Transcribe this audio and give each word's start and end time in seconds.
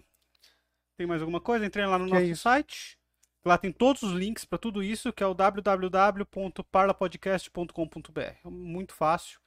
tem 0.97 1.07
mais 1.07 1.21
alguma 1.21 1.39
coisa? 1.41 1.65
Entrem 1.65 1.85
lá 1.85 1.97
no 1.97 2.05
Que 2.07 2.11
é 2.11 2.15
nosso 2.19 2.31
isso. 2.31 2.41
site. 2.43 2.97
Lá 3.45 3.57
tem 3.57 3.71
todos 3.73 4.03
os 4.03 4.11
links 4.13 4.45
para 4.45 4.57
tudo 4.57 4.81
isso, 4.83 5.11
que 5.11 5.21
é 5.23 5.27
o 5.27 5.33
www.parlapodcast.com.br. 5.33 8.19
É 8.19 8.37
muito 8.49 8.93
fácil. 8.93 9.39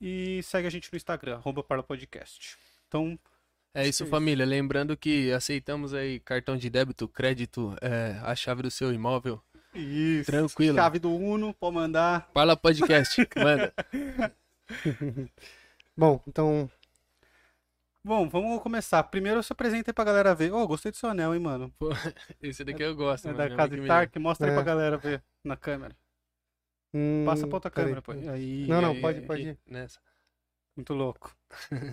E 0.00 0.42
segue 0.42 0.66
a 0.66 0.70
gente 0.70 0.90
no 0.92 0.96
Instagram, 0.96 1.36
arroba 1.36 1.62
parlapodcast. 1.62 2.56
Então, 2.88 3.16
É 3.74 3.82
isso, 3.86 4.02
Isso. 4.04 4.10
família. 4.10 4.44
Lembrando 4.46 4.96
que 4.96 5.30
aceitamos 5.30 5.92
aí 5.94 6.18
cartão 6.20 6.56
de 6.56 6.68
débito, 6.70 7.06
crédito, 7.06 7.76
é, 7.80 8.18
a 8.24 8.34
chave 8.34 8.62
do 8.62 8.70
seu 8.70 8.92
imóvel. 8.92 9.40
Isso. 9.74 10.30
Tranquilo. 10.30 10.76
Chave 10.76 10.98
do 10.98 11.14
Uno, 11.14 11.54
pode 11.54 11.74
mandar. 11.74 12.28
Parla 12.32 12.56
Podcast. 12.56 13.26
Manda. 13.36 13.72
Bom, 15.96 16.22
então, 16.26 16.70
Bom, 18.04 18.28
vamos 18.28 18.62
começar. 18.62 19.02
Primeiro 19.04 19.42
se 19.42 19.52
apresenta 19.52 19.90
aí 19.90 19.94
pra 19.94 20.04
galera 20.04 20.34
ver. 20.34 20.52
Ô, 20.52 20.66
gostei 20.66 20.90
do 20.92 20.96
seu 20.96 21.10
anel, 21.10 21.34
hein, 21.34 21.40
mano. 21.40 21.72
Esse 22.40 22.64
daqui 22.64 22.82
eu 22.82 22.94
gosto, 22.94 23.26
É 23.26 23.32
mano. 23.32 23.38
da 23.38 23.44
minha 23.46 23.56
Casa 23.56 23.74
me 23.76 23.82
Stark. 23.82 24.18
Mostra 24.18 24.46
aí 24.46 24.52
É. 24.52 24.54
pra 24.54 24.62
galera 24.64 24.96
ver 24.96 25.22
na 25.44 25.56
câmera. 25.56 25.94
hum, 26.94 27.24
Passa 27.26 27.46
pra 27.46 27.56
outra 27.56 27.70
câmera, 27.70 28.00
pô. 28.00 28.12
Aí, 28.12 28.66
Não, 28.66 28.80
não, 28.80 28.92
Aí, 28.92 29.00
pode- 29.00 29.18
aí, 29.18 29.26
pode 29.26 29.42
ir. 29.42 29.58
Nessa. 29.66 30.00
muito 30.76 30.94
louco. 30.94 31.36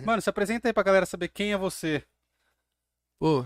Mano, 0.04 0.22
se 0.22 0.30
apresenta 0.30 0.68
aí 0.68 0.72
pra 0.72 0.82
galera 0.84 1.04
saber 1.06 1.28
quem 1.28 1.52
é 1.52 1.56
você. 1.56 2.02
Pô, 3.18 3.44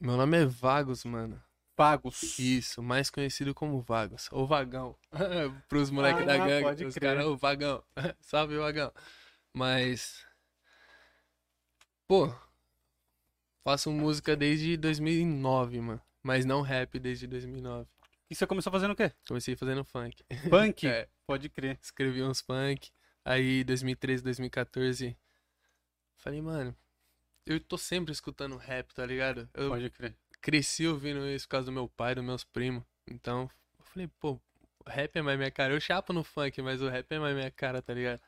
meu 0.00 0.16
nome 0.16 0.38
é 0.42 0.46
Vagos, 0.46 1.04
mano. 1.04 1.42
Pagos. 1.78 2.36
Isso, 2.40 2.82
mais 2.82 3.08
conhecido 3.08 3.54
como 3.54 3.80
Vagos. 3.80 4.28
Ou 4.32 4.44
Vagão. 4.48 4.98
Pros 5.68 5.90
moleques 5.90 6.26
da 6.26 6.34
Ah, 6.34 6.38
gangue. 6.38 6.62
pode 6.64 6.84
Os 6.84 6.96
caras, 6.96 7.24
ô 7.24 7.36
Vagão. 7.36 7.84
Salve, 8.20 8.56
Vagão. 8.56 8.92
Mas. 9.54 10.26
Pô, 12.08 12.34
faço 13.62 13.92
música 13.92 14.34
desde 14.34 14.76
2009, 14.76 15.80
mano. 15.80 16.02
Mas 16.20 16.44
não 16.44 16.62
rap 16.62 16.98
desde 16.98 17.28
2009. 17.28 17.88
E 18.28 18.34
você 18.34 18.44
começou 18.44 18.72
fazendo 18.72 18.90
o 18.90 18.96
quê? 18.96 19.12
Comecei 19.28 19.54
fazendo 19.54 19.84
funk. 19.84 20.24
Punk? 20.50 20.82
É. 20.84 21.08
Pode 21.28 21.48
crer. 21.48 21.78
Escrevi 21.80 22.24
uns 22.24 22.40
funk. 22.40 22.90
Aí, 23.24 23.62
2013, 23.62 24.24
2014. 24.24 25.16
Falei, 26.16 26.42
mano, 26.42 26.74
eu 27.46 27.60
tô 27.60 27.78
sempre 27.78 28.10
escutando 28.10 28.56
rap, 28.56 28.92
tá 28.92 29.06
ligado? 29.06 29.48
Eu 29.54 29.68
Pode 29.68 29.88
crer. 29.90 30.16
Cresci 30.40 30.86
ouvindo 30.86 31.26
isso 31.28 31.46
por 31.46 31.52
causa 31.52 31.66
do 31.66 31.72
meu 31.72 31.88
pai, 31.88 32.14
dos 32.14 32.24
meus 32.24 32.44
primos. 32.44 32.82
Então, 33.06 33.50
eu 33.78 33.84
falei, 33.86 34.08
pô, 34.20 34.40
o 34.84 34.90
rap 34.90 35.16
é 35.16 35.22
mais 35.22 35.38
minha 35.38 35.50
cara. 35.50 35.72
Eu 35.74 35.80
chapo 35.80 36.12
no 36.12 36.22
funk, 36.24 36.60
mas 36.62 36.80
o 36.82 36.88
rap 36.88 37.10
é 37.10 37.18
mais 37.18 37.34
minha 37.34 37.50
cara, 37.50 37.80
tá 37.82 37.92
ligado? 37.94 38.20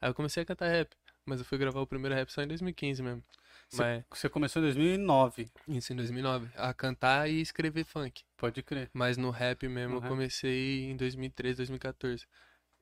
Aí 0.00 0.10
eu 0.10 0.14
comecei 0.14 0.42
a 0.42 0.46
cantar 0.46 0.68
rap. 0.68 0.94
Mas 1.26 1.38
eu 1.38 1.44
fui 1.46 1.56
gravar 1.56 1.80
o 1.80 1.86
primeiro 1.86 2.14
rap 2.14 2.30
só 2.30 2.42
em 2.42 2.46
2015 2.48 3.02
mesmo. 3.02 3.24
Você, 3.70 3.82
Mas, 3.82 4.04
você 4.12 4.28
começou 4.28 4.60
em 4.60 4.66
2009. 4.66 5.48
isso 5.68 5.92
em 5.92 5.96
2009. 5.96 6.50
A 6.54 6.74
cantar 6.74 7.30
e 7.30 7.40
escrever 7.40 7.84
funk. 7.84 8.22
Pode 8.36 8.62
crer. 8.62 8.90
Mas 8.92 9.16
no 9.16 9.30
rap 9.30 9.66
mesmo 9.66 9.92
No 9.92 9.96
eu 9.96 10.00
rap. 10.02 10.10
comecei 10.10 10.84
em 10.84 10.96
2013, 10.96 11.56
2014. 11.56 12.26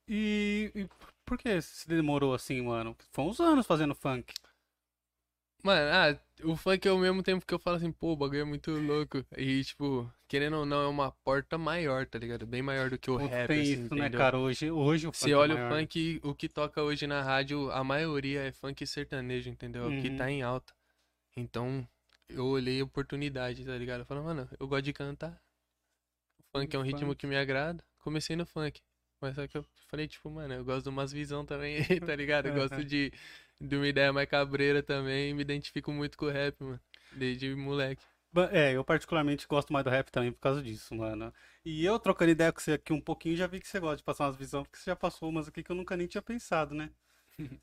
E, 0.09 0.73
e 0.75 0.89
por 1.25 1.39
que 1.39 1.61
você 1.61 1.89
demorou 1.89 2.35
assim, 2.35 2.61
mano? 2.61 2.97
Foi 3.13 3.25
uns 3.25 3.39
anos 3.39 3.65
fazendo 3.67 3.95
funk. 3.95 4.35
Mano, 5.63 5.91
ah, 5.93 6.19
o 6.45 6.57
funk 6.57 6.87
é 6.89 6.91
ao 6.91 6.99
mesmo 6.99 7.23
tempo 7.23 7.47
que 7.47 7.55
eu 7.55 7.59
falo 7.59 7.77
assim, 7.77 7.93
pô, 7.93 8.13
o 8.13 8.17
bagulho 8.17 8.41
é 8.41 8.45
muito 8.45 8.73
louco. 8.73 9.25
E, 9.37 9.63
tipo, 9.63 10.13
querendo 10.27 10.57
ou 10.57 10.67
não, 10.67 10.83
é 10.83 10.89
uma 10.89 11.13
porta 11.25 11.57
maior, 11.57 12.05
tá 12.05 12.19
ligado? 12.19 12.45
Bem 12.47 12.61
maior 12.63 12.91
do 12.91 12.99
que 12.99 13.09
o 13.11 13.17
Putz, 13.17 13.31
rap, 13.31 13.49
tem 13.49 13.61
assim, 13.61 13.73
isso, 13.85 13.95
né, 13.95 14.01
entendeu? 14.01 14.19
cara? 14.21 14.39
Hoje, 14.39 14.71
hoje 14.71 15.07
o 15.07 15.13
funk 15.13 15.25
Você 15.25 15.31
é 15.31 15.37
olha 15.37 15.55
o 15.55 15.69
funk, 15.69 16.21
o 16.25 16.35
que 16.35 16.49
toca 16.49 16.83
hoje 16.83 17.07
na 17.07 17.23
rádio, 17.23 17.71
a 17.71 17.85
maioria 17.85 18.43
é 18.43 18.51
funk 18.53 18.85
sertanejo, 18.85 19.51
entendeu? 19.51 19.85
É 19.85 19.89
O 19.89 20.03
que 20.03 20.09
Uhum. 20.09 20.17
tá 20.17 20.29
em 20.31 20.43
alta. 20.43 20.73
Então, 21.37 21.87
eu 22.29 22.47
olhei 22.47 22.81
a 22.81 22.85
oportunidade, 22.85 23.65
tá 23.65 23.77
ligado? 23.79 24.01
Eu 24.01 24.07
falei, 24.07 24.25
mano, 24.25 24.49
eu 24.59 24.67
gosto 24.67 24.83
de 24.85 24.93
cantar. 24.93 25.41
O 26.41 26.59
funk 26.59 26.75
é 26.75 26.79
um 26.79 26.83
ritmo 26.83 27.07
Funk. 27.11 27.17
que 27.21 27.27
me 27.27 27.37
agrada. 27.37 27.85
Comecei 28.01 28.35
no 28.35 28.45
funk. 28.45 28.81
Mas 29.21 29.37
só 29.37 29.47
que 29.47 29.57
eu 29.57 29.65
falei, 29.87 30.09
tipo, 30.09 30.29
mano, 30.29 30.53
eu 30.55 30.65
gosto 30.65 30.83
de 30.83 30.89
umas 30.89 31.13
visão 31.13 31.47
também, 31.47 31.77
tá 32.05 32.17
ligado? 32.17 32.47
Eu 32.49 32.55
gosto 32.55 32.85
de, 32.85 33.13
de 33.63 33.77
uma 33.77 33.87
ideia 33.87 34.13
mais 34.13 34.29
cabreira 34.29 34.83
também. 34.83 35.33
Me 35.33 35.43
identifico 35.43 35.93
muito 35.93 36.19
com 36.19 36.27
o 36.27 36.31
rap, 36.31 36.61
mano. 36.63 36.81
Desde 37.13 37.55
moleque. 37.55 38.03
É, 38.51 38.73
eu 38.73 38.85
particularmente 38.85 39.47
gosto 39.47 39.73
mais 39.73 39.85
do 39.85 39.91
rap 39.91 40.11
também 40.11 40.33
por 40.33 40.41
causa 40.41 40.63
disso, 40.63 40.95
mano. 40.95 41.33
E 41.65 41.85
eu 41.85 41.99
trocando 41.99 42.31
ideia 42.31 42.53
com 42.53 42.61
você 42.61 42.73
aqui 42.73 42.93
um 42.93 43.01
pouquinho, 43.01 43.37
já 43.37 43.47
vi 43.47 43.61
que 43.61 43.69
você 43.69 43.79
gosta 43.79 43.99
de 43.99 44.03
passar 44.03 44.25
umas 44.25 44.37
visões, 44.37 44.67
porque 44.67 44.79
você 44.79 44.91
já 44.91 44.97
passou 44.97 45.29
umas 45.29 45.49
aqui 45.49 45.63
que 45.63 45.71
eu 45.71 45.77
nunca 45.77 45.97
nem 45.97 46.07
tinha 46.07 46.23
pensado, 46.23 46.75
né? 46.75 46.91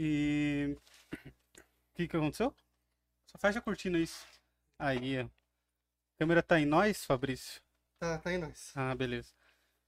E. 0.00 0.76
O 1.12 1.96
que 1.96 2.06
que 2.06 2.16
aconteceu? 2.16 2.54
Só 3.26 3.36
fecha 3.36 3.58
a 3.58 3.62
cortina 3.62 3.98
isso. 3.98 4.24
Aí, 4.78 5.18
ó. 5.20 5.24
A 5.24 5.28
câmera 6.20 6.40
tá 6.40 6.60
em 6.60 6.66
nós, 6.66 7.04
Fabrício? 7.04 7.60
tá, 7.98 8.16
tá 8.18 8.32
em 8.32 8.38
nós. 8.38 8.72
Ah, 8.76 8.94
beleza. 8.94 9.32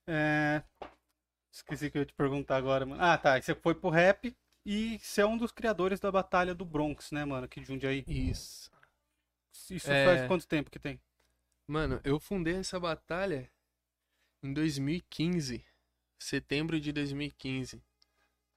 É... 0.09 0.65
Esqueci 1.53 1.91
que 1.93 1.99
eu 1.99 2.03
ia 2.03 2.07
te 2.07 2.13
perguntar 2.15 2.57
agora, 2.57 2.85
mano. 2.85 3.01
Ah, 3.01 3.17
tá. 3.17 3.39
e 3.39 3.43
Você 3.43 3.55
foi 3.55 3.73
pro 3.73 3.89
rap 3.89 4.37
e 4.65 4.99
você 4.99 5.21
é 5.23 5.27
um 5.27 5.37
dos 5.37 5.53
criadores 5.53 5.99
da 6.01 6.11
Batalha 6.11 6.55
do 6.55 6.65
Bronx, 6.65 7.11
né, 7.13 7.25
mano? 7.25 7.45
Aqui 7.47 7.61
de 7.61 7.67
Jundiaí. 7.67 8.05
Isso. 8.07 8.71
Isso 9.71 9.91
É. 9.91 10.05
faz 10.05 10.27
quanto 10.29 10.47
tempo 10.47 10.71
que 10.71 10.79
tem? 10.79 11.01
Mano, 11.67 12.01
eu 12.05 12.19
fundei 12.19 12.57
essa 12.57 12.79
batalha 12.81 13.51
em 14.43 14.53
2015. 14.53 15.65
Setembro 16.19 16.81
de 16.81 16.93
2015. 16.93 17.83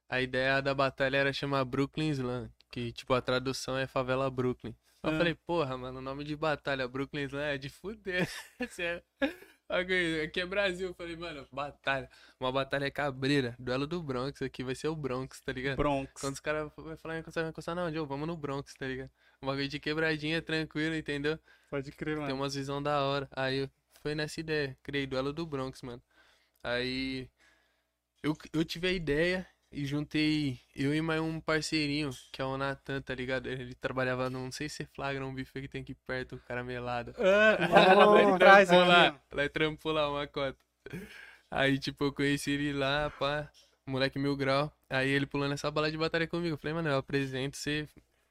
A 0.09 0.21
ideia 0.21 0.61
da 0.61 0.73
batalha 0.73 1.17
era 1.17 1.31
chamar 1.33 1.63
Brooklyn 1.65 2.09
Slam, 2.09 2.51
que, 2.71 2.91
tipo, 2.91 3.13
a 3.13 3.21
tradução 3.21 3.77
é 3.77 3.87
favela 3.87 4.29
Brooklyn. 4.29 4.75
Eu 5.01 5.09
Ah. 5.11 5.17
falei, 5.17 5.35
porra, 5.35 5.77
mano, 5.77 5.99
o 5.99 6.01
nome 6.01 6.23
de 6.23 6.35
batalha 6.35 6.87
Brooklyn 6.87 7.23
Slam 7.25 7.41
é 7.43 7.57
de 7.57 7.69
fuder. 7.69 8.27
Aqui 9.69 10.39
é 10.41 10.45
Brasil. 10.45 10.89
Eu 10.89 10.93
falei, 10.93 11.15
mano, 11.15 11.47
batalha. 11.51 12.09
Uma 12.39 12.51
batalha 12.51 12.91
cabreira. 12.91 13.55
Duelo 13.57 13.87
do 13.87 14.01
Bronx 14.03 14.41
aqui, 14.41 14.63
vai 14.63 14.75
ser 14.75 14.87
o 14.87 14.95
Bronx, 14.95 15.39
tá 15.41 15.51
ligado? 15.51 15.77
Bronx. 15.77 16.21
Quando 16.21 16.33
os 16.33 16.39
caras 16.39 16.61
vão 16.75 16.97
falar, 16.97 17.21
vai 17.21 17.49
encostar, 17.49 17.75
não, 17.75 17.91
Joe, 17.91 18.05
vamos 18.05 18.27
no 18.27 18.37
Bronx, 18.37 18.73
tá 18.75 18.85
ligado? 18.85 19.09
Um 19.41 19.47
bagulho 19.47 19.67
de 19.67 19.79
quebradinha, 19.79 20.41
tranquilo, 20.41 20.95
entendeu? 20.95 21.39
Pode 21.69 21.91
crer, 21.91 22.15
Tem 22.15 22.23
mano. 22.23 22.35
umas 22.35 22.53
visão 22.55 22.81
da 22.81 23.01
hora. 23.03 23.27
Aí 23.35 23.69
foi 24.01 24.13
nessa 24.15 24.39
ideia. 24.39 24.77
Criei 24.83 25.07
duelo 25.07 25.33
do 25.33 25.45
Bronx, 25.45 25.81
mano. 25.81 26.01
Aí 26.63 27.29
eu, 28.21 28.37
eu 28.53 28.63
tive 28.63 28.87
a 28.87 28.91
ideia 28.91 29.47
e 29.73 29.85
juntei 29.85 30.59
eu 30.75 30.93
e 30.93 31.01
mais 31.01 31.21
um 31.21 31.39
parceirinho, 31.41 32.11
que 32.31 32.41
é 32.41 32.45
o 32.45 32.57
Natan, 32.57 33.01
tá 33.01 33.13
ligado? 33.15 33.47
Ele 33.49 33.73
trabalhava 33.75 34.29
num, 34.29 34.45
não 34.45 34.51
sei 34.51 34.69
se 34.69 34.85
flagra 34.85 35.25
um 35.25 35.33
bife 35.33 35.61
que 35.61 35.67
tem 35.67 35.81
aqui 35.81 35.95
perto, 35.95 36.39
caramelado. 36.47 37.15
Ah, 37.19 37.95
Oh, 38.05 38.25
de 38.25 38.33
trás 38.37 38.69
trampou 38.69 38.83
lá, 38.85 39.13
lá 39.31 39.49
trampou 39.49 39.91
lá 39.91 40.09
uma 40.09 40.27
cota. 40.27 40.57
Aí, 41.51 41.77
tipo, 41.79 42.05
eu 42.05 42.13
conheci 42.13 42.51
ele 42.51 42.73
lá, 42.73 43.09
pá, 43.11 43.49
moleque 43.85 44.19
mil 44.19 44.35
grau. 44.35 44.71
Aí 44.89 45.09
ele 45.09 45.25
pulando 45.25 45.53
essa 45.53 45.69
bala 45.71 45.91
de 45.91 45.97
batalha 45.97 46.27
comigo. 46.27 46.55
Eu 46.55 46.57
falei, 46.57 46.73
mano, 46.73 46.89
eu 46.89 46.97
apresento, 46.97 47.57
você 47.57 47.87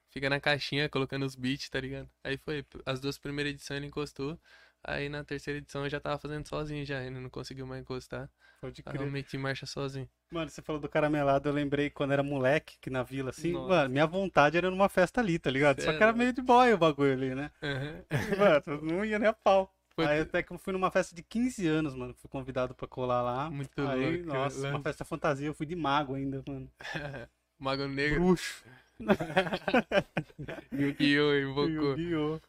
fica 0.09 0.29
na 0.29 0.39
caixinha 0.39 0.89
colocando 0.89 1.25
os 1.25 1.35
beats, 1.35 1.69
tá 1.69 1.79
ligado? 1.79 2.09
Aí 2.23 2.37
foi, 2.37 2.65
as 2.85 2.99
duas 2.99 3.17
primeiras 3.17 3.53
edições 3.53 3.77
ele 3.77 3.87
encostou. 3.87 4.39
Aí 4.83 5.09
na 5.09 5.23
terceira 5.23 5.59
edição 5.59 5.83
eu 5.85 5.89
já 5.89 5.99
tava 5.99 6.17
fazendo 6.19 6.47
sozinho 6.47 6.85
já, 6.85 7.01
ele 7.03 7.19
não 7.19 7.29
conseguiu 7.29 7.65
mais 7.65 7.81
encostar. 7.81 8.29
Pode 8.63 8.81
crer. 8.83 9.11
meti 9.11 9.37
marcha 9.37 9.65
sozinho. 9.65 10.07
Mano, 10.31 10.49
você 10.49 10.61
falou 10.61 10.81
do 10.81 10.89
caramelado, 10.89 11.47
eu 11.49 11.53
lembrei 11.53 11.89
quando 11.89 12.11
era 12.13 12.23
moleque, 12.23 12.77
que 12.81 12.89
na 12.89 13.03
vila, 13.03 13.29
assim, 13.29 13.51
Nossa. 13.51 13.67
mano, 13.67 13.89
minha 13.89 14.07
vontade 14.07 14.57
era 14.57 14.71
numa 14.71 14.89
festa 14.89 15.21
ali, 15.21 15.37
tá 15.37 15.51
ligado? 15.51 15.81
Só 15.81 15.91
Cê 15.91 15.95
é 15.95 15.97
que 15.97 16.03
era 16.03 16.05
louco. 16.11 16.17
meio 16.19 16.33
de 16.33 16.41
boy 16.41 16.73
o 16.73 16.77
bagulho 16.77 17.13
ali, 17.13 17.35
né? 17.35 17.51
Aham. 17.61 18.03
Mano, 18.39 18.81
não 18.81 19.05
ia 19.05 19.19
nem 19.19 19.27
a 19.29 19.33
pau. 19.33 19.71
Foi 19.95 20.05
Aí 20.05 20.21
até 20.21 20.41
que 20.41 20.51
eu 20.51 20.57
fui 20.57 20.73
numa 20.73 20.89
festa 20.89 21.13
de 21.15 21.21
15 21.21 21.67
anos, 21.67 21.93
mano, 21.93 22.15
fui 22.15 22.27
convidado 22.27 22.73
pra 22.73 22.87
colar 22.87 23.21
lá. 23.21 23.49
muito 23.51 23.79
Aí, 23.87 24.23
louco. 24.23 24.25
nossa, 24.25 24.69
uma 24.69 24.81
festa 24.81 25.05
fantasia, 25.05 25.47
eu 25.47 25.53
fui 25.53 25.67
de 25.67 25.75
mago 25.75 26.15
ainda, 26.15 26.41
mano. 26.47 26.67
Mago 27.59 27.87
Negro, 27.87 28.19
Bruxo. 28.19 28.63
Yu-Gi-Oh! 30.73 31.35
invocou. 31.35 31.95
Yu-Gi-Oh! 31.97 32.39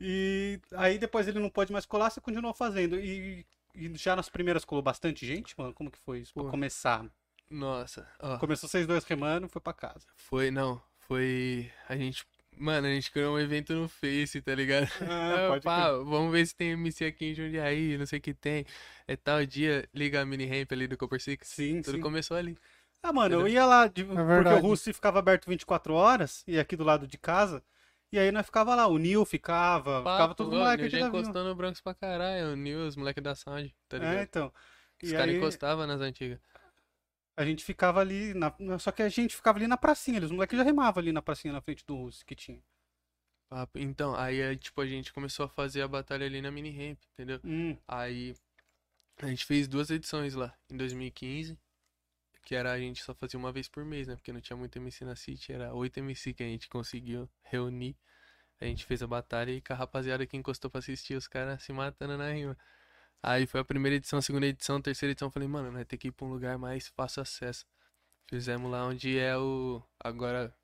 E 0.00 0.60
aí 0.74 0.98
depois 0.98 1.26
ele 1.26 1.40
não 1.40 1.50
pôde 1.50 1.72
mais 1.72 1.86
colar, 1.86 2.10
você 2.10 2.20
continuou 2.20 2.54
fazendo. 2.54 2.98
E, 3.00 3.44
e 3.76 3.94
já 3.96 4.16
nas 4.16 4.28
primeiras 4.28 4.64
colou 4.64 4.82
bastante 4.82 5.26
gente, 5.26 5.54
mano? 5.58 5.72
Como 5.74 5.90
que 5.90 5.98
foi 5.98 6.20
isso? 6.20 6.32
Pra 6.34 6.44
Pô. 6.44 6.50
começar. 6.50 7.04
Nossa, 7.50 8.08
ó. 8.18 8.38
Começou 8.38 8.68
vocês 8.68 8.86
dois 8.86 9.04
remando, 9.04 9.48
foi 9.48 9.60
pra 9.60 9.72
casa. 9.72 10.06
Foi, 10.16 10.50
não. 10.50 10.80
Foi. 11.06 11.70
A 11.88 11.96
gente. 11.96 12.24
Mano, 12.58 12.86
a 12.86 12.90
gente 12.90 13.10
criou 13.10 13.36
um 13.36 13.38
evento 13.38 13.74
no 13.74 13.86
Face, 13.86 14.40
tá 14.40 14.54
ligado? 14.54 14.88
Ah, 15.02 15.54
Ah, 15.56 15.60
pá, 15.60 15.92
vamos 15.92 16.32
ver 16.32 16.46
se 16.46 16.56
tem 16.56 16.70
MC 16.70 17.04
aqui 17.04 17.26
em 17.26 17.34
Jundiaí, 17.34 17.98
não 17.98 18.06
sei 18.06 18.18
o 18.18 18.22
que 18.22 18.32
tem. 18.32 18.64
É 19.06 19.14
tal 19.14 19.44
dia, 19.44 19.86
liga 19.94 20.22
a 20.22 20.24
mini 20.26 20.46
ramp 20.46 20.72
ali 20.72 20.86
do 20.88 20.96
Copper 20.96 21.20
Six. 21.20 21.46
Sim, 21.48 21.82
Tudo 21.82 21.96
sim. 21.96 22.00
começou 22.00 22.34
ali. 22.36 22.56
Ah, 23.02 23.12
mano, 23.12 23.34
eu 23.42 23.46
ia 23.46 23.64
lá, 23.66 23.86
de- 23.86 24.04
porque 24.04 24.48
o. 24.54 24.58
Russi 24.60 24.92
ficava 24.92 25.18
aberto 25.18 25.46
24 25.48 25.92
horas, 25.94 26.42
e 26.46 26.58
aqui 26.58 26.74
do 26.76 26.82
lado 26.82 27.06
de 27.06 27.18
casa, 27.18 27.62
e 28.16 28.20
aí 28.20 28.32
nós 28.32 28.46
ficava 28.46 28.74
lá, 28.74 28.86
o 28.86 28.98
Nil 28.98 29.24
ficava, 29.24 29.98
ficava 30.00 30.34
todo 30.34 30.54
ó, 30.54 30.58
moleque 30.58 30.84
aqui 30.84 30.98
já 30.98 31.08
da 31.08 31.44
no 31.44 31.54
Bronx 31.54 31.80
pra 31.80 31.94
caralho, 31.94 32.52
o 32.52 32.56
Nil, 32.56 32.86
os 32.86 32.96
moleques 32.96 33.22
da 33.22 33.34
Sound, 33.34 33.74
tá 33.88 33.98
ligado? 33.98 34.16
É, 34.18 34.22
então. 34.22 34.52
os 35.02 35.12
caras 35.12 35.28
aí 35.28 35.36
encostavam 35.36 35.86
nas 35.86 36.00
antigas. 36.00 36.38
a 37.36 37.44
gente 37.44 37.62
ficava 37.64 38.00
ali, 38.00 38.32
na- 38.34 38.54
só 38.78 38.90
que 38.90 39.02
a 39.02 39.08
gente 39.08 39.36
ficava 39.36 39.58
ali 39.58 39.66
na 39.66 39.76
pracinha, 39.76 40.20
os 40.20 40.30
moleques 40.30 40.56
já 40.58 40.64
remavam 40.64 41.00
ali 41.02 41.12
na 41.12 41.20
pracinha 41.22 41.52
na 41.52 41.60
frente 41.60 41.84
do 41.86 41.94
Russi 41.94 42.24
que 42.24 42.34
tinha. 42.34 42.62
Papo. 43.48 43.78
Então, 43.78 44.14
aí, 44.16 44.42
aí, 44.42 44.56
tipo, 44.56 44.80
a 44.80 44.86
gente 44.86 45.12
começou 45.12 45.46
a 45.46 45.48
fazer 45.48 45.82
a 45.82 45.86
batalha 45.88 46.26
ali 46.26 46.40
na 46.42 46.50
mini 46.50 46.70
ramp, 46.70 46.98
entendeu? 47.12 47.38
Hum, 47.44 47.76
Aí 47.86 48.34
a 49.22 49.26
gente 49.28 49.44
fez 49.44 49.68
duas 49.68 49.88
edições 49.90 50.34
lá, 50.34 50.52
em 50.70 50.76
2015, 50.76 51.56
que 52.46 52.54
era 52.54 52.70
a 52.72 52.78
gente 52.78 53.02
só 53.02 53.12
fazia 53.12 53.36
uma 53.38 53.50
vez 53.50 53.66
por 53.68 53.84
mês, 53.84 54.06
né? 54.06 54.14
Porque 54.14 54.32
não 54.32 54.40
tinha 54.40 54.56
muito 54.56 54.76
MC 54.78 55.04
na 55.04 55.16
City, 55.16 55.52
era 55.52 55.74
oito 55.74 55.98
MC 55.98 56.32
que 56.32 56.44
a 56.44 56.46
gente 56.46 56.68
conseguiu 56.68 57.28
reunir. 57.42 57.96
A 58.60 58.64
gente 58.64 58.86
fez 58.86 59.02
a 59.02 59.06
batalha 59.06 59.50
e 59.50 59.60
com 59.60 59.72
a 59.72 59.76
rapaziada 59.76 60.24
que 60.24 60.36
encostou 60.36 60.70
pra 60.70 60.78
assistir, 60.78 61.16
os 61.16 61.26
caras 61.26 61.60
se 61.60 61.72
matando 61.72 62.16
na 62.16 62.30
rima. 62.32 62.56
Aí 63.20 63.46
foi 63.46 63.60
a 63.60 63.64
primeira 63.64 63.96
edição, 63.96 64.20
a 64.20 64.22
segunda 64.22 64.46
edição, 64.46 64.76
a 64.76 64.80
terceira 64.80 65.10
edição, 65.10 65.26
eu 65.26 65.32
falei, 65.32 65.48
mano, 65.48 65.72
nós 65.72 65.84
tem 65.86 65.98
que 65.98 66.06
ir 66.08 66.12
pra 66.12 66.24
um 66.24 66.30
lugar 66.30 66.56
mais 66.56 66.86
fácil 66.86 67.20
acesso. 67.20 67.66
Fizemos 68.30 68.70
lá 68.70 68.86
onde 68.86 69.18
é 69.18 69.36
o. 69.36 69.82
Agora 69.98 70.54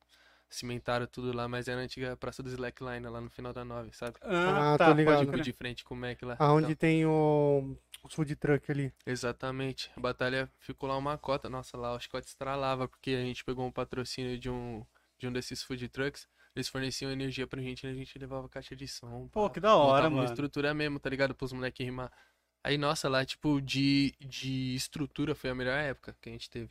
cimentaram 0.48 1.06
tudo 1.06 1.36
lá, 1.36 1.48
mas 1.48 1.66
era 1.66 1.80
a 1.80 1.84
antiga 1.84 2.16
Praça 2.16 2.42
do 2.44 2.48
Slackline, 2.48 3.06
lá 3.08 3.20
no 3.20 3.28
final 3.30 3.52
da 3.52 3.64
nove, 3.64 3.90
sabe? 3.92 4.16
Ah, 4.22 4.74
Ah, 4.74 4.78
tá, 4.78 4.94
ligado. 4.94 5.26
Tipo, 5.26 5.40
de 5.40 5.52
frente 5.52 5.82
com 5.84 5.94
o 5.94 5.96
Mac 5.98 6.22
lá. 6.22 6.36
Aonde 6.38 6.66
Então, 6.66 6.76
tem 6.76 7.04
o, 7.04 7.76
o 8.02 8.08
food 8.08 8.34
truck 8.36 8.70
ali. 8.70 8.92
Exatamente. 9.06 9.90
A 9.96 10.00
batalha 10.00 10.50
ficou 10.58 10.88
lá 10.88 10.96
uma 10.96 11.16
cota. 11.18 11.48
Nossa, 11.48 11.76
lá 11.76 11.94
o 11.94 12.00
chicote 12.00 12.28
estralava, 12.28 12.88
porque 12.88 13.10
a 13.10 13.22
gente 13.24 13.44
pegou 13.44 13.66
um 13.66 13.72
patrocínio 13.72 14.38
de 14.38 14.50
um, 14.50 14.84
de 15.18 15.26
um 15.28 15.32
desses 15.32 15.62
food 15.62 15.88
trucks. 15.88 16.28
Eles 16.54 16.68
forneciam 16.68 17.10
energia 17.10 17.46
pra 17.46 17.60
gente 17.62 17.84
e 17.86 17.90
a 17.90 17.94
gente 17.94 18.18
levava 18.18 18.48
caixa 18.48 18.76
de 18.76 18.86
som. 18.86 19.28
Pô, 19.28 19.48
que 19.48 19.60
da 19.60 19.74
hora, 19.76 20.10
Montava 20.10 20.14
uma 20.14 20.22
mano. 20.22 20.28
estrutura 20.34 20.74
mesmo, 20.74 21.00
tá 21.00 21.08
ligado? 21.08 21.34
Pros 21.34 21.52
moleques 21.52 21.84
rimar. 21.84 22.12
Aí, 22.64 22.76
nossa, 22.78 23.08
lá, 23.08 23.24
tipo, 23.24 23.60
de, 23.60 24.14
de 24.20 24.74
estrutura 24.74 25.34
foi 25.34 25.50
a 25.50 25.54
melhor 25.54 25.76
época 25.78 26.16
que 26.20 26.28
a 26.28 26.32
gente 26.32 26.48
teve 26.50 26.70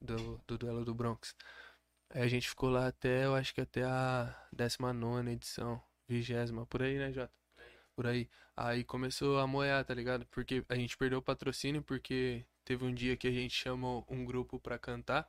do, 0.00 0.40
do 0.46 0.56
duelo 0.58 0.84
do 0.84 0.94
Bronx. 0.94 1.34
Aí 2.10 2.22
a 2.22 2.28
gente 2.28 2.48
ficou 2.48 2.70
lá 2.70 2.86
até, 2.88 3.24
eu 3.26 3.34
acho 3.34 3.52
que 3.54 3.60
até 3.60 3.82
a 3.84 4.34
19 4.52 5.30
edição, 5.32 5.82
vigésima, 6.08 6.64
por 6.66 6.82
aí, 6.82 6.98
né, 6.98 7.12
Jota? 7.12 7.32
Por 7.96 8.06
aí. 8.06 8.28
Aí 8.56 8.84
começou 8.84 9.38
a 9.40 9.46
moer, 9.46 9.82
tá 9.84 9.94
ligado? 9.94 10.26
Porque 10.26 10.62
a 10.68 10.74
gente 10.76 10.96
perdeu 10.96 11.18
o 11.18 11.22
patrocínio, 11.22 11.82
porque 11.82 12.44
teve 12.64 12.84
um 12.84 12.94
dia 12.94 13.16
que 13.16 13.26
a 13.26 13.32
gente 13.32 13.54
chamou 13.54 14.04
um 14.08 14.24
grupo 14.24 14.60
pra 14.60 14.78
cantar. 14.78 15.26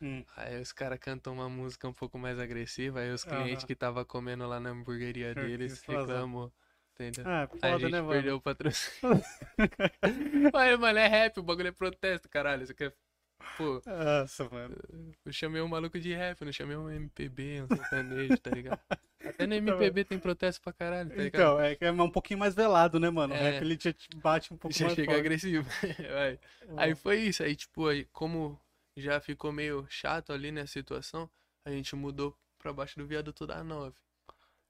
Hum. 0.00 0.24
Aí 0.36 0.60
os 0.60 0.72
caras 0.72 0.98
cantam 0.98 1.32
uma 1.34 1.48
música 1.48 1.88
um 1.88 1.92
pouco 1.92 2.18
mais 2.18 2.38
agressiva, 2.38 3.00
aí 3.00 3.10
os 3.12 3.24
clientes 3.24 3.64
Aham. 3.64 3.66
que 3.66 3.74
tava 3.74 4.04
comendo 4.04 4.46
lá 4.46 4.60
na 4.60 4.70
hamburgueria 4.70 5.34
deles 5.34 5.82
reclamou. 5.82 6.52
Entendeu? 6.94 7.24
Ah, 7.24 7.48
Aí 7.62 7.72
a 7.72 7.72
foda, 7.72 7.78
gente 7.78 7.92
né, 7.92 8.02
mano? 8.02 8.22
perdeu 8.22 8.36
o 8.36 8.40
patrocínio. 8.40 9.24
Olha, 10.54 10.78
mano, 10.78 10.98
é 10.98 11.08
rap, 11.08 11.38
o 11.38 11.42
bagulho 11.42 11.68
é 11.68 11.72
protesto, 11.72 12.28
caralho. 12.28 12.62
Isso 12.62 12.72
aqui 12.72 12.84
é. 12.84 12.92
Pô, 13.56 13.82
Nossa, 13.86 14.48
mano. 14.48 14.76
eu 15.24 15.32
chamei 15.32 15.60
um 15.62 15.68
maluco 15.68 15.98
de 16.00 16.12
rap, 16.14 16.44
não 16.44 16.52
chamei 16.52 16.76
um 16.76 16.90
MPB, 16.90 17.62
um 17.62 17.68
sertanejo, 17.68 18.40
tá 18.40 18.50
ligado? 18.50 18.80
Até 19.28 19.46
no 19.46 19.54
Então, 19.62 19.74
MPB 19.82 20.04
tem 20.04 20.18
protesto 20.18 20.60
pra 20.62 20.72
caralho, 20.72 21.10
tá? 21.10 21.22
Então, 21.22 21.60
é 21.60 21.74
que 21.74 21.84
é 21.84 21.92
um 21.92 22.10
pouquinho 22.10 22.40
mais 22.40 22.54
velado, 22.54 22.98
né, 22.98 23.10
mano? 23.10 23.32
O 23.34 23.36
É. 23.36 23.52
rap 23.52 23.62
ele 23.62 23.76
te 23.76 23.92
te 23.92 24.16
bate 24.16 24.52
um 24.52 24.56
pouco 24.56 24.76
Já 24.76 24.84
mais 24.86 24.94
chega 24.96 25.12
forte. 25.12 25.20
agressivo. 25.20 25.68
Vai. 26.12 26.38
Aí 26.76 26.94
foi 26.94 27.20
isso, 27.20 27.42
aí 27.42 27.54
tipo, 27.56 27.86
aí, 27.86 28.04
como 28.12 28.58
já 28.96 29.20
ficou 29.20 29.52
meio 29.52 29.86
chato 29.88 30.32
ali 30.32 30.50
nessa 30.52 30.72
situação, 30.72 31.30
a 31.64 31.70
gente 31.70 31.94
mudou 31.96 32.36
pra 32.58 32.72
baixo 32.72 32.98
do 32.98 33.06
viaduto 33.06 33.46
da 33.46 33.62
9. 33.62 33.94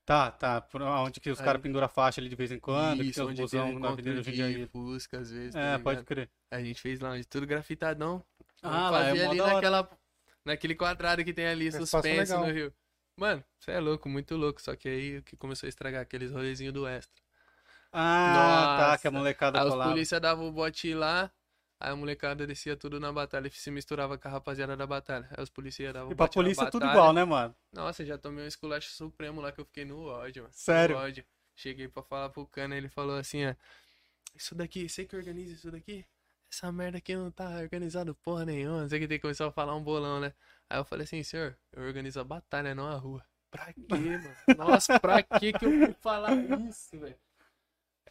Tá, 0.05 0.31
tá. 0.33 0.61
Por 0.61 0.83
onde 0.83 1.21
que 1.21 1.31
os 1.31 1.41
caras 1.41 1.63
penduram 1.63 1.87
a 1.87 1.89
faixa 1.89 2.21
ali 2.21 2.29
de 2.29 2.35
vez 2.37 2.51
em 2.51 2.59
quando, 2.59 2.99
que 2.99 3.11
Isso, 3.11 3.21
tem 3.21 3.25
os 3.25 3.31
onde 3.31 3.43
busão 3.43 3.79
na 3.79 3.89
Avenida 3.91 4.15
encontro 4.15 4.25
Jundiaí. 4.25 4.55
de 4.55 4.67
Fusca, 4.67 5.19
às 5.21 5.31
vezes, 5.31 5.55
tá 5.55 5.61
É, 5.61 5.79
pode 5.79 5.89
ligado? 5.99 6.07
crer. 6.07 6.31
A 6.51 6.63
gente 6.63 6.81
fez 6.81 7.01
lá, 7.01 7.17
de 7.17 7.25
tudo 7.25 7.47
grafitadão. 7.47 8.25
Ah, 8.63 8.91
lá 8.91 9.05
é 9.07 9.11
ali 9.27 9.39
naquela, 9.41 9.89
naquele 10.45 10.75
quadrado 10.75 11.25
que 11.25 11.33
tem 11.33 11.47
ali, 11.47 11.67
Espaço 11.67 11.87
suspenso 11.87 12.33
legal. 12.33 12.47
no 12.47 12.53
Rio. 12.53 12.75
Mano, 13.17 13.45
você 13.59 13.73
é 13.73 13.81
louco, 13.81 14.09
muito 14.09 14.37
louco. 14.37 14.61
Só 14.61 14.75
que 14.77 14.89
aí 14.89 15.19
o 15.19 15.23
que 15.23 15.37
começou 15.37 15.67
a 15.67 15.69
estragar 15.69 16.03
aqueles 16.03 16.31
rolezinhos 16.31 16.73
do 16.75 16.87
extra. 16.87 17.23
Ah, 17.93 18.77
tá, 18.79 18.87
Nossa. 18.89 18.99
que 19.03 19.09
a 19.09 19.11
molecada 19.11 19.59
Aí 19.61 19.65
os 19.67 19.71
colava. 19.71 19.91
polícia 19.93 20.19
davam 20.21 20.49
o 20.49 20.53
bote 20.53 20.95
lá, 20.95 21.31
aí 21.79 21.91
a 21.93 21.97
molecada 21.97 22.47
descia 22.47 22.75
tudo 22.77 22.99
na 22.99 23.13
batalha 23.13 23.49
e 23.49 23.51
se 23.51 23.71
misturava 23.71 24.17
com 24.17 24.29
a 24.29 24.31
rapaziada 24.31 24.77
da 24.77 24.87
batalha. 24.87 25.29
Aí 25.37 25.43
os 25.43 25.51
policiais 25.51 25.93
davam 25.93 26.11
E 26.11 26.15
o 26.15 26.17
pra 26.17 26.25
bote 26.27 26.39
na 26.39 26.43
polícia 26.45 26.65
é 26.65 26.71
tudo 26.71 26.87
igual, 26.87 27.13
né, 27.13 27.25
mano? 27.25 27.55
Nossa, 27.73 28.05
já 28.05 28.17
tomei 28.17 28.45
um 28.45 28.49
esculacho 28.49 28.91
supremo 28.91 29.41
lá 29.41 29.53
que 29.53 29.61
eu 29.61 29.65
fiquei 29.65 29.85
no 29.85 30.07
ódio, 30.07 30.45
mano. 30.45 30.55
Sério? 30.55 30.97
No 30.97 31.03
ódio. 31.03 31.25
Cheguei 31.55 31.87
pra 31.89 32.03
falar 32.03 32.31
pro 32.31 32.47
cana, 32.47 32.77
ele 32.77 32.89
falou 32.89 33.17
assim, 33.17 33.47
ó. 33.47 33.55
Isso 34.35 34.55
daqui, 34.55 34.89
você 34.89 35.05
que 35.05 35.15
organiza 35.15 35.53
isso 35.53 35.71
daqui? 35.71 36.05
Essa 36.51 36.71
merda 36.73 36.99
aqui 36.99 37.15
não 37.15 37.31
tá 37.31 37.49
organizado 37.61 38.15
porra 38.15 38.45
nenhuma. 38.45 38.83
Não 38.83 38.89
sei 38.89 39.01
que 39.01 39.09
tem 39.09 39.19
começou 39.19 39.47
a 39.47 39.53
falar 39.53 39.75
um 39.75 39.83
bolão, 39.83 40.21
né? 40.21 40.33
Aí 40.71 40.79
eu 40.79 40.85
falei 40.85 41.05
assim, 41.05 41.23
senhor, 41.23 41.59
eu 41.73 41.83
organizo 41.85 42.21
a 42.21 42.25
batalha, 42.25 42.75
não 42.75 42.87
a 42.87 42.97
rua. 42.97 43.25
Pra 43.51 43.73
quê, 43.73 43.83
mano? 43.89 44.37
Nossa, 44.57 44.99
pra 44.99 45.23
que 45.23 45.53
que 45.53 45.67
eu 45.67 45.71
fui 45.71 45.95
falar 46.01 46.35
isso, 46.69 46.99
velho? 46.99 47.19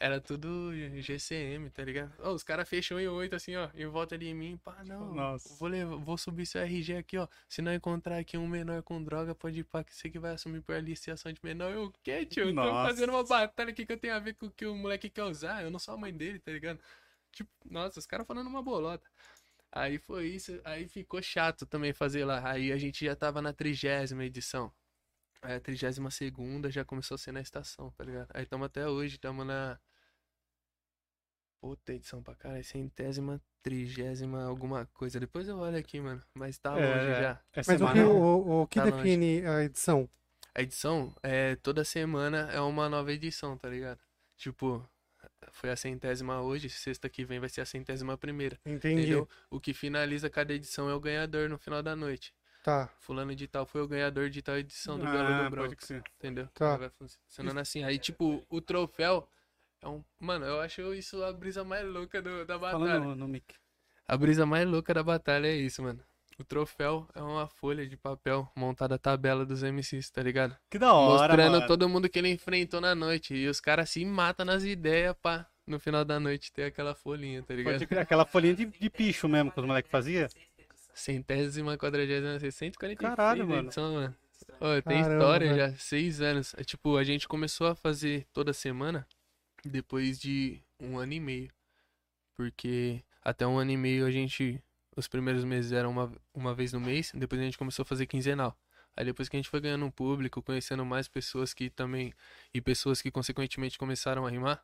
Era 0.01 0.19
tudo 0.19 0.71
GCM, 0.99 1.69
tá 1.69 1.83
ligado? 1.83 2.11
Ó, 2.19 2.31
os 2.31 2.43
caras 2.43 2.67
fecham 2.67 2.99
em 2.99 3.07
oito 3.07 3.35
assim, 3.35 3.55
ó, 3.55 3.69
em 3.75 3.85
volta 3.85 4.17
de 4.17 4.33
mim. 4.33 4.57
Pá, 4.63 4.83
não. 4.83 5.13
Nossa. 5.13 5.55
Vou, 5.59 5.69
levar, 5.69 5.95
vou 5.95 6.17
subir 6.17 6.47
seu 6.47 6.59
RG 6.61 6.97
aqui, 6.97 7.19
ó. 7.19 7.27
Se 7.47 7.61
não 7.61 7.71
encontrar 7.71 8.17
aqui 8.17 8.35
um 8.35 8.47
menor 8.47 8.81
com 8.81 9.03
droga, 9.03 9.35
pode 9.35 9.59
ir 9.59 9.63
pra 9.63 9.83
que 9.83 9.95
você 9.95 10.09
que 10.09 10.17
vai 10.17 10.33
assumir 10.33 10.61
por 10.61 10.73
aliciação 10.73 11.31
de 11.31 11.39
menor. 11.43 11.71
Eu, 11.71 11.85
o 11.85 11.93
quê, 12.01 12.25
tio? 12.25 12.49
Eu 12.49 12.55
tô 12.55 12.63
fazendo 12.63 13.11
uma 13.11 13.23
batalha 13.23 13.69
aqui 13.69 13.85
que 13.85 13.93
eu 13.93 13.99
tenho 13.99 14.15
a 14.15 14.19
ver 14.19 14.33
com 14.33 14.47
o 14.47 14.51
que 14.51 14.65
o 14.65 14.75
moleque 14.75 15.07
quer 15.07 15.23
usar. 15.23 15.61
Eu 15.61 15.69
não 15.69 15.77
sou 15.77 15.93
a 15.93 15.97
mãe 15.97 16.11
dele, 16.11 16.39
tá 16.39 16.51
ligado? 16.51 16.79
Tipo, 17.31 17.51
nossa, 17.69 17.99
os 17.99 18.07
caras 18.07 18.25
falando 18.25 18.47
uma 18.47 18.63
bolota. 18.63 19.07
Aí 19.71 19.97
foi 19.99 20.27
isso, 20.27 20.59
aí 20.65 20.87
ficou 20.87 21.21
chato 21.21 21.65
também 21.65 21.93
fazer 21.93 22.25
lá. 22.25 22.45
Aí 22.49 22.71
a 22.71 22.77
gente 22.77 23.05
já 23.05 23.15
tava 23.15 23.41
na 23.41 23.53
trigésima 23.53 24.25
edição. 24.25 24.71
Aí 25.41 25.55
a 25.55 25.59
trigésima 25.61 26.11
segunda 26.11 26.69
já 26.69 26.83
começou 26.85 27.15
a 27.15 27.17
ser 27.17 27.31
na 27.31 27.41
estação, 27.41 27.89
tá 27.91 28.03
ligado? 28.03 28.29
Aí 28.33 28.43
estamos 28.43 28.65
até 28.65 28.87
hoje, 28.87 29.15
estamos 29.15 29.45
na. 29.45 29.79
Puta 31.61 31.93
edição 31.93 32.23
pra 32.23 32.35
caralho, 32.35 32.63
centésima, 32.63 33.39
trigésima, 33.61 34.43
alguma 34.45 34.87
coisa. 34.87 35.19
Depois 35.19 35.47
eu 35.47 35.57
olho 35.57 35.77
aqui, 35.77 35.99
mano. 35.99 36.21
Mas 36.35 36.57
tá 36.57 36.77
É, 36.77 36.85
longe 36.93 37.11
é. 37.11 37.21
já. 37.21 37.41
É 37.53 37.61
Mas 37.67 37.81
o 37.81 37.93
que, 37.93 37.99
o, 37.99 38.61
o 38.63 38.67
que 38.67 38.79
Tá 38.79 38.85
longe. 38.85 38.97
define 38.97 39.45
a 39.45 39.63
edição? 39.63 40.09
A 40.55 40.61
edição 40.61 41.15
é 41.23 41.55
toda 41.57 41.83
semana 41.85 42.49
é 42.51 42.59
uma 42.59 42.89
nova 42.89 43.11
edição, 43.13 43.57
tá 43.57 43.69
ligado? 43.69 43.99
Tipo, 44.37 44.87
foi 45.51 45.69
a 45.69 45.75
centésima 45.75 46.41
hoje, 46.41 46.69
sexta 46.69 47.09
que 47.09 47.23
vem 47.25 47.39
vai 47.39 47.49
ser 47.49 47.61
a 47.61 47.65
centésima 47.65 48.17
primeira. 48.17 48.59
Entendi. 48.65 49.01
Entendeu? 49.01 49.29
O 49.49 49.59
que 49.59 49.73
finaliza 49.73 50.29
cada 50.29 50.53
edição 50.53 50.89
é 50.89 50.93
o 50.93 50.99
ganhador 50.99 51.49
no 51.49 51.57
final 51.57 51.81
da 51.81 51.95
noite. 51.95 52.33
Tá. 52.63 52.87
Fulano 52.99 53.33
de 53.35 53.47
tal 53.47 53.65
foi 53.65 53.81
o 53.81 53.87
ganhador 53.87 54.29
de 54.29 54.41
tal 54.41 54.55
edição 54.57 54.99
do 54.99 55.05
Ah, 55.07 55.11
Galo 55.11 55.27
do 55.29 55.39
pode 55.43 55.49
Branco. 55.55 55.75
que 55.77 55.85
sim. 55.85 56.01
Entendeu? 56.19 56.47
Tá. 56.53 56.73
Aí 56.73 56.79
Vai 56.79 56.89
funcionando 56.91 57.59
assim. 57.59 57.83
Aí, 57.83 57.97
tipo, 57.97 58.45
o 58.49 58.61
troféu 58.61 59.27
é 59.81 59.87
um. 59.87 60.03
Mano, 60.19 60.45
eu 60.45 60.61
acho 60.61 60.93
isso 60.93 61.23
a 61.23 61.33
brisa 61.33 61.63
mais 61.63 61.83
louca 61.87 62.21
do- 62.21 62.45
da 62.45 62.59
Fala 62.59 62.77
batalha. 62.85 62.99
no, 62.99 63.15
no 63.15 63.27
mic. 63.27 63.55
A 64.07 64.15
brisa 64.15 64.45
mais 64.45 64.67
louca 64.67 64.93
da 64.93 65.01
batalha 65.01 65.47
é 65.47 65.55
isso, 65.55 65.81
mano. 65.81 66.03
O 66.41 66.43
troféu 66.43 67.07
é 67.13 67.21
uma 67.21 67.47
folha 67.47 67.87
de 67.87 67.95
papel 67.95 68.51
montada 68.55 68.95
a 68.95 68.97
tabela 68.97 69.45
dos 69.45 69.61
MCs, 69.61 70.09
tá 70.09 70.23
ligado? 70.23 70.57
Que 70.71 70.79
da 70.79 70.91
hora, 70.91 71.27
Mostrando 71.27 71.51
mano. 71.53 71.67
todo 71.67 71.87
mundo 71.87 72.09
que 72.09 72.17
ele 72.17 72.29
enfrentou 72.29 72.81
na 72.81 72.95
noite. 72.95 73.35
E 73.35 73.47
os 73.47 73.61
caras 73.61 73.91
se 73.91 74.03
matam 74.03 74.43
nas 74.43 74.63
ideias 74.63 75.15
pra 75.21 75.45
no 75.67 75.79
final 75.79 76.03
da 76.03 76.19
noite 76.19 76.51
ter 76.51 76.63
aquela 76.63 76.95
folhinha, 76.95 77.43
tá 77.43 77.53
ligado? 77.53 77.73
Pode 77.75 77.85
crer, 77.85 77.99
aquela 77.99 78.25
folhinha 78.25 78.55
de, 78.55 78.65
de 78.65 78.89
picho 78.89 79.29
mesmo 79.29 79.51
que 79.51 79.59
os 79.59 79.65
moleques 79.67 79.91
faziam. 79.91 80.27
Centésima, 80.95 81.77
quadragésima, 81.77 82.39
646 82.39 82.97
Caralho, 83.15 83.47
mano. 83.47 83.67
edição, 83.67 83.93
mano. 83.93 84.15
Ô, 84.59 84.81
tem 84.81 85.03
Caramba, 85.03 85.13
história 85.13 85.53
velho. 85.53 85.71
já, 85.71 85.77
seis 85.77 86.21
anos. 86.21 86.55
É, 86.57 86.63
tipo, 86.63 86.97
a 86.97 87.03
gente 87.03 87.27
começou 87.27 87.67
a 87.67 87.75
fazer 87.75 88.25
toda 88.33 88.51
semana 88.51 89.07
depois 89.63 90.19
de 90.19 90.59
um 90.79 90.97
ano 90.97 91.13
e 91.13 91.19
meio. 91.19 91.49
Porque 92.35 93.03
até 93.23 93.45
um 93.45 93.59
ano 93.59 93.69
e 93.69 93.77
meio 93.77 94.07
a 94.07 94.11
gente. 94.11 94.59
Os 95.01 95.07
primeiros 95.07 95.43
meses 95.43 95.71
eram 95.71 95.89
uma, 95.89 96.11
uma 96.31 96.53
vez 96.53 96.71
no 96.71 96.79
mês, 96.79 97.11
depois 97.15 97.41
a 97.41 97.43
gente 97.43 97.57
começou 97.57 97.81
a 97.81 97.85
fazer 97.87 98.05
quinzenal. 98.05 98.55
Aí 98.95 99.03
depois 99.03 99.27
que 99.27 99.35
a 99.35 99.39
gente 99.39 99.49
foi 99.49 99.59
ganhando 99.59 99.83
um 99.83 99.89
público, 99.89 100.43
conhecendo 100.43 100.85
mais 100.85 101.07
pessoas 101.07 101.55
que 101.55 101.71
também. 101.71 102.13
E 102.53 102.61
pessoas 102.61 103.01
que 103.01 103.09
consequentemente 103.09 103.79
começaram 103.79 104.27
a 104.27 104.29
rimar. 104.29 104.63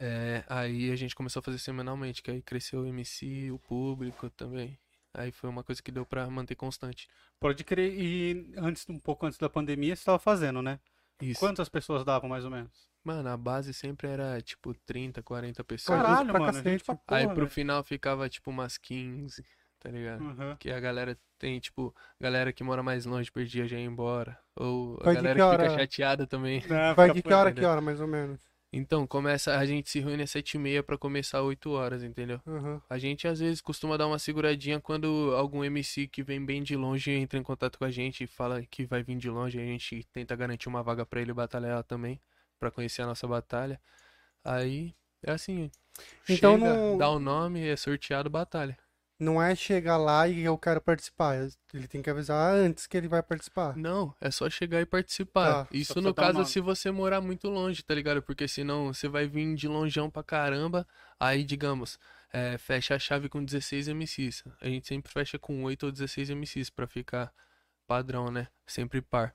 é, 0.00 0.42
aí 0.48 0.90
a 0.90 0.96
gente 0.96 1.14
começou 1.14 1.38
a 1.38 1.42
fazer 1.44 1.58
semanalmente, 1.60 2.24
que 2.24 2.30
aí 2.30 2.42
cresceu 2.42 2.80
o 2.80 2.86
MC, 2.86 3.52
o 3.52 3.58
público 3.60 4.28
também. 4.30 4.76
Aí 5.14 5.30
foi 5.30 5.48
uma 5.48 5.62
coisa 5.62 5.80
que 5.80 5.92
deu 5.92 6.04
pra 6.04 6.28
manter 6.28 6.56
constante. 6.56 7.08
Pode 7.38 7.62
crer. 7.62 7.92
E 7.96 8.52
antes, 8.56 8.84
um 8.88 8.98
pouco 8.98 9.26
antes 9.26 9.38
da 9.38 9.48
pandemia, 9.48 9.94
você 9.94 10.00
estava 10.00 10.18
fazendo, 10.18 10.60
né? 10.60 10.80
Isso. 11.22 11.38
Quantas 11.38 11.68
pessoas 11.68 12.04
davam, 12.04 12.28
mais 12.28 12.44
ou 12.44 12.50
menos? 12.50 12.90
Mano, 13.06 13.28
a 13.28 13.36
base 13.36 13.72
sempre 13.72 14.08
era 14.08 14.40
tipo 14.42 14.74
30, 14.84 15.22
40 15.22 15.62
pessoas. 15.62 15.96
Caralho, 15.98 16.26
Caralho, 16.26 16.30
pra 16.32 16.40
mano. 16.40 16.52
cacete. 16.52 16.70
Gente 16.70 16.84
pra 16.84 16.94
porra, 16.96 17.20
Aí 17.20 17.26
pro 17.26 17.34
velho. 17.36 17.48
final 17.48 17.84
ficava 17.84 18.28
tipo 18.28 18.50
umas 18.50 18.76
15, 18.76 19.44
tá 19.78 19.88
ligado? 19.90 20.22
Uhum. 20.24 20.56
Que 20.56 20.70
a 20.72 20.80
galera 20.80 21.16
tem, 21.38 21.60
tipo, 21.60 21.94
galera 22.20 22.52
que 22.52 22.64
mora 22.64 22.82
mais 22.82 23.06
longe 23.06 23.30
perdia 23.30 23.68
já 23.68 23.76
ia 23.78 23.84
embora. 23.84 24.36
Ou 24.56 24.98
a 25.00 25.04
Vai 25.04 25.16
de 25.16 25.22
galera 25.22 25.38
que 25.38 25.56
que 25.56 25.62
fica 25.70 25.80
chateada 25.80 26.26
também. 26.26 26.62
Não, 26.68 26.94
Vai 26.96 27.12
de 27.12 27.22
que 27.22 27.32
hora, 27.32 27.52
que 27.52 27.64
hora, 27.64 27.80
mais 27.80 28.00
ou 28.00 28.08
menos? 28.08 28.40
Então, 28.72 29.06
começa, 29.06 29.56
a 29.56 29.64
gente 29.64 29.88
se 29.88 30.00
reúne 30.00 30.24
às 30.24 30.30
7 30.32 30.54
e 30.54 30.58
meia 30.58 30.82
pra 30.82 30.98
começar 30.98 31.40
8 31.40 31.70
horas, 31.70 32.02
entendeu? 32.02 32.40
Aham. 32.44 32.82
A 32.90 32.98
gente 32.98 33.28
às 33.28 33.38
vezes 33.38 33.60
costuma 33.60 33.96
dar 33.96 34.08
uma 34.08 34.18
seguradinha 34.18 34.80
quando 34.80 35.32
algum 35.36 35.62
MC 35.62 36.08
que 36.08 36.22
vem 36.24 36.44
bem 36.44 36.62
de 36.62 36.74
longe 36.76 37.12
entra 37.12 37.38
em 37.38 37.42
contato 37.44 37.78
com 37.78 37.84
a 37.84 37.90
gente 37.90 38.24
e 38.24 38.26
fala 38.26 38.62
que 38.66 38.84
vai 38.84 39.02
vir 39.04 39.16
de 39.16 39.30
longe, 39.30 39.58
a 39.60 39.64
gente 39.64 40.02
tenta 40.12 40.34
garantir 40.34 40.68
uma 40.68 40.82
vaga 40.82 41.06
pra 41.06 41.20
ele 41.20 41.32
batalhar 41.32 41.82
também, 41.84 42.20
pra 42.58 42.70
conhecer 42.70 43.02
a 43.02 43.06
nossa 43.06 43.26
batalha. 43.26 43.80
Aí 44.44 44.94
é 45.22 45.32
assim, 45.32 45.70
Então 46.28 46.54
chega, 46.58 46.74
não- 46.76 46.98
dá 46.98 47.08
o 47.10 47.18
nome, 47.18 47.66
é 47.66 47.76
sorteado 47.76 48.28
batalha. 48.30 48.76
Não 49.18 49.42
é 49.42 49.54
chegar 49.54 49.96
lá 49.96 50.28
e 50.28 50.42
eu 50.42 50.58
quero 50.58 50.78
participar. 50.78 51.36
Ele 51.72 51.88
tem 51.88 52.02
que 52.02 52.10
avisar 52.10 52.54
antes 52.54 52.86
que 52.86 52.98
ele 52.98 53.08
vai 53.08 53.22
participar. 53.22 53.74
Não, 53.74 54.14
é 54.20 54.30
só 54.30 54.50
chegar 54.50 54.78
e 54.82 54.84
participar. 54.84 55.64
Tá, 55.64 55.68
Isso 55.72 56.02
no 56.02 56.12
caso 56.14 56.38
uma- 56.40 56.44
se 56.44 56.60
você 56.60 56.90
morar 56.90 57.22
muito 57.22 57.48
longe, 57.48 57.82
tá 57.82 57.94
ligado? 57.94 58.20
Porque 58.22 58.46
senão 58.46 58.92
você 58.92 59.08
vai 59.08 59.26
vir 59.26 59.54
de 59.54 59.66
longeão 59.66 60.10
pra 60.10 60.22
caramba, 60.22 60.86
aí 61.18 61.44
digamos, 61.44 61.98
é, 62.30 62.58
fecha 62.58 62.94
a 62.94 62.98
chave 62.98 63.30
com 63.30 63.42
16 63.42 63.88
MCs. 63.88 64.44
A 64.60 64.66
gente 64.68 64.86
sempre 64.86 65.10
fecha 65.10 65.38
com 65.38 65.62
8 65.64 65.86
ou 65.86 65.92
16 65.92 66.28
MCs 66.28 66.68
pra 66.68 66.86
ficar 66.86 67.32
padrão, 67.86 68.30
né? 68.30 68.48
Sempre 68.66 69.00
par. 69.00 69.34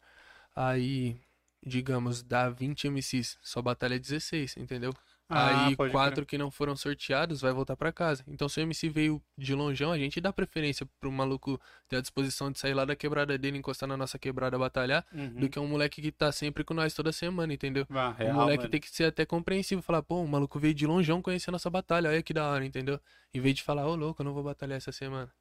Aí, 0.56 1.20
digamos, 1.66 2.24
dá 2.24 2.50
20 2.50 2.88
MCs, 2.88 3.38
só 3.42 3.62
batalha 3.62 4.00
16, 4.00 4.58
entendeu? 4.58 4.94
Ah, 5.34 5.68
Aí 5.68 5.76
quatro 5.78 6.26
que 6.26 6.38
não 6.38 6.52
foram 6.52 6.76
sorteados 6.76 7.40
vai 7.40 7.54
voltar 7.54 7.78
pra 7.78 7.90
casa. 7.94 8.22
Então 8.28 8.50
se 8.50 8.60
o 8.60 8.64
MC 8.64 8.90
veio 8.90 9.22
de 9.38 9.56
longeão, 9.56 9.94
a 9.94 9.98
gente 9.98 10.20
dá 10.20 10.34
preferência 10.34 10.86
pro 11.00 11.10
maluco 11.10 11.58
ter 11.88 11.96
a 11.96 12.02
disposição 12.02 12.52
de 12.52 12.60
sair 12.60 12.74
lá 12.74 12.84
da 12.84 12.98
quebrada 12.98 13.38
dele, 13.38 13.58
encostar 13.58 13.88
na 13.88 13.96
nossa 13.96 14.20
quebrada 14.20 14.60
batalhar, 14.60 15.06
crer. 15.10 15.22
Uhum. 15.22 15.40
do 15.40 15.50
que 15.50 15.58
um 15.58 15.68
moleque 15.68 16.02
que 16.02 16.12
tá 16.12 16.34
sempre 16.34 16.66
com 16.66 16.74
nós 16.74 16.94
toda 16.94 17.14
semana, 17.14 17.54
entendeu? 17.54 17.88
Ah, 17.92 18.10
o 18.10 18.14
real, 18.14 18.34
moleque 18.34 18.64
mano. 18.64 18.72
tem 18.72 18.82
que 18.82 18.90
ser 18.90 19.06
até 19.06 19.26
compreensivo, 19.26 19.82
falar, 19.82 20.02
pô, 20.02 20.22
o 20.22 20.28
maluco 20.28 20.60
veio 20.60 20.74
de 20.74 20.86
longeão 20.86 21.22
conhecer 21.22 21.50
a 21.50 21.54
nossa 21.54 21.70
batalha, 21.70 22.10
olha 22.10 22.22
que 22.22 22.34
da 22.34 22.50
hora, 22.50 22.66
entendeu? 22.66 23.00
Em 23.34 23.40
vez 23.40 23.56
de 23.56 23.64
falar, 23.64 23.88
ô 23.88 23.96
louco, 23.96 24.22
eu 24.22 24.26
não 24.26 24.34
vou 24.34 24.44
batalhar 24.44 24.76
essa 24.78 24.92
semana. 24.92 25.32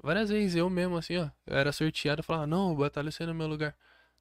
Várias 0.00 0.30
vezes 0.30 0.54
eu 0.54 0.70
mesmo, 0.70 0.96
assim, 0.96 1.16
ó, 1.16 1.28
eu 1.44 1.56
era 1.56 1.72
sorteado, 1.72 2.20
eu 2.20 2.24
falava, 2.24 2.46
não, 2.46 2.72
batalha 2.76 3.10
você 3.10 3.26
no 3.26 3.34
meu 3.34 3.48
lugar, 3.48 3.74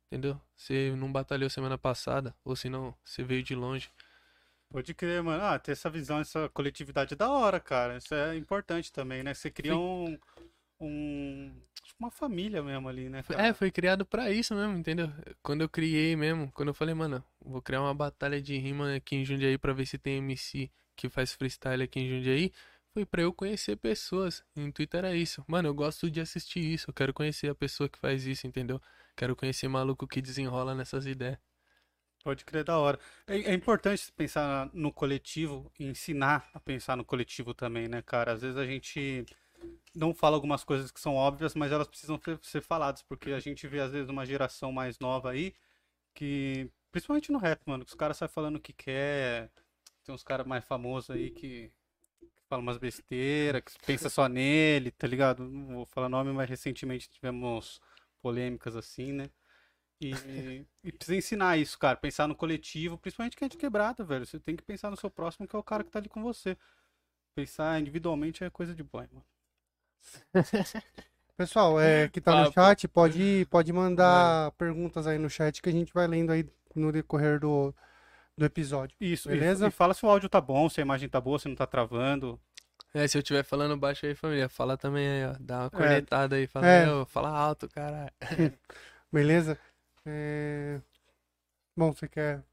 entendeu? 0.08 0.40
Você 0.56 0.94
não 0.98 1.12
batalhou 1.12 1.50
semana 1.50 1.78
passada, 1.78 2.36
ou 2.44 2.56
se 2.56 2.70
não, 2.70 2.96
você 3.04 3.24
veio 3.24 3.44
de 3.44 3.56
longe. 3.56 3.90
Pode 4.70 4.94
crer, 4.94 5.24
mano. 5.24 5.44
Ah, 5.44 5.58
ter 5.58 5.72
essa 5.72 5.90
visão, 5.90 6.20
essa 6.20 6.50
coletividade 6.50 7.14
é 7.14 7.18
da 7.18 7.30
hora, 7.30 7.60
cara. 7.60 7.98
Isso 7.98 8.14
é 8.14 8.36
importante 8.36 8.92
também, 8.92 9.24
né? 9.24 9.34
Você 9.34 9.50
cria 9.50 9.78
um, 9.78 10.18
um 10.80 11.54
tipo 11.82 11.96
uma 12.00 12.12
família 12.12 12.62
mesmo 12.62 12.90
ali, 12.90 13.10
né, 13.10 13.24
cara? 13.24 13.48
É, 13.48 13.54
foi 13.54 13.72
criado 13.72 14.06
pra 14.06 14.30
isso 14.30 14.54
mesmo, 14.54 14.78
entendeu? 14.78 15.10
Quando 15.42 15.62
eu 15.62 15.70
criei 15.70 16.16
mesmo, 16.16 16.52
quando 16.52 16.70
eu 16.70 16.74
falei, 16.74 16.94
mano, 16.94 17.24
vou 17.40 17.62
criar 17.62 17.82
uma 17.82 17.94
batalha 17.94 18.42
de 18.42 18.58
rima 18.58 18.96
aqui 18.96 19.16
em 19.16 19.26
Jundiaí 19.26 19.58
pra 19.58 19.74
ver 19.74 19.86
se 19.86 19.98
tem 19.98 20.18
MC 20.18 20.70
que 20.98 21.08
faz 21.10 21.34
freestyle 21.34 21.84
aqui 21.84 22.00
em 22.00 22.10
Jundiaí, 22.10 22.52
foi 22.98 23.06
pra 23.06 23.22
eu 23.22 23.32
conhecer 23.32 23.76
pessoas. 23.76 24.44
O 24.56 24.62
intuito 24.62 24.98
era 24.98 25.16
isso. 25.16 25.46
Mano, 25.48 25.70
eu 25.70 25.74
gosto 25.74 26.10
de 26.10 26.20
assistir 26.20 26.62
isso, 26.62 26.90
eu 26.90 26.94
quero 26.96 27.14
conhecer 27.14 27.48
a 27.48 27.54
pessoa 27.54 27.88
que 27.88 28.00
faz 28.00 28.26
isso, 28.26 28.48
entendeu? 28.48 28.82
Quero 29.16 29.36
conhecer 29.36 29.68
maluco 29.68 30.08
que 30.08 30.20
desenrola 30.20 30.74
nessas 30.74 31.06
ideias. 31.06 31.38
Pode 32.24 32.44
crer, 32.44 32.64
da 32.64 32.80
hora. 32.80 33.00
É, 33.28 33.38
é 33.38 33.54
importante 33.54 34.12
pensar 34.14 34.68
no 34.74 34.92
coletivo 34.92 35.72
e 35.80 35.86
ensinar 35.86 36.50
a 36.56 36.60
pensar 36.60 36.98
no 36.98 37.06
coletivo 37.06 37.54
também, 37.54 37.88
né, 37.88 38.02
cara? 38.02 38.32
Às 38.32 38.42
vezes 38.42 38.58
a 38.58 38.66
gente 38.66 39.24
não 39.94 40.12
fala 40.12 40.36
algumas 40.36 40.64
coisas 40.64 40.90
que 40.90 41.00
são 41.00 41.14
óbvias, 41.14 41.54
mas 41.54 41.72
elas 41.72 41.88
precisam 41.88 42.20
ser, 42.20 42.40
ser 42.42 42.62
faladas, 42.64 43.04
porque 43.04 43.30
a 43.30 43.40
gente 43.40 43.68
vê, 43.68 43.80
às 43.80 43.92
vezes, 43.92 44.10
uma 44.10 44.26
geração 44.26 44.72
mais 44.72 44.98
nova 44.98 45.30
aí, 45.30 45.54
que, 46.16 46.68
principalmente 46.92 47.32
no 47.32 47.38
rap, 47.38 47.62
mano, 47.68 47.86
que 47.86 47.92
os 47.92 47.96
caras 47.96 48.18
saem 48.18 48.28
falando 48.30 48.56
o 48.56 48.60
que 48.60 48.74
quer, 48.74 49.52
tem 50.04 50.16
uns 50.16 50.24
caras 50.24 50.48
mais 50.48 50.66
famosos 50.66 51.12
aí 51.12 51.30
que, 51.30 51.72
que 52.48 52.50
falam 52.50 52.64
umas 52.64 52.78
besteiras, 52.78 53.62
que 53.62 53.86
pensa 53.86 54.10
só 54.10 54.28
nele, 54.28 54.90
tá 54.92 55.06
ligado? 55.06 55.44
Não 55.44 55.76
vou 55.76 55.86
falar 55.86 56.08
nome, 56.08 56.32
mas 56.32 56.50
recentemente 56.50 57.10
tivemos 57.10 57.82
polêmicas 58.22 58.76
assim, 58.76 59.12
né? 59.12 59.30
E, 60.00 60.66
e 60.84 60.92
precisa 60.92 61.18
ensinar 61.18 61.58
isso, 61.58 61.78
cara. 61.78 61.98
Pensar 61.98 62.28
no 62.28 62.36
coletivo, 62.36 62.98
principalmente 62.98 63.36
quem 63.36 63.48
é 63.48 63.50
de 63.50 63.58
quebrada, 63.58 64.04
velho. 64.04 64.26
Você 64.26 64.40
tem 64.40 64.56
que 64.56 64.64
pensar 64.64 64.90
no 64.90 64.98
seu 64.98 65.10
próximo, 65.10 65.48
que 65.48 65.56
é 65.56 65.60
o 65.60 65.64
cara 65.64 65.84
que 65.84 65.92
tá 65.92 66.00
ali 66.00 66.08
com 66.08 66.22
você. 66.22 66.58
Pensar 67.36 67.80
individualmente 67.80 68.44
é 68.44 68.50
coisa 68.50 68.74
de 68.74 68.84
boy, 68.84 69.08
mano. 69.12 69.26
Pessoal, 71.36 71.80
é, 71.80 72.08
que 72.08 72.22
tá 72.22 72.36
no 72.36 72.52
Papo. 72.52 72.54
chat, 72.54 72.88
pode, 72.88 73.46
pode 73.50 73.74
mandar 73.74 74.52
perguntas 74.54 75.06
aí 75.06 75.20
no 75.20 75.30
chat 75.30 75.62
que 75.62 75.70
a 75.70 75.72
gente 75.72 75.94
vai 75.94 76.08
lendo 76.08 76.32
aí 76.32 76.48
no 76.74 76.92
decorrer 76.92 77.40
do, 77.40 77.76
do 78.38 78.46
episódio. 78.46 78.96
Isso, 79.02 79.28
Beleza? 79.30 79.66
E, 79.66 79.70
e 79.70 79.72
fala 79.72 79.94
se 79.94 80.06
o 80.06 80.10
áudio 80.10 80.30
tá 80.30 80.40
bom, 80.40 80.70
se 80.70 80.80
a 80.80 80.84
imagem 80.84 81.10
tá 81.10 81.20
boa, 81.20 81.40
se 81.40 81.48
não 81.48 81.56
tá 81.56 81.66
travando. 81.66 82.40
É, 82.94 83.08
se 83.08 83.18
eu 83.18 83.22
estiver 83.22 83.44
falando 83.44 83.76
baixo 83.78 84.06
aí, 84.06 84.16
família, 84.16 84.48
fala 84.48 84.78
também 84.78 85.08
aí, 85.08 85.26
ó. 85.26 85.36
Dá 85.40 85.62
uma 85.64 85.70
cornetada 85.70 86.36
aí, 86.36 86.48
fala, 86.48 86.68
É. 86.68 86.92
"Ô, 86.92 87.06
fala 87.06 87.30
alto, 87.30 87.68
caralho. 87.70 88.12
Beleza? 89.12 89.58
É, 90.06 90.80
Bom, 91.76 91.94
você 91.94 92.08
quer 92.08 92.44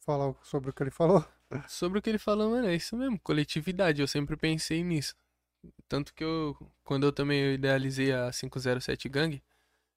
falar 0.00 0.34
sobre 0.42 0.70
o 0.70 0.72
que 0.72 0.82
ele 0.82 0.90
falou? 0.90 1.24
Sobre 1.68 1.98
o 1.98 2.02
que 2.02 2.10
ele 2.10 2.18
falou, 2.18 2.50
mano, 2.50 2.66
é 2.68 2.74
isso 2.74 2.96
mesmo, 2.96 3.18
coletividade, 3.20 4.00
eu 4.00 4.08
sempre 4.08 4.36
pensei 4.36 4.82
nisso. 4.82 5.14
Tanto 5.88 6.12
que 6.12 6.22
eu, 6.24 6.56
quando 6.84 7.06
eu 7.06 7.12
também 7.12 7.54
idealizei 7.54 8.12
a 8.12 8.30
507 8.32 9.08
Gang, 9.08 9.42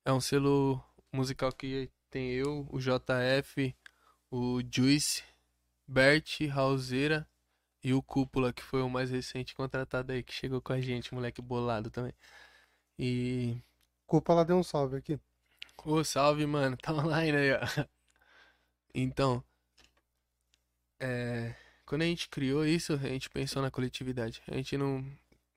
é 0.06 0.14
um 0.14 0.22
selo 0.22 0.82
musical 1.12 1.52
que 1.52 1.90
tem 2.10 2.32
eu, 2.32 2.68
o 2.72 2.80
JF, 2.80 3.76
o 4.32 4.62
Juice, 4.72 5.24
Bert, 5.88 6.42
Raulzeira 6.48 7.28
E 7.84 7.94
o 7.94 8.02
Cúpula, 8.02 8.54
que 8.54 8.62
foi 8.64 8.82
o 8.82 8.90
mais 8.90 9.10
recente 9.12 9.56
contratado 9.56 10.12
aí, 10.12 10.24
que 10.24 10.34
chegou 10.34 10.62
com 10.62 10.74
a 10.74 10.82
gente, 10.82 11.14
moleque 11.14 11.42
bolado 11.42 11.90
também. 11.90 12.14
E. 12.98 13.58
Culpa, 14.06 14.34
ela 14.34 14.46
deu 14.46 14.58
um 14.58 14.64
salve 14.64 14.98
aqui. 14.98 15.20
Ô, 15.86 16.04
salve, 16.04 16.46
mano. 16.46 16.78
Tá 16.82 16.94
online 16.94 17.38
aí, 17.38 17.52
ó. 17.54 17.60
Então. 18.94 19.44
É. 21.00 21.56
Quando 21.86 22.04
a 22.04 22.06
gente 22.06 22.30
criou 22.30 22.66
isso, 22.66 22.94
a 22.94 22.98
gente 22.98 23.30
pensou 23.30 23.62
na 23.62 23.72
coletividade. 23.72 24.42
A 24.48 24.56
gente 24.56 24.78
não. 24.78 25.04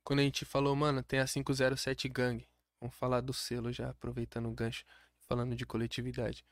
Quando 0.05 0.21
a 0.21 0.23
gente 0.23 0.45
falou, 0.45 0.75
mano, 0.77 1.03
tem 1.03 1.21
a 1.21 1.27
507 1.27 2.09
Gang. 2.09 2.47
Vamos 2.81 2.97
falar 2.97 3.21
do 3.21 3.33
selo 3.33 3.73
já, 3.73 3.91
aproveitando 3.91 4.49
o 4.49 4.53
gancho. 4.53 4.85
Falando 5.29 5.55
de 5.57 5.67
coletividade. 5.67 6.45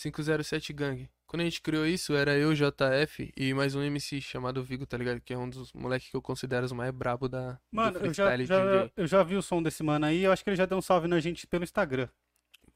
507 0.00 0.72
Gang. 0.72 1.08
Quando 1.26 1.40
a 1.40 1.44
gente 1.44 1.60
criou 1.60 1.84
isso, 1.86 2.14
era 2.14 2.36
eu, 2.36 2.52
JF 2.54 3.32
e 3.36 3.52
mais 3.52 3.74
um 3.74 3.82
MC 3.82 4.20
chamado 4.20 4.62
Vigo, 4.62 4.86
tá 4.86 4.96
ligado? 4.96 5.20
Que 5.20 5.32
é 5.32 5.38
um 5.38 5.48
dos 5.50 5.72
moleques 5.72 6.08
que 6.08 6.16
eu 6.16 6.22
considero 6.22 6.64
os 6.66 6.70
mais 6.72 6.92
brabo 6.92 7.28
da 7.28 7.58
Mano, 7.72 7.98
eu 7.98 8.14
já, 8.14 8.24
já- 8.46 8.62
eu 8.96 9.06
já 9.06 9.22
vi 9.24 9.34
o 9.36 9.42
som 9.42 9.60
desse 9.62 9.82
mano 9.82 10.06
aí. 10.06 10.22
Eu 10.22 10.30
acho 10.32 10.44
que 10.44 10.50
ele 10.50 10.56
já 10.56 10.66
deu 10.66 10.78
um 10.78 10.82
salve 10.82 11.08
na 11.08 11.18
gente 11.18 11.46
pelo 11.46 11.64
Instagram. 11.64 12.08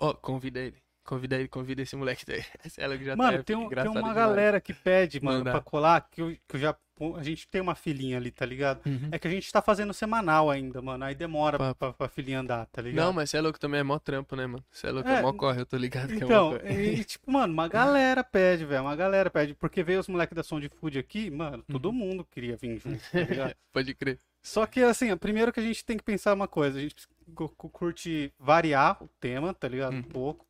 Ó, 0.01 0.15
convida 0.15 0.59
ele. 0.59 0.83
Convida 1.11 1.49
convida 1.49 1.83
esse 1.83 1.97
moleque 1.97 2.25
daí. 2.25 2.45
Esse 2.65 2.81
ela 2.81 2.97
que 2.97 3.05
já 3.05 3.17
Mano, 3.17 3.39
tá 3.39 3.43
tem, 3.45 3.57
um- 3.57 3.69
tem 3.69 3.79
uma 3.89 3.93
demais. 3.95 4.15
galera 4.15 4.61
que 4.61 4.73
pede, 4.73 5.21
mano, 5.21 5.39
Mandar. 5.39 5.51
pra 5.53 5.61
colar, 5.61 6.01
que 6.09 6.23
eu, 6.23 6.37
que 6.47 6.55
eu 6.55 6.61
já. 6.61 6.77
A 7.17 7.23
gente 7.23 7.49
tem 7.49 7.63
uma 7.63 7.75
filhinha 7.75 8.19
ali, 8.19 8.31
tá 8.31 8.45
ligado? 8.45 8.83
Uhum. 8.87 9.09
É 9.11 9.19
que 9.19 9.27
a 9.27 9.31
gente 9.31 9.51
tá 9.51 9.63
fazendo 9.63 9.93
semanal 9.95 10.51
ainda, 10.51 10.83
mano. 10.83 11.03
Aí 11.03 11.15
demora 11.15 11.57
Papo. 11.59 11.75
pra, 11.79 11.93
pra 11.95 12.09
filhinha 12.09 12.41
andar, 12.41 12.67
tá 12.67 12.83
ligado? 12.83 13.07
Não, 13.07 13.11
mas 13.13 13.31
você 13.31 13.39
é 13.39 13.41
louco 13.41 13.59
também, 13.59 13.81
é 13.81 13.83
mó 13.83 13.99
trampo, 13.99 14.37
né, 14.37 14.47
mano? 14.47 14.63
Você 14.71 14.87
é 14.87 14.91
louco, 14.93 15.09
É, 15.09 15.15
é 15.19 15.23
mó 15.23 15.33
corre, 15.33 15.63
eu 15.63 15.67
tô 15.67 15.79
ligado 15.79 16.09
que 16.09 16.17
é 16.17 16.19
mó 16.21 16.25
Então, 16.27 16.51
corre. 16.59 16.93
e, 17.01 17.03
tipo, 17.05 17.33
mano, 17.33 17.53
uma 17.55 17.67
galera 18.13 18.23
pede, 18.23 18.67
velho. 18.67 18.83
Uma 18.83 18.95
galera 18.95 19.31
pede. 19.31 19.55
Porque 19.55 19.83
veio 19.83 19.99
os 19.99 20.09
moleques 20.09 20.37
da 20.37 20.43
Som 20.43 20.61
de 20.61 20.69
Food 20.69 20.99
aqui, 20.99 21.31
mano, 21.31 21.65
todo 21.73 21.87
Uhum. 21.87 21.93
mundo 21.95 22.25
queria 22.31 22.57
vir 22.57 22.79
junto, 22.79 23.01
tá 23.11 23.19
ligado? 23.51 23.55
Pode 23.73 23.95
crer. 23.95 24.19
Só 24.43 24.67
que, 24.67 24.83
assim, 24.83 25.17
primeiro 25.17 25.53
que 25.53 25.61
a 25.61 25.63
gente 25.63 25.83
tem 25.85 25.97
que 25.97 26.05
pensar 26.05 26.35
uma 26.35 26.47
coisa. 26.47 26.79
A 26.79 26.83
gente 26.83 26.95
cu- 27.35 27.49
cu- 27.57 27.69
curte 27.71 28.31
variar 28.39 29.03
o 29.03 29.09
tema, 29.19 29.55
tá 29.55 29.67
ligado? 29.69 29.95
Um 29.95 29.97
Uhum. 29.97 30.03
pouco. 30.03 30.47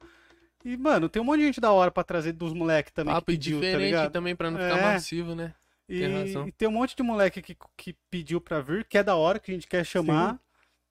E, 0.64 0.76
mano, 0.76 1.08
tem 1.08 1.22
um 1.22 1.24
monte 1.24 1.40
de 1.40 1.46
gente 1.46 1.60
da 1.60 1.72
hora 1.72 1.90
pra 1.90 2.04
trazer 2.04 2.32
dos 2.32 2.52
moleques 2.52 2.92
também 2.92 3.14
Papo 3.14 3.26
que 3.26 3.32
pediu, 3.32 3.58
tá 3.60 3.66
diferente 3.66 3.86
ligado? 3.86 4.12
também 4.12 4.36
pra 4.36 4.50
não 4.50 4.58
ficar 4.58 4.78
É. 4.78 4.82
massivo, 4.94 5.34
né? 5.34 5.54
E, 5.88 5.98
Tem 6.00 6.12
razão. 6.12 6.48
e 6.48 6.52
tem 6.52 6.68
um 6.68 6.72
monte 6.72 6.94
de 6.94 7.02
moleque 7.02 7.42
que, 7.42 7.56
que 7.76 7.96
pediu 8.10 8.40
pra 8.40 8.60
vir, 8.60 8.84
que 8.84 8.96
é 8.98 9.02
da 9.02 9.16
hora, 9.16 9.38
que 9.38 9.50
a 9.50 9.54
gente 9.54 9.66
quer 9.66 9.84
chamar. 9.84 10.38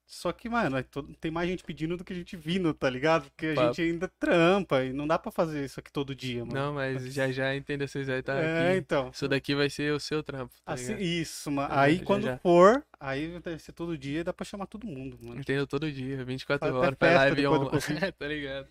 Só 0.05 0.31
que, 0.31 0.49
mano, 0.49 0.75
é 0.75 0.83
tem 1.21 1.29
mais 1.29 1.47
gente 1.47 1.63
pedindo 1.63 1.95
do 1.95 2.03
que 2.03 2.11
a 2.11 2.15
gente 2.15 2.35
vindo, 2.35 2.73
tá 2.73 2.89
ligado? 2.89 3.29
Porque 3.29 3.45
a 3.49 3.53
Papo. 3.53 3.67
gente 3.67 3.81
ainda 3.83 4.07
trampa 4.19 4.83
e 4.83 4.91
não 4.91 5.05
dá 5.05 5.19
pra 5.19 5.31
fazer 5.31 5.63
isso 5.63 5.79
aqui 5.79 5.91
todo 5.91 6.15
dia, 6.15 6.43
mano. 6.43 6.51
Não, 6.59 6.73
mas 6.73 7.13
já 7.13 7.31
já 7.31 7.55
entenda, 7.55 7.87
vocês 7.87 8.07
vai 8.07 8.19
estar 8.19 8.33
é, 8.37 8.69
aqui. 8.71 8.79
então. 8.79 9.11
Isso 9.13 9.27
daqui 9.27 9.53
vai 9.53 9.69
ser 9.69 9.93
o 9.93 9.99
seu 9.99 10.23
trampo, 10.23 10.51
tá 10.65 10.73
Assim, 10.73 10.97
isso, 10.97 11.51
mano. 11.51 11.71
Aí 11.71 11.97
já, 11.97 12.03
quando 12.05 12.23
já. 12.23 12.37
for, 12.39 12.83
aí 12.99 13.39
deve 13.39 13.59
ser 13.59 13.71
todo 13.71 13.95
dia, 13.95 14.23
dá 14.23 14.33
pra 14.33 14.43
chamar 14.43 14.65
todo 14.65 14.87
mundo, 14.87 15.15
mano. 15.21 15.39
Entendeu? 15.39 15.67
Todo 15.67 15.89
dia, 15.91 16.25
24 16.25 16.59
Faz 16.67 16.75
horas, 16.75 16.97
festa 16.99 17.15
live 17.19 17.47
on... 17.47 17.69
Tá 18.17 18.27
ligado? 18.27 18.67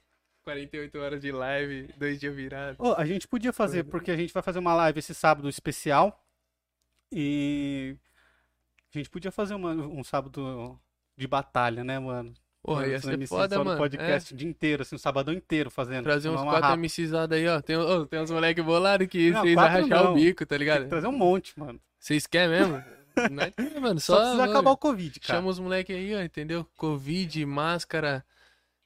48 0.52 0.98
horas 0.98 1.20
de 1.20 1.30
live, 1.30 1.90
dois 1.98 2.18
dias 2.18 2.34
virados. 2.34 2.76
Ô, 2.80 2.94
a 2.94 3.04
gente 3.04 3.28
podia 3.28 3.52
fazer, 3.52 3.84
porque 3.84 4.11
a 4.11 4.16
gente 4.16 4.32
vai 4.32 4.42
fazer 4.42 4.58
uma 4.58 4.74
live 4.74 4.98
esse 4.98 5.14
sábado 5.14 5.46
especial. 5.48 6.24
E 7.12 7.96
a 8.94 8.98
gente 8.98 9.11
podia 9.11 9.30
fazer 9.30 9.54
uma- 9.54 9.72
um 9.72 10.02
sábado 10.02 10.78
de 11.16 11.26
batalha, 11.26 11.84
né, 11.84 11.98
mano? 11.98 12.32
Porra, 12.62 12.87
ia 12.87 13.00
ser 13.00 13.12
MCs 13.14 13.28
foda, 13.28 13.54
só 13.56 13.58
no 13.61 13.64
mano. 13.66 13.76
É, 13.76 13.78
podcast 13.82 14.34
o 14.34 14.37
dia 14.37 14.48
inteiro, 14.48 14.82
assim, 14.82 14.96
o 14.96 14.98
sabadão 14.98 15.32
inteiro 15.32 15.70
fazendo. 15.70 16.02
trazer 16.04 16.28
uns 16.28 16.42
quatro 16.42 16.61
rapa. 16.62 16.76
MCs 16.76 17.12
aí, 17.14 17.46
ó. 17.48 17.61
Tem, 17.62 17.76
ô, 17.76 18.04
tem 18.06 18.20
uns 18.20 18.30
moleque 18.30 18.61
bolado 18.62 19.06
que 19.06 19.30
Não, 19.30 19.40
vocês 19.42 19.54
vão 19.54 19.64
rachar 19.64 20.04
não. 20.04 20.12
o 20.12 20.14
bico, 20.14 20.40
tá 20.44 20.50
Tem 20.50 20.58
ligado? 20.58 20.82
que 20.84 20.88
trazer 20.88 21.06
um 21.06 21.12
monte, 21.12 21.58
mano. 21.58 21.80
Vocês 21.98 22.26
querem 22.26 22.48
mesmo? 22.58 22.82
Nós 23.32 23.52
tem, 23.54 23.80
mano. 23.80 24.00
Só, 24.00 24.14
Só, 24.14 24.20
precisa 24.20 24.38
mano, 24.38 24.52
acabar 24.52 24.70
o 24.70 24.76
Covid, 24.76 25.20
cara. 25.20 25.38
Chama 25.38 25.48
os 25.50 25.58
moleque 25.58 25.92
aí, 25.92 26.14
ó, 26.14 26.20
entendeu? 26.22 26.66
Covid, 26.76 27.44
máscara 27.46 28.24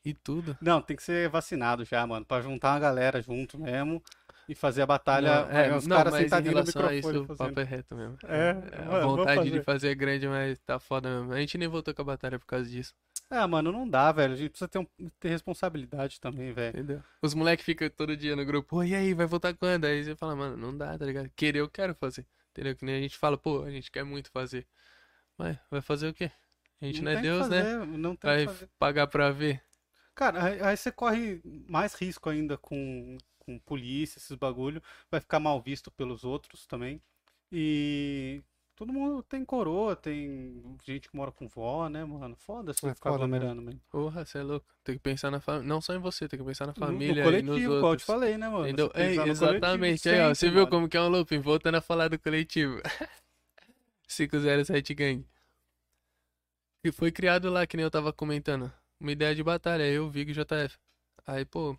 e 0.04 0.12
tudo. 0.14 0.56
Não, 0.60 0.80
tem 0.80 0.96
que 0.96 1.02
ser 1.02 1.28
vacinado 1.28 1.84
já, 1.84 2.06
mano, 2.06 2.24
pra 2.24 2.40
juntar 2.40 2.72
uma 2.74 2.80
galera 2.80 3.20
junto 3.22 3.58
mesmo 3.58 4.02
e 4.48 4.54
fazer 4.54 4.82
a 4.82 4.86
batalha. 4.86 5.46
Não, 5.46 5.58
é, 5.58 5.76
os 5.76 5.86
não, 5.86 5.96
caras 5.96 6.14
sentadinhos 6.14 6.54
no 6.54 6.60
a 6.60 6.64
microfone 6.64 6.98
isso, 6.98 7.32
o 7.32 7.36
papo 7.36 7.60
é 7.60 7.64
reto 7.64 7.94
mesmo. 7.94 8.18
É, 8.24 8.50
a 8.50 8.54
mano, 8.84 9.00
vamos 9.00 9.16
vontade 9.16 9.42
de 9.44 9.50
fazer. 9.50 9.64
fazer 9.64 9.88
é 9.90 9.94
grande, 9.94 10.28
mas 10.28 10.58
tá 10.60 10.78
foda 10.78 11.08
mesmo. 11.08 11.32
A 11.32 11.40
gente 11.40 11.56
nem 11.58 11.68
voltou 11.68 11.94
com 11.94 12.02
a 12.02 12.04
batalha 12.04 12.38
por 12.38 12.46
causa 12.46 12.68
disso, 12.68 12.94
Ah, 13.30 13.48
mano, 13.48 13.72
não 13.72 13.88
dá, 13.88 14.12
velho. 14.12 14.34
A 14.34 14.36
gente 14.36 14.50
precisa 14.50 14.68
ter, 14.68 14.78
um- 14.78 14.86
ter 15.18 15.28
responsabilidade 15.30 16.20
também, 16.20 16.52
velho. 16.52 16.70
entendeu? 16.78 17.02
Os 17.22 17.32
moleques 17.34 17.64
ficam 17.64 17.88
todo 17.88 18.16
dia 18.16 18.36
no 18.36 18.44
grupo, 18.44 18.68
pô, 18.68 18.82
e 18.82 18.94
aí, 18.94 19.14
vai 19.14 19.26
voltar 19.26 19.54
quando? 19.54 19.84
Aí 19.86 20.04
você 20.04 20.14
fala, 20.16 20.36
mano, 20.36 20.56
não 20.56 20.76
dá, 20.76 20.98
tá 20.98 21.04
ligado? 21.06 21.30
Querer 21.34 21.60
eu 21.60 21.68
quero 21.70 21.94
fazer, 21.94 22.26
entendeu? 22.50 22.76
Que 22.76 22.84
nem 22.84 22.96
a 22.96 23.00
gente 23.00 23.16
fala, 23.16 23.38
pô, 23.38 23.62
a 23.62 23.70
gente 23.70 23.90
quer 23.90 24.04
muito 24.04 24.30
fazer. 24.30 24.66
Mas 25.38 25.56
vai 25.70 25.80
fazer 25.80 26.08
o 26.08 26.14
quê? 26.14 26.30
A 26.80 26.84
gente 26.84 27.00
não, 27.02 27.12
é 27.12 27.14
tem 27.14 27.22
que 27.22 27.28
Deus, 27.28 27.48
né? 27.48 27.62
fazer, 27.62 27.86
Não 27.86 28.16
tem 28.16 28.30
Vai 28.30 28.46
fazer. 28.46 28.68
pagar 28.78 29.06
pra 29.06 29.30
ver. 29.30 29.62
Cara, 30.14 30.44
aí, 30.44 30.60
aí 30.62 30.76
você 30.76 30.92
corre 30.92 31.40
mais 31.68 31.94
risco 31.94 32.28
ainda 32.28 32.56
com, 32.58 33.16
com 33.38 33.58
polícia, 33.60 34.18
esses 34.18 34.36
bagulho. 34.36 34.82
Vai 35.10 35.20
ficar 35.20 35.40
mal 35.40 35.60
visto 35.60 35.90
pelos 35.90 36.22
outros 36.24 36.66
também. 36.66 37.00
E 37.50 38.42
todo 38.76 38.92
mundo 38.92 39.22
tem 39.22 39.44
coroa, 39.44 39.94
tem 39.96 40.62
gente 40.84 41.08
que 41.08 41.16
mora 41.16 41.32
com 41.32 41.48
vó, 41.48 41.88
né, 41.88 42.04
mano? 42.04 42.36
Foda 42.36 42.72
se 42.72 42.86
É 42.86 42.94
ficar 42.94 43.10
foda 43.10 43.24
aglomerando, 43.24 43.62
mano. 43.62 43.80
Porra, 43.90 44.24
você 44.24 44.38
é 44.38 44.42
louco. 44.42 44.66
Tem 44.84 44.96
que 44.96 45.02
pensar 45.02 45.30
na 45.30 45.40
família. 45.40 45.68
Não 45.68 45.80
só 45.80 45.94
em 45.94 45.98
você, 45.98 46.28
tem 46.28 46.38
que 46.38 46.44
pensar 46.44 46.66
na 46.66 46.72
No- 46.74 46.86
família 46.86 47.08
no 47.24 47.38
e 47.38 47.42
nos 47.42 47.54
coletivo, 47.56 47.58
igual 47.58 47.76
eu 47.76 47.82
te 47.82 47.84
outros. 47.84 48.06
falei, 48.06 48.38
né, 48.38 48.48
mano? 48.48 48.66
É, 48.66 48.70
no 48.70 48.88
coletivo 48.90 49.30
exatamente. 49.30 50.08
Aí, 50.08 50.20
ó, 50.20 50.34
você 50.34 50.46
viu 50.50 50.58
mano. 50.60 50.70
como 50.70 50.88
que 50.88 50.96
é 50.96 51.00
um 51.00 51.08
looping? 51.08 51.40
Voltando 51.40 51.76
a 51.76 51.80
falar 51.80 52.08
do 52.08 52.18
coletivo. 52.18 52.80
507 54.08 54.94
Gang. 54.94 55.26
E 56.84 56.90
foi 56.90 57.12
criado 57.12 57.48
lá, 57.50 57.66
que 57.66 57.76
nem 57.76 57.84
eu 57.84 57.90
tava 57.90 58.12
comentando. 58.12 58.72
Uma 59.02 59.10
ideia 59.10 59.34
de 59.34 59.42
batalha, 59.42 59.82
eu, 59.82 60.08
Vig 60.08 60.30
e 60.30 60.32
JF. 60.32 60.78
Aí, 61.26 61.44
pô, 61.44 61.76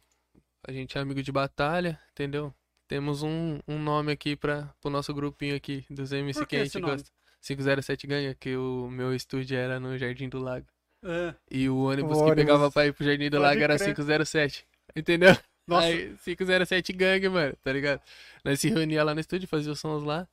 a 0.68 0.74
gente 0.74 0.98
é 0.98 1.02
amigo 1.02 1.24
de 1.24 1.32
batalha, 1.32 1.98
entendeu? 2.12 2.54
Temos 2.86 3.24
um, 3.24 3.60
um 3.66 3.80
nome 3.80 4.12
aqui 4.12 4.36
para 4.36 4.66
pro 4.82 4.92
nosso 4.92 5.14
grupinho 5.14 5.56
aqui, 5.56 5.86
dos 5.90 6.12
MC 6.12 6.42
Por 6.42 6.48
que 6.48 6.58
que 6.58 6.62
a 6.62 6.66
gente 6.66 6.82
gosta. 6.82 7.10
507 7.42 8.08
Gang, 8.08 8.36
que 8.36 8.58
o 8.58 8.90
meu 8.90 9.16
estúdio 9.16 9.58
era 9.58 9.80
no 9.80 9.98
Jardim 9.98 10.28
do 10.28 10.38
Lago. 10.38 10.68
É. 11.02 11.34
E 11.50 11.70
o 11.70 11.78
ônibus 11.78 12.18
O 12.18 12.26
que 12.26 12.36
pegava 12.36 12.60
ônibus. 12.60 12.74
pra 12.74 12.88
ir 12.88 12.94
pro 12.94 13.06
Jardim 13.06 13.30
do 13.30 13.38
Pode 13.38 13.44
Lago 13.44 13.62
era 13.62 13.78
crer. 13.78 13.96
507. 13.96 14.68
Entendeu? 14.94 15.34
Nossa, 15.66 15.88
Aí, 15.88 16.14
507 16.26 16.92
gangue, 16.92 17.30
mano, 17.30 17.56
tá 17.64 17.72
ligado? 17.72 18.02
Nós 18.44 18.60
se 18.60 18.68
reunia 18.70 19.02
lá 19.02 19.14
no 19.14 19.22
estúdio, 19.22 19.48
fazia 19.48 19.72
os 19.72 19.80
sons 19.80 20.04
lá 20.04 20.28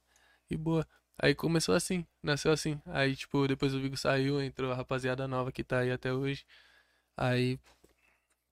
e 0.50 0.56
boa. 0.56 0.84
Aí 1.22 1.36
começou 1.36 1.72
assim, 1.74 2.04
nasceu 2.20 2.50
assim. 2.50 2.80
Aí, 2.86 3.14
tipo, 3.14 3.46
depois 3.46 3.74
o 3.74 3.80
Vigo 3.80 3.96
saiu, 3.96 4.42
entrou 4.42 4.72
a 4.72 4.74
rapaziada 4.74 5.28
nova 5.28 5.52
que 5.52 5.62
tá 5.62 5.78
aí 5.80 5.92
até 5.92 6.12
hoje. 6.12 6.44
Aí, 7.20 7.58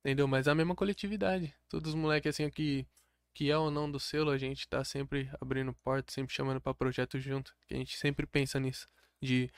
entendeu? 0.00 0.28
Mas 0.28 0.46
a 0.46 0.54
mesma 0.54 0.74
coletividade. 0.74 1.54
Todos 1.68 1.90
os 1.90 1.94
moleques, 1.94 2.28
assim, 2.28 2.50
que, 2.50 2.87
que 3.35 3.50
é 3.50 3.57
ou 3.57 3.70
não 3.70 3.90
do 3.90 3.98
selo, 3.98 4.31
a 4.31 4.37
gente 4.37 4.68
tá 4.68 4.85
sempre 4.85 5.31
abrindo 5.40 5.72
porta, 5.83 6.12
sempre 6.12 6.35
chamando 6.35 6.61
pra 6.61 6.74
projeto 6.74 7.18
junto. 7.18 7.54
Que 7.66 7.74
a 7.74 7.76
gente 7.78 7.96
sempre 7.96 8.26
pensa 8.26 8.61
nisso. 8.61 8.87
De, 9.22 9.50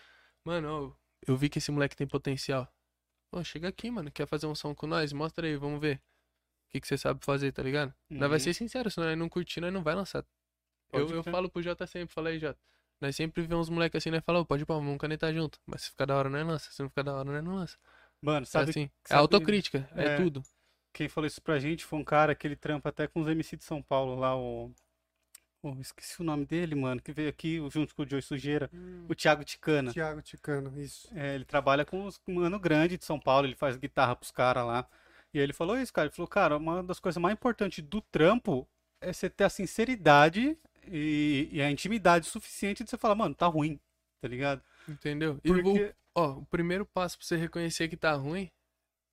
mano, 0.44 0.96
eu 1.26 1.36
vi 1.36 1.48
que 1.48 1.58
esse 1.58 1.72
moleque 1.72 1.96
tem 1.96 2.06
potencial. 2.06 2.72
Pô, 3.30 3.42
chega 3.42 3.68
aqui, 3.68 3.90
mano, 3.90 4.10
quer 4.12 4.26
fazer 4.26 4.46
um 4.46 4.54
som 4.54 4.74
com 4.74 4.86
nós? 4.86 5.12
Mostra 5.12 5.46
aí, 5.46 5.56
vamos 5.56 5.80
ver. 5.80 5.96
O 5.96 6.70
que, 6.70 6.80
que 6.80 6.86
você 6.86 6.96
sabe 6.96 7.24
fazer, 7.24 7.50
tá 7.52 7.62
ligado? 7.62 7.92
Nós 8.08 8.28
vai 8.28 8.38
Uhum. 8.38 8.44
ser 8.44 8.54
sincero, 8.54 8.88
se 8.90 8.98
nós 9.00 9.18
não 9.18 9.28
curtir, 9.28 9.60
nós 9.60 9.72
não 9.72 9.82
vai 9.82 9.94
lançar. 9.94 10.24
Pode 10.88 11.10
Eu, 11.12 11.16
eu 11.18 11.24
falo 11.24 11.50
pro 11.50 11.60
Jota 11.62 11.84
sempre, 11.86 12.14
falei, 12.14 12.38
Jota. 12.38 12.60
Nós 13.00 13.16
sempre 13.16 13.42
vemos 13.42 13.68
uns 13.68 13.70
moleques 13.74 13.96
assim, 13.98 14.10
nós 14.10 14.22
falamos, 14.24 14.46
pode 14.46 14.62
ir 14.62 14.66
pra 14.66 14.76
vamos 14.76 14.98
canetar 14.98 15.32
junto. 15.34 15.58
Mas 15.66 15.82
se 15.82 15.90
ficar 15.90 16.06
da 16.06 16.16
hora, 16.16 16.28
nós 16.28 16.46
lança. 16.46 16.70
Se 16.70 16.80
não 16.82 16.88
ficar 16.88 17.02
da 17.02 17.14
hora, 17.14 17.24
nós 17.32 17.42
não 17.42 17.54
lança. 17.56 17.76
Mano, 18.22 18.42
É 18.42 18.46
sabe 18.46 18.70
assim. 18.70 18.84
É 19.04 19.08
sabe- 19.08 19.20
autocrítica, 19.20 19.88
é, 19.96 20.04
é. 20.04 20.16
tudo. 20.16 20.42
quem 20.92 21.08
falou 21.08 21.26
isso 21.26 21.40
pra 21.40 21.58
gente 21.58 21.84
foi 21.84 21.98
um 21.98 22.04
cara 22.04 22.34
que 22.34 22.46
ele 22.46 22.56
trampa 22.56 22.88
até 22.90 23.06
com 23.06 23.20
os 23.20 23.28
MC 23.28 23.56
de 23.56 23.64
São 23.64 23.80
Paulo 23.82 24.14
lá, 24.14 24.36
o. 24.36 24.70
esqueci 25.80 26.20
o 26.20 26.24
nome 26.24 26.44
dele, 26.44 26.74
mano, 26.74 27.00
que 27.00 27.12
veio 27.12 27.28
aqui 27.28 27.58
junto 27.70 27.94
com 27.94 28.02
o 28.02 28.08
Joey 28.08 28.22
Sujeira, 28.22 28.70
o 29.08 29.14
Thiago 29.14 29.44
Ticana. 29.44 29.92
Thiago 29.92 30.20
Ticano, 30.22 30.78
isso. 30.80 31.08
É, 31.14 31.34
ele 31.34 31.44
trabalha 31.44 31.84
com 31.84 32.04
os 32.06 32.20
mano 32.26 32.58
grande 32.58 32.96
de 32.98 33.04
São 33.04 33.18
Paulo, 33.20 33.46
ele 33.46 33.54
faz 33.56 33.76
guitarra 33.76 34.16
pros 34.16 34.30
caras 34.30 34.66
lá. 34.66 34.86
E 35.32 35.38
aí 35.38 35.44
ele 35.44 35.52
falou 35.52 35.78
isso, 35.78 35.92
cara. 35.92 36.06
Ele 36.08 36.14
falou, 36.14 36.26
cara, 36.28 36.56
uma 36.56 36.82
das 36.82 36.98
coisas 36.98 37.20
mais 37.22 37.32
importantes 37.34 37.84
do 37.84 38.00
trampo 38.00 38.68
é 39.00 39.12
você 39.12 39.30
ter 39.30 39.44
a 39.44 39.48
sinceridade 39.50 40.58
e, 40.86 41.48
e 41.52 41.62
a 41.62 41.70
intimidade 41.70 42.26
suficiente 42.26 42.82
de 42.82 42.90
você 42.90 42.98
falar, 42.98 43.14
mano, 43.14 43.34
tá 43.34 43.46
ruim, 43.46 43.78
tá 44.20 44.26
ligado? 44.28 44.60
Entendeu? 44.88 45.38
E 45.44 45.50
o, 45.52 45.62
Porque. 45.62 45.94
Ó, 46.20 46.38
o 46.38 46.46
primeiro 46.46 46.84
passo 46.86 47.18
pra 47.18 47.26
você 47.26 47.36
reconhecer 47.36 47.88
que 47.88 47.96
tá 47.96 48.12
ruim 48.14 48.50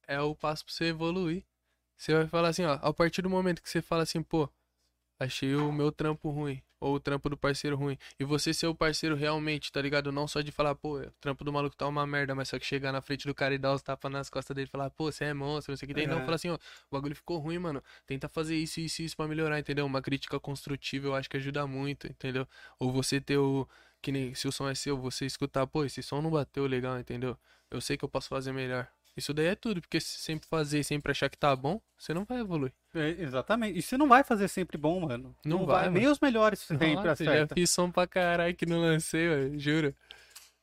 é 0.07 0.19
o 0.21 0.35
passo 0.35 0.65
pra 0.65 0.73
você 0.73 0.85
evoluir. 0.85 1.43
Você 1.97 2.13
vai 2.13 2.27
falar 2.27 2.49
assim, 2.49 2.63
ó, 2.65 2.73
a 2.81 2.93
partir 2.93 3.21
do 3.21 3.29
momento 3.29 3.61
que 3.61 3.69
você 3.69 3.81
fala 3.81 4.03
assim, 4.03 4.21
pô, 4.21 4.49
achei 5.19 5.55
o 5.55 5.71
meu 5.71 5.91
trampo 5.91 6.29
ruim, 6.29 6.61
ou 6.79 6.93
o 6.95 6.99
trampo 6.99 7.27
do 7.27 7.35
parceiro 7.35 7.75
ruim, 7.75 7.97
e 8.19 8.23
você 8.23 8.53
ser 8.53 8.67
o 8.67 8.75
parceiro 8.75 9.15
realmente, 9.15 9.71
tá 9.71 9.81
ligado? 9.81 10.11
Não 10.11 10.27
só 10.27 10.41
de 10.41 10.51
falar, 10.51 10.75
pô, 10.75 10.99
o 10.99 11.11
trampo 11.19 11.43
do 11.43 11.51
maluco 11.51 11.75
tá 11.75 11.87
uma 11.87 12.05
merda, 12.05 12.35
mas 12.35 12.49
só 12.49 12.59
que 12.59 12.65
chegar 12.65 12.91
na 12.91 13.01
frente 13.01 13.25
do 13.25 13.33
cara 13.33 13.55
e 13.55 13.57
dar 13.57 13.73
os 13.73 13.81
tapas 13.81 14.11
nas 14.11 14.29
costas 14.29 14.53
dele 14.55 14.67
e 14.67 14.69
falar, 14.69 14.91
pô, 14.91 15.11
você 15.11 15.25
é 15.25 15.33
monstro, 15.33 15.71
não 15.71 15.77
sei 15.77 15.87
o 15.87 15.89
que 15.89 15.95
tem. 15.95 16.05
Não, 16.05 16.19
É. 16.19 16.23
falar 16.23 16.35
assim, 16.35 16.49
ó, 16.49 16.55
o 16.55 16.59
bagulho 16.91 17.15
ficou 17.15 17.39
ruim, 17.39 17.57
mano. 17.57 17.83
Tenta 18.05 18.29
fazer 18.29 18.55
isso, 18.55 18.79
isso, 18.79 19.01
isso 19.01 19.17
pra 19.17 19.27
melhorar, 19.27 19.59
entendeu? 19.59 19.85
Uma 19.87 20.01
crítica 20.03 20.39
construtiva 20.39 21.07
eu 21.07 21.15
acho 21.15 21.27
que 21.27 21.37
ajuda 21.37 21.65
muito, 21.65 22.05
entendeu? 22.05 22.47
Ou 22.79 22.91
você 22.91 23.19
ter 23.19 23.37
o. 23.39 23.67
Que 24.01 24.11
nem 24.11 24.33
se 24.33 24.47
o 24.47 24.51
som 24.51 24.69
é 24.69 24.75
seu, 24.75 24.97
você 24.97 25.25
escutar, 25.25 25.65
pô, 25.67 25.83
esse 25.83 26.01
som 26.03 26.21
não 26.21 26.29
bateu 26.31 26.65
legal, 26.65 26.97
entendeu? 26.99 27.37
Eu 27.69 27.81
sei 27.81 27.97
que 27.97 28.05
eu 28.05 28.09
posso 28.09 28.29
fazer 28.29 28.51
melhor. 28.53 28.87
Isso 29.15 29.33
daí 29.33 29.47
é 29.47 29.55
tudo, 29.55 29.81
porque 29.81 29.99
se 29.99 30.19
sempre 30.19 30.47
fazer 30.47 30.79
e 30.79 30.83
sempre 30.83 31.11
achar 31.11 31.27
que 31.27 31.37
tá 31.37 31.55
bom, 31.55 31.81
você 31.97 32.13
não 32.13 32.23
vai 32.23 32.39
evoluir. 32.39 32.71
É, 32.93 33.09
exatamente. 33.19 33.79
E 33.79 33.81
você 33.81 33.97
não 33.97 34.07
vai 34.07 34.23
fazer 34.23 34.47
sempre 34.47 34.77
bom, 34.77 34.99
mano. 35.07 35.35
Não 35.43 35.65
vai, 35.65 35.89
Nem 35.89 36.03
mano. 36.03 36.11
os 36.13 36.19
melhores 36.19 36.59
sempre 36.59 36.93
Nossa, 36.93 37.07
já 37.07 37.11
acerta. 37.13 37.55
fiz 37.55 37.69
som 37.71 37.89
pra 37.89 38.05
caralho 38.05 38.53
que 38.55 38.67
não 38.67 38.79
lancei, 38.79 39.27
velho, 39.27 39.59
juro. 39.59 39.95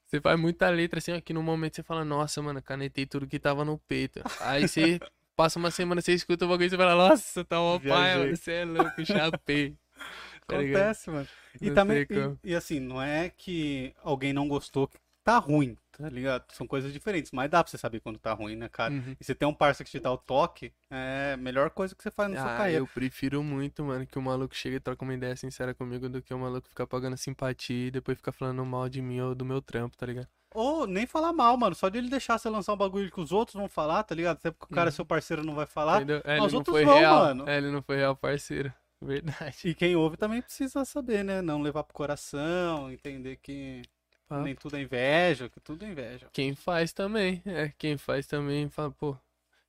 Você 0.07 0.21
faz 0.21 0.39
muita 0.39 0.69
letra 0.71 0.99
assim, 1.01 1.13
ó, 1.13 1.21
que 1.21 1.35
no 1.35 1.43
momento 1.43 1.75
você 1.75 1.83
fala, 1.83 2.05
nossa, 2.05 2.41
mano, 2.41 2.63
canetei 2.63 3.05
tudo 3.05 3.27
que 3.27 3.41
tava 3.41 3.65
no 3.65 3.77
peito. 3.77 4.21
Aí 4.41 4.69
você 4.69 5.01
passa 5.35 5.59
uma 5.59 5.73
semana, 5.73 6.01
você 6.01 6.13
escuta 6.15 6.45
o 6.45 6.49
bagulho 6.49 6.67
e 6.67 6.71
você 6.71 6.77
fala, 6.77 6.95
nossa, 6.95 7.45
tá 7.45 7.61
uma 7.61 7.81
pai, 7.81 7.89
Viajei. 7.89 8.23
mano, 8.25 8.37
você 8.37 8.53
é 8.53 8.65
louco, 8.65 9.05
chapei. 9.05 9.75
Tá? 10.47 10.57
Acontece, 10.57 11.11
mano. 11.11 11.29
E 11.61 11.67
Não 11.69 11.75
também, 11.75 12.07
e, 12.45 12.51
e 12.51 12.55
assim, 12.55 12.81
não 12.81 13.01
é 13.03 13.31
que 13.31 13.95
alguém 14.03 14.33
não 14.33 14.47
gostou 14.49 14.87
que 14.89 14.99
tá 15.23 15.39
ruim, 15.39 15.75
tá 15.97 16.07
ligado? 16.11 16.45
São 16.53 16.67
coisas 16.67 16.93
diferentes, 16.93 17.33
mas 17.33 17.49
dá 17.51 17.65
pra 17.65 17.71
você 17.71 17.79
saber 17.79 18.01
quando 18.01 18.19
tá 18.19 18.33
ruim, 18.35 18.57
né, 18.57 18.69
cara? 18.69 18.93
Uhum. 18.93 19.17
E 19.19 19.25
você 19.25 19.35
tem 19.35 19.49
um 19.49 19.55
parceiro 19.55 19.87
que 19.91 19.97
te 19.99 20.03
dá 20.03 20.13
o 20.13 20.19
toque, 20.19 20.71
é 20.91 21.33
a 21.33 21.37
melhor 21.39 21.71
coisa 21.71 21.95
que 21.95 22.03
você 22.03 22.11
faz 22.11 22.31
na 22.31 22.37
sua 22.43 22.53
Ah, 22.55 22.59
carreira. 22.59 22.79
eu 22.81 22.87
prefiro 22.87 23.43
muito, 23.43 23.83
mano, 23.85 24.07
que 24.07 24.19
o 24.19 24.23
maluco 24.23 24.55
chega 24.55 24.77
e 24.77 24.81
troca 24.81 25.03
uma 25.03 25.15
ideia 25.15 25.35
sincera 25.35 25.73
comigo 25.75 26.09
do 26.11 26.21
que 26.21 26.35
o 26.35 26.39
maluco 26.39 26.69
ficar 26.69 26.87
pagando 26.87 27.17
simpatia 27.17 27.87
e 27.87 27.91
depois 27.91 28.19
ficar 28.19 28.33
falando 28.33 28.63
mal 28.67 28.87
de 28.89 29.01
mim 29.01 29.21
ou 29.21 29.35
do 29.35 29.47
meu 29.47 29.63
trampo, 29.63 29.97
tá 29.97 30.05
ligado? 30.05 30.29
Ou 30.55 30.87
nem 30.87 31.07
falar 31.07 31.33
mal, 31.33 31.57
mano. 31.57 31.75
Só 31.75 31.89
de 31.89 31.99
ele 31.99 32.09
deixar 32.11 32.39
você 32.39 32.49
lançar 32.49 32.75
um 32.75 32.77
bagulho 32.77 33.11
que 33.11 33.21
os 33.21 33.33
outros 33.33 33.55
vão 33.57 33.69
falar, 33.69 34.05
tá 34.05 34.15
ligado? 34.15 34.37
Até 34.37 34.51
porque 34.53 34.73
o 34.73 34.75
cara, 34.77 34.91
Uhum. 34.91 34.95
seu 34.95 35.05
parceiro, 35.07 35.43
não 35.43 35.55
vai 35.55 35.67
falar. 35.67 35.97
Entendeu? 35.97 36.19
É, 36.23 36.39
mas 36.39 36.39
ele 36.39 36.47
os 36.47 36.53
não 36.53 36.59
outros 36.59 36.75
foi 36.77 36.85
vão, 36.85 36.99
real. 36.99 37.19
mano. 37.21 37.49
É, 37.49 37.57
ele 37.57 37.71
não 37.73 37.83
foi 37.83 37.97
real 37.97 38.15
parceiro. 38.15 38.73
Verdade. 39.01 39.69
E 39.69 39.75
quem 39.75 39.97
ouve 39.97 40.17
também 40.17 40.41
precisa 40.41 40.85
saber, 40.85 41.23
né? 41.25 41.43
Não 41.43 41.61
levar 41.61 41.85
pro 41.85 41.95
coração, 41.95 42.91
entender 42.91 43.37
que 43.37 43.83
Papo. 44.29 44.45
nem 44.45 44.55
tudo 44.55 44.77
é 44.77 44.83
inveja, 44.83 45.49
que 45.49 45.61
tudo 45.61 45.85
é 45.85 45.89
inveja. 45.89 46.29
Quem 46.33 46.55
faz 46.55 46.93
também, 46.93 47.43
é, 47.45 47.69
quem 47.79 47.97
faz 47.99 48.27
também 48.27 48.69
fala, 48.71 48.91
pô, 48.91 49.17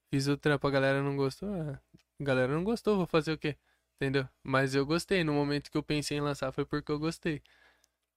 fiz 0.09 0.27
o 0.27 0.37
trampo, 0.37 0.67
a 0.67 0.71
galera 0.71 1.01
não 1.01 1.15
gostou, 1.17 1.53
é, 1.53 1.71
a 2.19 2.23
galera 2.23 2.53
não 2.53 2.63
gostou, 2.63 2.97
vou 2.97 3.05
fazer 3.05 3.33
o 3.33 3.37
quê? 3.37 3.57
Entendeu? 3.95 4.27
Mas 4.43 4.75
eu 4.75 4.85
gostei, 4.85 5.23
no 5.23 5.33
momento 5.33 5.69
que 5.71 5.77
eu 5.77 5.83
pensei 5.83 6.17
em 6.17 6.21
lançar 6.21 6.51
foi 6.51 6.65
porque 6.65 6.91
eu 6.91 6.99
gostei. 6.99 7.41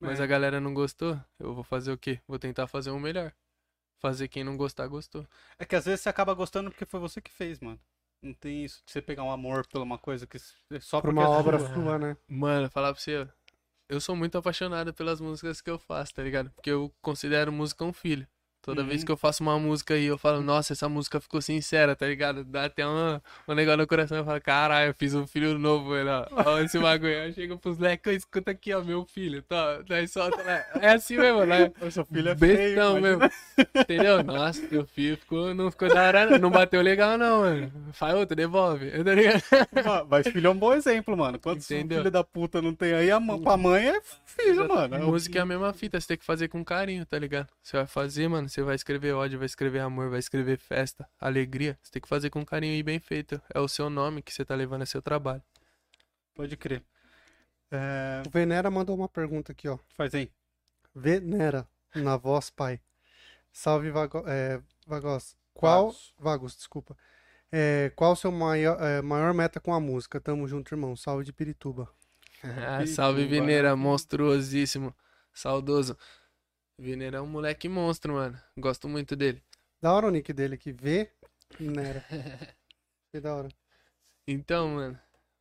Mas 0.01 0.21
É. 0.21 0.25
a 0.25 0.27
galera 0.27 0.61
não 0.61 0.73
gostou, 0.75 1.21
eu 1.39 1.55
vou 1.55 1.65
fazer 1.65 1.93
o 1.93 1.99
quê? 1.99 2.21
Vou 2.27 2.39
tentar 2.39 2.67
fazer 2.69 2.91
o 2.91 2.99
melhor. 3.01 3.33
Fazer 4.01 4.29
quem 4.29 4.45
não 4.45 4.57
gostar, 4.57 4.87
gostou. 4.87 5.27
É 5.59 5.65
que 5.65 5.75
às 5.75 5.85
vezes 5.85 6.01
você 6.03 6.09
acaba 6.09 6.33
gostando 6.35 6.71
porque 6.71 6.85
foi 6.87 7.01
você 7.01 7.21
que 7.21 7.33
fez, 7.33 7.59
mano. 7.59 7.81
Não 8.23 8.35
tem 8.35 8.65
isso 8.65 8.83
de 8.85 8.93
você 8.93 9.01
pegar 9.01 9.23
um 9.25 9.31
amor 9.31 9.67
por 9.69 9.81
uma 9.81 9.99
coisa 9.99 10.27
que 10.27 10.39
é 10.73 10.81
só 10.81 11.01
Por 11.01 11.11
uma 11.11 11.25
é 11.25 11.27
obra 11.29 11.59
sua. 11.59 11.75
sua, 11.75 11.99
né? 11.99 12.17
Mano, 12.29 12.69
falar 12.71 12.93
pra 12.93 13.01
você, 13.01 13.29
eu 13.89 14.01
sou 14.01 14.17
muito 14.17 14.37
apaixonado 14.37 14.93
pelas 14.93 15.21
músicas 15.21 15.61
que 15.61 15.71
eu 15.71 15.79
faço, 15.79 16.15
tá 16.15 16.23
ligado? 16.23 16.51
Porque 16.51 16.71
eu 16.71 16.93
considero 17.01 17.53
música 17.53 17.85
um 17.85 17.93
filho. 17.93 18.27
Toda 18.61 18.83
vez 18.85 19.01
Uhum. 19.01 19.07
que 19.07 19.13
eu 19.13 19.17
faço 19.17 19.43
uma 19.43 19.59
música 19.59 19.97
e 19.97 20.05
eu 20.07 20.19
falo, 20.19 20.43
nossa, 20.43 20.73
essa 20.75 20.89
música 20.89 21.21
ficou 21.21 21.41
sincera, 21.41 21.97
tá 21.97 22.07
ligado? 22.07 22.45
Dá 22.45 22.65
até 22.67 22.87
uma, 22.87 23.23
um 23.47 23.55
negócio 23.55 23.79
no 23.79 23.87
coração. 23.87 24.19
Eu 24.19 24.25
falo, 24.25 24.41
caralho, 24.41 24.91
eu 24.91 24.95
fiz 24.95 25.15
um 25.15 25.27
filho 25.27 25.59
novo, 25.59 25.93
ó. 25.95 26.27
Ó, 26.45 26.59
esse 26.61 26.79
bagulho. 26.79 27.13
Eu 27.13 27.33
chego 27.33 27.57
pros 27.59 27.79
leques, 27.79 28.17
escuta 28.19 28.51
aqui, 28.51 28.75
ó, 28.75 28.83
meu 28.83 29.05
filho. 29.07 29.41
Tá, 29.43 29.81
daí 29.89 30.07
solta, 30.07 30.43
né? 30.43 30.65
É 30.81 30.91
assim 30.91 31.17
mesmo, 31.17 31.45
né? 31.47 31.73
O 31.81 31.91
seu 31.91 32.05
filho 32.05 32.29
é 32.29 32.37
feio, 32.37 32.57
Bestão 32.57 32.99
imagina. 32.99 33.19
mesmo. 33.19 33.33
Entendeu? 33.75 34.23
Nossa, 34.25 34.63
meu 34.71 34.87
filho 34.87 35.17
ficou, 35.17 35.55
não 35.55 35.71
ficou 35.71 35.89
da 35.89 36.03
hora, 36.07 36.39
não. 36.39 36.51
bateu 36.51 36.83
legal, 36.83 37.17
não, 37.17 37.41
mano. 37.41 37.73
Faz 37.93 38.15
outro, 38.15 38.37
devolve. 38.37 38.91
Tá 39.05 39.15
ligado? 39.15 39.43
Mas 40.11 40.29
filho 40.29 40.47
é 40.49 40.51
um 40.51 40.57
bom 40.59 40.75
exemplo, 40.75 41.17
mano. 41.17 41.39
Quantos 41.39 41.71
Entendeu? 41.71 41.99
filho 41.99 42.11
da 42.11 42.23
puta 42.25 42.61
não 42.61 42.75
tem 42.75 42.93
aí, 42.93 43.11
a 43.11 43.19
mãe, 43.21 43.41
pra 43.41 43.57
mãe 43.57 43.89
é 43.89 44.01
filho, 44.27 44.69
mano. 44.69 44.95
É 44.97 44.99
Música 44.99 45.39
é 45.39 45.43
a 45.43 45.47
mesma 45.47 45.73
fita, 45.73 45.99
você 46.01 46.09
tem 46.09 46.17
que 46.19 46.25
fazer 46.25 46.49
com 46.49 46.63
carinho, 46.65 47.07
tá 47.07 47.19
ligado? 47.19 47.49
Você 47.63 47.77
vai 47.77 47.87
fazer, 47.87 48.29
mano, 48.29 48.49
você 48.59 48.63
vai 48.65 48.75
escrever 48.75 49.13
ódio, 49.15 49.39
vai 49.39 49.47
escrever 49.47 49.79
amor, 49.79 50.11
vai 50.11 50.19
escrever 50.19 50.59
festa, 50.59 51.09
alegria. 51.21 51.79
Você 51.81 51.93
tem 51.93 52.03
que 52.03 52.09
fazer 52.09 52.29
com 52.29 52.45
carinho 52.45 52.75
e 52.75 52.83
bem 52.83 52.99
feito. 52.99 53.41
É 53.55 53.61
o 53.61 53.69
seu 53.69 53.89
nome 53.89 54.21
que 54.21 54.33
você 54.35 54.45
tá 54.45 54.55
levando, 54.57 54.83
é 54.83 54.87
seu 54.87 55.01
trabalho. 55.01 55.43
Pode 56.35 56.57
crer. 56.57 56.83
É, 57.71 58.23
O 58.27 58.31
Venera 58.31 58.69
mandou 58.69 58.97
uma 58.97 59.09
pergunta 59.09 59.53
aqui, 59.53 59.69
ó. 59.69 59.79
faz 59.95 60.13
aí. 60.13 60.33
Venera, 60.93 61.69
na 61.95 62.17
voz 62.17 62.51
pai. 62.51 62.81
Salve, 63.53 63.91
Vago, 63.93 64.25
é, 64.27 64.61
Vagos. 64.87 65.37
Qual. 65.55 65.87
Vagos. 65.93 66.15
Vagos, 66.19 66.57
desculpa. 66.57 66.97
É, 67.53 67.93
qual 67.95 68.13
o 68.13 68.17
seu 68.17 68.33
maior, 68.33 68.83
é, 68.83 69.01
maior 69.01 69.33
meta 69.33 69.61
com 69.61 69.73
a 69.73 69.79
música? 69.79 70.21
Tamo 70.21 70.49
junto, 70.49 70.75
irmão. 70.75 70.97
Salve 70.97 71.25
de 71.25 71.33
Pirituba. 71.33 71.89
Ah, 72.43 72.85
Ih, 72.85 72.87
salve, 72.87 73.25
tu, 73.25 73.29
Vineira, 73.31 73.71
mano. 73.71 73.83
monstruosíssimo, 73.83 74.95
saudoso. 75.33 75.97
Vineira 76.79 77.19
é 77.19 77.21
um 77.21 77.27
moleque 77.27 77.69
monstro, 77.69 78.15
mano. 78.15 78.41
Gosto 78.57 78.89
muito 78.89 79.17
dele. 79.17 79.43
Da 79.83 79.93
hora 79.93 80.07
o 80.07 80.11
nick 80.11 80.33
dele 80.33 80.55
aqui. 80.55 80.73
Venera. 80.73 82.05
Que 83.11 83.21
da 83.21 83.35
hora. 83.35 83.49
Então, 84.27 84.69
mano. 84.69 85.01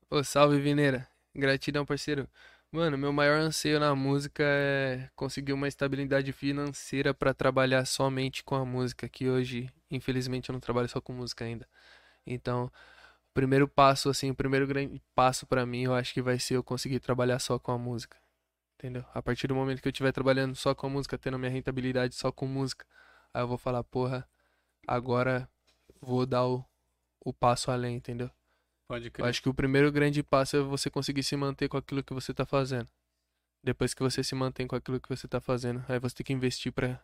Ô, 0.10 0.24
salve, 0.24 0.58
Vineira. 0.62 1.06
Gratidão, 1.36 1.86
parceiro. 1.86 2.30
Mano, 2.72 2.98
meu 2.98 3.12
maior 3.12 3.40
anseio 3.40 3.78
na 3.78 3.94
música 3.94 4.42
é 4.46 5.10
conseguir 5.16 5.52
uma 5.52 5.68
estabilidade 5.68 6.32
financeira 6.32 7.14
pra 7.14 7.34
trabalhar 7.34 7.84
somente 7.86 8.42
com 8.44 8.56
a 8.56 8.66
música, 8.66 9.10
que 9.10 9.30
hoje, 9.30 9.70
infelizmente, 9.92 10.50
eu 10.50 10.54
não 10.54 10.62
trabalho 10.62 10.88
só 10.88 11.02
com 11.02 11.12
música 11.12 11.44
ainda. 11.44 11.68
Então, 12.26 12.66
o 12.66 13.34
primeiro 13.34 13.68
passo, 13.68 14.10
assim, 14.10 14.32
o 14.32 14.36
primeiro 14.36 14.66
grande 14.66 15.02
passo 15.14 15.46
pra 15.46 15.66
mim, 15.66 15.84
eu 15.84 15.94
acho 15.94 16.14
que 16.14 16.22
vai 16.22 16.40
ser 16.40 16.56
eu 16.56 16.64
conseguir 16.64 17.02
trabalhar 17.02 17.40
só 17.40 17.60
com 17.60 17.72
a 17.74 17.78
música. 17.78 18.18
Entendeu? 18.78 19.04
A 19.14 19.22
partir 19.22 19.48
do 19.48 19.56
momento 19.56 19.82
que 19.82 19.88
eu 19.88 19.92
estiver 19.92 20.12
trabalhando 20.12 20.56
só 20.56 20.76
com 20.76 20.86
a 20.86 20.90
música, 20.90 21.18
tendo 21.18 21.40
minha 21.40 21.52
rentabilidade 21.52 22.14
só 22.14 22.32
com 22.32 22.46
música, 22.46 22.86
aí 23.34 23.42
eu 23.42 23.48
vou 23.48 23.58
falar, 23.58 23.84
porra, 23.84 24.28
agora 24.88 25.50
vou 26.00 26.26
dar 26.28 26.46
o, 26.46 26.64
o 27.20 27.34
passo 27.34 27.72
além, 27.72 27.96
entendeu? 27.96 28.30
Pode 28.88 29.08
Eu 29.08 29.12
crer. 29.12 29.30
acho 29.30 29.42
que 29.42 29.50
o 29.50 29.54
primeiro 29.54 29.92
grande 29.92 30.22
passo 30.22 30.58
é 30.58 30.62
você 30.62 30.92
conseguir 30.92 31.24
se 31.24 31.36
manter 31.36 31.68
com 31.68 31.78
aquilo 31.78 32.04
que 32.04 32.14
você 32.14 32.34
tá 32.34 32.46
fazendo. 32.46 32.88
Depois 33.64 33.94
que 33.94 34.04
você 34.04 34.24
se 34.24 34.36
mantém 34.36 34.68
com 34.68 34.76
aquilo 34.76 35.02
que 35.02 35.10
você 35.10 35.28
tá 35.28 35.42
fazendo, 35.42 35.84
aí 35.90 36.00
você 36.00 36.16
tem 36.16 36.26
que 36.26 36.34
investir 36.34 36.72
pra 36.72 37.02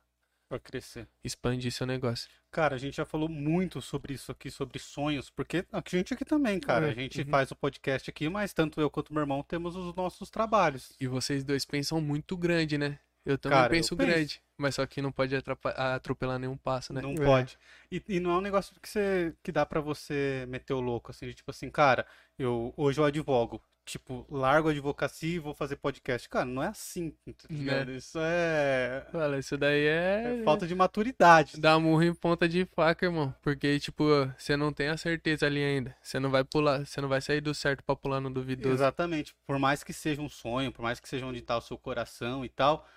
Pra 0.53 0.59
crescer. 0.59 1.07
expandir 1.23 1.71
seu 1.71 1.87
negócio. 1.87 2.29
Cara, 2.51 2.75
a 2.75 2.77
gente 2.77 2.97
já 2.97 3.05
falou 3.05 3.27
muito 3.27 3.81
sobre 3.81 4.13
isso 4.13 4.31
aqui, 4.31 4.51
sobre 4.51 4.77
sonhos, 4.77 5.31
porque 5.31 5.65
a 5.71 5.81
gente 5.87 6.13
aqui 6.13 6.23
também, 6.23 6.59
cara. 6.59 6.87
É, 6.87 6.91
A 6.91 6.93
gente 6.93 7.21
uhum. 7.21 7.27
faz 7.27 7.49
o 7.49 7.55
podcast 7.55 8.07
aqui, 8.07 8.29
mas 8.29 8.53
tanto 8.53 8.79
eu 8.79 8.87
quanto 8.89 9.11
meu 9.11 9.21
irmão 9.21 9.41
temos 9.41 9.75
os 9.75 9.95
nossos 9.95 10.29
trabalhos. 10.29 10.93
E 10.99 11.07
vocês 11.07 11.43
dois 11.43 11.65
pensam 11.65 11.99
muito 11.99 12.37
grande, 12.37 12.77
né? 12.77 12.99
Eu 13.25 13.35
também 13.37 13.57
Cara, 13.57 13.73
eu 13.73 13.77
penso 13.77 13.95
penso. 13.97 14.11
grande, 14.11 14.41
mas 14.55 14.75
só 14.75 14.85
que 14.85 15.01
não 15.01 15.11
pode 15.11 15.33
atropelar 15.35 16.37
nenhum 16.37 16.57
passo, 16.57 16.93
né? 16.93 17.01
Não 17.01 17.13
É. 17.13 17.25
pode. 17.25 17.57
E, 17.91 18.03
e 18.09 18.19
não 18.19 18.31
é 18.31 18.37
um 18.37 18.41
negócio 18.41 18.75
que, 18.79 18.87
você, 18.87 19.33
que 19.41 19.51
dá 19.51 19.65
pra 19.65 19.79
você 19.81 20.45
meter 20.49 20.73
o 20.73 20.81
louco, 20.81 21.09
assim, 21.09 21.25
de 21.25 21.33
tipo 21.33 21.49
assim, 21.49 21.69
cara, 21.69 22.05
eu 22.37 22.73
hoje 22.77 22.99
eu 22.99 23.05
advogo. 23.05 23.59
Tipo, 23.85 24.25
largo 24.29 24.69
a 24.69 24.71
advocacia 24.71 25.35
e 25.35 25.39
vou 25.39 25.53
fazer 25.53 25.75
podcast. 25.75 26.29
Cara, 26.29 26.45
não 26.45 26.63
é 26.63 26.67
assim, 26.67 27.11
tá 27.25 27.47
ligado? 27.49 27.91
Né? 27.91 27.97
Isso 27.97 28.17
é, 28.21 29.05
Fala, 29.11 29.37
isso 29.37 29.57
daí 29.57 29.85
é... 29.85 30.39
é 30.39 30.43
falta 30.43 30.65
de 30.65 30.73
maturidade. 30.73 31.59
Dá 31.59 31.77
murro 31.77 32.01
em 32.01 32.13
ponta 32.13 32.47
de 32.47 32.65
faca, 32.65 33.05
irmão. 33.05 33.35
Porque, 33.41 33.77
tipo, 33.79 34.03
você 34.37 34.55
não 34.55 34.71
tem 34.71 34.87
a 34.87 34.95
certeza 34.95 35.45
ali 35.45 35.61
ainda. 35.61 35.93
Você 36.01 36.17
não 36.17 36.31
vai 36.31 36.45
pular, 36.45 36.85
você 36.85 37.01
não 37.01 37.09
vai 37.09 37.19
sair 37.19 37.41
do 37.41 37.53
certo 37.53 37.83
pra 37.83 37.93
pular 37.93 38.21
no 38.21 38.29
duvidoso. 38.29 38.73
Exatamente. 38.73 39.35
Por 39.45 39.59
mais 39.59 39.83
que 39.83 39.91
seja 39.91 40.21
um 40.21 40.29
sonho, 40.29 40.71
por 40.71 40.81
mais 40.81 41.01
que 41.01 41.09
seja 41.09 41.25
onde 41.25 41.41
tá 41.41 41.57
o 41.57 41.61
seu 41.61 41.77
coração 41.77 42.45
e 42.45 42.49
tal, 42.49 42.87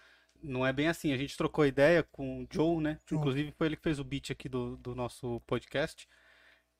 não 0.41 0.65
é 0.65 0.73
bem 0.73 0.87
assim. 0.87 1.13
A 1.13 1.17
gente 1.17 1.37
trocou 1.37 1.67
ideia 1.67 2.05
com 2.05 2.43
o 2.43 2.47
Joe, 2.49 2.81
né? 2.81 3.01
Joe. 3.07 3.19
Inclusive 3.19 3.53
foi 3.59 3.67
ele 3.67 3.77
que 3.77 3.83
fez 3.83 3.99
o 3.99 4.05
beat 4.05 4.31
aqui 4.31 4.49
do, 4.49 4.77
do 4.77 4.95
nosso 4.95 5.41
podcast. 5.47 6.07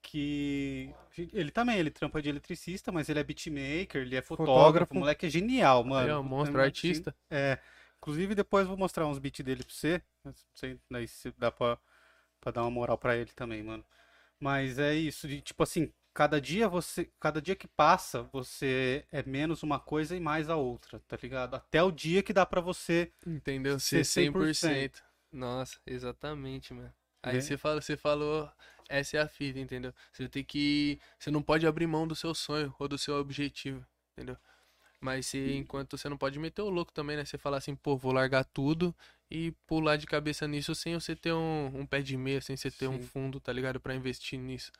Que 0.09 0.95
ele 1.33 1.51
também, 1.51 1.77
ele 1.77 1.91
trampa 1.91 2.21
de 2.21 2.29
eletricista, 2.29 2.93
mas 2.93 3.09
ele 3.09 3.19
é 3.19 3.23
beatmaker, 3.23 4.01
ele 4.01 4.15
é 4.15 4.21
fotógrafo, 4.21 4.53
Fotógrafo. 4.57 4.93
o 4.93 4.97
moleque 4.99 5.25
é 5.25 5.29
genial, 5.29 5.83
mano. 5.83 6.19
ó, 6.19 6.23
monstro, 6.23 6.51
Então, 6.53 6.63
artista. 6.63 7.13
É. 7.29 7.59
Inclusive 7.97 8.33
depois 8.33 8.63
eu 8.63 8.69
vou 8.69 8.77
mostrar 8.77 9.05
uns 9.05 9.19
beats 9.19 9.43
dele 9.43 9.65
pra 9.65 9.73
você. 9.73 10.01
Não 10.23 10.33
sei 10.55 10.79
daí 10.89 11.07
se 11.09 11.29
dá 11.37 11.51
pra, 11.51 11.77
pra 12.39 12.53
dar 12.53 12.61
uma 12.61 12.71
moral 12.71 12.97
pra 12.97 13.17
ele 13.17 13.31
também, 13.35 13.61
mano. 13.61 13.83
Mas 14.39 14.79
é 14.79 14.93
isso, 14.95 15.27
de 15.27 15.41
tipo 15.41 15.61
assim, 15.63 15.91
cada 16.13 16.39
dia 16.39 16.69
você, 16.69 17.09
cada 17.19 17.41
dia 17.41 17.55
que 17.55 17.67
passa, 17.67 18.23
você 18.31 19.03
é 19.11 19.23
menos 19.23 19.61
uma 19.61 19.77
coisa 19.79 20.15
e 20.15 20.21
mais 20.21 20.49
a 20.49 20.55
outra, 20.55 21.01
tá 21.05 21.17
ligado? 21.21 21.55
Até 21.55 21.83
o 21.83 21.91
dia 21.91 22.23
que 22.23 22.31
dá 22.31 22.45
pra 22.45 22.61
você 22.61 23.11
Entendeu? 23.25 23.77
Ser 23.77 24.05
Ser 24.05 24.31
100%. 24.31 24.31
100%. 24.31 25.03
Nossa, 25.33 25.79
exatamente, 25.85 26.73
mano. 26.73 26.93
Aí 27.21 27.33
Vê? 27.33 27.41
você 27.41 27.57
fala, 27.57 27.81
você 27.81 27.97
falou, 27.97 28.49
essa 28.89 29.17
é 29.17 29.21
a 29.21 29.27
fita, 29.27 29.59
entendeu? 29.59 29.93
Você 30.11 30.27
tem 30.27 30.43
que, 30.43 30.99
você 31.19 31.29
não 31.31 31.41
pode 31.41 31.65
abrir 31.67 31.87
mão 31.87 32.07
do 32.07 32.15
seu 32.15 32.33
sonho 32.33 32.73
ou 32.79 32.87
do 32.87 32.97
seu 32.97 33.15
objetivo, 33.15 33.85
entendeu? 34.13 34.37
Mas 34.99 35.27
se, 35.27 35.51
enquanto 35.55 35.97
você 35.97 36.09
não 36.09 36.17
pode 36.17 36.39
meter 36.39 36.61
o 36.61 36.69
louco 36.69 36.91
também, 36.91 37.15
né? 37.17 37.23
Você 37.25 37.37
falar 37.37 37.57
assim, 37.57 37.75
pô, 37.75 37.95
vou 37.95 38.11
largar 38.11 38.43
tudo 38.43 38.95
e 39.29 39.51
pular 39.67 39.95
de 39.95 40.07
cabeça 40.07 40.47
nisso 40.47 40.73
sem 40.73 40.95
você 40.95 41.15
ter 41.15 41.33
um, 41.33 41.67
um 41.81 41.85
pé 41.85 42.01
de 42.01 42.17
meia, 42.17 42.41
sem 42.41 42.57
você 42.57 42.71
ter 42.71 42.87
um 42.87 42.99
Sim. 42.99 43.05
fundo, 43.05 43.39
tá 43.39 43.53
ligado? 43.53 43.79
Pra 43.79 43.93
investir 43.93 44.39
nisso. 44.39 44.71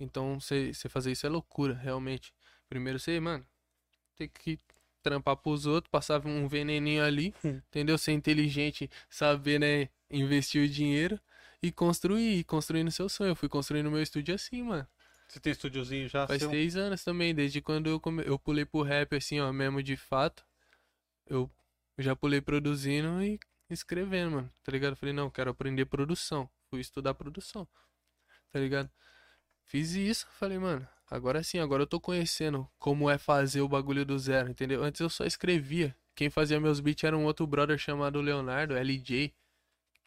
Então, 0.00 0.40
você, 0.40 0.74
você 0.74 0.88
fazer 0.88 1.12
isso 1.12 1.26
é 1.26 1.28
loucura, 1.28 1.74
realmente. 1.74 2.34
Primeiro 2.68 2.98
você, 2.98 3.20
mano, 3.20 3.46
tem 4.16 4.28
que 4.28 4.58
trampar 5.02 5.36
pros 5.36 5.66
outros, 5.66 5.90
passar 5.90 6.24
um 6.26 6.48
veneninho 6.48 7.04
ali, 7.04 7.34
entendeu? 7.44 7.96
Ser 7.96 8.12
inteligente, 8.12 8.90
saber, 9.08 9.60
né, 9.60 9.88
investir 10.10 10.64
o 10.64 10.68
dinheiro 10.68 11.20
e 11.62 11.70
construir, 11.70 12.44
construindo 12.44 12.90
seu 12.90 13.08
sonho. 13.08 13.30
Eu 13.30 13.36
fui 13.36 13.48
construindo 13.48 13.90
meu 13.90 14.02
estúdio 14.02 14.34
assim, 14.34 14.62
mano. 14.62 14.86
Você 15.28 15.40
tem 15.40 15.52
estúdiozinho 15.52 16.08
já? 16.08 16.26
Faz 16.26 16.42
seu? 16.42 16.50
seis 16.50 16.76
anos 16.76 17.02
também, 17.02 17.34
desde 17.34 17.62
quando 17.62 17.88
eu, 17.88 17.98
come... 17.98 18.22
eu 18.26 18.38
pulei 18.38 18.66
pro 18.66 18.82
rap, 18.82 19.14
assim, 19.16 19.40
ó, 19.40 19.50
mesmo 19.52 19.82
de 19.82 19.96
fato. 19.96 20.44
Eu 21.26 21.50
já 21.96 22.14
pulei 22.14 22.40
produzindo 22.40 23.22
e 23.22 23.38
escrevendo, 23.70 24.32
mano, 24.32 24.52
tá 24.62 24.72
ligado? 24.72 24.96
Falei, 24.96 25.14
não, 25.14 25.30
quero 25.30 25.50
aprender 25.50 25.86
produção. 25.86 26.50
Fui 26.68 26.80
estudar 26.80 27.14
produção, 27.14 27.66
tá 28.50 28.58
ligado? 28.58 28.90
Fiz 29.64 29.92
isso, 29.92 30.26
falei, 30.38 30.58
mano, 30.58 30.86
agora 31.10 31.42
sim, 31.42 31.58
agora 31.58 31.82
eu 31.82 31.86
tô 31.86 32.00
conhecendo 32.00 32.68
como 32.78 33.08
é 33.08 33.16
fazer 33.16 33.60
o 33.62 33.68
bagulho 33.68 34.04
do 34.04 34.18
zero, 34.18 34.50
entendeu? 34.50 34.82
Antes 34.82 35.00
eu 35.00 35.08
só 35.08 35.24
escrevia. 35.24 35.96
Quem 36.14 36.28
fazia 36.28 36.60
meus 36.60 36.80
beats 36.80 37.04
era 37.04 37.16
um 37.16 37.24
outro 37.24 37.46
brother 37.46 37.78
chamado 37.78 38.20
Leonardo, 38.20 38.74
LJ. 38.74 39.32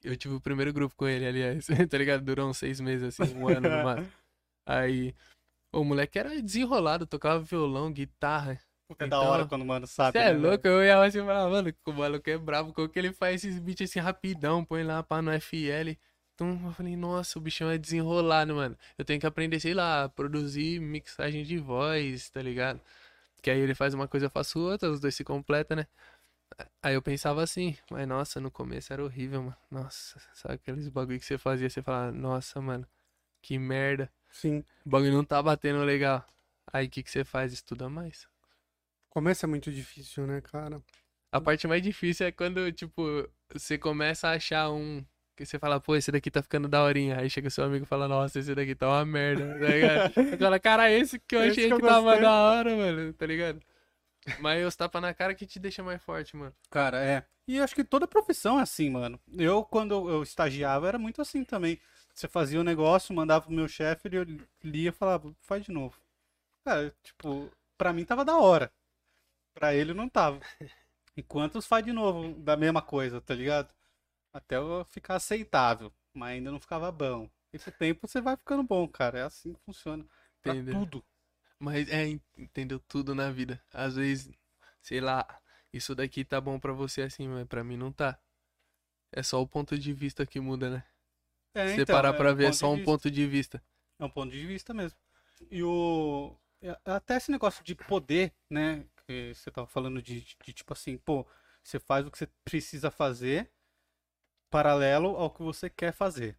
Eu 0.06 0.15
tive 0.15 0.36
o 0.36 0.41
primeiro 0.41 0.72
grupo 0.72 0.96
com 0.96 1.08
ele, 1.08 1.26
aliás, 1.26 1.68
tá 1.89 1.98
ligado? 1.98 2.24
Durou 2.24 2.50
uns 2.50 2.58
seis 2.58 2.80
meses, 2.80 3.20
assim, 3.20 3.36
um 3.36 3.48
ano 3.48 3.70
no 3.70 3.84
máximo. 3.84 4.12
Aí, 4.68 5.15
o 5.74 5.84
moleque 5.84 6.18
era 6.20 6.41
desenrolado, 6.41 7.06
tocava 7.06 7.39
violão, 7.39 7.91
guitarra. 7.91 8.54
É 8.54 8.96
da 8.96 9.06
Então, 9.06 9.24
hora 9.24 9.46
quando 9.46 9.63
o 9.63 9.65
mano 9.65 9.88
sabe. 9.88 10.12
Você 10.12 10.26
é 10.26 10.34
né, 10.34 10.38
louco? 10.38 10.68
Eu 10.68 10.84
ia 10.84 11.02
assim 11.02 11.20
e 11.20 11.26
falava, 11.26 11.50
mano, 11.50 11.74
o 11.86 11.91
maluco 11.91 12.30
é 12.30 12.38
brabo, 12.38 12.72
como 12.72 12.88
que 12.88 13.00
ele 13.00 13.12
faz 13.12 13.44
esses 13.44 13.60
beats 13.60 13.89
assim 13.89 14.00
rapidão, 14.00 14.63
põe 14.63 14.84
lá 14.84 15.02
pá 15.02 15.22
no 15.22 15.32
FL. 15.32 15.98
Então 16.36 16.62
eu 16.65 16.72
falei, 16.74 16.96
nossa, 16.96 17.39
o 17.39 17.41
bichão 17.41 17.70
é 17.70 17.78
desenrolado, 17.78 18.54
mano. 18.56 18.78
Eu 18.98 19.06
tenho 19.06 19.20
que 19.20 19.26
aprender, 19.26 19.60
sei 19.60 19.74
lá, 19.74 20.10
produzir 20.10 20.80
mixagem 20.80 21.44
de 21.44 21.58
voz, 21.58 22.30
tá 22.30 22.41
ligado? 22.41 22.80
Que 23.41 23.50
aí 23.50 23.60
ele 23.60 23.74
faz 23.76 23.94
uma 23.94 24.08
coisa, 24.08 24.26
eu 24.28 24.30
faço 24.30 24.60
outra, 24.60 24.89
os 24.91 25.00
dois 25.00 25.15
se 25.15 25.24
completam, 25.24 25.78
né? 25.78 25.88
Aí 26.82 26.94
eu 26.94 27.02
pensava 27.02 27.44
assim, 27.44 27.78
mas 27.89 28.08
nossa, 28.08 28.39
no 28.39 28.50
começo 28.52 28.94
era 28.94 29.04
horrível, 29.04 29.41
mano. 29.44 29.58
Nossa, 29.70 30.20
sabe 30.34 30.56
aqueles 30.56 30.88
bagulho 30.88 31.20
que 31.20 31.26
você 31.26 31.38
fazia, 31.38 31.70
você 31.70 31.82
falava, 31.82 32.12
nossa, 32.12 32.62
mano, 32.62 32.88
que 33.41 33.58
merda. 33.58 34.12
Sim. 34.32 34.63
O 34.86 34.89
bagulho 34.89 35.13
não 35.13 35.24
tá 35.24 35.41
batendo 35.41 35.84
legal. 35.84 36.26
Aí 36.72 36.88
o 36.88 36.89
que 36.89 37.04
que 37.04 37.12
você 37.12 37.24
faz? 37.24 37.54
Estuda 37.54 37.89
mais. 37.89 38.28
Começo 39.10 39.46
é 39.46 39.48
muito 39.48 39.72
difícil, 39.72 40.26
né, 40.28 40.41
cara? 40.41 40.82
A 41.32 41.41
parte 41.41 41.68
mais 41.68 41.82
difícil 41.82 42.28
é 42.28 42.32
quando, 42.32 42.72
tipo, 42.72 43.28
você 43.52 43.78
começa 43.78 44.28
a 44.30 44.32
achar 44.34 44.72
um. 44.72 45.04
Que 45.36 45.46
você 45.46 45.60
fala, 45.60 45.82
pô, 45.82 45.96
esse 45.98 46.12
daqui 46.12 46.32
tá 46.32 46.41
ficando 46.41 46.68
daorinha. 46.68 47.20
Aí 47.20 47.30
chega 47.30 47.50
seu 47.50 47.65
amigo 47.65 47.84
e 47.84 47.88
fala, 47.88 48.08
nossa, 48.08 48.39
esse 48.39 48.56
daqui 48.56 48.74
tá 48.74 48.88
uma 48.88 49.06
merda. 49.06 49.60
Tá 49.60 49.68
ligado? 49.68 50.13
Fala, 50.39 50.60
cara, 50.60 50.91
esse 50.91 51.20
que 51.20 51.36
eu 51.36 51.41
Esse 51.41 51.52
achei 51.52 51.68
que 51.68 51.74
eu 51.74 51.80
que 51.80 51.86
tava 51.86 52.02
gostei." 52.04 52.22
da 52.22 52.32
hora, 52.32 52.76
mano, 52.78 53.13
tá 53.13 53.26
ligado? 53.26 53.62
Mas 54.39 54.65
os 54.65 54.75
tapa 54.75 54.99
na 54.99 55.13
cara 55.13 55.35
que 55.35 55.45
te 55.45 55.59
deixa 55.59 55.83
mais 55.83 56.01
forte, 56.01 56.35
mano. 56.35 56.53
Cara, 56.69 57.03
é. 57.03 57.25
E 57.47 57.59
acho 57.59 57.75
que 57.75 57.83
toda 57.83 58.07
profissão 58.07 58.59
é 58.59 58.63
assim, 58.63 58.89
mano. 58.89 59.19
Eu, 59.38 59.63
quando 59.63 60.09
eu 60.09 60.23
estagiava, 60.23 60.88
era 60.88 60.97
muito 60.97 61.21
assim 61.21 61.43
também. 61.43 61.79
Você 62.13 62.27
fazia 62.27 62.59
o 62.59 62.63
negócio, 62.63 63.13
mandava 63.13 63.45
pro 63.45 63.53
meu 63.53 63.67
chefe, 63.67 64.07
ele 64.07 64.41
lia 64.63 64.89
e 64.89 64.93
falava, 64.93 65.35
faz 65.41 65.65
de 65.65 65.71
novo. 65.71 65.99
Cara, 66.63 66.95
tipo, 67.03 67.51
pra 67.77 67.93
mim 67.93 68.05
tava 68.05 68.25
da 68.25 68.38
hora. 68.38 68.71
Pra 69.53 69.75
ele 69.75 69.93
não 69.93 70.09
tava. 70.09 70.39
Enquanto 71.15 71.57
os 71.57 71.67
faz 71.67 71.85
de 71.85 71.93
novo 71.93 72.33
da 72.39 72.57
mesma 72.57 72.81
coisa, 72.81 73.21
tá 73.21 73.33
ligado? 73.33 73.73
Até 74.33 74.57
eu 74.57 74.83
ficar 74.85 75.15
aceitável. 75.15 75.93
Mas 76.13 76.31
ainda 76.31 76.51
não 76.51 76.59
ficava 76.59 76.91
bom. 76.91 77.29
E 77.53 77.59
com 77.59 77.69
o 77.69 77.73
tempo 77.73 78.07
você 78.07 78.19
vai 78.19 78.35
ficando 78.35 78.63
bom, 78.63 78.88
cara. 78.88 79.19
É 79.19 79.21
assim 79.23 79.53
que 79.53 79.59
funciona. 79.61 80.05
Pra 80.41 80.53
Entendeu? 80.53 80.79
tudo. 80.79 81.05
Mas 81.60 81.89
é, 81.89 82.08
en- 82.08 82.22
entendeu 82.38 82.80
tudo 82.80 83.15
na 83.15 83.32
vida. 83.32 83.62
Às 83.74 83.96
vezes, 83.96 84.32
sei 84.82 85.00
lá, 85.02 85.26
isso 85.74 85.96
daqui 85.96 86.24
tá 86.26 86.39
bom 86.41 86.60
pra 86.60 86.74
você 86.74 87.02
assim, 87.04 87.28
mas 87.28 87.48
pra 87.48 87.63
mim 87.63 87.78
não 87.78 87.91
tá. 87.91 88.20
É 89.12 89.24
só 89.24 89.41
o 89.41 89.48
ponto 89.48 89.78
de 89.80 89.94
vista 89.94 90.26
que 90.26 90.39
muda, 90.39 90.70
né? 90.70 90.86
É, 91.54 91.74
Você 91.74 91.82
então, 91.82 91.96
parar 91.96 92.13
é 92.13 92.18
pra 92.18 92.32
um 92.32 92.36
ver, 92.36 92.50
é 92.50 92.52
só 92.54 92.68
de 92.68 92.74
um 92.74 92.80
vista. 92.80 92.86
ponto 92.86 93.12
de 93.12 93.28
vista. 93.28 93.63
É 94.00 94.06
um 94.06 94.10
ponto 94.10 94.32
de 94.32 94.46
vista 94.46 94.74
mesmo. 94.74 94.98
E 95.52 95.63
o. 95.63 96.38
é- 96.62 96.78
Até 96.86 97.15
esse 97.18 97.32
negócio 97.32 97.63
de 97.63 97.76
poder, 97.76 98.34
né? 98.50 98.86
Que 99.08 99.34
você 99.34 99.52
tava 99.52 99.68
falando 99.68 100.02
de, 100.02 100.22
de, 100.22 100.54
tipo 100.54 100.74
assim, 100.74 100.98
pô, 100.98 101.26
você 101.63 101.80
faz 101.80 102.06
o 102.06 102.12
que 102.12 102.18
você 102.18 102.28
precisa 102.44 102.91
fazer 102.91 103.52
paralelo 104.50 105.15
ao 105.18 105.30
que 105.32 105.41
você 105.44 105.70
quer 105.70 105.91
fazer, 105.94 106.38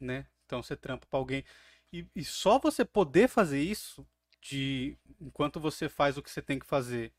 né? 0.00 0.26
Então 0.46 0.62
você 0.62 0.76
trampa 0.76 1.06
pra 1.08 1.18
alguém. 1.18 1.44
E, 1.92 2.06
e 2.14 2.24
só 2.24 2.58
você 2.58 2.84
poder 2.84 3.28
fazer 3.28 3.60
isso, 3.62 4.06
de 4.44 4.98
enquanto 5.18 5.58
você 5.58 5.88
faz 5.88 6.18
o 6.18 6.22
que 6.22 6.30
você 6.30 6.42
tem 6.42 6.58
que 6.58 6.66
fazer, 6.66 7.12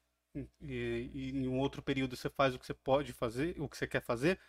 e, 0.62 1.10
e 1.12 1.32
em 1.32 1.48
um 1.48 1.58
outro 1.58 1.82
período 1.82 2.16
você 2.16 2.30
faz 2.30 2.54
o 2.54 2.60
que 2.60 2.66
você 2.66 2.74
pode 2.74 3.14
fazer, 3.14 3.60
o 3.60 3.68
que 3.68 3.76
você 3.76 3.88
quer 3.88 4.02
fazer, 4.02 4.40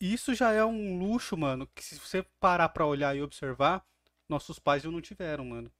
isso 0.00 0.32
já 0.32 0.52
é 0.52 0.64
um 0.64 0.98
luxo, 0.98 1.36
mano, 1.36 1.66
que 1.74 1.82
se 1.82 1.98
você 1.98 2.22
parar 2.38 2.68
pra 2.68 2.86
olhar 2.86 3.16
e 3.16 3.22
observar, 3.22 3.84
nossos 4.28 4.60
pais 4.60 4.82
já 4.84 4.90
não 4.90 5.00
tiveram, 5.00 5.44
mano. 5.44 5.72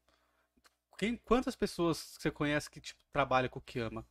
Quem, 0.99 1.17
quantas 1.17 1.55
pessoas 1.55 2.17
você 2.19 2.31
conhece 2.33 2.69
que 2.69 2.81
tipo, 2.81 3.01
trabalha 3.13 3.49
com 3.49 3.61
o 3.61 3.63
que 3.63 3.79
ama? 3.79 4.05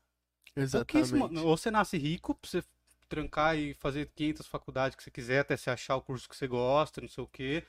Exatamente. 0.56 1.38
Ou 1.39 1.58
você 1.58 1.70
nasce 1.70 1.98
rico 1.98 2.34
pra 2.36 2.50
você 2.50 2.63
trancar 3.10 3.58
e 3.58 3.74
fazer 3.74 4.10
500 4.15 4.48
faculdades 4.48 4.96
que 4.96 5.04
você 5.04 5.12
quiser 5.12 5.39
até 5.39 5.58
você 5.58 5.70
achar 5.70 5.98
o 5.98 6.02
curso 6.02 6.30
que 6.30 6.36
você 6.36 6.48
gosta, 6.48 7.02
não 7.02 7.10
sei 7.10 7.24
o 7.24 7.28
quê. 7.28 7.65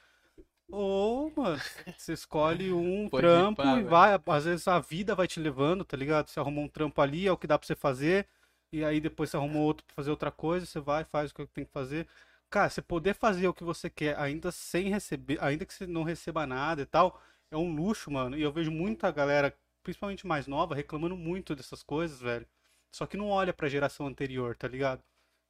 Ou, 0.70 1.32
mano, 1.34 1.58
você 1.96 2.12
escolhe 2.12 2.70
um 2.72 3.08
Pode 3.08 3.26
trampo 3.26 3.62
e 3.62 3.64
velho. 3.64 3.88
vai. 3.88 4.20
Às 4.26 4.44
vezes 4.44 4.68
a 4.68 4.78
vida 4.78 5.14
vai 5.14 5.26
te 5.26 5.40
levando, 5.40 5.84
tá 5.84 5.96
ligado? 5.96 6.28
Você 6.28 6.38
arrumou 6.38 6.64
um 6.64 6.68
trampo 6.68 7.00
ali, 7.00 7.26
é 7.26 7.32
o 7.32 7.36
que 7.38 7.46
dá 7.46 7.58
pra 7.58 7.66
você 7.66 7.74
fazer. 7.74 8.26
E 8.72 8.84
aí 8.84 9.00
depois 9.00 9.30
você 9.30 9.36
arrumou 9.36 9.62
outro 9.62 9.84
pra 9.86 9.94
fazer 9.96 10.10
outra 10.10 10.30
coisa, 10.30 10.66
você 10.66 10.78
vai, 10.78 11.04
faz 11.04 11.30
o 11.30 11.34
que 11.34 11.46
tem 11.46 11.64
que 11.64 11.72
fazer. 11.72 12.06
Cara, 12.50 12.68
você 12.68 12.82
poder 12.82 13.14
fazer 13.14 13.48
o 13.48 13.54
que 13.54 13.64
você 13.64 13.88
quer 13.90 14.18
ainda 14.18 14.50
sem 14.52 14.88
receber, 14.90 15.38
ainda 15.42 15.64
que 15.64 15.72
você 15.72 15.86
não 15.86 16.02
receba 16.02 16.46
nada 16.46 16.82
e 16.82 16.86
tal, 16.86 17.20
é 17.50 17.56
um 17.56 17.74
luxo, 17.74 18.10
mano. 18.10 18.36
E 18.36 18.42
eu 18.42 18.52
vejo 18.52 18.70
muita 18.70 19.10
galera, 19.10 19.54
principalmente 19.82 20.26
mais 20.26 20.46
nova, 20.46 20.74
reclamando 20.74 21.16
muito 21.16 21.54
dessas 21.56 21.82
coisas, 21.82 22.20
velho. 22.20 22.46
Só 22.90 23.06
que 23.06 23.16
não 23.16 23.28
olha 23.30 23.52
pra 23.52 23.68
geração 23.68 24.06
anterior, 24.06 24.56
tá 24.56 24.68
ligado? 24.68 25.02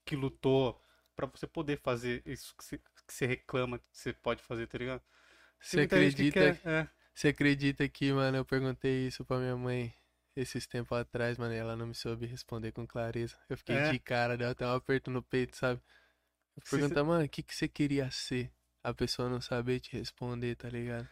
Que 0.04 0.16
lutou 0.16 0.80
pra 1.16 1.26
você 1.26 1.46
poder 1.46 1.78
fazer 1.80 2.22
isso 2.26 2.54
que 2.56 2.64
você, 2.64 2.80
que 3.08 3.14
você 3.14 3.26
reclama 3.26 3.78
que 3.80 3.84
você 3.92 4.12
pode 4.12 4.42
fazer, 4.42 4.68
tá 4.68 4.78
ligado? 4.78 5.02
Você 5.60 5.78
que 5.78 5.96
acredita, 5.96 6.54
quer- 6.54 6.60
é. 6.68 6.88
você 7.14 7.28
acredita 7.28 7.88
que, 7.88 8.12
mano, 8.12 8.36
eu 8.36 8.44
perguntei 8.44 9.08
isso 9.08 9.24
pra 9.24 9.38
minha 9.38 9.56
mãe 9.56 9.92
esses 10.36 10.66
tempos 10.68 10.96
atrás, 10.96 11.36
mano, 11.38 11.52
e 11.54 11.56
ela 11.56 11.74
não 11.76 11.88
me 11.88 11.94
soube 11.94 12.26
responder 12.26 12.70
com 12.72 12.86
clareza. 12.86 13.36
Eu 13.48 13.56
fiquei 13.58 13.76
É. 13.76 13.90
de 13.92 13.98
cara, 13.98 14.36
deu 14.36 14.48
até 14.50 14.64
um 14.66 14.74
aperto 14.74 15.10
no 15.10 15.22
peito, 15.22 15.56
sabe? 15.56 15.80
Perguntar, 16.70 17.02
mano, 17.04 17.24
o 17.24 17.28
que 17.28 17.42
que 17.42 17.54
você 17.54 17.66
queria 17.68 18.10
ser? 18.10 18.52
A 18.84 18.94
pessoa 18.94 19.28
não 19.28 19.40
saber 19.40 19.80
te 19.80 19.96
responder, 19.96 20.54
tá 20.54 20.68
ligado? 20.68 21.08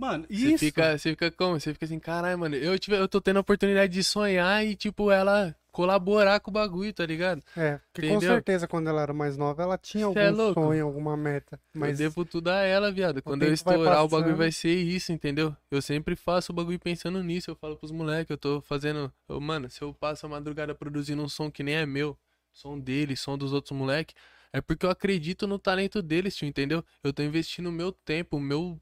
Mano, 0.00 0.24
Você 0.30 0.34
isso. 0.48 0.58
fica, 0.58 0.96
você 0.96 1.10
fica 1.10 1.30
como? 1.30 1.60
Você 1.60 1.74
fica 1.74 1.84
assim, 1.84 1.98
caralho, 1.98 2.38
mano, 2.38 2.56
eu, 2.56 2.78
tive, 2.78 2.96
eu 2.96 3.06
tô 3.06 3.20
tendo 3.20 3.36
a 3.36 3.40
oportunidade 3.40 3.92
de 3.92 4.02
sonhar 4.02 4.64
e, 4.64 4.74
tipo, 4.74 5.10
ela 5.10 5.54
colaborar 5.70 6.40
com 6.40 6.50
o 6.50 6.54
bagulho, 6.54 6.90
tá 6.90 7.04
ligado? 7.04 7.42
É, 7.54 7.78
porque 7.92 8.08
com 8.08 8.16
Entendeu? 8.16 8.34
certeza 8.34 8.66
quando 8.66 8.88
ela 8.88 9.02
era 9.02 9.12
mais 9.12 9.36
nova, 9.36 9.62
ela 9.62 9.76
tinha 9.76 10.04
Cê 10.04 10.06
algum 10.06 10.50
é 10.50 10.54
sonho, 10.54 10.86
alguma 10.86 11.16
meta. 11.18 11.60
Eu 11.74 11.80
Mas 11.80 11.98
devo 11.98 12.24
tudo 12.24 12.48
a 12.48 12.56
ela, 12.60 12.90
viado. 12.90 13.22
Quando 13.22 13.42
eu 13.42 13.52
estourar, 13.52 14.02
o 14.04 14.08
bagulho 14.08 14.36
vai 14.36 14.50
ser 14.50 14.74
isso, 14.74 15.12
entendeu? 15.12 15.54
Eu 15.70 15.82
sempre 15.82 16.16
faço 16.16 16.50
o 16.50 16.54
bagulho 16.54 16.78
pensando 16.78 17.22
nisso. 17.22 17.50
Eu 17.50 17.54
falo 17.56 17.76
pros 17.76 17.92
moleques, 17.92 18.30
eu 18.30 18.38
tô 18.38 18.62
fazendo. 18.62 19.12
eu, 19.28 19.38
mano, 19.38 19.68
se 19.68 19.82
eu 19.82 19.92
passo 19.92 20.24
a 20.24 20.28
madrugada 20.30 20.74
produzindo 20.74 21.22
um 21.22 21.28
som 21.28 21.50
que 21.50 21.62
nem 21.62 21.74
é 21.74 21.84
meu, 21.84 22.16
som 22.52 22.78
dele, 22.78 23.16
som 23.16 23.36
dos 23.36 23.52
outros 23.52 23.76
moleques, 23.76 24.14
é 24.52 24.60
porque 24.60 24.84
eu 24.84 24.90
acredito 24.90 25.46
no 25.46 25.58
talento 25.58 26.02
deles, 26.02 26.34
tio, 26.34 26.48
entendeu? 26.48 26.82
Eu 27.04 27.12
tô 27.12 27.22
investindo 27.22 27.68
o 27.68 27.72
meu 27.72 27.92
tempo, 27.92 28.36
o 28.38 28.40
meu. 28.40 28.80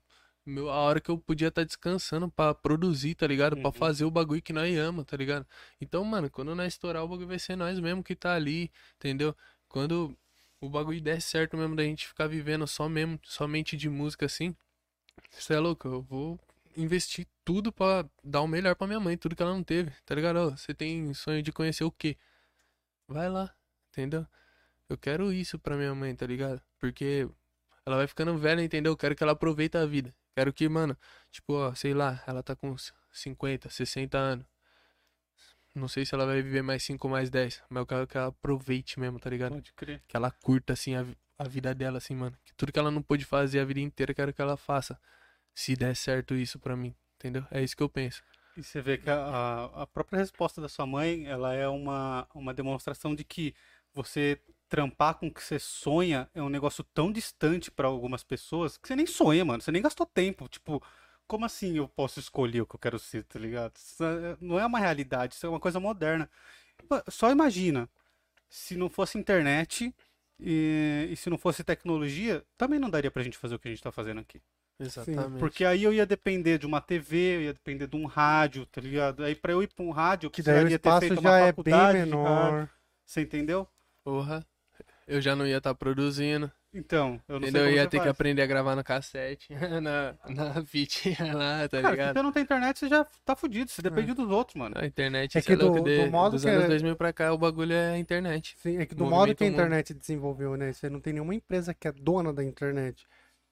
Meu, 0.48 0.70
a 0.70 0.76
hora 0.76 0.98
que 0.98 1.10
eu 1.10 1.18
podia 1.18 1.48
estar 1.48 1.62
descansando 1.62 2.30
pra 2.30 2.54
produzir, 2.54 3.14
tá 3.14 3.26
ligado? 3.26 3.54
Pra 3.56 3.66
Uhum. 3.66 3.72
fazer 3.72 4.04
o 4.06 4.10
bagulho 4.10 4.40
que 4.40 4.50
nós 4.52 4.74
ama, 4.78 5.04
tá 5.04 5.14
ligado? 5.14 5.46
Então, 5.78 6.02
mano, 6.04 6.30
quando 6.30 6.54
nós 6.54 6.72
estourar, 6.72 7.04
o 7.04 7.08
bagulho 7.08 7.28
vai 7.28 7.38
ser 7.38 7.54
nós 7.54 7.78
mesmo 7.78 8.02
que 8.02 8.16
tá 8.16 8.34
ali, 8.34 8.70
entendeu? 8.96 9.36
Quando 9.68 10.16
o 10.58 10.70
bagulho 10.70 11.02
der 11.02 11.20
certo 11.20 11.54
mesmo 11.54 11.76
da 11.76 11.82
gente 11.82 12.08
ficar 12.08 12.26
vivendo 12.26 12.66
só 12.66 12.88
mesmo, 12.88 13.20
somente 13.24 13.76
de 13.76 13.90
música 13.90 14.24
assim, 14.24 14.56
você 15.30 15.52
é 15.52 15.58
louco, 15.58 15.86
eu 15.86 16.00
vou 16.00 16.40
investir 16.74 17.26
tudo 17.44 17.70
pra 17.70 18.06
dar 18.24 18.40
o 18.40 18.48
melhor 18.48 18.74
pra 18.74 18.86
minha 18.86 19.00
mãe, 19.00 19.18
tudo 19.18 19.36
que 19.36 19.42
ela 19.42 19.52
não 19.52 19.62
teve, 19.62 19.92
tá 20.06 20.14
ligado? 20.14 20.50
Você 20.56 20.72
tem 20.72 21.12
sonho 21.12 21.42
de 21.42 21.52
conhecer 21.52 21.84
o 21.84 21.90
quê? 21.92 22.16
Vai 23.06 23.28
lá, 23.28 23.54
entendeu? 23.90 24.26
Eu 24.88 24.96
quero 24.96 25.30
isso 25.30 25.58
pra 25.58 25.76
minha 25.76 25.94
mãe, 25.94 26.14
tá 26.16 26.26
ligado? 26.26 26.62
Porque 26.78 27.28
ela 27.84 27.96
vai 27.98 28.06
ficando 28.06 28.38
velha, 28.38 28.62
entendeu? 28.62 28.92
Eu 28.92 28.96
quero 28.96 29.14
que 29.14 29.22
ela 29.22 29.32
aproveite 29.32 29.76
a 29.76 29.84
vida. 29.84 30.14
Quero 30.38 30.52
que, 30.52 30.68
mano, 30.68 30.96
tipo, 31.32 31.52
ó, 31.54 31.74
sei 31.74 31.92
lá, 31.92 32.22
ela 32.24 32.44
tá 32.44 32.54
com 32.54 32.76
50, 33.12 33.68
60 33.70 34.16
anos. 34.18 34.46
Não 35.74 35.88
sei 35.88 36.04
se 36.06 36.14
ela 36.14 36.26
vai 36.26 36.40
viver 36.42 36.62
mais 36.62 36.82
5 36.84 37.08
ou 37.08 37.12
mais 37.12 37.28
10, 37.28 37.60
mas 37.68 37.80
eu 37.80 37.86
quero 37.86 38.06
que 38.06 38.16
ela 38.16 38.28
aproveite 38.28 39.00
mesmo, 39.00 39.18
tá 39.18 39.28
ligado? 39.30 39.54
Pode 39.54 39.72
crer. 39.72 40.00
que 40.06 40.16
ela 40.16 40.30
curta 40.30 40.74
assim 40.74 40.94
a, 40.94 41.04
a 41.38 41.48
vida 41.48 41.74
dela 41.74 41.98
assim, 41.98 42.14
mano. 42.14 42.36
Que 42.44 42.54
tudo 42.54 42.72
que 42.72 42.78
ela 42.78 42.90
não 42.90 43.02
pôde 43.02 43.24
fazer 43.24 43.58
a 43.58 43.64
vida 43.64 43.80
inteira, 43.80 44.12
eu 44.12 44.14
quero 44.14 44.32
que 44.32 44.40
ela 44.40 44.56
faça. 44.56 44.96
Se 45.54 45.74
der 45.74 45.96
certo 45.96 46.34
isso 46.34 46.58
pra 46.60 46.76
mim, 46.76 46.94
entendeu? 47.16 47.44
É 47.50 47.60
isso 47.60 47.76
que 47.76 47.82
eu 47.82 47.88
penso. 47.88 48.22
E 48.56 48.62
você 48.62 48.80
vê 48.80 48.96
que 48.96 49.10
a, 49.10 49.16
a- 49.16 49.82
a 49.82 49.86
própria 49.88 50.18
resposta 50.20 50.60
da 50.60 50.68
sua 50.68 50.86
mãe, 50.86 51.26
ela 51.26 51.52
é 51.52 51.66
uma, 51.66 52.28
uma 52.32 52.54
demonstração 52.54 53.12
de 53.14 53.24
que 53.24 53.54
você 53.92 54.40
trampar 54.68 55.14
com 55.16 55.28
o 55.28 55.32
que 55.34 55.42
você 55.42 55.58
sonha 55.58 56.28
é 56.34 56.42
um 56.42 56.48
negócio 56.48 56.84
tão 56.94 57.10
distante 57.12 57.70
pra 57.70 57.88
algumas 57.88 58.22
pessoas 58.24 58.76
que 58.76 58.88
você 58.88 58.96
nem 58.96 59.06
sonha, 59.06 59.44
mano. 59.44 59.62
Você 59.62 59.72
nem 59.72 59.82
gastou 59.82 60.06
tempo. 60.06 60.48
Tipo, 60.48 60.82
como 61.26 61.44
assim 61.46 61.76
eu 61.76 61.88
posso 61.88 62.20
escolher 62.20 62.62
o 62.62 62.66
que 62.66 62.76
eu 62.76 62.80
quero 62.80 62.98
ser, 62.98 63.24
tá 63.24 63.38
ligado? 63.38 63.76
Isso 63.76 64.02
é- 64.04 64.36
não 64.40 64.58
é 64.58 64.66
uma 64.66 64.78
realidade, 64.78 65.34
isso 65.34 65.46
é 65.46 65.48
uma 65.48 65.60
coisa 65.60 65.80
moderna. 65.80 66.30
Só 67.10 67.30
imagina, 67.30 67.88
se 68.48 68.76
não 68.76 68.88
fosse 68.88 69.18
internet 69.18 69.94
e, 70.40 71.08
e 71.10 71.16
se 71.16 71.30
não 71.30 71.38
fosse 71.38 71.64
tecnologia, 71.64 72.44
também 72.56 72.78
não 72.78 72.90
daria 72.90 73.10
pra 73.10 73.22
gente 73.22 73.38
fazer 73.38 73.54
o 73.56 73.58
que 73.58 73.68
a 73.68 73.70
gente 73.70 73.82
tá 73.82 73.92
fazendo 73.92 74.20
aqui. 74.20 74.40
Exatamente. 74.80 75.40
Porque 75.40 75.64
aí 75.64 75.82
eu 75.82 75.92
ia 75.92 76.06
depender 76.06 76.58
de 76.58 76.66
uma 76.66 76.80
TV, 76.80 77.36
eu 77.36 77.42
ia 77.42 77.52
depender 77.52 77.86
de 77.88 77.96
um 77.96 78.06
rádio, 78.06 78.64
tá 78.66 78.80
ligado? 78.80 79.24
Aí 79.24 79.34
pra 79.34 79.52
eu 79.52 79.62
ir 79.62 79.68
pra 79.74 79.84
um 79.84 79.90
rádio, 79.90 80.28
eu 80.28 80.30
Que 80.30 80.42
daí 80.42 80.54
o 80.64 80.68
precisaria 80.68 80.78
ter 80.78 80.90
feito 81.08 81.20
já 81.20 81.30
uma 81.30 81.48
é 81.48 81.52
bem 81.52 81.72
menor. 81.92 82.68
Você 83.04 83.22
entendeu? 83.22 83.66
Porra, 84.04 84.46
eu 85.08 85.20
já 85.20 85.34
não 85.34 85.46
ia 85.46 85.58
estar 85.58 85.74
produzindo. 85.74 86.50
Então, 86.72 87.18
eu 87.26 87.36
não 87.36 87.40
sei 87.40 87.48
Entendeu? 87.48 87.62
Eu 87.62 87.66
como 87.68 87.76
ia 87.76 87.82
você 87.84 87.88
ter 87.88 87.96
que 87.96 88.04
faz. 88.04 88.10
aprender 88.10 88.42
a 88.42 88.46
gravar 88.46 88.76
no 88.76 88.84
cassete, 88.84 89.48
na, 89.82 90.14
na 90.28 90.64
fitinha 90.66 91.16
lá, 91.34 91.66
tá 91.66 91.80
Cara, 91.80 91.86
se 91.88 91.90
ligado? 91.92 92.12
você 92.14 92.22
não 92.22 92.32
tem 92.32 92.42
internet, 92.42 92.78
você 92.78 92.88
já 92.88 93.04
tá 93.24 93.34
fudido. 93.34 93.70
Você 93.70 93.80
depende 93.80 94.12
dos 94.12 94.30
outros, 94.30 94.54
mano. 94.54 94.74
A 94.78 94.84
internet, 94.86 95.38
É 95.38 95.40
que 95.42 95.56
do- 95.56 95.64
louco, 95.66 95.80
do 95.80 95.84
de- 95.84 96.10
modo 96.10 96.32
dos 96.32 96.42
que 96.44 96.50
anos 96.50 96.64
é- 96.64 96.68
2000 96.68 96.94
pra 96.94 97.12
cá, 97.12 97.32
o 97.32 97.38
bagulho 97.38 97.72
é 97.72 97.92
a 97.94 97.98
internet. 97.98 98.54
Sim, 98.58 98.76
é 98.78 98.84
que 98.86 98.94
do 98.94 99.06
modo 99.06 99.34
que 99.34 99.44
a 99.44 99.46
internet 99.46 99.94
desenvolveu, 99.94 100.56
né? 100.56 100.72
Você 100.72 100.90
não 100.90 101.00
tem 101.00 101.14
nenhuma 101.14 101.34
empresa 101.34 101.72
que 101.72 101.88
é 101.88 101.92
dona 101.92 102.32
da 102.32 102.44
internet. 102.44 103.06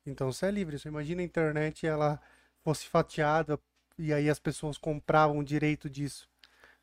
Então 0.06 0.30
você 0.30 0.46
é 0.46 0.50
livre. 0.50 0.78
Você 0.78 0.88
imagina 0.88 1.22
a 1.22 1.24
internet 1.24 1.86
ela 1.86 2.20
fosse 2.62 2.86
fatiada 2.86 3.58
e 3.98 4.12
aí 4.12 4.28
as 4.28 4.38
pessoas 4.38 4.76
compravam 4.76 5.38
o 5.38 5.44
direito 5.44 5.88
disso. 5.88 6.28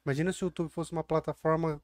Imagina 0.03 0.33
se 0.33 0.43
o 0.43 0.47
YouTube 0.47 0.69
fosse 0.69 0.91
uma 0.91 1.03
plataforma 1.03 1.79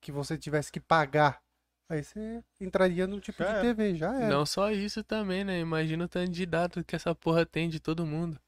que 0.00 0.12
você 0.12 0.38
tivesse 0.38 0.70
que 0.70 0.78
pagar. 0.80 1.42
Aí 1.88 2.04
você 2.04 2.42
entraria 2.60 3.06
no 3.06 3.18
tipo 3.20 3.42
Já 3.42 3.54
de. 3.54 3.60
TV, 3.62 3.94
já 3.96 4.14
era. 4.14 4.28
Não 4.28 4.44
só 4.44 4.70
isso 4.70 5.02
também, 5.02 5.42
né? 5.44 5.58
Imagina 5.60 6.04
o 6.04 6.08
tanto 6.08 6.30
de 6.30 6.44
dados 6.44 6.82
que 6.86 6.94
essa 6.94 7.14
porra 7.14 7.46
tem 7.46 7.68
de 7.68 7.80
todo 7.80 8.04
mundo. 8.04 8.38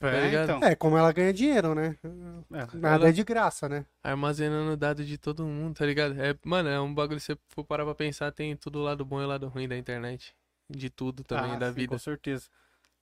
É, 0.00 0.26
ligado? 0.26 0.44
então. 0.44 0.68
É, 0.68 0.76
como 0.76 0.96
ela 0.96 1.10
ganha 1.12 1.32
dinheiro, 1.32 1.74
né? 1.74 1.96
É. 2.04 2.76
Nada 2.76 2.94
Ela- 2.96 3.08
é 3.08 3.12
de 3.12 3.24
graça, 3.24 3.68
né? 3.68 3.84
Armazenando 4.02 4.76
dados 4.76 5.06
de 5.06 5.18
todo 5.18 5.44
mundo, 5.44 5.76
tá 5.76 5.84
ligado? 5.86 6.20
É, 6.20 6.36
mano, 6.44 6.68
é 6.68 6.80
um 6.80 6.92
bagulho, 6.94 7.18
se 7.18 7.26
você 7.34 7.38
for 7.48 7.64
parar 7.64 7.84
pra 7.84 7.94
pensar, 7.96 8.30
tem 8.30 8.54
tudo 8.56 8.78
o 8.78 8.82
lado 8.82 9.04
bom 9.04 9.20
e 9.20 9.24
o 9.24 9.28
lado 9.28 9.48
ruim 9.48 9.66
da 9.68 9.76
internet. 9.76 10.34
De 10.70 10.88
tudo 10.90 11.24
também, 11.24 11.52
Ah, 11.54 11.58
da 11.58 11.68
sim, 11.68 11.74
vida. 11.74 11.90
Com 11.94 11.98
certeza. 11.98 12.48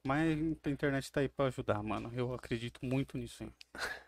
Mas 0.06 0.38
a 0.64 0.70
internet 0.70 1.11
tá 1.12 1.20
aí 1.20 1.28
pra 1.28 1.46
ajudar, 1.46 1.82
mano. 1.82 2.11
Eu 2.14 2.32
acredito 2.32 2.78
muito 2.82 3.18
nisso, 3.18 3.42
hein? 3.44 3.52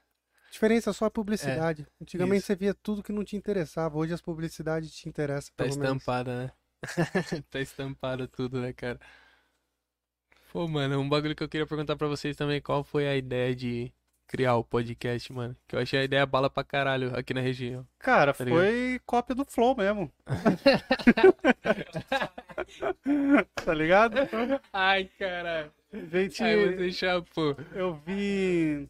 Diferença 0.58 0.92
só 0.92 1.04
a 1.04 1.10
publicidade. 1.10 1.86
Antigamente 2.02 2.34
É, 2.34 2.38
Isso. 2.38 2.46
você 2.48 2.56
via 2.56 2.74
tudo 2.74 3.00
que 3.00 3.12
não 3.12 3.22
te 3.24 3.36
interessava. 3.36 3.96
Hoje 3.96 4.12
as 4.12 4.20
publicidades 4.20 4.92
te 4.92 5.08
interessam, 5.08 5.52
Tá 5.56 5.62
pelo 5.62 5.78
menos. 5.78 5.98
estampada, 6.02 6.36
né? 6.36 6.50
tá 7.48 7.60
estampada 7.60 8.26
tudo, 8.26 8.60
né, 8.60 8.72
cara? 8.72 8.98
Pô, 10.52 10.66
mano, 10.66 10.98
um 10.98 11.08
bagulho 11.08 11.36
que 11.36 11.44
eu 11.44 11.48
queria 11.48 11.64
perguntar 11.66 11.94
pra 11.94 12.08
vocês 12.08 12.36
também, 12.36 12.60
qual 12.60 12.82
foi 12.82 13.06
a 13.06 13.14
ideia 13.16 13.54
de 13.54 13.92
criar 14.26 14.56
o 14.56 14.64
podcast, 14.64 15.32
mano? 15.32 15.56
Que 15.68 15.76
eu 15.76 15.80
achei 15.80 16.00
a 16.00 16.04
ideia 16.04 16.26
bala 16.26 16.50
pra 16.50 16.64
caralho 16.64 17.16
aqui 17.16 17.32
na 17.32 17.40
região. 17.40 17.86
Cara, 17.98 18.34
Tá 18.34 18.44
ligado? 18.44 18.60
foi 18.60 19.00
cópia 19.06 19.36
do 19.36 19.44
Flow 19.44 19.76
mesmo. 19.76 20.10
tá 23.64 23.74
ligado? 23.74 24.16
Ai, 24.72 25.08
caralho. 25.18 25.70
Gente, 26.10 26.42
Ai, 26.42 26.76
você 26.76 26.92
chapou. 26.92 27.56
eu 27.74 27.94
vi. 28.04 28.88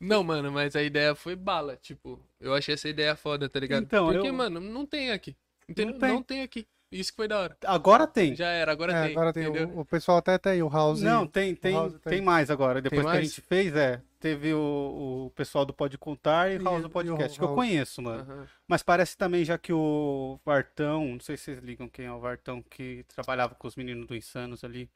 Não, 0.00 0.24
mano, 0.24 0.50
mas 0.50 0.74
a 0.74 0.82
ideia 0.82 1.14
foi 1.14 1.36
bala, 1.36 1.76
tipo, 1.76 2.18
eu 2.40 2.54
achei 2.54 2.72
essa 2.74 2.88
ideia 2.88 3.14
foda, 3.14 3.48
tá 3.48 3.60
ligado? 3.60 3.82
Então, 3.82 4.10
Porque, 4.10 4.28
eu- 4.28 4.32
mano, 4.32 4.58
não 4.58 4.86
tem 4.86 5.10
aqui. 5.12 5.36
Entendeu? 5.68 5.92
Não 5.92 6.00
tem. 6.00 6.08
Não 6.10 6.22
tem 6.22 6.42
aqui. 6.42 6.66
Isso 6.90 7.12
que 7.12 7.16
foi 7.18 7.28
da 7.28 7.38
hora. 7.38 7.56
Agora 7.66 8.04
tem. 8.04 8.34
Já 8.34 8.48
era, 8.48 8.72
agora 8.72 8.92
É, 8.92 9.02
tem. 9.04 9.10
agora 9.12 9.32
tem. 9.32 9.46
O, 9.46 9.80
o 9.80 9.84
pessoal 9.84 10.18
até 10.18 10.36
tem 10.38 10.52
aí, 10.52 10.62
o 10.62 10.68
House. 10.68 11.00
Não, 11.00 11.24
tem, 11.24 11.54
tem, 11.54 11.72
House 11.74 11.92
tem. 11.92 12.14
tem 12.14 12.20
mais 12.20 12.50
agora. 12.50 12.82
Depois 12.82 13.02
que 13.02 13.06
a 13.06 13.12
mais? 13.12 13.28
gente 13.28 13.40
fez, 13.42 13.76
é. 13.76 14.02
Teve 14.18 14.52
o, 14.52 15.26
o 15.26 15.32
pessoal 15.36 15.64
do 15.64 15.72
Pode 15.72 15.96
Contar 15.96 16.50
e 16.50 16.56
o 16.56 16.60
E- 16.60 16.64
House 16.64 16.82
do 16.82 16.88
o 16.88 16.90
Podcast, 16.90 17.38
que 17.38 17.44
eu 17.44 17.54
conheço, 17.54 18.02
mano. 18.02 18.22
Aham. 18.22 18.46
Mas 18.66 18.82
parece 18.82 19.16
também 19.16 19.44
já 19.44 19.56
que 19.56 19.72
o 19.72 20.40
Vartão, 20.44 21.06
não 21.12 21.20
sei 21.20 21.36
se 21.36 21.44
vocês 21.44 21.58
ligam 21.60 21.88
quem 21.88 22.06
é 22.06 22.12
o 22.12 22.18
Vartão, 22.18 22.60
que 22.68 23.04
trabalhava 23.14 23.54
com 23.54 23.68
os 23.68 23.76
meninos 23.76 24.08
do 24.08 24.16
Insanos 24.16 24.64
ali. 24.64 24.90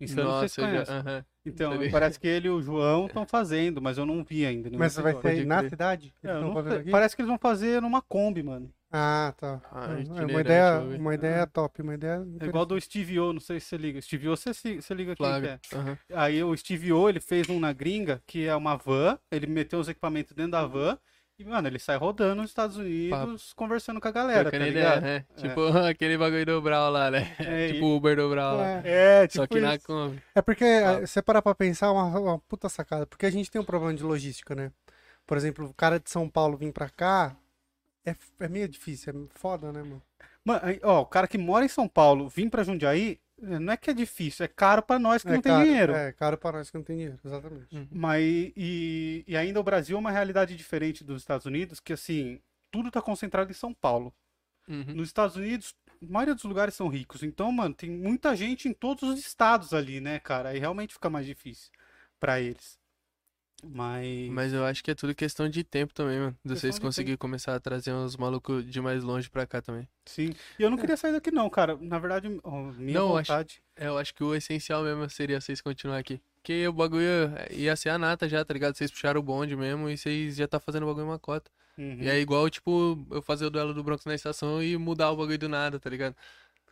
Insanos 0.00 0.30
Nossa, 0.32 0.48
vocês 0.48 0.58
eu 0.58 0.64
já... 0.64 0.70
conhecem. 0.70 0.94
aham. 0.96 1.24
Então, 1.46 1.72
ligado? 1.72 1.92
parece 1.92 2.20
que 2.20 2.28
ele 2.28 2.48
e 2.48 2.50
o 2.50 2.60
João 2.60 3.06
estão 3.06 3.26
fazendo, 3.26 3.80
mas 3.80 3.96
eu 3.96 4.04
não 4.04 4.22
vi 4.22 4.44
ainda. 4.44 4.68
Mas 4.76 4.96
vai 4.96 5.14
ser 5.14 5.28
aí 5.28 5.44
na 5.46 5.58
crer. 5.60 5.70
cidade? 5.70 6.14
É, 6.22 6.30
eu 6.30 6.42
não 6.42 6.52
fazendo 6.52 6.72
sei. 6.72 6.80
aqui? 6.82 6.90
Parece 6.90 7.16
que 7.16 7.22
eles 7.22 7.28
vão 7.28 7.38
fazer 7.38 7.80
numa 7.80 8.02
Kombi, 8.02 8.42
mano. 8.42 8.70
Ah, 8.90 9.34
tá. 9.36 9.60
Ah, 9.70 9.88
É 10.18 10.26
uma 10.26 10.40
ideia, 10.40 10.74
eu 10.80 11.00
uma 11.00 11.14
ideia 11.14 11.46
top, 11.46 11.82
uma 11.82 11.94
ideia 11.94 12.26
É 12.40 12.46
igual 12.46 12.64
do 12.64 12.80
Steve 12.80 13.20
O, 13.20 13.32
não 13.32 13.40
sei 13.40 13.60
se 13.60 13.66
você 13.66 13.76
liga. 13.76 14.00
Steve 14.00 14.28
O, 14.28 14.36
você, 14.36 14.54
se- 14.54 14.76
você 14.80 14.94
liga 14.94 15.14
quem 15.14 15.16
que 15.16 15.22
Flávio. 15.22 15.48
é. 15.50 15.60
Aham. 15.74 15.98
Aí 16.14 16.42
o 16.42 16.56
Steve 16.56 16.92
O, 16.92 17.08
ele 17.08 17.20
fez 17.20 17.48
um 17.50 17.60
na 17.60 17.72
gringa, 17.72 18.22
que 18.26 18.46
é 18.46 18.54
uma 18.56 18.76
van, 18.76 19.18
ele 19.30 19.46
meteu 19.46 19.78
os 19.78 19.88
equipamentos 19.88 20.34
dentro 20.34 20.52
da 20.52 20.66
van, 20.66 20.98
e, 21.38 21.44
mano, 21.44 21.68
ele 21.68 21.78
sai 21.78 21.96
rodando 21.96 22.34
nos 22.42 22.50
Estados 22.50 22.76
Unidos, 22.76 23.52
conversando 23.54 24.00
com 24.00 24.08
a 24.08 24.10
galera, 24.10 24.50
tá 24.50 24.58
ligado? 24.58 24.98
ideia, 24.98 25.00
né? 25.00 25.24
Tipo 25.36 25.60
aquele 25.86 26.18
bagulho 26.18 26.44
do 26.44 26.60
Brau 26.62 26.90
lá, 26.90 27.10
né? 27.10 27.34
É, 27.38 27.68
tipo 27.72 27.86
o 27.86 27.96
Uber 27.96 28.16
do 28.16 28.28
Brau 28.28 28.56
lá. 28.56 28.66
É, 28.84 29.22
É, 29.22 29.26
tipo 29.28 29.42
Só 29.42 29.46
que 29.46 29.60
na 29.60 29.76
isso. 29.76 29.86
Kombi. 29.86 30.22
é 30.34 30.42
porque 30.42 30.64
Ah. 30.64 30.92
eh, 31.02 31.06
você 31.06 31.22
parar 31.22 31.40
pra 31.42 31.54
pensar, 31.54 31.86
é 31.86 31.90
uma, 31.90 32.18
uma 32.18 32.38
puta 32.40 32.68
sacada. 32.68 33.06
Porque 33.06 33.24
a 33.26 33.30
gente 33.30 33.50
tem 33.50 33.60
um 33.60 33.64
problema 33.64 33.94
de 33.94 34.02
logística, 34.02 34.54
né? 34.54 34.72
Por 35.26 35.36
exemplo, 35.36 35.66
o 35.66 35.74
cara 35.74 36.00
de 36.00 36.10
São 36.10 36.28
Paulo 36.28 36.56
vir 36.56 36.72
pra 36.72 36.88
cá 36.88 37.36
é, 38.04 38.14
é 38.40 38.48
meio 38.48 38.68
difícil, 38.68 39.12
é 39.12 39.38
foda, 39.38 39.70
né, 39.70 39.82
mano? 39.82 40.02
Mano, 40.44 40.60
ó, 40.82 41.02
o 41.02 41.06
cara 41.06 41.28
que 41.28 41.36
mora 41.38 41.64
em 41.64 41.68
São 41.68 41.86
Paulo, 41.86 42.28
vir 42.28 42.48
pra 42.50 42.64
Jundiaí, 42.64 43.20
não 43.40 43.72
é 43.72 43.76
que 43.76 43.90
é 43.90 43.94
difícil, 43.94 44.44
é 44.44 44.48
caro 44.48 44.82
pra 44.82 44.98
nós 44.98 45.22
que 45.22 45.28
é 45.28 45.32
não 45.32 45.40
tem 45.40 45.52
caro, 45.52 45.64
dinheiro. 45.64 45.92
É 45.94 46.12
caro 46.12 46.36
pra 46.36 46.52
nós 46.52 46.70
que 46.70 46.76
não 46.76 46.84
tem 46.84 46.96
dinheiro, 46.96 47.18
exatamente. 47.24 47.76
Uhum. 47.76 47.88
Mas 47.90 48.22
e, 48.56 49.24
e 49.26 49.36
ainda 49.36 49.60
o 49.60 49.62
Brasil 49.62 49.96
é 49.96 50.00
uma 50.00 50.10
realidade 50.10 50.56
diferente 50.56 51.04
dos 51.04 51.22
Estados 51.22 51.46
Unidos, 51.46 51.80
que 51.80 51.92
assim, 51.92 52.40
tudo 52.70 52.90
tá 52.90 53.00
concentrado 53.00 53.50
em 53.50 53.54
São 53.54 53.72
Paulo. 53.72 54.12
Uhum. 54.68 54.94
Nos 54.94 55.08
Estados 55.08 55.36
Unidos, 55.36 55.74
a 56.02 56.12
maioria 56.12 56.34
dos 56.34 56.44
lugares 56.44 56.74
são 56.74 56.88
ricos. 56.88 57.22
Então, 57.22 57.50
mano, 57.50 57.74
tem 57.74 57.90
muita 57.90 58.36
gente 58.36 58.68
em 58.68 58.72
todos 58.72 59.02
os 59.02 59.18
estados 59.18 59.72
ali, 59.72 60.00
né, 60.00 60.18
cara? 60.18 60.50
Aí 60.50 60.58
realmente 60.58 60.92
fica 60.94 61.08
mais 61.08 61.26
difícil 61.26 61.70
pra 62.20 62.40
eles. 62.40 62.77
Mas. 63.64 64.28
Mas 64.30 64.52
eu 64.52 64.64
acho 64.64 64.84
que 64.84 64.90
é 64.90 64.94
tudo 64.94 65.14
questão 65.14 65.48
de 65.48 65.64
tempo 65.64 65.92
também, 65.92 66.18
mano. 66.18 66.38
De 66.44 66.54
vocês 66.56 66.78
conseguirem 66.78 67.16
começar 67.16 67.54
a 67.54 67.60
trazer 67.60 67.92
uns 67.92 68.16
malucos 68.16 68.64
de 68.64 68.80
mais 68.80 69.02
longe 69.02 69.28
pra 69.28 69.46
cá 69.46 69.60
também. 69.60 69.88
Sim. 70.06 70.30
E 70.58 70.62
eu 70.62 70.70
não 70.70 70.78
queria 70.78 70.96
sair 70.96 71.12
daqui, 71.12 71.30
não, 71.30 71.50
cara. 71.50 71.76
Na 71.80 71.98
verdade, 71.98 72.28
minha 72.28 72.40
Não, 72.98 73.10
eu 73.10 73.16
acho- 73.16 73.32
vontade. 73.32 73.62
É, 73.76 73.86
eu 73.88 73.98
acho 73.98 74.14
que 74.14 74.22
o 74.22 74.34
essencial 74.34 74.82
mesmo 74.84 75.08
seria 75.10 75.40
vocês 75.40 75.60
continuar 75.60 75.98
aqui. 75.98 76.20
Porque 76.36 76.66
o 76.68 76.72
bagulho 76.72 77.04
ia 77.50 77.74
ser 77.76 77.90
a 77.90 77.98
nata 77.98 78.28
já, 78.28 78.44
tá 78.44 78.54
ligado? 78.54 78.76
Vocês 78.76 78.90
puxaram 78.90 79.20
o 79.20 79.22
bonde 79.22 79.54
mesmo 79.56 79.88
e 79.90 79.96
vocês 79.98 80.36
já 80.36 80.46
tá 80.48 80.58
fazendo 80.60 80.84
o 80.84 80.86
bagulho 80.86 81.04
em 81.06 81.08
uma 81.10 81.18
cota. 81.18 81.50
Uhum. 81.76 81.98
E 82.00 82.08
é 82.08 82.18
igual, 82.18 82.48
tipo, 82.48 83.06
eu 83.10 83.20
fazer 83.22 83.44
o 83.46 83.50
duelo 83.50 83.74
do 83.74 83.84
Broncos 83.84 84.06
na 84.06 84.14
estação 84.14 84.62
e 84.62 84.76
mudar 84.76 85.10
o 85.10 85.16
bagulho 85.16 85.38
do 85.38 85.48
nada, 85.48 85.78
tá 85.78 85.90
ligado? 85.90 86.16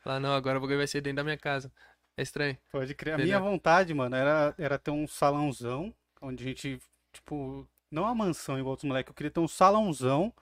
Lá, 0.04 0.18
não, 0.18 0.32
agora 0.34 0.58
o 0.58 0.60
bagulho 0.60 0.78
vai 0.78 0.86
ser 0.86 1.00
dentro 1.00 1.16
da 1.16 1.24
minha 1.24 1.36
casa. 1.36 1.70
É 2.16 2.22
estranho. 2.22 2.56
Pode 2.72 2.94
crer. 2.94 3.14
A 3.14 3.18
minha 3.18 3.38
vontade, 3.38 3.92
mano, 3.92 4.16
era, 4.16 4.54
era 4.56 4.78
ter 4.78 4.90
um 4.90 5.06
salãozão, 5.06 5.92
onde 6.26 6.44
a 6.44 6.46
gente, 6.48 6.78
tipo, 7.12 7.66
não 7.90 8.02
uma 8.02 8.14
mansão 8.14 8.58
igual 8.58 8.74
dos 8.76 8.84
moleques, 8.84 9.10
eu 9.10 9.14
queria 9.14 9.30
ter 9.30 9.40
um 9.40 9.48
salãozão 9.48 10.32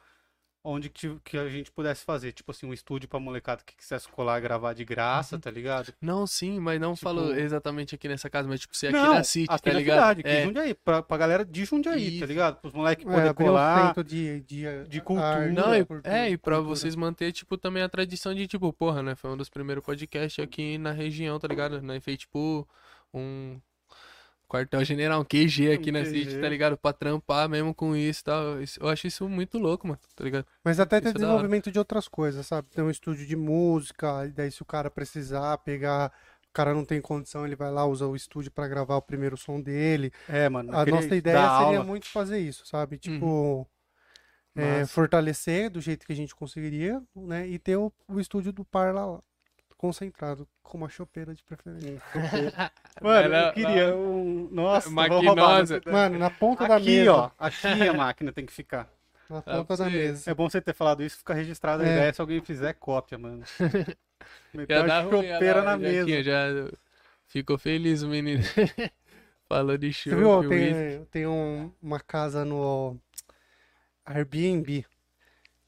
onde 0.67 0.89
que, 0.89 1.15
que 1.23 1.37
a 1.37 1.47
gente 1.47 1.71
pudesse 1.71 2.03
fazer, 2.07 2.33
tipo 2.33 2.51
assim, 2.51 2.65
um 2.65 2.73
estúdio 2.73 3.07
pra 3.07 3.21
molecada 3.21 3.63
que 3.63 3.77
quisesse 3.77 4.09
colar 4.09 4.41
gravar 4.41 4.73
de 4.73 4.83
graça, 4.83 5.35
Uhum. 5.37 5.41
tá 5.43 5.51
ligado? 5.51 5.93
Não, 6.01 6.27
sim, 6.27 6.59
mas 6.59 6.81
não 6.81 6.95
Tipo- 6.95 7.05
falou 7.05 7.37
exatamente 7.37 7.95
aqui 7.95 8.09
nessa 8.09 8.31
casa, 8.31 8.49
mas 8.49 8.61
tipo, 8.61 8.75
ser 8.75 8.87
aqui 8.87 8.97
não, 8.97 9.13
na 9.13 9.23
City, 9.25 9.53
aqui 9.53 9.63
tá 9.63 9.73
na 9.75 9.79
ligado? 9.79 9.97
cidade, 9.99 10.21
aqui 10.21 10.29
é, 10.31 10.45
Jundiaí, 10.45 10.73
pra, 10.75 11.03
pra 11.03 11.17
galera 11.19 11.45
de 11.45 11.67
Jundiaí, 11.67 12.07
tá 12.13 12.17
Isso. 12.17 12.25
ligado? 12.25 12.61
Pros 12.63 12.73
moleques 12.73 13.05
É, 13.05 13.11
poderem 13.11 13.31
um 13.31 13.35
colar. 13.35 13.89
centro 13.89 14.03
de, 14.05 14.41
de, 14.41 14.85
de 14.89 15.01
cultura. 15.03 15.27
arte, 15.29 15.53
Não, 15.53 15.75
e, 15.75 15.85
cultura, 15.85 16.17
é, 16.17 16.31
e 16.31 16.39
pra 16.39 16.55
cultura. 16.57 16.77
vocês 16.77 16.97
manter, 16.97 17.31
tipo, 17.33 17.59
também 17.59 17.83
a 17.83 17.89
tradição 17.91 18.35
de, 18.35 18.47
tipo, 18.47 18.73
porra, 18.73 19.03
né? 19.03 19.15
Foi 19.15 19.29
um 19.33 19.37
dos 19.37 19.51
primeiros 19.51 19.85
podcasts 19.85 20.43
aqui 20.43 20.79
na 20.79 20.93
região, 20.93 21.39
tá 21.39 21.47
ligado? 21.47 21.83
Né? 21.83 22.01
Fez, 22.01 22.17
tipo, 22.21 22.67
um 23.13 23.61
quartel-general, 24.55 25.21
um 25.21 25.25
QG 25.25 25.73
aqui 25.73 25.91
Um 25.91 25.93
na 25.95 26.03
QG. 26.03 26.11
City, 26.11 26.41
tá 26.41 26.49
ligado? 26.49 26.77
Pra 26.77 26.93
trampar 26.93 27.49
mesmo 27.49 27.75
com 27.75 27.95
isso 27.97 28.21
e 28.21 28.25
tal. 28.25 28.43
Eu 28.81 28.89
acho 28.89 29.07
isso 29.07 29.29
muito 29.29 29.59
louco, 29.59 29.87
mano, 29.87 29.99
tá 30.15 30.25
ligado? 30.25 30.47
Mas 30.65 30.79
até 30.81 30.99
Isso 30.99 31.09
é 31.09 31.13
desenvolvimento 31.13 31.71
de 31.71 31.79
outras 31.79 32.09
coisas, 32.09 32.47
sabe? 32.47 32.69
Tem 32.71 32.83
um 32.85 32.91
estúdio 32.91 33.27
de 33.27 33.37
música, 33.37 34.27
e 34.27 34.33
daí 34.33 34.51
se 34.51 34.63
o 34.63 34.65
cara 34.67 34.91
precisar 34.91 35.59
pegar, 35.59 36.13
o 36.49 36.53
cara 36.53 36.73
não 36.75 36.85
tem 36.85 37.01
condição, 37.01 37.45
ele 37.47 37.57
vai 37.57 37.71
lá, 37.71 37.85
usa 37.85 38.07
o 38.07 38.15
estúdio 38.17 38.51
pra 38.53 38.69
gravar 38.69 38.97
o 38.97 39.03
primeiro 39.03 39.37
som 39.37 39.61
dele. 39.61 40.13
É, 40.29 40.49
mano, 40.49 40.75
A 40.77 40.85
nossa 40.87 41.15
ideia 41.17 41.37
seria 41.37 41.79
aula. 41.79 41.85
muito 41.85 42.07
fazer 42.07 42.39
isso, 42.39 42.67
sabe? 42.67 42.97
Tipo, 42.99 43.67
é, 44.57 44.81
Massa. 44.81 44.93
fortalecer 44.93 45.69
do 45.69 45.81
jeito 45.81 46.07
que 46.07 46.13
a 46.13 46.17
gente 46.17 46.35
conseguiria, 46.35 47.03
né? 47.17 47.47
E 47.49 47.59
ter 47.59 47.77
o, 47.77 47.93
o 48.07 48.21
estúdio 48.21 48.53
do 48.53 48.65
Parla 48.65 49.05
lá. 49.05 49.23
Concentrado, 49.77 50.47
com 50.63 50.79
uma 50.79 50.89
chopeira 50.89 51.35
de 51.35 51.43
preferência. 51.43 52.01
Mano, 53.03 53.35
eu 53.35 53.53
queria 53.53 53.95
um. 53.97 54.49
Nossa, 54.51 54.89
vou 54.89 55.05
roubar 55.05 55.35
Maquinosa. 55.37 55.81
Mano, 55.87 56.19
na 56.19 56.31
ponta 56.31 56.67
da 56.67 56.77
Aqui, 56.77 56.87
mesa. 56.99 57.13
ó. 57.13 57.31
Aqui 57.39 57.89
a 57.89 57.93
máquina 57.93 58.33
tem 58.33 58.47
que 58.47 58.53
ficar. 58.53 58.89
Na 59.29 59.43
pra 59.43 59.57
ponta 59.65 59.77
da 59.77 59.91
mesa. 59.91 60.31
É 60.31 60.35
bom 60.35 60.49
você 60.49 60.61
ter 60.61 60.75
falado 60.75 61.03
isso, 61.03 61.19
fica 61.19 61.35
registrado 61.35 61.83
a 61.83 61.87
É. 61.87 61.93
ideia 61.97 62.13
se 62.13 62.21
alguém 62.21 62.41
fizer 62.41 62.73
cópia, 62.75 63.19
mano. 63.19 63.43
Meter 64.55 64.75
Já 64.77 64.81
uma 64.81 64.87
dá 64.89 65.01
ruim, 65.03 65.17
olha 65.19 65.33
chopeira 65.35 65.57
lá, 65.59 65.65
na 65.65 65.71
já 65.73 65.77
mesa. 65.79 66.03
aqui, 66.03 66.23
já 66.23 66.47
ficou 67.27 67.59
feliz 67.59 68.03
o 68.03 68.09
menino. 68.09 68.43
Falou 69.49 69.77
de 69.77 69.93
show. 69.93 70.13
Você 70.13 70.19
viu? 70.19 70.49
Tem, 70.49 71.05
tem 71.11 71.27
um- 71.27 71.71
uma 71.83 72.01
casa 72.01 72.45
no 72.45 72.97
Airbnb 74.05 74.85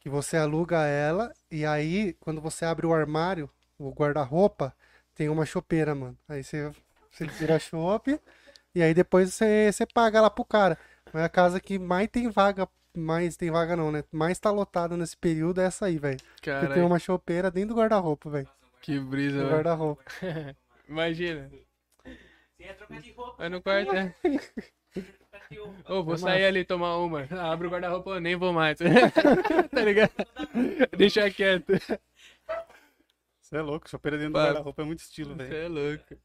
que 0.00 0.08
você 0.08 0.36
aluga 0.36 0.84
ela 0.86 1.32
e 1.50 1.64
aí 1.66 2.14
quando 2.20 2.40
você 2.40 2.64
abre 2.64 2.86
o 2.86 2.94
armário, 2.94 3.50
o 3.78 3.90
guarda-roupa, 3.92 4.74
tem 5.14 5.28
uma 5.28 5.44
chopeira, 5.46 5.94
mano. 5.94 6.16
Aí 6.28 6.42
você, 6.42 6.70
você 7.10 7.26
tira 7.26 7.56
a 7.56 7.58
chope 7.58 8.20
e 8.74 8.82
aí 8.82 8.92
depois 8.94 9.32
você, 9.34 9.70
você 9.72 9.86
paga 9.86 10.20
lá 10.20 10.30
pro 10.30 10.44
cara. 10.44 10.78
Mas 11.12 11.22
a 11.24 11.28
casa 11.28 11.60
que 11.60 11.78
mais 11.78 12.08
tem 12.08 12.28
vaga, 12.28 12.68
mais 12.96 13.36
tem 13.36 13.50
vaga 13.50 13.76
não, 13.76 13.90
né? 13.92 14.04
Mais 14.12 14.38
tá 14.38 14.50
lotada 14.50 14.96
nesse 14.96 15.16
período 15.16 15.60
é 15.60 15.64
essa 15.64 15.86
aí, 15.86 15.98
velho. 15.98 16.18
Porque 16.42 16.74
tem 16.74 16.82
uma 16.82 16.98
chopeira 16.98 17.50
dentro 17.50 17.74
do 17.74 17.80
guarda-roupa, 17.80 18.28
velho. 18.30 18.48
que 18.82 18.98
brisa, 18.98 19.38
Do 19.38 19.44
mano. 19.44 19.54
guarda-roupa. 19.56 20.02
Imagina. 20.88 21.50
Você 22.04 22.64
ia 22.64 22.74
trocar 22.74 23.00
de 23.00 23.12
roupa. 23.12 23.34
Vai 23.38 23.48
no 23.48 23.60
quarto, 23.62 23.92
né? 23.92 24.14
trocar 24.22 25.48
de 25.50 25.58
roupa. 25.58 25.92
Ô, 25.92 26.02
vou 26.02 26.14
É 26.14 26.18
sair 26.18 26.44
ali 26.46 26.64
tomar 26.64 26.96
uma. 26.98 27.26
Ah, 27.30 27.52
Abre 27.52 27.66
o 27.66 27.70
guarda-roupa, 27.70 28.10
eu 28.10 28.20
nem 28.20 28.36
vou 28.36 28.52
mais. 28.52 28.78
tá 29.70 29.80
ligado? 29.82 30.10
Deixa 30.96 31.30
quieto. 31.30 31.72
Você 33.46 33.58
é 33.58 33.62
louco, 33.62 33.88
chopeira 33.88 34.18
dentro 34.18 34.32
do 34.32 34.40
guarda-roupa 34.40 34.82
é 34.82 34.84
muito 34.84 34.98
estilo, 34.98 35.36
Você 35.36 35.44
velho. 35.44 35.56
é 35.56 35.68
louco. 35.68 36.16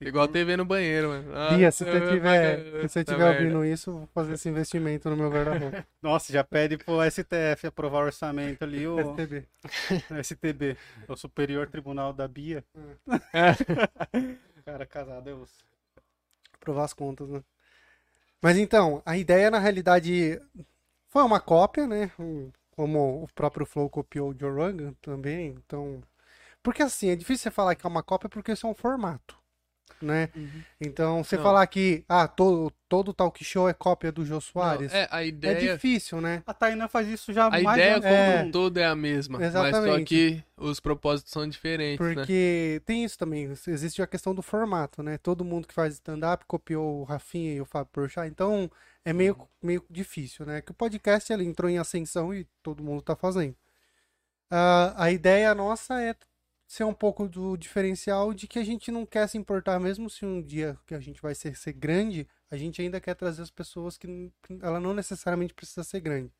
Igual 0.00 0.28
TV 0.28 0.56
no 0.56 0.64
banheiro, 0.64 1.08
mano. 1.08 1.36
Ah, 1.36 1.56
Bia, 1.56 1.72
se 1.72 1.84
você 1.84 2.00
tiver, 2.00 2.64
se 2.64 2.88
você 2.88 3.04
tiver 3.04 3.18
merda. 3.18 3.42
ouvindo 3.42 3.64
isso, 3.64 3.90
vou 3.90 4.06
fazer 4.14 4.34
esse 4.34 4.48
investimento 4.48 5.10
no 5.10 5.16
meu 5.16 5.28
guarda-roupa. 5.28 5.84
Nossa, 6.00 6.32
já 6.32 6.44
pede 6.44 6.78
pro 6.78 7.02
STF 7.10 7.66
aprovar 7.66 8.02
o 8.02 8.06
orçamento 8.06 8.62
ali, 8.62 8.86
o 8.86 8.98
STB. 9.00 9.48
STB, 10.22 10.76
o 11.08 11.16
Superior 11.16 11.68
Tribunal 11.68 12.12
da 12.12 12.28
Bia. 12.28 12.64
É. 13.32 13.54
Cara, 14.64 14.86
casado 14.86 15.28
é 15.28 15.34
osso. 15.34 15.58
provar 16.60 16.84
as 16.84 16.92
contas, 16.92 17.28
né? 17.28 17.42
Mas 18.40 18.56
então, 18.58 19.02
a 19.04 19.16
ideia 19.16 19.50
na 19.50 19.58
realidade 19.58 20.40
foi 21.08 21.24
uma 21.24 21.40
cópia, 21.40 21.84
né? 21.84 22.12
Como 22.76 23.24
o 23.24 23.28
próprio 23.34 23.66
Flow 23.66 23.90
copiou 23.90 24.30
o 24.30 24.38
Joe 24.38 24.52
Rogan 24.52 24.94
também, 25.02 25.48
então... 25.48 26.00
Porque 26.62 26.82
assim, 26.82 27.08
é 27.08 27.16
difícil 27.16 27.44
você 27.44 27.50
falar 27.50 27.74
que 27.74 27.86
é 27.86 27.88
uma 27.88 28.02
cópia 28.02 28.28
porque 28.28 28.52
isso 28.52 28.66
é 28.66 28.70
um 28.70 28.74
formato, 28.74 29.36
né? 30.00 30.28
Uhum. 30.34 30.62
Então, 30.80 31.24
você 31.24 31.36
Não. 31.36 31.42
falar 31.42 31.66
que, 31.66 32.04
ah, 32.08 32.28
todo, 32.28 32.72
todo 32.88 33.12
talk 33.12 33.42
show 33.44 33.68
é 33.68 33.72
cópia 33.72 34.12
do 34.12 34.24
Jô 34.24 34.34
Não, 34.34 34.40
Soares, 34.40 34.92
é, 34.92 35.02
é, 35.02 35.08
a 35.10 35.24
ideia, 35.24 35.74
difícil, 35.74 36.20
né? 36.20 36.42
A 36.46 36.54
Tainá 36.54 36.86
faz 36.88 37.08
isso 37.08 37.32
já 37.32 37.44
há 37.44 37.46
a 37.46 37.60
mais 37.60 37.78
ideia 37.78 37.94
anos 37.94 38.04
como 38.06 38.14
É. 38.14 38.42
um 38.44 38.50
todo 38.50 38.78
é 38.78 38.86
a 38.86 38.94
mesma. 38.94 39.38
Mas 39.38 39.52
só 39.52 39.66
Exatamente. 39.66 40.04
que 40.06 40.44
os 40.56 40.78
propósitos 40.78 41.32
são 41.32 41.48
diferentes, 41.48 42.04
né? 42.06 42.14
Porque 42.14 42.80
tem 42.84 43.04
isso 43.04 43.18
também, 43.18 43.44
existe 43.66 44.00
a 44.02 44.06
questão 44.06 44.34
do 44.34 44.42
formato, 44.42 45.02
né? 45.02 45.18
Todo 45.18 45.44
mundo 45.44 45.66
que 45.66 45.74
faz 45.74 45.94
stand-up 45.94 46.44
copiou 46.46 47.00
o 47.00 47.04
Rafinha 47.04 47.54
e 47.54 47.60
o 47.60 47.64
Fábio 47.64 47.90
Porchat, 47.92 48.28
então 48.28 48.70
é 49.04 49.12
meio, 49.12 49.36
meio 49.60 49.84
difícil, 49.90 50.46
né? 50.46 50.60
Que 50.60 50.70
o 50.70 50.74
podcast 50.74 51.32
ele 51.32 51.44
entrou 51.44 51.68
em 51.68 51.78
ascensão 51.78 52.32
e 52.32 52.46
todo 52.62 52.84
mundo 52.84 53.02
tá 53.02 53.16
fazendo. 53.16 53.56
Ah, 54.50 54.94
a 54.96 55.10
ideia 55.10 55.54
nossa 55.54 56.00
é 56.00 56.14
ser 56.72 56.84
um 56.84 56.94
pouco 56.94 57.28
do 57.28 57.54
diferencial 57.54 58.32
de 58.32 58.48
que 58.48 58.58
a 58.58 58.64
gente 58.64 58.90
não 58.90 59.04
quer 59.04 59.28
se 59.28 59.36
importar, 59.36 59.78
mesmo 59.78 60.08
se 60.08 60.24
um 60.24 60.40
dia 60.40 60.78
que 60.86 60.94
a 60.94 61.00
gente 61.00 61.20
vai 61.20 61.34
ser, 61.34 61.54
ser 61.54 61.74
grande, 61.74 62.26
a 62.50 62.56
gente 62.56 62.80
ainda 62.80 62.98
quer 62.98 63.14
trazer 63.14 63.42
as 63.42 63.50
pessoas 63.50 63.98
que 63.98 64.32
ela 64.62 64.80
não 64.80 64.94
necessariamente 64.94 65.52
precisa 65.52 65.84
ser 65.84 66.00
grande. 66.00 66.32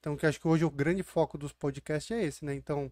Então, 0.00 0.16
que 0.16 0.26
acho 0.26 0.40
que 0.40 0.48
hoje 0.48 0.64
o 0.64 0.70
grande 0.70 1.04
foco 1.04 1.38
dos 1.38 1.52
podcasts 1.52 2.10
é 2.10 2.24
esse, 2.24 2.44
né? 2.44 2.54
Então, 2.56 2.90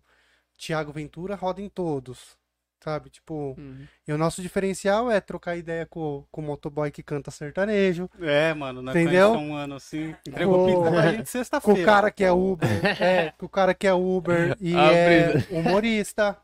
Tiago 0.57 0.93
Ventura 0.93 1.35
roda 1.35 1.61
em 1.61 1.69
todos, 1.69 2.39
sabe? 2.87 3.11
Tipo, 3.11 3.57
Uhum. 3.59 3.85
e 4.07 4.13
o 4.13 4.19
nosso 4.19 4.41
diferencial 4.41 5.11
é 5.11 5.21
trocar 5.21 5.57
ideia 5.57 5.85
com, 5.85 6.25
com 6.31 6.41
o 6.41 6.45
motoboy 6.45 6.89
que 6.93 7.03
canta 7.03 7.33
sertanejo, 7.33 8.09
É, 8.21 8.55
mano, 8.55 8.81
nós 8.81 8.95
Entendeu? 8.95 9.33
um 9.33 9.57
ano 9.57 9.75
assim. 9.75 10.15
Entregou 10.27 10.65
Com- 10.65 10.67
pizza 10.85 10.91
pra 10.93 11.11
gente 11.11 11.19
com 11.19 11.25
sexta-feira. 11.27 11.81
o 11.83 11.85
cara 11.85 12.11
que 12.13 12.23
é 12.25 12.31
Uber, 12.31 12.69
é, 13.03 13.33
com 13.37 13.47
o 13.47 13.49
cara 13.49 13.75
que 13.75 13.89
é 13.89 13.93
Uber 13.93 14.57
e 14.63 14.73
A 14.77 14.93
é 14.93 15.33
humorista, 15.51 16.37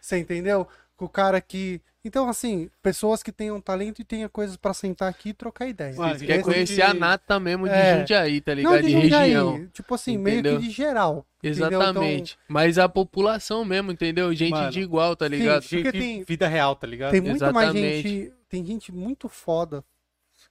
você 0.00 0.18
entendeu? 0.18 0.66
Com 0.96 1.04
o 1.04 1.08
cara 1.08 1.40
que... 1.40 1.80
Então, 2.06 2.28
assim, 2.28 2.70
pessoas 2.82 3.20
que 3.22 3.32
tenham 3.32 3.60
talento 3.60 4.00
e 4.00 4.04
tenham 4.04 4.28
coisas 4.28 4.56
pra 4.56 4.72
sentar 4.72 5.08
aqui 5.08 5.30
e 5.30 5.34
trocar 5.34 5.66
ideia. 5.66 5.90
Esse 5.90 6.24
quer 6.24 6.36
tipo 6.38 6.50
conhecer 6.50 6.74
de- 6.76 6.82
a 6.82 6.94
nata 6.94 7.40
mesmo 7.40 7.66
de 7.68 7.74
É. 7.74 7.98
Jundiaí, 7.98 8.40
tá 8.40 8.52
Não 8.52 8.56
ligado? 8.56 8.80
de 8.80 8.86
De 8.86 8.92
Jundiaí, 8.92 9.22
região. 9.30 9.66
tipo 9.72 9.94
assim, 9.94 10.16
meio 10.16 10.38
Entendeu? 10.38 10.60
que 10.60 10.66
de 10.66 10.70
geral. 10.70 11.26
Então, 11.42 11.50
Exatamente. 11.66 12.38
Mas 12.48 12.78
a 12.78 12.88
população 12.88 13.64
mesmo, 13.64 13.90
entendeu? 13.90 14.32
Gente 14.34 14.52
Mano, 14.52 14.70
de 14.70 14.80
igual, 14.80 15.16
tá 15.16 15.26
ligado? 15.26 15.62
Sim. 15.62 15.82
Porque 15.82 15.98
tem- 15.98 16.22
vida 16.22 16.46
real, 16.46 16.76
tá 16.76 16.86
ligado? 16.86 17.10
Tem 17.10 17.20
muito 17.20 17.40
mais 17.52 17.70
Exatamente. 17.70 18.08
gente, 18.08 18.32
tem 18.48 18.64
gente 18.64 18.92
muito 18.92 19.28
foda 19.28 19.84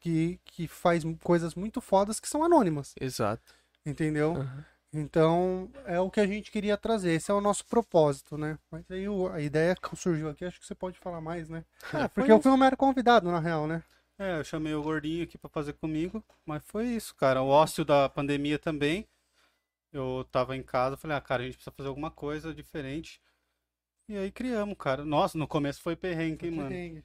que, 0.02 0.38
que 0.44 0.68
faz 0.68 1.04
coisas 1.24 1.56
muito 1.56 1.80
fodas 1.80 2.20
que 2.20 2.28
são 2.28 2.44
anônimas, 2.44 2.94
Exato. 3.00 3.42
entendeu? 3.86 4.34
Aham. 4.36 4.66
Então, 4.98 5.70
é 5.86 6.00
o 6.00 6.10
que 6.10 6.20
a 6.22 6.26
gente 6.28 6.50
queria 6.52 6.78
trazer, 6.78 7.12
esse 7.14 7.30
é 7.30 7.34
o 7.34 7.42
nosso 7.42 7.66
propósito, 7.66 8.38
né? 8.38 8.58
Mas 8.72 8.90
aí 8.90 9.08
o- 9.10 9.28
a 9.28 9.42
ideia 9.42 9.76
que 9.76 9.82
surgiu 9.98 10.30
aqui, 10.30 10.46
acho 10.46 10.60
que 10.60 10.66
você 10.66 10.76
pode 10.76 10.98
falar 11.00 11.20
mais, 11.22 11.50
né? 11.50 11.66
É, 12.06 12.08
Porque 12.08 12.32
eu 12.32 12.42
fui 12.42 12.52
um 12.52 12.58
mero 12.58 12.78
convidado, 12.78 13.30
na 13.30 13.40
real, 13.40 13.68
né? 13.68 13.84
É, 14.18 14.40
eu 14.40 14.44
chamei 14.46 14.74
o 14.74 14.82
gordinho 14.82 15.24
aqui 15.26 15.38
pra 15.38 15.50
fazer 15.50 15.74
comigo, 15.74 16.24
mas 16.46 16.64
foi 16.66 16.86
isso, 16.88 17.14
cara. 17.16 17.42
O 17.42 17.50
ócio 17.50 17.84
da 17.84 18.08
pandemia 18.08 18.58
também. 18.58 19.06
Eu 19.92 20.26
tava 20.32 20.56
em 20.56 20.64
casa, 20.64 20.98
falei, 20.98 21.16
ah, 21.18 21.22
cara, 21.22 21.44
a 21.44 21.46
gente 21.46 21.56
precisa 21.56 21.74
fazer 21.76 21.90
alguma 21.90 22.12
coisa 22.12 22.54
diferente. 22.54 23.22
E 24.10 24.18
aí 24.18 24.32
criamos, 24.32 24.76
cara. 24.78 25.04
Nossa, 25.06 25.38
no 25.38 25.48
começo 25.48 25.82
foi 25.82 25.96
perrengue, 25.96 26.46
hein, 26.48 26.52
mano. 26.52 26.70
No 26.70 27.04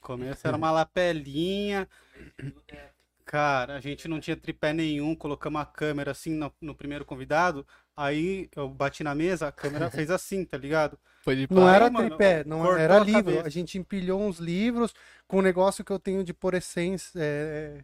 começo 0.00 0.46
era 0.46 0.56
uma 0.56 0.70
lapelinha. 0.70 1.88
Cara, 3.24 3.76
a 3.76 3.80
gente 3.80 4.06
não 4.06 4.20
tinha 4.20 4.36
tripé 4.36 4.72
nenhum, 4.72 5.14
colocamos 5.14 5.60
a 5.60 5.64
câmera 5.64 6.10
assim 6.10 6.30
no, 6.30 6.52
no 6.60 6.74
primeiro 6.74 7.04
convidado. 7.04 7.66
Aí 7.96 8.48
eu 8.54 8.68
bati 8.68 9.02
na 9.02 9.14
mesa, 9.14 9.48
a 9.48 9.52
câmera 9.52 9.90
fez 9.90 10.10
assim, 10.10 10.44
tá 10.44 10.58
ligado? 10.58 10.98
Foi 11.22 11.34
de 11.34 11.46
Não 11.50 11.68
era 11.68 11.88
mano, 11.90 12.08
tripé, 12.08 12.44
não 12.44 12.76
era 12.76 12.96
a 12.96 12.98
livro. 13.00 13.24
cabeça. 13.24 13.46
A 13.46 13.50
gente 13.50 13.78
empilhou 13.78 14.20
uns 14.20 14.38
livros 14.38 14.92
com 15.26 15.38
um 15.38 15.42
negócio 15.42 15.82
que 15.84 15.90
eu 15.92 15.98
tenho 15.98 16.22
de 16.22 16.34
pôr 16.34 16.54
essência, 16.54 17.12
é, 17.18 17.82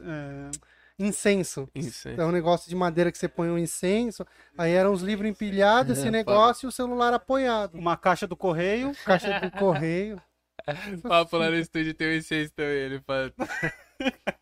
É, 0.00 0.50
incenso. 0.98 1.68
aí. 1.74 2.14
É 2.18 2.24
um 2.24 2.32
negócio 2.32 2.68
de 2.68 2.74
madeira 2.74 3.12
que 3.12 3.18
você 3.18 3.28
põe 3.28 3.48
um 3.48 3.58
incenso. 3.58 4.26
Aí 4.58 4.72
eram 4.72 4.92
os 4.92 5.02
livros 5.02 5.28
empilhados, 5.28 5.98
esse 5.98 6.10
negócio 6.10 6.66
e 6.66 6.68
o 6.68 6.72
celular 6.72 7.14
apoiado. 7.14 7.78
uma 7.78 7.96
caixa 7.96 8.26
do 8.26 8.36
correio. 8.36 8.92
Caixa 9.04 9.38
do 9.40 9.50
correio. 9.52 10.20
Papo 11.02 11.38
lá 11.38 11.48
no 11.48 11.56
estúdio 11.56 11.94
tem 11.94 12.08
o 12.08 12.16
incêndio 12.16 12.50
também. 12.52 12.76
Ele 12.76 13.00
fala. 13.00 13.32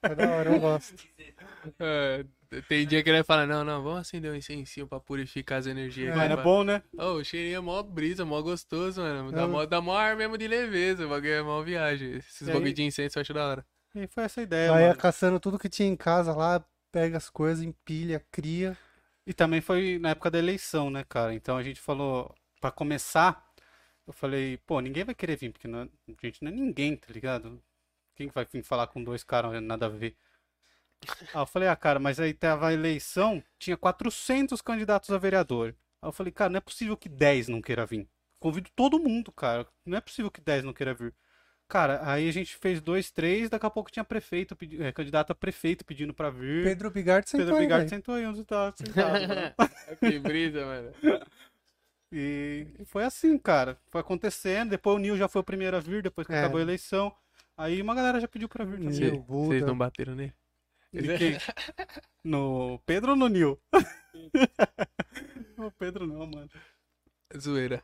É 0.03 0.15
da 0.15 0.31
hora, 0.31 0.51
eu 0.55 0.61
gosto. 0.61 0.95
"Ah, 1.81 2.25
tem 2.69 2.87
dia 2.87 3.03
que 3.03 3.09
ele 3.11 3.19
vai 3.19 3.25
falar: 3.25 3.47
Não, 3.47 3.65
não, 3.65 3.83
vamos 3.83 4.01
acender 4.01 4.31
um 4.33 4.35
incensinho 4.35 4.87
pra 4.87 4.99
purificar 5.01 5.59
as 5.59 5.67
energias. 5.67 6.15
Mano, 6.17 6.31
é 6.31 6.35
aqui, 6.35 6.43
bom, 6.43 6.65
né? 6.65 6.83
Ô, 6.97 7.15
o 7.15 7.25
cheirinho 7.25 7.57
é 7.57 7.61
mó 7.61 7.83
brisa, 7.83 8.25
mó 8.25 8.41
gostoso, 8.41 9.01
mano. 9.01 9.33
Dá 9.33 9.43
É. 9.43 9.47
mó, 9.47 9.67
dá 9.67 9.81
mó 9.81 9.97
ar 9.97 10.17
mesmo 10.17 10.39
de 10.39 10.47
leveza. 10.49 11.07
O 11.07 11.09
bagulho 11.11 11.33
é 11.33 11.43
mó 11.43 11.63
viagem. 11.63 12.15
Esses 12.17 12.49
bagulho 12.49 12.73
de 12.73 12.83
incenso 12.83 13.19
eu 13.19 13.21
acho 13.23 13.35
da 13.35 13.47
hora. 13.47 13.67
E 13.95 14.07
foi 14.07 14.25
essa 14.25 14.41
ideia, 14.43 14.71
Vai 14.71 14.83
mano. 14.89 14.97
caçando 14.99 15.41
tudo 15.41 15.59
que 15.59 15.69
tinha 15.69 15.89
em 15.89 15.97
casa 15.97 16.33
lá, 16.35 16.65
pega 16.93 17.17
as 17.17 17.29
coisas, 17.29 17.65
empilha, 17.65 18.25
cria. 18.31 18.77
E 19.27 19.33
também 19.35 19.61
foi 19.61 19.99
na 19.99 20.11
época 20.11 20.31
da 20.31 20.39
eleição, 20.39 20.89
né, 20.91 21.05
cara? 21.09 21.35
Então 21.35 21.57
a 21.57 21.63
gente 21.63 21.81
falou, 21.81 22.35
pra 22.61 22.71
começar, 22.71 23.47
eu 24.07 24.13
falei, 24.13 24.57
pô, 24.67 24.81
ninguém 24.81 25.05
vai 25.05 25.15
querer 25.15 25.37
vir, 25.37 25.53
porque 25.53 25.69
não, 25.69 25.81
é- 25.83 25.89
a 26.23 26.27
gente 26.27 26.43
não 26.43 26.51
é 26.51 26.55
ninguém, 26.55 26.97
tá 26.97 27.13
ligado? 27.13 27.61
Quem 28.19 28.27
que 28.29 28.35
vai 28.35 28.45
vir 28.53 28.64
falar 28.64 28.89
com 28.89 29.03
dois 29.05 29.23
caras, 29.23 29.62
nada 29.62 29.87
a 29.87 29.89
ver? 29.89 30.16
Aí 31.33 31.41
eu 31.41 31.47
falei, 31.47 31.69
ah, 31.69 31.77
cara, 31.77 32.01
mas 32.01 32.19
aí 32.19 32.35
tava 32.35 32.66
a 32.66 32.73
eleição, 32.73 33.41
tinha 33.61 33.77
400 33.77 34.61
candidatos 34.61 35.11
a 35.11 35.19
vereador. 35.19 35.69
Aí 36.03 36.09
eu 36.09 36.12
falei, 36.12 36.33
cara, 36.33 36.51
não 36.51 36.59
é 36.59 36.61
possível 36.61 36.97
que 36.97 37.09
10 37.09 37.47
não 37.47 37.62
queira 37.62 37.87
vir. 37.87 38.09
Convido 38.41 38.69
todo 38.75 38.99
mundo, 38.99 39.31
cara. 39.31 39.64
Não 39.87 39.97
é 39.97 40.01
possível 40.01 40.33
que 40.33 40.41
10 40.41 40.64
não 40.64 40.73
queira 40.73 40.93
vir. 40.95 41.14
Cara, 41.69 42.01
aí 42.03 42.29
a 42.29 42.33
gente 42.33 42.57
fez 42.57 42.81
dois, 42.81 43.09
três, 43.12 43.49
daqui 43.49 43.66
a 43.66 43.71
pouco 43.71 43.89
tinha 43.91 44.03
prefeito, 44.03 44.57
pedi- 44.57 44.83
é, 44.83 44.91
candidato 44.91 45.31
a 45.31 45.35
prefeito 45.35 45.85
pedindo 45.85 46.12
pra 46.12 46.29
vir. 46.31 46.64
Pedro 46.64 46.91
Bigard 46.91 47.29
sentou 47.31 47.47
Pedro 47.47 47.61
aí, 47.61 47.66
Bigard 47.66 47.89
sentou 47.89 48.14
aí 48.16 48.27
onde 48.27 48.43
tá 48.45 48.73
sentado. 48.75 49.99
que 50.01 50.19
brisa, 50.19 50.66
mano. 50.66 50.93
E 52.11 52.66
foi 52.87 53.05
assim, 53.05 53.39
cara. 53.39 53.79
Foi 53.91 54.01
acontecendo. 54.01 54.71
Depois 54.71 54.97
o 54.97 54.99
Nil 54.99 55.16
já 55.16 55.29
foi 55.29 55.41
o 55.41 55.45
primeiro 55.45 55.77
a 55.77 55.81
vir, 55.81 56.03
depois 56.03 56.27
que 56.27 56.33
É. 56.33 56.41
acabou 56.41 56.59
a 56.59 56.62
eleição. 56.62 57.14
Aí 57.59 57.83
uma 57.83 57.95
galera 57.95 58.21
já 58.21 58.29
pediu 58.29 58.49
pra 58.49 58.65
vir 58.65 58.79
também. 58.79 58.99
Nil. 59.01 59.25
Vocês 59.29 59.63
não 59.65 59.77
bateram 59.77 60.15
nele? 60.15 60.33
De 60.93 61.19
quem? 61.19 61.37
No 62.25 62.79
Pedro 62.87 63.11
ou 63.13 63.17
no 63.17 63.29
Nil? 63.29 63.59
no 65.57 65.71
Pedro 65.79 66.07
não, 66.07 66.27
mano. 66.27 66.49
Zoeira. 67.37 67.83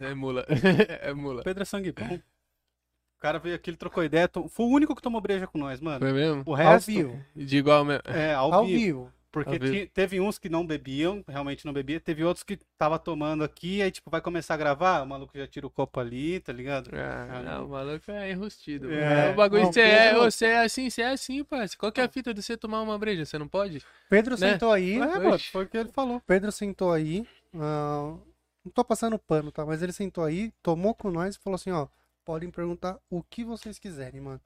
É 0.00 0.12
mula. 0.14 0.44
é 1.00 1.12
mula. 1.12 1.42
Pedro 1.42 1.62
é 1.62 1.66
sangue 1.66 1.92
bom. 1.92 2.14
O 2.16 3.20
cara 3.20 3.38
veio 3.38 3.54
aqui, 3.56 3.70
ele 3.70 3.76
trocou 3.76 4.02
ideia. 4.04 4.28
Foi 4.50 4.66
o 4.66 4.70
único 4.70 4.94
que 4.94 5.02
tomou 5.02 5.20
breja 5.20 5.46
com 5.46 5.58
nós, 5.58 5.80
mano. 5.80 5.98
Foi 6.00 6.12
mesmo? 6.12 6.42
O 6.46 6.50
Ao 6.50 6.56
resto. 6.56 6.86
vivo. 6.86 7.24
De 7.34 7.56
igual 7.56 7.84
mesmo. 7.84 8.02
É, 8.06 8.34
ao, 8.34 8.52
Ao 8.52 8.64
vivo. 8.66 8.78
vivo. 8.78 9.12
Porque 9.30 9.86
teve 9.92 10.18
uns 10.20 10.38
que 10.38 10.48
não 10.48 10.66
bebiam, 10.66 11.22
realmente 11.28 11.66
não 11.66 11.72
bebia. 11.72 12.00
Teve 12.00 12.24
outros 12.24 12.42
que 12.42 12.56
tava 12.78 12.98
tomando 12.98 13.44
aqui, 13.44 13.82
aí 13.82 13.90
tipo, 13.90 14.10
vai 14.10 14.20
começar 14.22 14.54
a 14.54 14.56
gravar, 14.56 15.02
o 15.02 15.06
maluco 15.06 15.36
já 15.36 15.46
tira 15.46 15.66
o 15.66 15.70
copo 15.70 16.00
ali, 16.00 16.40
tá 16.40 16.52
ligado? 16.52 16.90
Ah, 16.94 17.28
Ah, 17.30 17.42
não, 17.42 17.66
o 17.66 17.68
maluco 17.68 18.10
é 18.10 18.30
enrustido. 18.30 18.90
É. 18.90 19.30
O 19.30 19.34
bagulho, 19.34 19.64
Não, 19.64 19.72
você 19.72 19.80
é, 19.82 20.08
Pedro- 20.12 20.22
você 20.30 20.46
é 20.46 20.58
assim, 20.60 20.88
você 20.90 21.02
é 21.02 21.10
assim, 21.10 21.44
parça. 21.44 21.76
Qual 21.76 21.92
que 21.92 22.00
é 22.00 22.04
a 22.04 22.08
fita 22.08 22.32
de 22.32 22.42
você 22.42 22.56
tomar 22.56 22.80
uma 22.80 22.98
breja? 22.98 23.24
Você 23.26 23.38
não 23.38 23.48
pode? 23.48 23.82
Pedro 24.08 24.38
Né? 24.38 24.52
sentou 24.52 24.72
aí. 24.72 24.94
É, 24.94 24.98
mano, 24.98 25.38
foi 25.38 25.64
o 25.64 25.68
que 25.68 25.76
ele 25.76 25.90
falou. 25.92 26.20
Pedro 26.26 26.50
sentou 26.50 26.90
aí. 26.92 27.26
ah, 27.54 28.16
não 28.64 28.72
tô 28.72 28.82
passando 28.84 29.18
pano, 29.18 29.52
tá? 29.52 29.64
Mas 29.66 29.82
ele 29.82 29.92
sentou 29.92 30.24
aí, 30.24 30.52
tomou 30.62 30.94
com 30.94 31.10
nós 31.10 31.36
e 31.36 31.38
falou 31.38 31.54
assim, 31.56 31.70
ó. 31.70 31.86
Podem 32.24 32.50
perguntar 32.50 32.98
o 33.10 33.22
que 33.22 33.42
vocês 33.44 33.78
quiserem, 33.78 34.20
mano. 34.20 34.40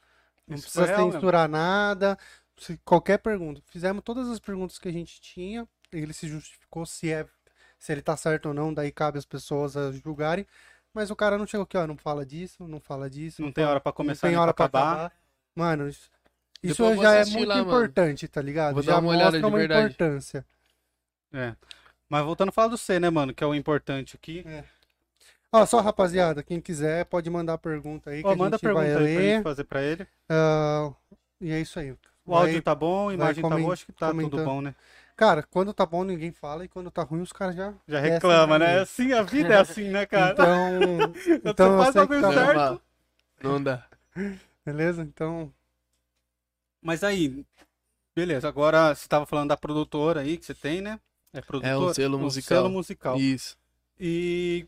Não 0.47 0.57
Isso 0.57 0.65
precisa 0.73 0.97
mesmo. 0.97 1.13
censurar 1.13 1.49
nada. 1.49 2.17
Se- 2.63 2.81
qualquer 2.85 3.19
pergunta. 3.19 3.61
Fizemos 3.67 4.03
todas 4.05 4.29
as 4.29 4.39
perguntas 4.39 4.79
que 4.79 4.89
a 4.89 4.93
gente 4.93 5.21
tinha. 5.21 5.67
Ele 5.93 6.13
se 6.13 6.27
justificou 6.29 6.87
se 6.87 7.11
é 7.13 7.27
se 7.79 7.91
ele 7.93 8.01
tá 8.01 8.17
certo 8.17 8.47
ou 8.47 8.55
não, 8.55 8.73
daí 8.73 8.93
cabe 8.93 9.19
as 9.19 9.25
pessoas 9.25 9.77
a 9.77 9.91
julgarem. 9.91 10.47
Mas 10.95 11.11
o 11.11 11.17
cara 11.17 11.37
não 11.37 11.47
chegou 11.47 11.65
aqui, 11.65 11.77
ó, 11.77 11.85
não 11.87 11.97
fala 11.97 12.25
disso, 12.25 12.69
não 12.69 12.79
fala 12.79 13.11
disso. 13.11 13.43
Não 13.43 13.51
tem 13.51 13.63
fala- 13.65 13.73
hora 13.73 13.81
pra 13.81 13.93
começar 13.93 14.27
não 14.29 14.33
tem 14.33 14.39
hora 14.41 14.55
pra 14.55 14.69
pra 14.69 14.81
acabar. 14.81 15.05
acabar. 15.07 15.17
Mano, 15.57 15.89
isso, 15.89 16.09
isso 16.63 16.95
já 17.03 17.15
é 17.15 17.25
muito 17.25 17.49
lá, 17.49 17.57
mano. 17.57 17.69
importante, 17.69 18.29
tá 18.29 18.41
ligado? 18.41 18.75
Vou 18.75 18.83
já 18.85 18.93
dar 18.93 18.99
uma 19.01 19.09
olhada 19.11 19.25
mostra 19.25 19.41
de 19.41 19.47
uma 19.47 19.59
verdade. 19.59 19.87
importância. 19.95 20.47
É. 21.33 21.57
Mas 22.09 22.25
voltando 22.25 22.51
a 22.51 22.53
falar 22.53 22.69
do 22.69 22.79
C, 22.79 23.01
né, 23.01 23.11
mano? 23.11 23.35
Que 23.35 23.43
é 23.43 23.47
o 23.47 23.55
importante 23.55 24.15
aqui. 24.17 24.45
Ó, 25.51 25.67
só 25.67 25.81
rapaziada, 25.81 26.43
quem 26.43 26.61
quiser 26.61 27.05
pode 27.07 27.29
mandar 27.29 27.59
pergunta 27.59 28.11
aí 28.11 28.23
que 28.23 28.29
Ó, 28.29 28.33
a 28.33 28.37
manda 28.37 28.57
gente 28.57 28.63
pergunta 28.63 28.85
vai 28.85 28.91
aí 28.91 28.97
pra 28.97 29.07
gente 29.07 29.17
ler. 29.19 29.43
fazer 29.43 29.65
pra 29.65 29.83
ele. 29.83 30.07
Ah, 30.29 30.93
e 31.41 31.51
é 31.51 31.61
isso 31.61 31.79
aí. 31.81 31.95
O 32.25 32.33
Vai- 32.33 32.43
áudio 32.43 32.63
tá 32.63 32.75
bom, 32.75 33.09
a 33.09 33.15
imagem 33.15 33.43
tá 33.43 33.57
boa, 33.57 33.73
acho 33.73 33.87
que 33.87 33.93
tá 33.93 34.11
tudo 34.11 34.17
comentando. 34.17 34.45
bom, 34.45 34.61
né? 34.61 34.75
Cara, 35.17 35.43
quando 35.43 35.75
tá 35.75 35.85
bom 35.85 36.05
ninguém 36.05 36.33
fala 36.33 36.65
e 36.65 36.69
quando 36.69 36.91
tá 36.91 37.03
ruim 37.03 37.21
os 37.21 37.33
caras 37.33 37.55
já 37.55 37.75
Já 37.87 38.01
reclama, 38.01 38.59
né? 38.59 38.67
também. 38.67 38.83
Assim, 38.83 39.13
a 39.13 39.23
vida 39.23 39.55
é 39.55 39.59
assim, 39.59 39.91
né, 39.91 40.07
cara? 40.07 40.33
Então, 40.33 41.13
então 41.45 41.73
eu 41.73 41.79
faz 41.79 41.91
o 41.91 41.99
bagulho 41.99 42.21
tá 42.21 42.33
certo. 42.33 42.83
Não, 43.43 43.63
dá. 43.63 43.87
beleza? 44.65 45.03
Então, 45.03 45.53
Mas 46.81 47.05
aí, 47.05 47.45
beleza. 48.15 48.49
Agora 48.49 48.95
você 48.95 49.07
tava 49.09 49.27
falando 49.27 49.49
da 49.51 49.57
produtora 49.57 50.21
aí 50.21 50.37
que 50.39 50.47
você 50.47 50.55
tem, 50.55 50.81
né? 50.81 50.99
É 51.33 51.41
produtora. 51.41 51.95
selo 51.95 52.19
o 52.19 52.21
musical. 52.21 52.59
selo 52.59 52.71
musical. 52.71 53.19
Isso. 53.19 53.57
E 53.99 54.67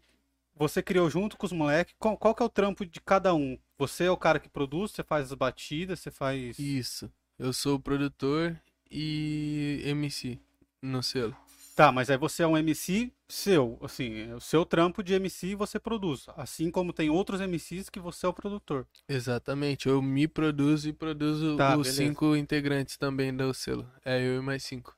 você 0.55 0.83
criou 0.83 1.11
junto 1.11 1.37
com 1.37 1.47
os 1.47 1.53
moleques. 1.53 1.95
Qual, 1.99 2.17
qual 2.17 2.35
que 2.35 2.43
é 2.43 2.47
o 2.47 2.51
trampo 2.51 2.87
de 2.87 3.01
cada 3.01 3.35
um? 3.35 3.59
Você 3.79 4.05
é 4.05 4.11
o 4.11 4.17
cara 4.17 4.39
que 4.39 4.49
produz, 4.49 4.93
você 4.93 5.03
faz 5.03 5.27
as 5.27 5.35
batidas, 5.35 6.01
você 6.01 6.11
faz. 6.11 6.59
Isso. 6.59 7.11
Eu 7.39 7.53
sou 7.53 7.80
produtor 7.80 8.59
e 8.91 9.82
MC 9.85 10.39
no 10.80 11.03
selo. 11.03 11.37
Tá, 11.74 11.91
mas 11.91 12.09
aí 12.09 12.16
você 12.16 12.45
é 12.45 12.47
um 12.47 12.57
MC 12.57 13.12
seu, 13.28 13.76
assim, 13.82 14.30
é 14.30 14.35
o 14.35 14.41
seu 14.41 14.64
trampo 14.64 15.03
de 15.03 15.14
MC 15.14 15.57
você 15.57 15.80
produz. 15.80 16.26
Assim 16.37 16.70
como 16.70 16.93
tem 16.93 17.11
outros 17.11 17.41
MCs 17.41 17.91
que 17.91 17.99
você 17.99 18.26
é 18.26 18.28
o 18.28 18.32
produtor. 18.32 18.87
Exatamente. 19.09 19.89
Eu 19.89 20.01
me 20.01 20.28
produzo 20.28 20.89
e 20.89 20.93
produzo 20.93 21.57
Tá, 21.57 21.76
os 21.76 21.89
beleza. 21.89 21.97
cinco 21.97 22.37
integrantes 22.37 22.97
também 22.97 23.37
do 23.37 23.53
selo. 23.53 23.91
É 24.05 24.20
eu 24.20 24.39
e 24.39 24.41
mais 24.41 24.62
cinco. 24.62 24.97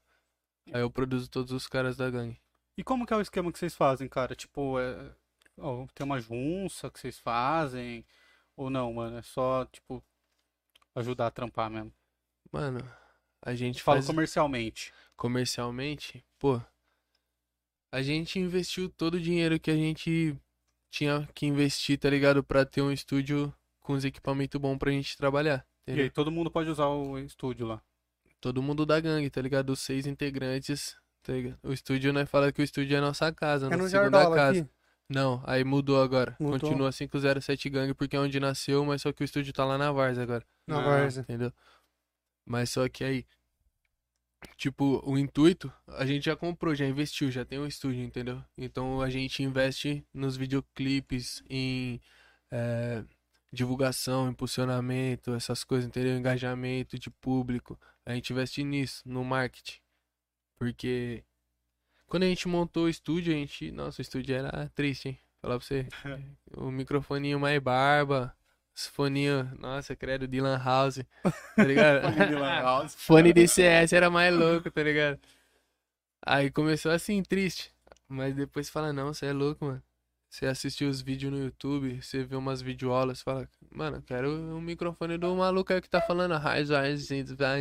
Aí 0.70 0.82
eu 0.82 0.91
produzo 0.91 1.30
todos 1.30 1.53
os 1.53 1.66
caras 1.66 1.97
da 1.97 2.11
gangue. 2.11 2.39
E 2.76 2.84
como 2.84 3.07
que 3.07 3.14
é 3.14 3.16
o 3.16 3.22
esquema 3.22 3.51
que 3.51 3.59
vocês 3.59 3.74
fazem, 3.74 4.07
cara? 4.07 4.34
Tipo, 4.34 4.78
é... 4.78 5.12
tem 5.95 6.05
uma 6.05 6.20
junça 6.20 6.91
que 6.91 7.01
vocês 7.01 7.18
fazem? 7.18 8.05
Ou 8.55 8.68
não, 8.68 8.93
mano? 8.93 9.16
É 9.16 9.22
só, 9.22 9.64
tipo, 9.64 10.05
ajudar 10.95 11.28
a 11.28 11.30
trampar 11.30 11.70
mesmo. 11.70 11.91
Mano, 12.57 12.81
a 13.43 13.55
gente 13.55 13.83
Falo 13.83 13.97
faz 13.99 14.07
comercialmente. 14.07 14.93
comercialmente, 15.15 16.25
pô, 16.39 16.59
a 17.93 18.01
gente 18.03 18.39
investiu 18.39 18.89
todo 18.89 19.15
o 19.17 19.21
dinheiro 19.21 19.61
que 19.61 19.71
a 19.71 19.77
gente 19.77 20.35
tinha 20.91 21.29
que 21.35 21.45
investir, 21.47 21.99
tá 21.99 22.09
ligado? 22.09 22.43
Pra 22.43 22.65
ter 22.65 22.81
um 22.81 22.91
estúdio 22.91 23.53
com 23.81 23.93
os 23.93 24.05
equipamentos 24.05 24.59
bons 24.61 24.79
pra 24.79 24.91
gente 24.91 25.17
trabalhar. 25.17 25.67
E 25.87 25.91
Entendeu? 25.93 26.05
aí 26.05 26.11
todo 26.11 26.31
mundo 26.33 26.51
pode 26.51 26.69
usar 26.71 26.87
o 26.87 27.19
estúdio 27.19 27.67
lá. 27.67 27.83
Todo 28.41 28.63
mundo 28.63 28.85
da 28.87 28.99
gangue, 29.01 29.29
tá 29.31 29.41
ligado? 29.43 29.71
Os 29.71 29.81
seis 29.81 30.07
integrantes, 30.07 30.97
tá 31.23 31.33
ligado? 31.35 31.59
O 31.63 31.73
estúdio, 31.75 32.13
né? 32.13 32.25
Fala 32.27 32.51
que 32.51 32.61
o 32.61 32.65
estúdio 32.65 32.97
é 32.97 33.01
nossa 33.01 33.31
casa, 33.33 33.67
é 33.67 33.69
nossa 33.71 33.83
no 33.83 33.89
segunda 33.89 34.19
Jardola 34.19 34.37
casa. 34.37 34.61
aqui. 34.61 34.71
Não, 35.09 35.41
aí 35.47 35.63
mudou 35.63 36.03
agora. 36.03 36.35
Mudou. 36.41 36.59
Continua 36.59 36.91
507 36.91 37.69
Gangue 37.71 37.95
porque 37.95 38.17
é 38.17 38.19
onde 38.19 38.41
nasceu, 38.41 38.85
mas 38.85 39.03
só 39.03 39.13
que 39.13 39.23
o 39.23 39.25
estúdio 39.25 39.53
tá 39.53 39.65
lá 39.65 39.79
na 39.79 39.93
Varsa 39.93 40.23
agora, 40.23 40.45
Na 40.67 40.79
Ah, 40.81 40.83
Várzea. 40.83 41.21
entendeu? 41.23 41.53
Mas 42.47 42.71
só 42.71 42.89
que 42.89 43.05
aí, 43.05 43.27
tipo, 44.57 45.03
o 45.05 45.19
intuito, 45.19 45.73
a 45.89 46.07
gente 46.07 46.25
já 46.25 46.37
comprou, 46.37 46.75
já 46.75 46.87
investiu, 46.87 47.31
já 47.31 47.45
tem 47.45 47.59
um 47.59 47.67
estúdio, 47.67 48.03
entendeu? 48.03 48.43
Então 48.57 49.01
a 49.01 49.11
gente 49.11 49.43
investe 49.43 50.07
nos 50.15 50.37
videoclipes, 50.37 51.43
em 51.51 52.01
é, 52.51 53.05
divulgação, 53.53 54.31
impulsionamento, 54.31 55.35
essas 55.35 55.65
coisas, 55.65 55.89
entendeu? 55.89 56.17
Engajamento 56.17 56.99
de 56.99 57.11
público. 57.11 57.79
A 58.05 58.15
gente 58.15 58.33
investe 58.33 58.63
nisso, 58.63 59.03
no 59.05 59.25
marketing. 59.25 59.81
Porque 60.59 61.25
quando 62.07 62.23
a 62.23 62.27
gente 62.27 62.47
montou 62.49 62.85
o 62.85 62.89
estúdio, 62.89 63.33
a 63.33 63.37
gente. 63.37 63.71
Nossa, 63.73 64.01
o 64.01 64.03
estúdio 64.03 64.37
era 64.37 64.69
triste, 64.75 65.09
hein? 65.09 65.19
Falar 65.41 65.59
pra 65.59 65.67
você. 65.67 65.87
O 66.57 66.71
microfoninho 66.71 67.41
mais 67.41 67.61
barba. 67.61 68.35
Os 68.77 68.87
foninhos, 68.89 69.51
nossa, 69.59 69.97
credo, 69.97 70.29
de 70.29 70.39
Lan 70.39 70.59
House. 70.62 71.01
Tá 71.57 71.64
ligado? 71.64 72.03
Fone 72.99 73.33
de 73.33 73.49
CS 73.49 73.95
era 73.95 74.11
mais 74.11 74.35
louco, 74.35 74.70
tá 74.70 74.83
ligado? 74.83 75.18
Aí 76.24 76.51
começou 76.51 76.93
assim, 76.93 77.22
triste. 77.22 77.72
Mas 78.07 78.35
depois 78.35 78.68
fala, 78.68 78.93
não, 78.93 79.14
você 79.14 79.27
é 79.27 79.33
louco, 79.33 79.64
mano. 79.64 79.83
Você 80.29 80.45
assiste 80.45 80.85
os 80.85 81.01
vídeos 81.01 81.33
no 81.33 81.39
YouTube, 81.39 82.03
você 82.03 82.22
vê 82.22 82.37
umas 82.37 82.61
videoaulas, 82.61 83.22
fala, 83.22 83.49
mano, 83.70 83.97
eu 83.97 84.03
quero 84.03 84.31
um 84.31 84.61
microfone 84.61 85.16
do 85.16 85.35
maluco 85.35 85.72
aí 85.72 85.81
que 85.81 85.89
tá 85.89 86.03
falando 86.03 86.35
raiz, 86.37 86.68
raiz, 86.68 87.09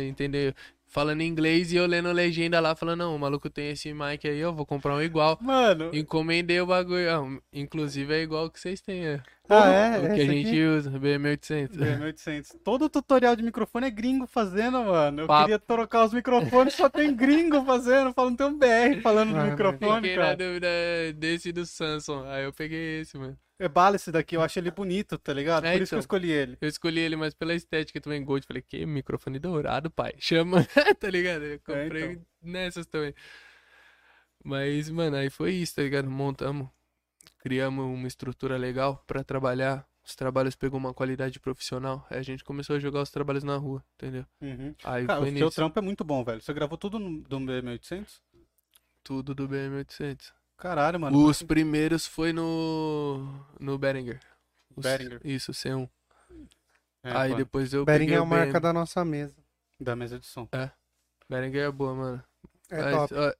entendeu? 0.06 0.52
Falando 0.88 1.20
inglês 1.20 1.72
e 1.72 1.76
eu 1.76 1.84
lendo 1.86 2.10
legenda 2.12 2.60
lá, 2.60 2.74
falando, 2.74 3.00
não, 3.00 3.16
o 3.16 3.18
maluco 3.18 3.50
tem 3.50 3.70
esse 3.70 3.92
mic 3.92 4.26
aí, 4.26 4.38
eu 4.38 4.54
vou 4.54 4.64
comprar 4.64 4.94
um 4.94 5.02
igual. 5.02 5.36
Mano, 5.42 5.90
Encomendei 5.92 6.60
o 6.60 6.66
bagulho, 6.66 7.10
ah, 7.10 7.38
inclusive 7.52 8.14
é 8.14 8.22
igual 8.22 8.48
que 8.48 8.58
vocês 8.60 8.80
têm, 8.80 9.04
é. 9.04 9.20
Ah, 9.48 9.68
é? 9.68 9.98
o 9.98 10.14
que 10.14 10.20
a 10.22 10.26
gente 10.26 10.48
aqui? 10.48 10.64
usa, 10.64 10.90
BM800. 10.90 11.70
BM800. 11.76 12.56
Todo 12.64 12.88
tutorial 12.88 13.34
de 13.36 13.42
microfone 13.42 13.86
é 13.86 13.90
gringo 13.90 14.26
fazendo, 14.26 14.82
mano. 14.84 15.22
Eu 15.22 15.26
Papo. 15.26 15.42
queria 15.44 15.58
trocar 15.58 16.04
os 16.04 16.12
microfones, 16.14 16.74
só 16.74 16.88
tem 16.88 17.14
gringo 17.14 17.64
fazendo, 17.64 18.12
falando, 18.12 18.36
tem 18.36 18.46
um 18.46 18.56
BR 18.58 19.00
falando 19.02 19.32
do 19.32 19.38
Ah, 19.38 19.44
microfone, 19.44 20.00
Fiquei 20.02 20.16
na 20.16 20.22
cara. 20.22 20.36
dúvida 20.36 20.68
desse 21.16 21.52
do 21.52 21.66
Samsung. 21.66 22.24
Aí 22.26 22.44
eu 22.44 22.52
peguei 22.52 23.00
esse, 23.00 23.16
mano. 23.18 23.36
É 23.58 23.68
bala 23.68 23.96
esse 23.96 24.12
daqui, 24.12 24.36
eu 24.36 24.42
acho 24.42 24.58
ele 24.58 24.70
bonito, 24.70 25.16
tá 25.16 25.32
ligado? 25.32 25.64
É, 25.64 25.72
Por 25.72 25.82
isso 25.82 25.90
que 25.90 25.94
eu 25.94 25.98
então. 25.98 26.00
escolhi 26.00 26.30
ele. 26.30 26.58
Eu 26.60 26.68
escolhi 26.68 27.00
ele 27.00 27.16
mais 27.16 27.32
pela 27.32 27.54
estética 27.54 28.00
também, 28.00 28.22
Gold. 28.22 28.46
Falei, 28.46 28.62
que 28.62 28.84
microfone 28.84 29.38
dourado, 29.38 29.90
pai. 29.90 30.14
Chama, 30.18 30.58
tá 31.00 31.08
ligado? 31.08 31.42
Eu 31.42 31.58
comprei 31.60 32.12
então. 32.12 32.26
nessas 32.42 32.86
também. 32.86 33.14
Mas, 34.44 34.90
mano, 34.90 35.16
aí 35.16 35.30
foi 35.30 35.54
isso, 35.54 35.74
tá 35.74 35.82
ligado? 35.82 36.08
Montamos, 36.10 36.68
criamos 37.38 37.84
uma 37.86 38.06
estrutura 38.06 38.58
legal 38.58 39.02
pra 39.06 39.24
trabalhar. 39.24 39.88
Os 40.04 40.14
trabalhos 40.14 40.54
pegou 40.54 40.78
uma 40.78 40.94
qualidade 40.94 41.40
profissional. 41.40 42.06
Aí 42.10 42.18
a 42.18 42.22
gente 42.22 42.44
começou 42.44 42.76
a 42.76 42.78
jogar 42.78 43.02
os 43.02 43.10
trabalhos 43.10 43.42
na 43.42 43.56
rua, 43.56 43.82
entendeu? 43.94 44.26
Uhum. 44.40 44.74
Aí 44.84 45.06
Cara, 45.06 45.20
o 45.20 45.38
seu 45.38 45.50
trampo 45.50 45.78
é 45.78 45.82
muito 45.82 46.04
bom, 46.04 46.22
velho. 46.22 46.40
Você 46.40 46.52
gravou 46.52 46.76
tudo 46.76 46.98
no, 46.98 47.22
do 47.22 47.40
BM800? 47.40 48.20
Tudo 49.02 49.34
do 49.34 49.48
BM800. 49.48 50.32
Caralho, 50.56 50.98
mano. 51.00 51.24
Os 51.26 51.42
primeiros 51.42 52.06
foi 52.06 52.32
no 52.32 53.18
no 53.60 53.78
Behringer. 53.78 54.20
Os- 54.74 54.82
Behringer. 54.82 55.20
Isso, 55.24 55.52
C1. 55.52 55.88
É, 57.02 57.10
Aí 57.16 57.30
mano, 57.30 57.36
depois 57.44 57.72
eu 57.72 57.84
Bering 57.84 58.06
peguei 58.06 58.14
é 58.16 58.18
a 58.18 58.24
marca 58.24 58.58
da 58.60 58.72
nossa 58.72 59.04
mesa. 59.04 59.36
Da 59.78 59.94
mesa 59.94 60.18
de 60.18 60.26
som. 60.26 60.48
Behringer 61.28 61.64
é 61.66 61.70
boa, 61.70 61.94
mano. 61.94 62.24
É 62.70 62.82
Mas, 62.82 62.94
top. 63.10 63.14
ó, 63.14 63.34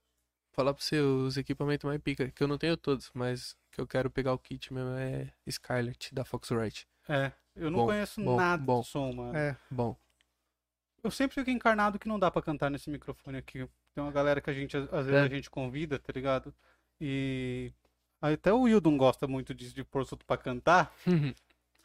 falar 0.53 0.73
pra 0.75 0.83
você, 0.83 1.01
os 1.01 1.37
equipamentos 1.37 1.85
mais 1.85 2.01
pica, 2.01 2.31
que 2.31 2.43
eu 2.43 2.47
não 2.49 2.59
tenho 2.59 2.77
todos, 2.77 3.11
mas 3.13 3.57
que 3.73 3.81
eu 3.81 3.87
quero 3.87 4.11
pegar 4.11 4.33
o 4.33 4.39
kit 4.39 4.73
mesmo 4.73 4.91
é 4.91 5.33
Scarlett, 5.51 6.15
da 6.15 6.25
Foxrite. 6.25 6.87
É. 7.09 7.33
Eu 7.55 7.71
não 7.71 7.81
Bom, 7.81 7.87
conheço 7.87 8.23
bom, 8.23 8.37
nada 8.37 8.63
bom. 8.63 8.81
de 8.83 8.87
som, 8.89 9.13
mano. 9.13 9.37
É. 9.37 9.57
Bom, 9.71 9.97
Eu 11.03 11.11
sempre 11.11 11.35
fico 11.37 11.51
encarnado 11.51 11.99
que 11.99 12.09
não 12.09 12.19
dá 12.19 12.31
pra 12.31 12.43
cantar 12.43 12.69
nesse 12.71 12.91
microfone 12.91 13.39
aqui. 13.39 13.67
Tem 13.95 14.03
uma 14.05 14.11
galera 14.13 14.41
que 14.41 14.51
a 14.51 14.53
gente, 14.53 14.77
às 14.77 14.93
às 14.93 15.07
vezes, 15.07 15.23
É. 15.23 15.25
a 15.25 15.29
gente 15.29 15.49
convida, 15.49 15.99
tá 15.99 16.13
ligado? 16.13 16.53
E. 17.01 17.73
aí 18.23 18.35
Até 18.35 18.53
o 18.53 18.67
não 18.81 18.97
gosta 18.97 19.27
muito 19.27 19.55
disso 19.55 19.75
de 19.75 19.85
pôr 19.85 20.03
os 20.03 20.13
outros 20.13 20.27
pra 20.27 20.37
cantar. 20.37 20.93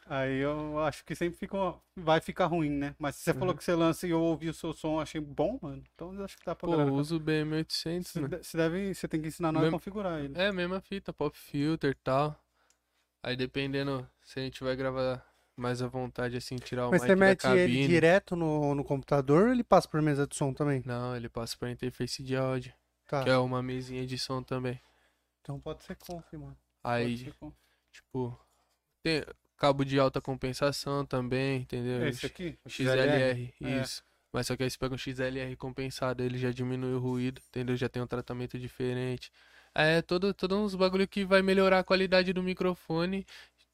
Aí 0.04 0.38
eu 0.38 0.80
acho 0.80 1.04
que 1.04 1.14
sempre 1.14 1.38
fica 1.38 1.56
uma- 1.56 1.80
vai 1.96 2.20
ficar 2.20 2.46
ruim, 2.46 2.68
né? 2.68 2.94
Mas 2.98 3.14
se 3.16 3.22
você 3.22 3.30
Uhum. 3.30 3.38
falou 3.38 3.54
que 3.54 3.62
você 3.62 3.72
lança 3.72 4.04
e 4.06 4.10
eu 4.10 4.20
ouvi 4.20 4.48
o 4.48 4.52
seu 4.52 4.72
som, 4.72 4.96
eu 4.96 5.00
achei 5.00 5.20
bom, 5.20 5.60
mano. 5.62 5.82
Então 5.94 6.12
eu 6.12 6.24
acho 6.24 6.36
que 6.36 6.44
dá 6.44 6.56
pra 6.56 6.66
pô, 6.68 6.72
galera 6.72 6.92
uso 6.92 7.16
o 7.16 7.20
BM800, 7.20 8.02
Você 8.08 8.20
mano. 8.20 8.36
de- 8.36 8.44
você 8.44 8.56
deve, 8.56 8.94
você 8.94 9.06
tem 9.06 9.22
que 9.22 9.28
ensinar 9.28 9.52
nós 9.52 9.62
a 9.62 9.64
Mesmo- 9.66 9.78
configurar 9.78 10.18
ele. 10.20 10.34
É, 10.36 10.50
mesma 10.50 10.80
fita, 10.80 11.12
pop 11.12 11.38
filter 11.38 11.92
e 11.92 11.94
tal. 11.94 12.36
Aí 13.22 13.36
dependendo 13.36 14.06
se 14.24 14.40
a 14.40 14.42
gente 14.42 14.62
vai 14.64 14.74
gravar 14.74 15.24
mais 15.56 15.80
à 15.80 15.86
vontade, 15.86 16.36
assim, 16.36 16.56
tirar 16.56 16.88
o 16.88 16.90
Mas 16.90 17.02
mic 17.02 17.08
você 17.08 17.14
da 17.14 17.20
mete 17.20 17.46
ele 17.46 17.60
cabine. 17.60 17.86
direto 17.88 18.34
no, 18.34 18.74
no 18.74 18.82
computador 18.84 19.44
ou 19.46 19.52
ele 19.52 19.62
passa 19.62 19.86
por 19.88 20.02
mesa 20.02 20.26
de 20.26 20.34
som 20.34 20.52
também? 20.52 20.82
Não, 20.84 21.14
ele 21.16 21.28
passa 21.28 21.56
pra 21.56 21.70
interface 21.70 22.24
de 22.24 22.36
áudio, 22.36 22.74
Tá. 23.06 23.22
que 23.22 23.30
é 23.30 23.38
uma 23.38 23.62
mesinha 23.62 24.04
de 24.04 24.18
som 24.18 24.42
também. 24.42 24.80
Então 25.42 25.58
pode 25.60 25.82
ser 25.84 25.96
conf, 25.96 26.32
mano. 26.34 26.56
Aí, 26.84 27.18
ser 27.18 27.34
com- 27.34 27.52
tipo, 27.92 28.38
tem 29.02 29.24
cabo 29.56 29.84
de 29.84 29.98
alta 29.98 30.20
compensação 30.20 31.04
também, 31.04 31.62
entendeu? 31.62 32.06
Esse 32.08 32.26
aqui? 32.26 32.58
o 32.64 32.70
XLR, 32.70 33.54
É. 33.62 33.82
isso. 33.82 34.02
Mas 34.32 34.46
só 34.46 34.56
que 34.56 34.62
aí 34.62 34.70
você 34.70 34.78
pega 34.78 34.94
um 34.94 34.98
XLR 34.98 35.56
compensado, 35.56 36.22
ele 36.22 36.38
já 36.38 36.50
diminui 36.50 36.94
o 36.94 36.98
ruído, 36.98 37.40
entendeu? 37.48 37.76
Já 37.76 37.88
tem 37.88 38.02
um 38.02 38.06
tratamento 38.06 38.58
diferente. 38.58 39.30
É 39.74 40.00
todo, 40.02 40.32
todo 40.32 40.56
uns 40.56 40.74
bagulho 40.74 41.06
que 41.06 41.24
vai 41.24 41.42
melhorar 41.42 41.80
a 41.80 41.84
qualidade 41.84 42.32
do 42.32 42.42
microfone, 42.42 43.26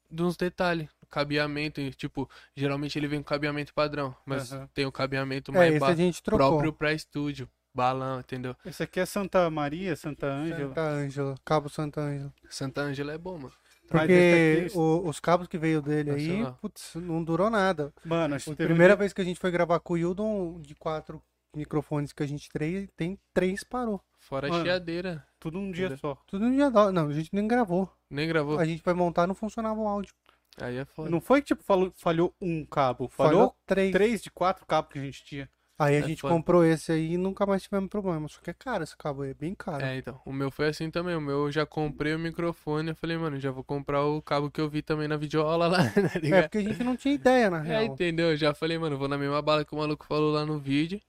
de 0.09 0.23
uns 0.23 0.35
detalhes. 0.35 0.89
Cabeamento, 1.09 1.81
tipo, 1.91 2.29
geralmente 2.55 2.97
ele 2.99 3.07
vem 3.07 3.19
com 3.21 3.25
cabeamento 3.29 3.73
padrão, 3.73 4.15
mas 4.25 4.51
Aham. 4.51 4.69
tem 4.73 4.85
o 4.85 4.91
cabeamento 4.91 5.51
É, 5.51 5.55
mais 5.55 5.71
esse 5.71 5.79
ba- 5.79 5.91
a 5.91 5.95
gente 5.95 6.21
trocou. 6.21 6.49
próprio 6.49 6.73
pra 6.73 6.93
estúdio, 6.93 7.49
balão, 7.73 8.19
entendeu? 8.19 8.55
Esse 8.65 8.83
aqui 8.83 8.99
é 8.99 9.05
Santa 9.05 9.49
Maria, 9.49 9.95
Santa 9.95 10.27
Ângela. 10.27 10.67
Santa 10.69 10.81
Ângela, 10.81 11.35
Cabo 11.45 11.69
Santa 11.69 12.01
Ângela. 12.01 12.33
Santa 12.49 12.81
Ângela 12.81 13.13
é 13.13 13.17
bom, 13.17 13.37
mano. 13.37 13.53
Porque 13.87 14.65
aqui- 14.67 14.77
o- 14.77 15.07
os 15.07 15.19
cabos 15.19 15.47
que 15.47 15.57
veio 15.57 15.81
dele 15.81 16.11
aí, 16.11 16.45
putz, 16.61 16.93
não 16.95 17.23
durou 17.23 17.49
nada. 17.49 17.91
Mano, 18.05 18.35
acho 18.35 18.49
A 18.49 18.53
que 18.53 18.57
teve 18.57 18.71
um 18.71 18.75
primeira 18.75 18.95
vez 18.95 19.13
que 19.13 19.21
a 19.21 19.23
gente 19.25 19.39
foi 19.39 19.49
gravar 19.49 19.79
com 19.79 19.93
o 19.93 19.97
Hildon, 19.97 20.59
de 20.61 20.75
quatro 20.75 21.19
microfones 21.55 22.13
que 22.13 22.21
a 22.21 22.27
gente 22.27 22.49
três, 22.49 22.87
tem 22.95 23.17
três 23.33 23.63
parou. 23.63 23.99
Fora 24.19 24.47
a 24.47 24.49
Mano. 24.51 24.63
chiadeira. 24.63 25.25
tudo 25.39 25.57
um 25.57 25.71
dia 25.71 25.95
só. 25.97 26.15
Tudo 26.27 26.45
no 26.45 26.51
dia 26.53 26.69
da... 26.69 26.91
Não, 26.91 27.07
a 27.07 27.13
gente 27.13 27.29
nem 27.33 27.47
gravou. 27.47 27.91
Nem 28.11 28.27
gravou. 28.27 28.59
A 28.59 28.65
gente 28.65 28.83
foi 28.83 28.93
montar 28.93 29.25
não 29.25 29.33
funcionava 29.33 29.79
o 29.79 29.87
áudio. 29.87 30.13
Aí 30.61 30.77
é 30.77 30.85
foda. 30.85 31.09
Não 31.09 31.21
foi 31.21 31.41
que 31.41 31.47
tipo 31.47 31.63
falou, 31.63 31.91
falhou 31.95 32.35
um 32.39 32.63
cabo, 32.65 33.07
falhou, 33.07 33.31
Falhou 33.33 33.55
três. 33.65 33.91
três 33.91 34.21
de 34.21 34.29
quatro 34.29 34.65
cabos 34.67 34.91
que 34.91 34.99
a 34.99 35.01
gente 35.01 35.23
tinha. 35.23 35.49
Aí 35.79 35.95
a 35.95 35.99
É 35.99 36.03
gente 36.03 36.21
foda. 36.21 36.35
comprou 36.35 36.63
esse 36.65 36.91
aí 36.91 37.13
e 37.13 37.17
nunca 37.17 37.45
mais 37.45 37.63
tivemos 37.63 37.89
problema. 37.89 38.27
Só 38.27 38.39
que 38.41 38.49
é 38.49 38.53
caro 38.53 38.83
esse 38.83 38.95
cabo 38.97 39.21
aí, 39.21 39.31
é 39.31 39.33
bem 39.33 39.55
caro. 39.55 39.83
É, 39.85 39.97
então. 39.97 40.19
O 40.25 40.33
meu 40.33 40.51
foi 40.51 40.67
assim 40.67 40.91
também. 40.91 41.15
O 41.15 41.21
meu 41.21 41.45
eu 41.45 41.51
já 41.51 41.65
comprei 41.65 42.13
o 42.13 42.19
microfone. 42.19 42.89
Eu 42.89 42.95
falei, 42.95 43.17
mano, 43.17 43.39
já 43.39 43.49
vou 43.49 43.63
comprar 43.63 44.03
o 44.03 44.21
cabo 44.21 44.51
que 44.51 44.59
eu 44.59 44.69
vi 44.69 44.81
também 44.81 45.07
na 45.07 45.15
videoaula 45.15 45.67
lá, 45.67 45.77
tá 46.21 46.35
É, 46.35 46.41
porque 46.43 46.57
a 46.57 46.63
gente 46.63 46.83
não 46.83 46.95
tinha 46.97 47.15
ideia, 47.15 47.49
na 47.49 47.61
É, 47.63 47.83
real. 47.83 47.83
entendeu? 47.85 48.31
Eu 48.31 48.37
já 48.37 48.53
falei, 48.53 48.77
mano, 48.77 48.97
vou 48.97 49.07
na 49.07 49.17
mesma 49.17 49.41
bala 49.41 49.63
que 49.63 49.73
o 49.73 49.77
maluco 49.77 50.05
falou 50.05 50.33
lá 50.33 50.45
no 50.45 50.59
vídeo. 50.59 50.99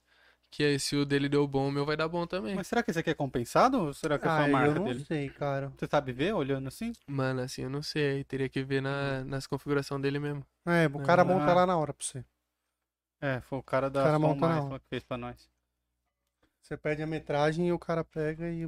Que 0.52 0.64
aí, 0.64 0.80
se 0.80 0.96
o 0.96 1.04
dele 1.04 1.28
deu 1.28 1.46
bom, 1.46 1.68
o 1.68 1.70
meu 1.70 1.86
vai 1.86 1.96
dar 1.96 2.08
bom 2.08 2.26
também. 2.26 2.56
Mas 2.56 2.66
será 2.66 2.82
que 2.82 2.90
esse 2.90 2.98
aqui 2.98 3.10
é 3.10 3.14
compensado 3.14 3.78
ou 3.86 3.94
será 3.94 4.18
que 4.18 4.26
é 4.26 4.30
só 4.30 4.34
Ah, 4.34 4.44
a 4.44 4.48
marca 4.48 4.68
eu 4.70 4.74
não 4.74 4.84
dele? 4.84 5.04
sei, 5.04 5.28
cara. 5.30 5.72
Você 5.78 5.86
sabe 5.86 6.12
ver 6.12 6.34
olhando 6.34 6.66
assim? 6.66 6.92
Mano, 7.06 7.40
assim, 7.42 7.62
eu 7.62 7.70
não 7.70 7.82
sei. 7.82 8.24
Teria 8.24 8.48
que 8.48 8.60
ver 8.64 8.82
na, 8.82 9.22
nas 9.24 9.46
configurações 9.46 10.02
dele 10.02 10.18
mesmo. 10.18 10.44
É, 10.66 10.86
o 10.88 10.98
cara 11.00 11.22
Ah. 11.22 11.24
monta 11.24 11.54
lá 11.54 11.64
na 11.66 11.76
hora 11.76 11.94
pra 11.94 12.04
você. 12.04 12.24
É, 13.20 13.40
foi 13.42 13.58
o 13.58 13.62
cara 13.62 13.90
da 13.90 14.00
O 14.00 14.04
cara 14.04 14.18
monta 14.18 14.80
que 14.80 14.86
fez 14.88 15.02
pra 15.04 15.16
nós. 15.18 15.50
Você 16.62 16.76
pede 16.76 17.02
a 17.02 17.06
metragem 17.06 17.68
e 17.68 17.72
o 17.72 17.78
cara 17.78 18.04
pega 18.04 18.48
e, 18.48 18.64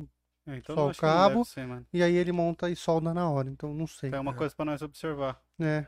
É, 0.46 0.56
então 0.56 0.74
Só 0.74 0.88
o 0.90 0.94
cabo. 0.94 1.44
ser, 1.44 1.66
mano. 1.66 1.86
e 1.92 2.02
aí 2.02 2.14
ele 2.14 2.32
monta 2.32 2.68
e 2.68 2.74
solda 2.76 3.14
na 3.14 3.28
hora. 3.30 3.48
Então 3.48 3.72
não 3.72 3.86
sei. 3.86 4.10
É 4.12 4.18
uma 4.20 4.34
coisa 4.34 4.54
pra 4.54 4.64
nós 4.64 4.82
observar. 4.82 5.40
É. 5.60 5.86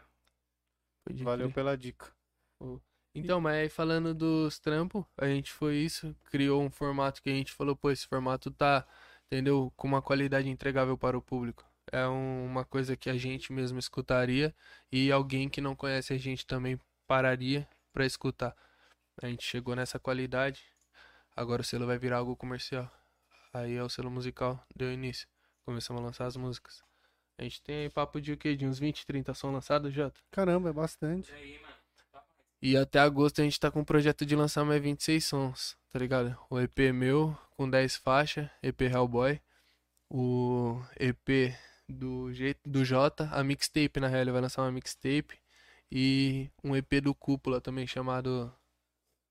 Pode 1.04 1.22
Valeu 1.24 1.46
crer. 1.48 1.54
pela 1.54 1.76
dica. 1.76 2.10
Então, 3.14 3.40
mas 3.40 3.54
aí 3.56 3.68
falando 3.68 4.14
dos 4.14 4.58
trampos, 4.58 5.04
a 5.16 5.26
gente 5.26 5.52
foi 5.52 5.76
isso, 5.76 6.14
criou 6.30 6.62
um 6.62 6.70
formato 6.70 7.22
que 7.22 7.30
a 7.30 7.32
gente 7.34 7.52
falou, 7.52 7.76
pô, 7.76 7.90
esse 7.90 8.06
formato 8.08 8.50
tá, 8.50 8.86
entendeu? 9.26 9.72
Com 9.76 9.86
uma 9.86 10.02
qualidade 10.02 10.48
entregável 10.48 10.96
para 10.98 11.16
o 11.16 11.22
público. 11.22 11.64
É 11.92 12.08
um- 12.08 12.46
uma 12.46 12.64
coisa 12.64 12.96
que 12.96 13.10
a 13.10 13.16
gente 13.16 13.52
mesmo 13.52 13.78
escutaria 13.78 14.54
e 14.90 15.12
alguém 15.12 15.48
que 15.48 15.60
não 15.60 15.76
conhece 15.76 16.12
a 16.12 16.18
gente 16.18 16.46
também 16.46 16.80
pararia 17.06 17.68
pra 17.94 18.04
escutar. 18.04 18.54
A 19.22 19.28
gente 19.28 19.44
chegou 19.44 19.76
nessa 19.76 19.98
qualidade, 19.98 20.60
agora 21.34 21.62
o 21.62 21.64
selo 21.64 21.86
vai 21.86 21.96
virar 21.96 22.18
algo 22.18 22.36
comercial. 22.36 22.90
Aí 23.52 23.76
é 23.76 23.82
o 23.82 23.88
selo 23.88 24.10
musical, 24.10 24.62
deu 24.74 24.92
início. 24.92 25.28
Começamos 25.64 26.02
a 26.02 26.04
lançar 26.04 26.26
as 26.26 26.36
músicas. 26.36 26.82
A 27.38 27.44
gente 27.44 27.62
tem 27.62 27.76
aí 27.76 27.90
papo 27.90 28.20
de 28.20 28.32
o 28.32 28.36
quê? 28.36 28.56
De 28.56 28.66
uns 28.66 28.80
20, 28.80 29.06
30 29.06 29.32
sons 29.32 29.52
lançados, 29.52 29.94
Jota? 29.94 30.20
Caramba, 30.30 30.70
é 30.70 30.72
bastante. 30.72 31.30
E 31.30 31.34
aí, 31.34 31.58
mano? 31.62 31.74
E 32.60 32.76
até 32.76 32.98
agosto 32.98 33.40
a 33.40 33.44
gente 33.44 33.60
tá 33.60 33.70
com 33.70 33.80
o 33.80 33.84
projeto 33.84 34.24
de 34.24 34.34
lançar 34.34 34.64
mais 34.64 34.82
26 34.82 35.24
sons, 35.24 35.76
tá 35.90 35.98
ligado? 35.98 36.36
O 36.48 36.58
EP 36.58 36.92
meu, 36.92 37.36
com 37.56 37.68
10 37.68 37.96
faixas, 37.96 38.48
EP 38.62 38.80
Hellboy. 38.82 39.40
O 40.10 40.80
EP 40.98 41.54
do, 41.88 42.32
jeito, 42.32 42.60
do 42.68 42.84
Jota, 42.84 43.28
a 43.32 43.44
mixtape, 43.44 44.00
na 44.00 44.08
real, 44.08 44.22
ele 44.22 44.32
vai 44.32 44.40
lançar 44.40 44.62
uma 44.62 44.72
mixtape. 44.72 45.38
E 45.96 46.50
um 46.64 46.74
EP 46.74 47.00
do 47.00 47.14
Cúpula 47.14 47.60
também, 47.60 47.86
chamado... 47.86 48.52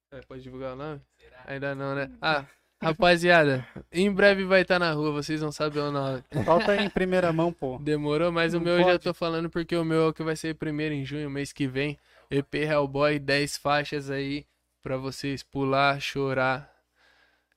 É, 0.09 0.21
pode 0.21 0.41
divulgar 0.41 0.73
o 0.73 0.75
nome? 0.77 1.01
Ainda 1.45 1.75
não, 1.75 1.93
né? 1.93 2.09
Ah, 2.21 2.45
rapaziada, 2.81 3.67
em 3.91 4.09
breve 4.09 4.45
vai 4.45 4.61
estar 4.61 4.79
na 4.79 4.93
rua, 4.93 5.11
vocês 5.11 5.41
vão 5.41 5.51
saber 5.51 5.79
o 5.79 5.91
nome. 5.91 6.23
Falta 6.45 6.75
em 6.77 6.89
primeira 6.89 7.33
mão, 7.33 7.51
pô. 7.51 7.77
Demorou, 7.79 8.31
mas 8.31 8.53
o 8.53 8.57
Não 8.59 8.63
meu 8.63 8.73
eu 8.75 8.79
já 8.79 8.91
pode. 8.91 9.03
tô 9.03 9.13
falando 9.13 9.49
porque 9.49 9.75
o 9.75 9.83
meu 9.83 10.03
é 10.03 10.07
o 10.07 10.13
que 10.13 10.23
vai 10.23 10.37
ser 10.37 10.55
primeiro 10.55 10.93
em 10.95 11.03
junho, 11.03 11.29
mês 11.29 11.51
que 11.51 11.67
vem. 11.67 11.99
EP 12.31 12.53
Hellboy, 12.55 13.19
10 13.19 13.57
faixas 13.57 14.09
aí 14.09 14.45
pra 14.81 14.95
vocês 14.95 15.43
pular, 15.43 15.99
chorar. 15.99 16.71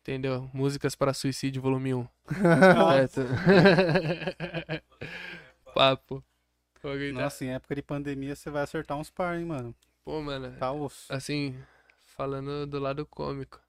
Entendeu? 0.00 0.50
Músicas 0.52 0.96
para 0.96 1.14
suicídio, 1.14 1.62
volume 1.62 1.94
1. 1.94 2.08
Certo? 2.90 3.20
Papo. 5.74 6.24
Nossa, 7.12 7.44
em 7.44 7.48
época 7.54 7.74
de 7.74 7.82
pandemia 7.82 8.34
você 8.36 8.50
vai 8.50 8.62
acertar 8.62 8.96
uns 8.96 9.10
par, 9.10 9.38
hein, 9.38 9.44
mano. 9.44 9.74
Pô, 10.04 10.22
mano, 10.22 10.56
Tá 10.58 10.70
osso. 10.72 11.12
assim, 11.12 11.58
falando 12.00 12.66
do 12.66 12.78
lado 12.78 13.04
cômico. 13.06 13.60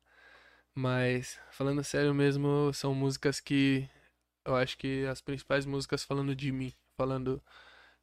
Mas, 0.75 1.39
falando 1.51 1.83
sério 1.83 2.13
mesmo, 2.13 2.71
são 2.73 2.93
músicas 2.93 3.39
que 3.39 3.89
eu 4.45 4.55
acho 4.55 4.77
que 4.77 5.05
as 5.07 5.21
principais 5.21 5.65
músicas 5.65 6.03
falando 6.03 6.35
de 6.35 6.51
mim, 6.51 6.71
falando 6.95 7.41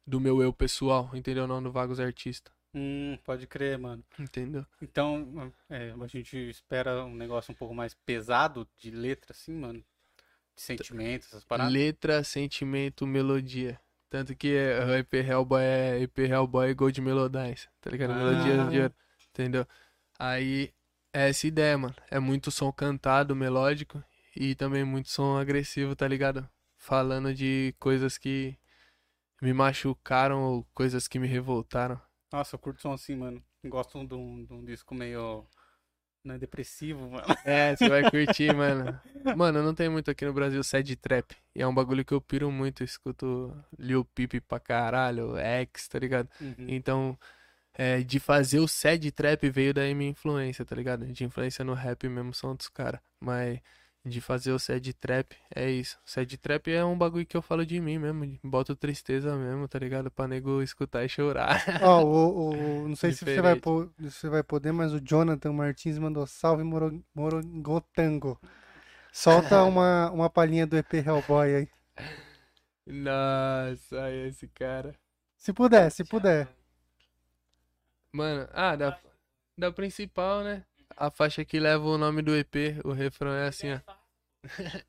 do 0.05 0.19
meu 0.19 0.41
eu 0.41 0.51
pessoal, 0.51 1.09
entendeu? 1.13 1.47
Não 1.47 1.63
do 1.63 1.71
Vagos 1.71 1.99
Artista, 1.99 2.51
Hum, 2.73 3.17
pode 3.23 3.47
crer, 3.47 3.77
mano. 3.79 4.03
entendeu? 4.19 4.65
Então, 4.81 5.53
é, 5.69 5.93
a 5.99 6.07
gente 6.07 6.37
espera 6.49 7.05
um 7.05 7.15
negócio 7.15 7.53
um 7.53 7.55
pouco 7.55 7.73
mais 7.73 7.93
pesado 7.93 8.67
de 8.77 8.91
letra, 8.91 9.31
assim, 9.31 9.53
mano. 9.53 9.79
De 10.53 10.61
sentimentos, 10.61 11.29
essas 11.29 11.45
paradas. 11.45 11.71
Letra, 11.73 12.21
sentimento, 12.25 13.07
melodia. 13.07 13.79
Tanto 14.15 14.33
que 14.33 14.55
é, 14.55 14.79
o 14.85 14.95
EP 14.95 15.13
Hellboy 15.15 15.61
é 15.61 15.99
EP 16.03 16.19
Hellboy 16.19 16.73
Gold 16.73 17.01
Melodies, 17.01 17.67
tá 17.81 17.89
ligado? 17.89 18.11
Ah. 18.11 18.15
Melodias 18.15 18.69
de 18.69 18.79
ouro, 18.79 18.93
entendeu? 19.29 19.67
Aí, 20.17 20.73
é 21.11 21.27
essa 21.27 21.45
ideia, 21.45 21.77
mano. 21.77 21.93
É 22.09 22.17
muito 22.17 22.49
som 22.49 22.71
cantado, 22.71 23.35
melódico, 23.35 24.01
e 24.33 24.55
também 24.55 24.85
muito 24.85 25.09
som 25.09 25.37
agressivo, 25.37 25.97
tá 25.97 26.07
ligado? 26.07 26.49
Falando 26.77 27.33
de 27.33 27.75
coisas 27.77 28.17
que 28.17 28.57
me 29.41 29.51
machucaram 29.51 30.43
ou 30.43 30.65
coisas 30.73 31.09
que 31.09 31.19
me 31.19 31.27
revoltaram. 31.27 31.99
Nossa, 32.31 32.55
eu 32.55 32.59
curto 32.59 32.81
som 32.81 32.93
assim, 32.93 33.17
mano. 33.17 33.43
Gosto 33.65 34.01
de 34.07 34.15
um, 34.15 34.45
de 34.45 34.53
um 34.53 34.63
disco 34.63 34.95
meio. 34.95 35.45
Né, 36.25 36.39
depressivo, 36.39 37.07
mano. 37.11 37.23
É, 37.45 37.75
você 37.75 37.87
vai 37.87 38.09
curtir, 38.09 38.51
mano. 38.51 38.99
Mano, 39.37 39.61
não 39.61 39.75
tem 39.75 39.87
muito 39.87 40.09
aqui 40.09 40.25
no 40.25 40.33
Brasil 40.33 40.63
sad 40.63 40.95
trap. 40.95 41.35
E 41.53 41.61
é 41.61 41.67
um 41.67 41.73
bagulho 41.73 42.03
que 42.03 42.15
eu 42.15 42.19
piro 42.19 42.51
muito. 42.51 42.81
Eu 42.81 42.85
escuto 42.85 43.55
Lil 43.77 44.03
Peep 44.03 44.41
pra 44.47 44.59
caralho, 44.59 45.37
X, 45.37 45.87
tá 45.87 45.99
ligado? 45.99 46.27
Uhum. 46.41 46.65
Então, 46.67 47.15
é, 47.75 47.99
de 48.01 48.19
fazer 48.19 48.59
o 48.59 48.67
sad 48.67 49.11
trap 49.11 49.47
veio 49.51 49.71
daí 49.71 49.93
minha 49.93 50.09
influência, 50.09 50.65
tá 50.65 50.75
ligado? 50.75 51.05
De 51.05 51.23
influência 51.23 51.63
no 51.63 51.75
rap 51.75 52.09
mesmo 52.09 52.33
são 52.33 52.49
outros 52.49 52.69
caras. 52.69 52.99
Mas 53.19 53.59
de 54.05 54.21
fazer 54.21 54.51
o 54.51 54.59
sad 54.59 54.93
trap 54.93 55.35
é 55.53 55.69
isso. 55.69 55.97
Sad 56.05 56.37
trap 56.37 56.67
é 56.71 56.85
um 56.85 56.97
bagulho 56.97 57.25
que 57.25 57.35
eu 57.35 57.41
falo 57.41 57.65
de 57.65 57.79
mim 57.81 57.97
mesmo. 57.97 58.39
Boto 58.43 58.75
tristeza 58.75 59.35
mesmo, 59.35 59.67
tá 59.67 59.79
ligado? 59.79 60.11
Pra 60.11 60.27
nego 60.27 60.61
escutar 60.61 61.03
e 61.03 61.09
chorar. 61.09 61.63
Ó, 61.81 62.03
o, 62.03 62.49
o- 62.83 62.87
não 62.87 62.95
sei 62.95 63.11
se 63.11 63.25
você 63.25 63.41
vai, 63.41 63.55
po- 63.55 63.91
você 63.99 64.29
vai 64.29 64.43
poder, 64.43 64.71
mas 64.71 64.93
o 64.93 65.01
Jonathan 65.01 65.51
Martins 65.53 65.97
mandou 65.97 66.25
salve 66.27 66.63
Moro- 66.63 67.03
Morongotango. 67.15 68.39
Solta 69.11 69.63
uma, 69.65 70.11
uma 70.11 70.29
palhinha 70.29 70.67
do 70.67 70.77
EP 70.77 70.93
Hellboy 70.95 71.55
aí. 71.55 71.69
Nossa, 72.85 74.11
esse 74.11 74.47
cara. 74.49 74.95
Se 75.37 75.51
puder, 75.51 75.89
se 75.91 76.03
puder. 76.03 76.47
Mano, 78.11 78.47
ah, 78.53 78.75
da, 78.75 78.97
da 79.57 79.71
principal, 79.71 80.43
né? 80.43 80.63
A 80.95 81.09
faixa 81.11 81.43
que 81.43 81.59
leva 81.59 81.83
o 81.83 81.97
nome 81.97 82.21
do 82.21 82.35
EP, 82.35 82.79
o 82.85 82.91
refrão 82.93 83.33
é 83.33 83.47
assim, 83.47 83.73
ó. 83.73 83.94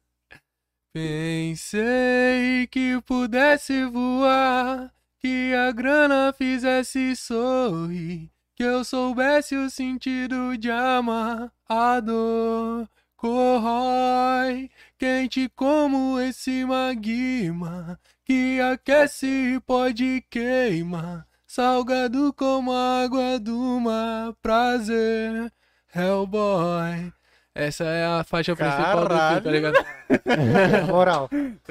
Pensei 0.93 2.67
que 2.71 3.01
pudesse 3.03 3.85
voar, 3.85 4.93
que 5.19 5.53
a 5.55 5.71
grana 5.73 6.33
fizesse 6.33 7.15
sorrir, 7.17 8.31
que 8.55 8.63
eu 8.63 8.85
soubesse 8.85 9.55
o 9.57 9.69
sentido 9.69 10.57
de 10.57 10.71
amar. 10.71 11.53
A 11.69 12.01
dor 12.01 12.89
corrói, 13.17 14.71
quente 14.99 15.49
como 15.57 16.19
esse 16.21 16.65
magma, 16.65 17.99
que 18.25 18.61
aquece 18.61 19.27
e 19.27 19.61
pode 19.61 20.25
queimar. 20.31 21.27
Salgado 21.47 22.33
como 22.33 22.73
água 22.73 23.39
do 23.39 23.81
mar, 23.81 24.33
prazer, 24.43 25.53
Hellboy. 25.95 27.13
Essa 27.57 27.85
é 27.85 28.05
a 28.07 28.25
faixa 28.25 28.55
principal 28.55 29.01
do 29.03 29.09
Caralho. 29.09 29.43
filme, 29.43 29.43
tá 29.43 29.51
ligado? 29.51 30.87
Moral. 30.89 31.29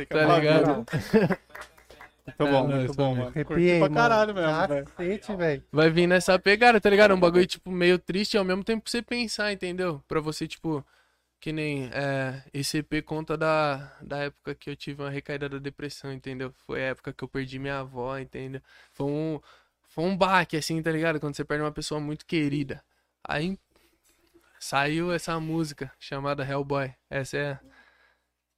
Tá 0.10 0.40
ligado? 0.40 0.68
moral. 0.68 0.86
Muito 2.26 2.52
bom, 2.52 2.72
É, 2.72 2.76
muito 2.76 2.94
bom, 2.96 3.16
mano. 3.16 3.28
Arrepiei, 3.30 3.80
pra 3.80 3.90
mano. 3.90 3.96
caralho 3.96 4.34
mesmo, 4.34 4.68
velho. 4.68 4.86
Cacete, 4.86 5.36
velho. 5.36 5.64
Vai 5.72 5.90
vir 5.92 6.08
nessa 6.08 6.40
pegada, 6.40 6.82
tá 6.82 6.90
ligado? 6.90 7.14
Um 7.14 7.20
bagulho, 7.20 7.46
tipo, 7.46 7.70
meio 7.72 8.00
triste 8.00 8.34
e 8.34 8.38
ao 8.38 8.44
mesmo 8.44 8.64
tempo 8.64 8.84
pra 8.84 8.92
você 8.92 9.02
pensar, 9.02 9.52
entendeu? 9.54 10.02
Pra 10.08 10.20
você, 10.20 10.48
tipo, 10.48 10.84
que 11.40 11.52
nem 11.52 11.88
é, 11.94 12.42
esse 12.52 12.80
EP 12.80 13.04
conta 13.06 13.38
da, 13.38 13.92
da 14.02 14.18
época 14.24 14.56
que 14.56 14.72
eu 14.72 14.76
tive 14.76 15.04
uma 15.04 15.10
recaída 15.12 15.48
da 15.48 15.60
depressão, 15.60 16.12
entendeu? 16.12 16.52
Foi 16.66 16.82
a 16.82 16.88
época 16.88 17.14
que 17.14 17.24
eu 17.24 17.28
perdi 17.28 17.60
minha 17.60 17.80
avó, 17.82 18.18
entendeu? 18.18 18.60
Foi 18.92 19.06
um, 19.06 19.40
foi 19.84 20.04
um 20.06 20.18
baque, 20.18 20.58
assim, 20.58 20.82
tá 20.82 20.92
ligado? 20.92 21.20
Quando 21.20 21.36
você 21.36 21.46
perde 21.46 21.64
uma 21.64 21.72
pessoa 21.72 22.00
muito 22.02 22.26
querida. 22.26 22.84
Aí 23.24 23.56
saiu 24.66 25.14
essa 25.14 25.40
música 25.40 25.92
chamada 26.00 26.44
Hellboy. 26.44 26.92
Essa 27.08 27.38
é, 27.38 27.60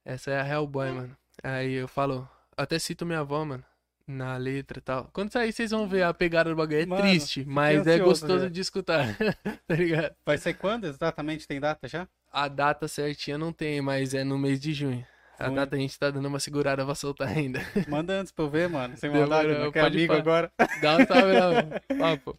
essa 0.04 0.30
é 0.30 0.40
a 0.40 0.46
Hellboy, 0.46 0.90
mano. 0.90 1.16
Aí 1.42 1.74
eu 1.74 1.86
falo, 1.86 2.26
até 2.56 2.78
cito 2.78 3.04
minha 3.04 3.20
avó, 3.20 3.44
mano. 3.44 3.62
Na 4.06 4.38
letra 4.38 4.78
e 4.78 4.80
tal. 4.80 5.10
Quando 5.12 5.30
sair, 5.30 5.52
vocês 5.52 5.70
vão 5.70 5.86
ver 5.86 6.02
a 6.02 6.14
pegada 6.14 6.48
do 6.48 6.56
bagulho. 6.56 6.80
É 6.80 6.86
Mano, 6.86 7.02
triste, 7.02 7.44
mas 7.44 7.86
é 7.86 7.92
ansioso 7.92 8.04
gostoso 8.04 8.44
já. 8.44 8.48
de 8.48 8.60
escutar. 8.62 9.14
tá 9.68 9.74
ligado? 9.74 10.16
Vai 10.24 10.38
ser 10.38 10.54
quando 10.54 10.86
exatamente? 10.86 11.46
Tem 11.46 11.60
data 11.60 11.86
já? 11.86 12.08
A 12.32 12.48
data 12.48 12.88
certinha 12.88 13.36
não 13.36 13.52
tem, 13.52 13.82
mas 13.82 14.14
é 14.14 14.24
no 14.24 14.38
mês 14.38 14.58
de 14.58 14.72
junho. 14.72 15.06
A 15.38 15.50
data 15.50 15.76
a 15.76 15.78
gente 15.78 15.96
tá 15.98 16.10
dando 16.10 16.26
uma 16.26 16.40
segurada 16.40 16.86
pra 16.86 16.94
soltar 16.94 17.28
ainda. 17.28 17.60
Manda 17.86 18.14
antes 18.14 18.32
pra 18.32 18.46
eu 18.46 18.50
ver, 18.50 18.68
mano. 18.70 18.96
Sem 18.96 19.10
maldade. 19.10 19.70
Que 19.72 19.78
é 19.78 19.82
amigo 19.82 20.14
agora. 20.14 20.50
Dá 20.80 20.96
um 20.96 21.06
salve 21.06 21.38
lá, 21.38 21.52
mano. 21.52 21.70
Papo. 21.98 22.32
Pô, 22.32 22.38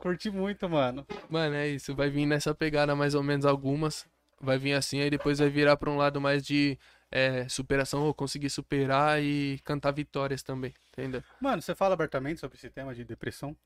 curti 0.00 0.30
muito, 0.30 0.68
mano. 0.68 1.06
Mano, 1.28 1.54
é 1.54 1.68
isso. 1.68 1.94
Vai 1.94 2.10
vir 2.10 2.26
nessa 2.26 2.54
pegada 2.54 2.94
mais 2.94 3.14
ou 3.14 3.22
menos 3.22 3.44
algumas. 3.44 4.06
Vai 4.40 4.58
vir 4.58 4.74
assim, 4.74 5.00
aí 5.00 5.08
depois 5.10 5.38
vai 5.38 5.48
virar 5.48 5.76
pra 5.76 5.90
um 5.90 5.96
lado 5.96 6.20
mais 6.20 6.44
de 6.44 6.78
é, 7.10 7.48
superação, 7.48 8.02
ou 8.02 8.12
conseguir 8.12 8.50
superar 8.50 9.22
e 9.22 9.58
cantar 9.64 9.92
vitórias 9.92 10.42
também, 10.42 10.74
entendeu? 10.92 11.22
Mano, 11.40 11.62
você 11.62 11.74
fala 11.74 11.94
abertamente 11.94 12.40
sobre 12.40 12.56
esse 12.58 12.68
tema 12.68 12.94
de 12.94 13.04
depressão? 13.04 13.56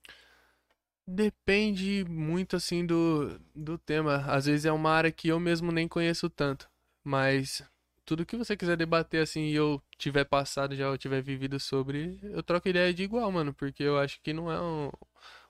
Depende 1.07 2.05
muito 2.07 2.57
assim 2.57 2.85
do, 2.85 3.41
do 3.55 3.79
tema. 3.79 4.17
Às 4.27 4.45
vezes 4.45 4.67
é 4.67 4.73
uma 4.73 4.91
área 4.91 5.11
que 5.11 5.29
eu 5.29 5.41
mesmo 5.41 5.73
nem 5.73 5.89
conheço 5.89 6.29
tanto. 6.29 6.69
Mas 7.03 7.63
tudo 8.05 8.27
que 8.27 8.37
você 8.37 8.55
quiser 8.57 8.77
debater 8.77 9.23
assim 9.23 9.45
e 9.45 9.55
eu 9.55 9.83
tiver 9.97 10.25
passado 10.25 10.77
já 10.77 10.91
ou 10.91 10.99
tiver 10.99 11.23
vivido 11.23 11.59
sobre, 11.59 12.19
eu 12.23 12.43
troco 12.43 12.69
ideia 12.69 12.93
de 12.93 13.03
igual, 13.03 13.33
mano. 13.33 13.55
Porque 13.55 13.83
eu 13.83 13.99
acho 13.99 14.21
que 14.23 14.35
não 14.35 14.53
é 14.53 14.61
um- 14.61 14.91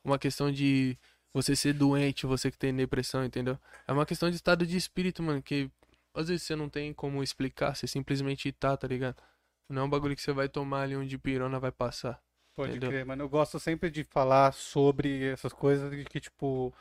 uma 0.05 0.19
questão 0.19 0.51
de 0.51 0.99
você 1.33 1.55
ser 1.55 1.73
doente, 1.73 2.27
você 2.27 2.51
que 2.51 2.59
tem 2.59 2.75
depressão, 2.75 3.25
entendeu? 3.25 3.59
É 3.87 3.93
uma 3.93 4.07
questão 4.07 4.31
de 4.31 4.37
estado 4.37 4.67
de 4.67 4.77
espírito, 4.77 5.23
mano. 5.23 5.43
Que 5.43 5.71
às 6.15 6.29
vezes 6.29 6.45
você 6.45 6.57
não 6.57 6.69
tem 6.69 6.93
como 6.93 7.23
explicar, 7.23 7.75
você 7.75 7.87
simplesmente 7.87 8.51
tá, 8.53 8.77
tá 8.77 8.87
ligado? 8.89 9.23
Não 9.69 9.83
é 9.83 9.85
um 9.85 9.91
bagulho 9.91 10.17
que 10.17 10.23
você 10.23 10.33
vai 10.33 10.49
tomar 10.49 10.83
ali 10.83 10.97
um 10.97 11.07
de 11.07 11.19
pirona 11.19 11.61
vai 11.61 11.71
passar. 11.71 12.21
Pode 12.55 12.71
Entendeu? 12.71 12.91
crer, 12.91 13.07
mano. 13.07 13.23
Eu 13.23 13.29
gosto 13.29 13.61
sempre 13.61 13.91
de 13.91 14.03
falar 14.03 14.53
sobre 14.53 15.31
essas 15.31 15.53
coisas 15.53 15.91
de 15.91 16.05
que, 16.05 16.19
tipo, 16.19 16.75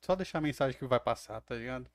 só 0.00 0.16
deixar 0.16 0.38
a 0.38 0.40
mensagem 0.40 0.76
que 0.78 0.86
vai 0.86 0.98
passar, 0.98 1.40
tá 1.42 1.54
ligado? 1.54 1.88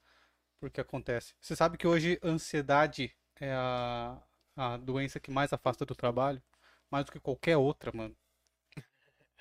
Porque 0.60 0.80
acontece. 0.80 1.34
Você 1.42 1.56
sabe 1.56 1.78
que 1.78 1.88
hoje 1.88 2.20
ansiedade 2.24 3.14
é 3.42 3.52
a, 3.52 4.18
a 4.56 4.78
doença 4.78 5.20
que 5.20 5.32
mais 5.32 5.52
afasta 5.52 5.86
do 5.86 5.96
trabalho? 5.96 6.42
Mais 6.90 7.06
do 7.06 7.12
que 7.12 7.20
qualquer 7.20 7.58
outra, 7.58 7.92
mano. 7.94 8.16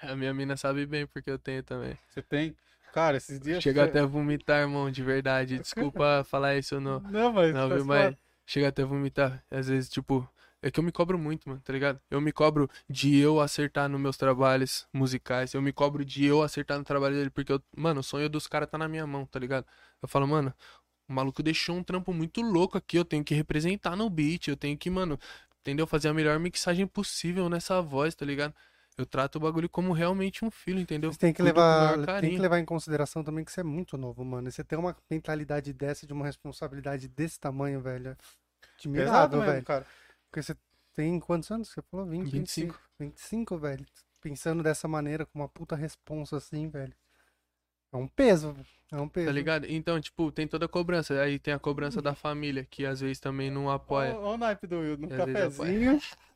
A 0.00 0.14
minha 0.14 0.32
mina 0.32 0.56
sabe 0.56 0.86
bem 0.86 1.06
porque 1.06 1.30
eu 1.30 1.38
tenho 1.38 1.62
também. 1.62 1.98
Você 2.08 2.22
tem. 2.22 2.56
Cara, 2.92 3.16
esses 3.16 3.38
dias. 3.38 3.62
Chega 3.62 3.84
até 3.84 4.00
a 4.00 4.06
vomitar, 4.06 4.60
irmão, 4.60 4.90
de 4.90 5.02
verdade. 5.02 5.58
Desculpa 5.58 6.24
falar 6.28 6.56
isso 6.56 6.80
no, 6.80 7.00
Não, 7.00 7.32
mas. 7.32 7.54
não, 7.54 7.68
viu, 7.68 7.84
mas 7.84 8.16
chega 8.46 8.68
até 8.68 8.82
a 8.82 8.86
vomitar. 8.86 9.44
Às 9.50 9.68
vezes, 9.68 9.88
tipo, 9.90 10.28
é 10.62 10.70
que 10.70 10.80
eu 10.80 10.84
me 10.84 10.90
cobro 10.90 11.18
muito, 11.18 11.48
mano, 11.48 11.60
tá 11.62 11.72
ligado? 11.72 12.00
Eu 12.10 12.20
me 12.20 12.32
cobro 12.32 12.68
de 12.88 13.16
eu 13.16 13.40
acertar 13.40 13.88
nos 13.88 14.00
meus 14.00 14.16
trabalhos 14.16 14.88
musicais. 14.92 15.52
Eu 15.54 15.62
me 15.62 15.72
cobro 15.72 16.04
de 16.04 16.24
eu 16.24 16.42
acertar 16.42 16.78
no 16.78 16.84
trabalho 16.84 17.14
dele, 17.14 17.30
porque, 17.30 17.52
eu, 17.52 17.62
mano, 17.76 18.00
o 18.00 18.02
sonho 18.02 18.28
dos 18.28 18.46
caras 18.46 18.68
tá 18.68 18.78
na 18.78 18.88
minha 18.88 19.06
mão, 19.06 19.26
tá 19.26 19.38
ligado? 19.38 19.66
Eu 20.02 20.08
falo, 20.08 20.26
mano, 20.26 20.52
o 21.08 21.12
maluco 21.12 21.42
deixou 21.42 21.76
um 21.76 21.82
trampo 21.82 22.12
muito 22.12 22.40
louco 22.40 22.78
aqui. 22.78 22.98
Eu 22.98 23.04
tenho 23.04 23.22
que 23.22 23.34
representar 23.34 23.94
no 23.94 24.08
beat. 24.10 24.48
Eu 24.48 24.56
tenho 24.56 24.76
que, 24.76 24.90
mano, 24.90 25.18
entendeu? 25.60 25.86
Fazer 25.86 26.08
a 26.08 26.14
melhor 26.14 26.38
mixagem 26.38 26.86
possível 26.86 27.48
nessa 27.48 27.80
voz, 27.80 28.14
tá 28.14 28.24
ligado? 28.24 28.54
Eu 28.98 29.06
trato 29.06 29.36
o 29.36 29.40
bagulho 29.40 29.68
como 29.68 29.92
realmente 29.92 30.44
um 30.44 30.50
filho, 30.50 30.80
entendeu? 30.80 31.12
Você 31.12 31.18
tem 31.20 31.32
que 31.32 31.40
Cuido 31.40 31.56
levar, 31.56 32.20
tem 32.20 32.30
que 32.30 32.38
levar 32.38 32.58
em 32.58 32.64
consideração 32.64 33.22
também 33.22 33.44
que 33.44 33.52
você 33.52 33.60
é 33.60 33.64
muito 33.64 33.96
novo, 33.96 34.24
mano. 34.24 34.48
E 34.48 34.52
você 34.52 34.64
tem 34.64 34.76
uma 34.76 34.96
mentalidade 35.08 35.72
dessa, 35.72 36.04
de 36.04 36.12
uma 36.12 36.26
responsabilidade 36.26 37.06
desse 37.06 37.38
tamanho, 37.38 37.80
velho. 37.80 38.08
é 38.10 38.14
Pesado 38.14 38.66
Admirável, 38.76 39.38
mesmo, 39.38 39.52
velho. 39.52 39.64
cara. 39.64 39.86
Porque 40.28 40.42
você 40.42 40.56
tem 40.94 41.20
quantos 41.20 41.48
anos? 41.52 41.68
Você 41.68 41.80
falou 41.82 42.06
20, 42.06 42.24
25. 42.24 42.72
25. 42.72 42.80
25, 42.98 43.58
velho. 43.58 43.86
Pensando 44.20 44.64
dessa 44.64 44.88
maneira, 44.88 45.24
com 45.24 45.38
uma 45.38 45.48
puta 45.48 45.76
responsa 45.76 46.36
assim, 46.36 46.68
velho. 46.68 46.92
É 47.92 47.96
um 47.96 48.08
peso, 48.08 48.52
velho. 48.52 48.66
é 48.90 48.96
um 48.96 49.08
peso. 49.08 49.26
Tá 49.26 49.32
ligado? 49.32 49.64
Então, 49.68 50.00
tipo, 50.00 50.32
tem 50.32 50.48
toda 50.48 50.66
a 50.66 50.68
cobrança. 50.68 51.14
Aí 51.22 51.38
tem 51.38 51.54
a 51.54 51.58
cobrança 51.58 52.02
da 52.02 52.16
família, 52.16 52.66
que 52.68 52.84
às 52.84 53.00
vezes 53.00 53.20
também 53.20 53.48
não 53.48 53.70
apoia. 53.70 54.16
Olha 54.16 54.34
o 54.34 54.36
naipe 54.36 54.66
do 54.66 54.80
Will 54.80 54.98
no 54.98 55.08
cafezinho. 55.08 56.00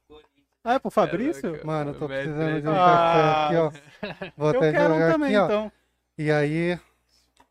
Ah, 0.64 0.74
é 0.74 0.78
pro 0.78 0.90
Fabrício? 0.90 1.50
louco. 1.50 1.66
Mano, 1.66 1.90
eu 1.90 1.98
tô 1.98 2.06
precisando 2.06 2.60
de 2.62 2.68
um 2.68 2.72
Ah, 2.72 2.76
café 2.76 3.46
aqui, 3.46 3.56
ó. 3.56 4.30
Vou 4.36 4.50
Eu 4.52 4.58
até 4.58 4.72
quero 4.72 4.94
um 4.94 4.98
jogar 4.98 5.12
também, 5.12 5.28
aqui, 5.28 5.38
ó. 5.38 5.44
então. 5.44 5.72
E 6.18 6.30
aí, 6.30 6.78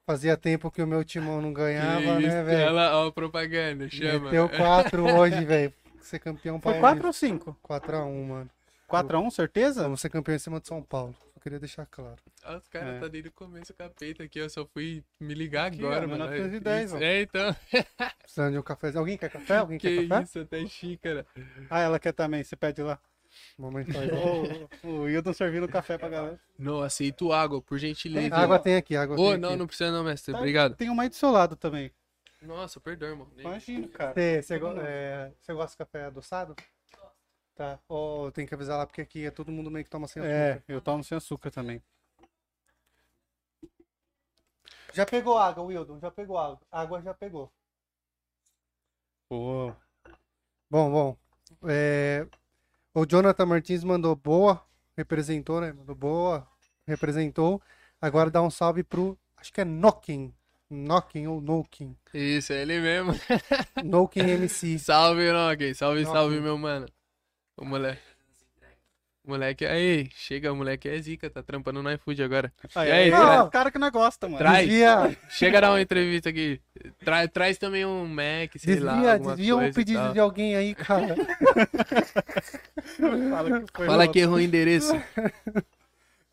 fazia 0.06 0.38
tempo 0.38 0.72
que 0.72 0.82
o 0.82 0.88
meu 0.88 1.04
timão 1.04 1.42
não 1.42 1.52
ganhava, 1.52 2.00
Que 2.00 2.06
né, 2.06 2.20
isso, 2.22 2.44
velho? 2.46 2.62
Ela, 2.62 2.98
ó, 2.98 3.08
a 3.08 3.12
propaganda, 3.12 3.90
chama. 3.90 4.26
Meteu 4.26 4.48
4 4.50 5.04
hoje, 5.18 5.44
velho. 5.44 5.74
Ser 6.00 6.20
campeão 6.20 6.60
Foi 6.60 6.74
paulista. 6.74 6.82
4 7.02 7.08
ou 7.08 7.14
5? 7.14 7.58
4x1, 7.68 8.28
mano. 8.28 8.50
4x1, 8.90 9.32
certeza? 9.32 9.84
Vamos 9.84 10.02
ser 10.02 10.10
campeão 10.10 10.36
em 10.36 10.40
cima 10.40 10.60
de 10.60 10.68
São 10.68 10.82
Paulo. 10.82 11.16
Queria 11.42 11.60
deixar 11.60 11.86
claro. 11.88 12.18
Ah, 12.44 12.58
os 12.58 12.68
caras 12.68 12.96
É. 12.96 13.00
tá 13.00 13.08
desde 13.08 13.30
o 13.30 13.32
começo 13.32 13.74
com 13.74 13.84
a 13.84 13.90
peita 13.90 14.24
aqui, 14.24 14.38
eu 14.40 14.50
só 14.50 14.64
fui 14.66 15.04
me 15.20 15.34
ligar 15.34 15.68
Aqui, 15.68 15.80
agora, 15.80 16.06
ó, 16.06 16.08
mano. 16.08 16.24
1910, 16.30 16.86
Isso, 16.86 16.96
ó. 16.98 17.00
É, 17.02 17.22
então. 17.22 17.56
Precisando 18.22 18.52
de 18.54 18.60
um 18.60 18.62
cafezinho. 18.62 19.00
Alguém 19.00 19.18
quer 19.18 19.30
café? 19.30 19.58
Alguém 19.58 19.80
Que 19.80 20.02
quer 20.02 20.08
café? 20.08 20.24
isso, 20.24 20.40
até 20.40 20.66
xícara. 20.68 21.26
Ah, 21.70 21.80
ela 21.80 22.00
quer 22.00 22.12
também, 22.14 22.44
você 22.44 22.56
pede 22.56 22.84
lá. 22.84 23.00
Mamãe 23.58 23.84
faz. 23.86 24.10
o, 24.84 24.88
o 24.88 25.02
Wildon 25.04 25.34
servindo 25.34 25.68
café 25.68 25.98
pra 25.98 26.10
galera. 26.10 26.40
Não, 26.60 26.82
aceito 26.82 27.32
água, 27.32 27.60
por 27.62 27.80
gentileza. 27.80 28.36
água 28.36 28.60
tem 28.60 28.76
aqui, 28.76 28.96
água 28.96 29.16
Ô, 29.20 29.32
tem 29.32 29.38
não, 29.40 29.50
aqui. 29.50 29.58
não 29.58 29.68
precisa 29.68 29.92
não, 29.92 30.04
mestre. 30.04 30.34
Tá. 30.34 30.38
Obrigado. 30.38 30.76
Tem 30.76 30.90
uma 30.90 31.04
aí 31.04 31.10
do 31.10 31.16
seu 31.16 31.32
lado 31.32 31.56
também. 31.56 31.92
Nossa, 32.42 32.80
perdão, 32.80 33.10
irmão. 33.10 33.28
Imagina, 33.38 33.88
cara. 33.88 34.14
Você, 34.14 34.42
você, 34.44 34.60
go- 34.60 34.74
é, 34.80 35.32
você 35.40 35.54
gosta 35.54 35.72
de 35.72 35.78
café 35.78 36.06
adoçado? 36.06 36.56
Tá. 37.56 37.80
Ó, 37.88 38.32
tem 38.32 38.46
que 38.46 38.54
avisar 38.54 38.78
lá 38.78 38.86
porque 38.86 39.02
aqui 39.02 39.26
é 39.26 39.32
todo 39.32 39.52
mundo 39.52 39.70
meio 39.70 39.84
que 39.84 39.92
toma 39.92 40.08
sem 40.08 40.22
açúcar. 40.22 40.36
É, 40.36 40.64
eu 40.68 40.82
tomo 40.82 41.04
sem 41.04 41.18
açúcar 41.18 41.52
também. 41.52 41.82
Já 44.94 45.06
pegou 45.06 45.38
água, 45.38 45.64
Wildon? 45.64 46.00
Já 46.00 46.12
pegou 46.12 46.38
água. 46.38 46.60
Água 46.72 47.02
já 47.02 47.14
pegou. 47.14 47.52
Pô, 49.30 49.74
Bom, 50.70 50.90
bom. 50.90 51.18
É, 51.68 52.26
o 52.94 53.06
Jonathan 53.06 53.46
Martins 53.46 53.84
mandou 53.84 54.16
boa, 54.16 54.66
representou, 54.98 55.60
né? 55.60 55.74
Mandou 55.74 55.96
boa, 55.96 56.48
representou. 56.88 57.62
Agora 58.02 58.32
dá 58.32 58.42
um 58.42 58.50
salve 58.50 58.84
pro, 58.84 59.18
acho 59.36 59.52
que 59.52 59.60
é 59.62 59.66
Nokin. 59.66 60.34
Nokin 60.70 61.28
ou 61.28 61.42
Nokin. 61.42 61.96
Isso, 62.14 62.54
é 62.54 62.62
ele 62.62 62.80
mesmo. 62.80 63.12
Nokin 63.84 64.22
MC. 64.22 64.80
Salve, 64.80 65.30
Nogue. 65.32 65.76
Salve, 65.76 66.04
Nogue. 66.04 66.14
salve, 66.14 66.40
meu 66.40 66.58
mano. 66.58 66.86
O 67.62 67.66
moleque. 67.66 68.02
O 69.24 69.30
moleque 69.30 69.66
aí, 69.68 70.10
chega, 70.16 70.52
o 70.52 70.56
moleque 70.56 70.90
é 70.90 70.98
zica, 71.00 71.30
tá 71.30 71.44
trampando 71.44 71.84
no 71.84 71.92
iFood 71.92 72.24
agora. 72.24 72.52
aí, 72.74 72.90
E 72.90 72.92
aí, 72.92 73.04
aí, 73.04 73.12
cara? 73.12 73.36
é 73.36 73.42
o 73.44 73.52
cara 73.52 73.70
que 73.72 73.78
não 73.78 73.92
gosta, 73.92 74.28
mano. 74.28 74.40
Traz. 74.40 74.68
Desvia, 74.68 75.16
Chega 75.30 75.60
a 75.60 75.62
dar 75.62 75.70
uma 75.70 75.80
entrevista 75.82 76.30
aqui. 76.30 76.60
Tra- 77.06 77.28
traz 77.28 77.60
também 77.60 77.86
um 77.86 78.08
Mac, 78.08 78.52
sei 78.58 78.80
lá. 78.80 78.94
desvia, 78.94 79.14
alguma 79.14 79.36
desvia 79.36 79.56
um 79.56 79.60
coisa 79.60 79.70
e 79.70 79.74
pedido 79.76 80.14
de 80.14 80.20
alguém 80.20 80.56
aí, 80.56 80.74
cara. 80.74 81.16
Fala 83.30 83.62
que 83.62 83.72
foi 83.78 83.86
Fala 83.86 84.08
que 84.08 84.20
errou 84.20 84.38
o 84.38 84.42
endereço. 84.42 84.92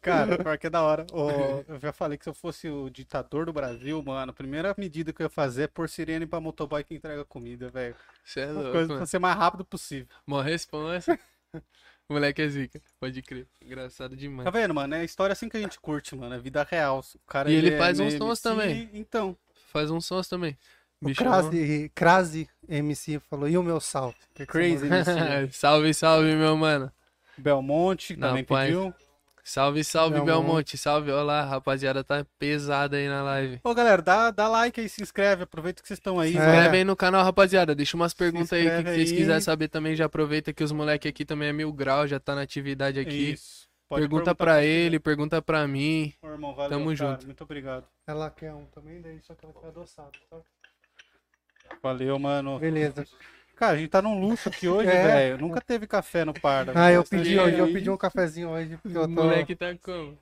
Cara, 0.01 0.39
pior 0.43 0.57
que 0.59 0.67
é 0.67 0.71
da 0.71 0.83
hora. 0.83 1.07
Ô, 1.13 1.31
eu 1.69 1.79
já 1.81 1.93
falei 1.93 2.17
que 2.17 2.25
se 2.25 2.31
eu 2.31 2.35
fosse 2.35 2.69
o 2.69 2.89
ditador 2.89 3.47
do 3.47 3.53
Brasil, 3.53 4.03
mano, 4.03 4.31
a 4.31 4.35
primeira 4.35 4.75
medida 4.79 5.13
que 5.13 5.23
eu 5.23 5.27
ia 5.27 5.31
fazer 5.31 5.65
é 5.65 5.67
pôr 5.67 5.89
sirene 5.89 6.27
pra 6.27 6.41
motoboy 6.41 6.83
que 6.85 6.95
entrega 6.95 7.25
comida, 7.25 7.69
velho. 7.69 7.95
Você 8.25 8.41
é 8.41 8.47
louco, 8.47 8.71
coisas 8.71 8.89
mano. 8.89 9.01
pra 9.01 9.07
ser 9.07 9.19
mais 9.19 9.37
rápido 9.37 9.65
possível. 9.65 10.07
Mó 10.27 10.41
responsa. 10.41 11.19
O 12.11 12.15
moleque 12.15 12.41
é 12.41 12.49
zica, 12.49 12.81
pode 12.99 13.21
crer. 13.21 13.47
Engraçado 13.63 14.13
Tá 14.13 14.17
demais. 14.17 14.51
vendo, 14.51 14.73
mano? 14.73 14.95
É 14.95 15.01
a 15.01 15.05
história 15.05 15.35
assim 15.35 15.47
que 15.47 15.59
a 15.59 15.61
gente 15.61 15.79
curte, 15.79 16.17
mano. 16.17 16.35
É 16.35 16.39
vida 16.39 16.63
real. 16.63 17.01
O 17.01 17.19
cara, 17.31 17.51
E 17.51 17.55
ele 17.55 17.75
é 17.75 17.77
faz 17.77 18.01
uns 18.01 18.07
meio 18.15 18.19
tons 18.19 18.43
MC, 18.43 18.43
também. 18.43 18.91
Então. 18.95 19.37
Faz 19.71 19.91
uns 19.91 20.07
sons 20.07 20.27
também. 20.27 20.57
O 21.03 21.11
Crase 21.95 22.49
MC 22.67 23.19
falou, 23.21 23.47
e 23.47 23.59
o 23.59 23.63
meu 23.63 23.79
salve? 23.79 24.17
Crazy? 24.47 24.87
MC. 24.87 25.53
salve, 25.53 25.93
salve, 25.93 26.35
meu 26.35 26.57
mano. 26.57 26.91
Belmonte 27.37 28.17
Não, 28.17 28.29
também 28.29 28.45
pai. 28.45 28.69
pediu. 28.69 28.95
Salve, 29.49 29.83
salve, 29.83 30.17
Belmonte. 30.17 30.31
Belmonte. 30.31 30.77
Salve, 30.77 31.11
olá, 31.11 31.43
rapaziada, 31.43 32.05
tá 32.05 32.23
pesada 32.39 32.99
aí 32.99 33.09
na 33.09 33.23
live. 33.23 33.59
Ô, 33.65 33.75
galera, 33.75 34.03
dá, 34.03 34.31
dá 34.31 34.47
like 34.47 34.79
aí, 34.79 34.91
se 34.91 35.03
inscreve. 35.03 35.45
Aproveita 35.45 35.81
que 35.81 35.89
vocês 35.89 35.97
estão 35.97 36.21
aí. 36.21 36.35
Mano. 36.35 36.51
Inscreve 36.51 36.77
aí 36.77 36.85
no 36.85 36.95
canal, 36.95 37.25
rapaziada. 37.25 37.75
Deixa 37.75 37.97
umas 37.97 38.13
perguntas 38.13 38.53
aí 38.53 38.65
que 38.65 38.69
inscreve 38.69 38.95
vocês 38.95 39.11
quiserem 39.11 39.41
saber 39.41 39.69
também. 39.69 39.97
Já 39.97 40.05
aproveita 40.05 40.53
que 40.53 40.63
os 40.63 40.71
moleque 40.71 41.09
aqui 41.09 41.25
também 41.25 41.49
é 41.49 41.53
mil 41.55 41.73
grau, 41.73 42.07
já 42.07 42.21
tá 42.21 42.35
na 42.35 42.43
atividade 42.43 43.01
aqui. 43.01 43.33
Isso. 43.33 43.67
Pode 43.89 44.03
pergunta 44.03 44.35
pra 44.35 44.63
ele, 44.63 45.01
pergunta 45.01 45.41
pra 45.41 45.67
mim. 45.67 46.13
Ô, 46.21 46.27
irmão, 46.29 46.55
valeu, 46.55 46.79
Tamo 46.79 46.95
cara. 46.95 47.13
junto. 47.13 47.25
Muito 47.25 47.43
obrigado. 47.43 47.87
Ela 48.07 48.29
quer 48.29 48.53
um 48.53 48.67
também, 48.67 49.01
daí 49.01 49.19
só 49.23 49.35
que 49.35 49.47
ela 49.47 49.55
quer 49.55 49.69
adoçado, 49.69 50.13
tá? 50.29 50.37
Valeu, 51.83 52.19
mano. 52.19 52.59
Beleza. 52.59 53.07
Cara, 53.59 53.73
a 53.73 53.77
gente 53.77 53.89
tá 53.91 54.01
num 54.01 54.21
luxo 54.21 54.49
aqui 54.49 54.69
hoje, 54.69 54.89
É. 54.89 55.03
velho. 55.03 55.39
Nunca 55.39 55.61
teve 55.61 55.87
café 55.87 56.25
no 56.25 56.33
Parda. 56.33 56.73
Ah, 56.77 56.93
eu 56.93 57.05
pedi 57.05 57.39
hoje, 57.39 57.59
eu 57.59 57.65
aí. 57.65 57.73
pedi 57.73 57.91
um 57.91 57.97
cafezinho 57.97 58.51
hoje, 58.51 58.77
porque 58.77 58.97
eu 58.97 59.03
O 59.03 59.07
tô... 59.07 59.25
moleque 59.25 59.57
tá 59.57 59.75
como? 59.83 60.17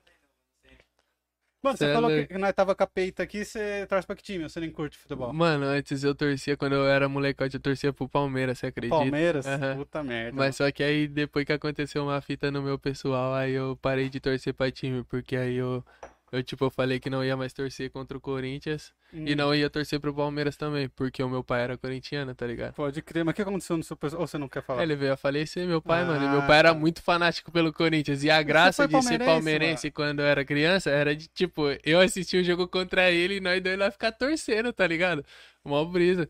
Mano, 1.61 1.75
você 1.77 1.85
Cê 1.85 1.91
é 1.91 1.93
falou 1.93 2.09
que 2.09 2.37
nós 2.37 2.53
tava 2.53 2.75
com 2.75 2.83
a 2.83 2.87
peita 2.87 3.23
aqui, 3.23 3.43
você 3.43 3.85
traz 3.87 4.05
pra 4.05 4.15
que 4.15 4.23
time? 4.23 4.43
Você 4.47 4.59
nem 4.59 4.71
curte 4.71 4.97
futebol? 4.97 5.33
Mano, 5.33 5.65
antes 5.65 6.03
eu 6.03 6.13
torcia, 6.15 6.55
quando 6.55 6.73
eu 6.73 6.87
era 6.87 7.09
molecote, 7.09 7.55
eu 7.55 7.59
torcia 7.59 7.91
pro 7.91 8.07
Palmeiras, 8.07 8.59
você 8.59 8.67
acredita? 8.67 8.95
Palmeiras? 8.95 9.45
Aham. 9.45 9.75
Puta 9.75 10.03
merda. 10.03 10.37
Mas 10.37 10.55
só 10.55 10.71
que 10.71 10.83
aí, 10.83 11.07
depois 11.07 11.45
que 11.45 11.53
aconteceu 11.53 12.03
uma 12.03 12.21
fita 12.21 12.51
no 12.51 12.61
meu 12.61 12.77
pessoal, 12.79 13.33
aí 13.33 13.53
eu 13.53 13.75
parei 13.81 14.07
de 14.07 14.19
torcer 14.19 14.53
pra 14.53 14.71
time, 14.71 15.03
porque 15.03 15.35
aí 15.35 15.55
eu, 15.55 15.83
eu 16.31 16.43
tipo, 16.43 16.65
eu 16.65 16.69
falei 16.69 16.99
que 16.99 17.09
não 17.09 17.23
ia 17.23 17.37
mais 17.37 17.53
torcer 17.53 17.89
contra 17.89 18.17
o 18.17 18.21
Corinthians 18.21 18.93
e 19.13 19.31
Hum, 19.33 19.35
não 19.37 19.55
ia 19.55 19.69
torcer 19.69 19.99
pro 19.99 20.13
Palmeiras 20.13 20.57
também, 20.57 20.89
porque 20.89 21.23
o 21.23 21.29
meu 21.29 21.41
pai 21.41 21.61
era 21.61 21.77
corintiano, 21.77 22.35
tá 22.35 22.45
ligado? 22.45 22.73
Pode 22.73 23.01
crer. 23.01 23.23
Mas 23.23 23.31
o 23.31 23.35
que 23.35 23.41
aconteceu 23.41 23.77
no 23.77 23.83
seu 23.83 23.95
pessoal? 23.95 24.21
Ou 24.21 24.27
você 24.27 24.37
não 24.37 24.49
quer 24.49 24.61
falar? 24.61 24.83
Ele 24.83 24.95
veio 24.95 25.13
a 25.13 25.17
falecer, 25.17 25.65
meu 25.65 25.81
pai, 25.81 26.03
mano. 26.03 26.21
E 26.23 26.27
Ah, 26.27 26.31
meu 26.31 26.41
pai 26.45 26.59
era 26.59 26.73
tá. 26.73 26.79
muito 26.79 27.01
fanático 27.01 27.49
pelo 27.51 27.71
Corinthians. 27.71 28.23
E 28.25 28.29
a 28.29 28.41
graça 28.41 28.85
de 28.85 28.91
ser 28.91 29.19
palmeirense, 29.19 29.25
palmeirense 29.25 29.91
quando 29.91 30.19
eu 30.19 30.25
era 30.25 30.43
criança 30.43 30.89
era 30.89 31.15
de, 31.15 31.27
tipo, 31.29 31.63
eu 31.85 32.01
assistir 32.01 32.41
o 32.41 32.43
jogo 32.43 32.67
contra 32.67 33.09
ele 33.09 33.35
e 33.37 33.39
nós 33.39 33.63
dois 33.63 33.79
lá 33.79 33.89
ficar 33.89 34.11
torcendo, 34.11 34.73
tá 34.73 34.85
ligado? 34.85 35.23
Mó 35.63 35.85
brisa. 35.85 36.27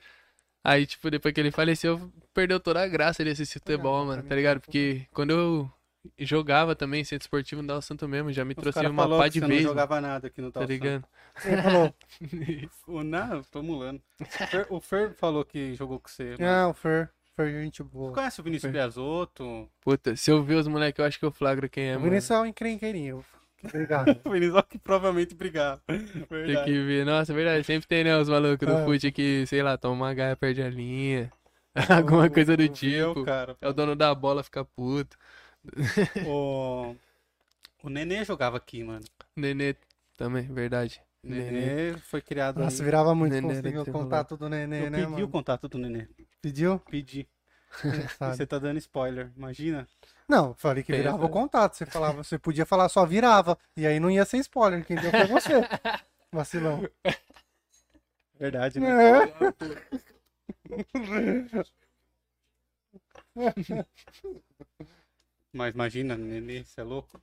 Aí, 0.63 0.85
tipo, 0.85 1.09
depois 1.09 1.33
que 1.33 1.39
ele 1.39 1.49
faleceu, 1.51 2.11
perdeu 2.33 2.59
toda 2.59 2.83
a 2.83 2.87
graça 2.87 3.23
de 3.23 3.29
assistir 3.31 3.59
futebol, 3.59 4.05
mano, 4.05 4.21
tá 4.21 4.35
ligado? 4.35 4.59
Porque 4.59 5.07
quando 5.13 5.31
eu 5.31 5.71
jogava 6.19 6.75
também, 6.75 7.03
centro 7.03 7.23
esportivo 7.25 7.61
no 7.61 7.67
Dal 7.67 7.81
Santo 7.81 8.07
mesmo, 8.07 8.31
já 8.31 8.43
me 8.45 8.53
Os 8.55 8.61
trouxe 8.61 8.85
uma 8.87 9.07
pá 9.07 9.27
de 9.27 9.39
você 9.39 9.47
vez, 9.47 9.63
não 9.63 9.69
jogava 9.69 10.01
nada 10.01 10.27
aqui 10.27 10.41
no 10.41 10.51
tá 10.51 10.65
ligado? 10.65 11.03
Ele 11.45 11.61
falou, 11.61 11.93
O, 12.87 13.03
não, 13.03 13.43
tô 13.43 13.61
mulando. 13.61 14.01
O 14.19 14.25
Fer, 14.25 14.67
o 14.69 14.79
Fer 14.81 15.13
falou 15.15 15.43
que 15.45 15.75
jogou 15.75 15.99
com 15.99 16.07
você. 16.09 16.35
ah, 16.41 16.67
o 16.69 16.73
Fer, 16.73 17.09
Fer, 17.35 17.51
gente 17.63 17.77
Você 17.77 17.83
boa. 17.83 18.11
conhece 18.13 18.41
o 18.41 18.43
Vinícius 18.43 18.71
Biasotto? 18.71 19.69
Puta, 19.81 20.15
se 20.15 20.31
eu 20.31 20.43
ver 20.43 20.55
os 20.55 20.67
moleques, 20.67 20.99
eu 20.99 21.05
acho 21.05 21.19
que 21.19 21.25
eu 21.25 21.31
flagro 21.31 21.69
quem 21.69 21.85
é, 21.85 21.91
O 21.95 21.99
mano. 21.99 22.09
Vinícius 22.09 22.31
é 22.31 22.39
um 22.39 22.45
encrenqueirinho. 22.45 23.23
Obrigado. 23.63 24.19
O 24.25 24.29
Vinícius 24.31 24.61
que 24.69 24.77
provavelmente 24.77 25.35
brigava. 25.35 25.81
Tem 25.87 26.63
que 26.63 26.83
ver. 26.83 27.05
Nossa, 27.05 27.31
é 27.33 27.35
verdade. 27.35 27.63
Sempre 27.65 27.87
tem, 27.87 28.03
né, 28.03 28.17
os 28.17 28.29
malucos 28.29 28.67
do 28.67 28.73
É. 28.75 28.85
fute 28.85 29.11
que, 29.11 29.45
sei 29.47 29.61
lá, 29.63 29.77
toma 29.77 29.95
uma 29.95 30.13
gaia, 30.13 30.35
perde 30.35 30.61
a 30.61 30.69
linha. 30.69 31.31
Alguma 31.89 32.27
coisa 32.29 32.57
do 32.57 32.67
tipo. 32.67 33.23
cara. 33.23 33.55
É 33.61 33.67
o 33.69 33.73
dono 33.73 33.95
da 33.95 34.13
bola, 34.15 34.41
fica 34.43 34.65
puto. 34.65 35.15
O... 36.25 36.95
o 37.83 37.89
Nenê 37.89 38.23
jogava 38.23 38.57
aqui, 38.57 38.83
mano. 38.83 39.03
Nenê 39.35 39.75
também, 40.17 40.43
verdade. 40.43 41.01
Nenê. 41.23 41.51
Nenê 41.51 41.97
foi 41.97 42.21
criado 42.21 42.59
Nossa, 42.59 42.81
aí. 42.81 42.85
virava 42.85 43.13
muito 43.13 43.33
Nenê 43.33 43.47
conseguir 43.47 43.77
deve 43.77 43.89
o 43.89 43.93
contato 43.93 44.37
do 44.37 44.49
Nenê, 44.49 44.85
Eu 44.85 44.91
né, 44.91 45.05
pedi 45.05 45.23
o 45.23 45.27
contato 45.27 45.67
do 45.67 45.77
Nenê. 45.77 46.07
Pediu? 46.41 46.79
Pedi. 46.79 47.27
E 47.83 48.35
você 48.35 48.45
tá 48.45 48.57
dando 48.57 48.77
spoiler, 48.77 49.31
imagina. 49.35 49.85
Não, 50.27 50.53
falei 50.55 50.83
que 50.83 50.91
Pensa. 50.91 51.03
virava 51.03 51.25
o 51.25 51.29
contato. 51.29 51.75
Você 51.75 51.85
falava, 51.85 52.23
você 52.23 52.39
podia 52.39 52.65
falar 52.65 52.89
só 52.89 53.05
virava. 53.05 53.57
E 53.75 53.85
aí 53.85 53.99
não 53.99 54.09
ia 54.09 54.25
ser 54.25 54.37
spoiler. 54.37 54.85
Quem 54.85 54.95
deu 54.95 55.11
foi 55.11 55.27
você. 55.27 55.53
Vacilão. 56.31 56.81
Verdade, 58.39 58.79
né? 58.79 58.89
Mas 65.57 65.73
imagina, 65.73 66.15
Nenê, 66.15 66.63
você 66.63 66.81
é 66.81 66.83
louco? 66.83 67.19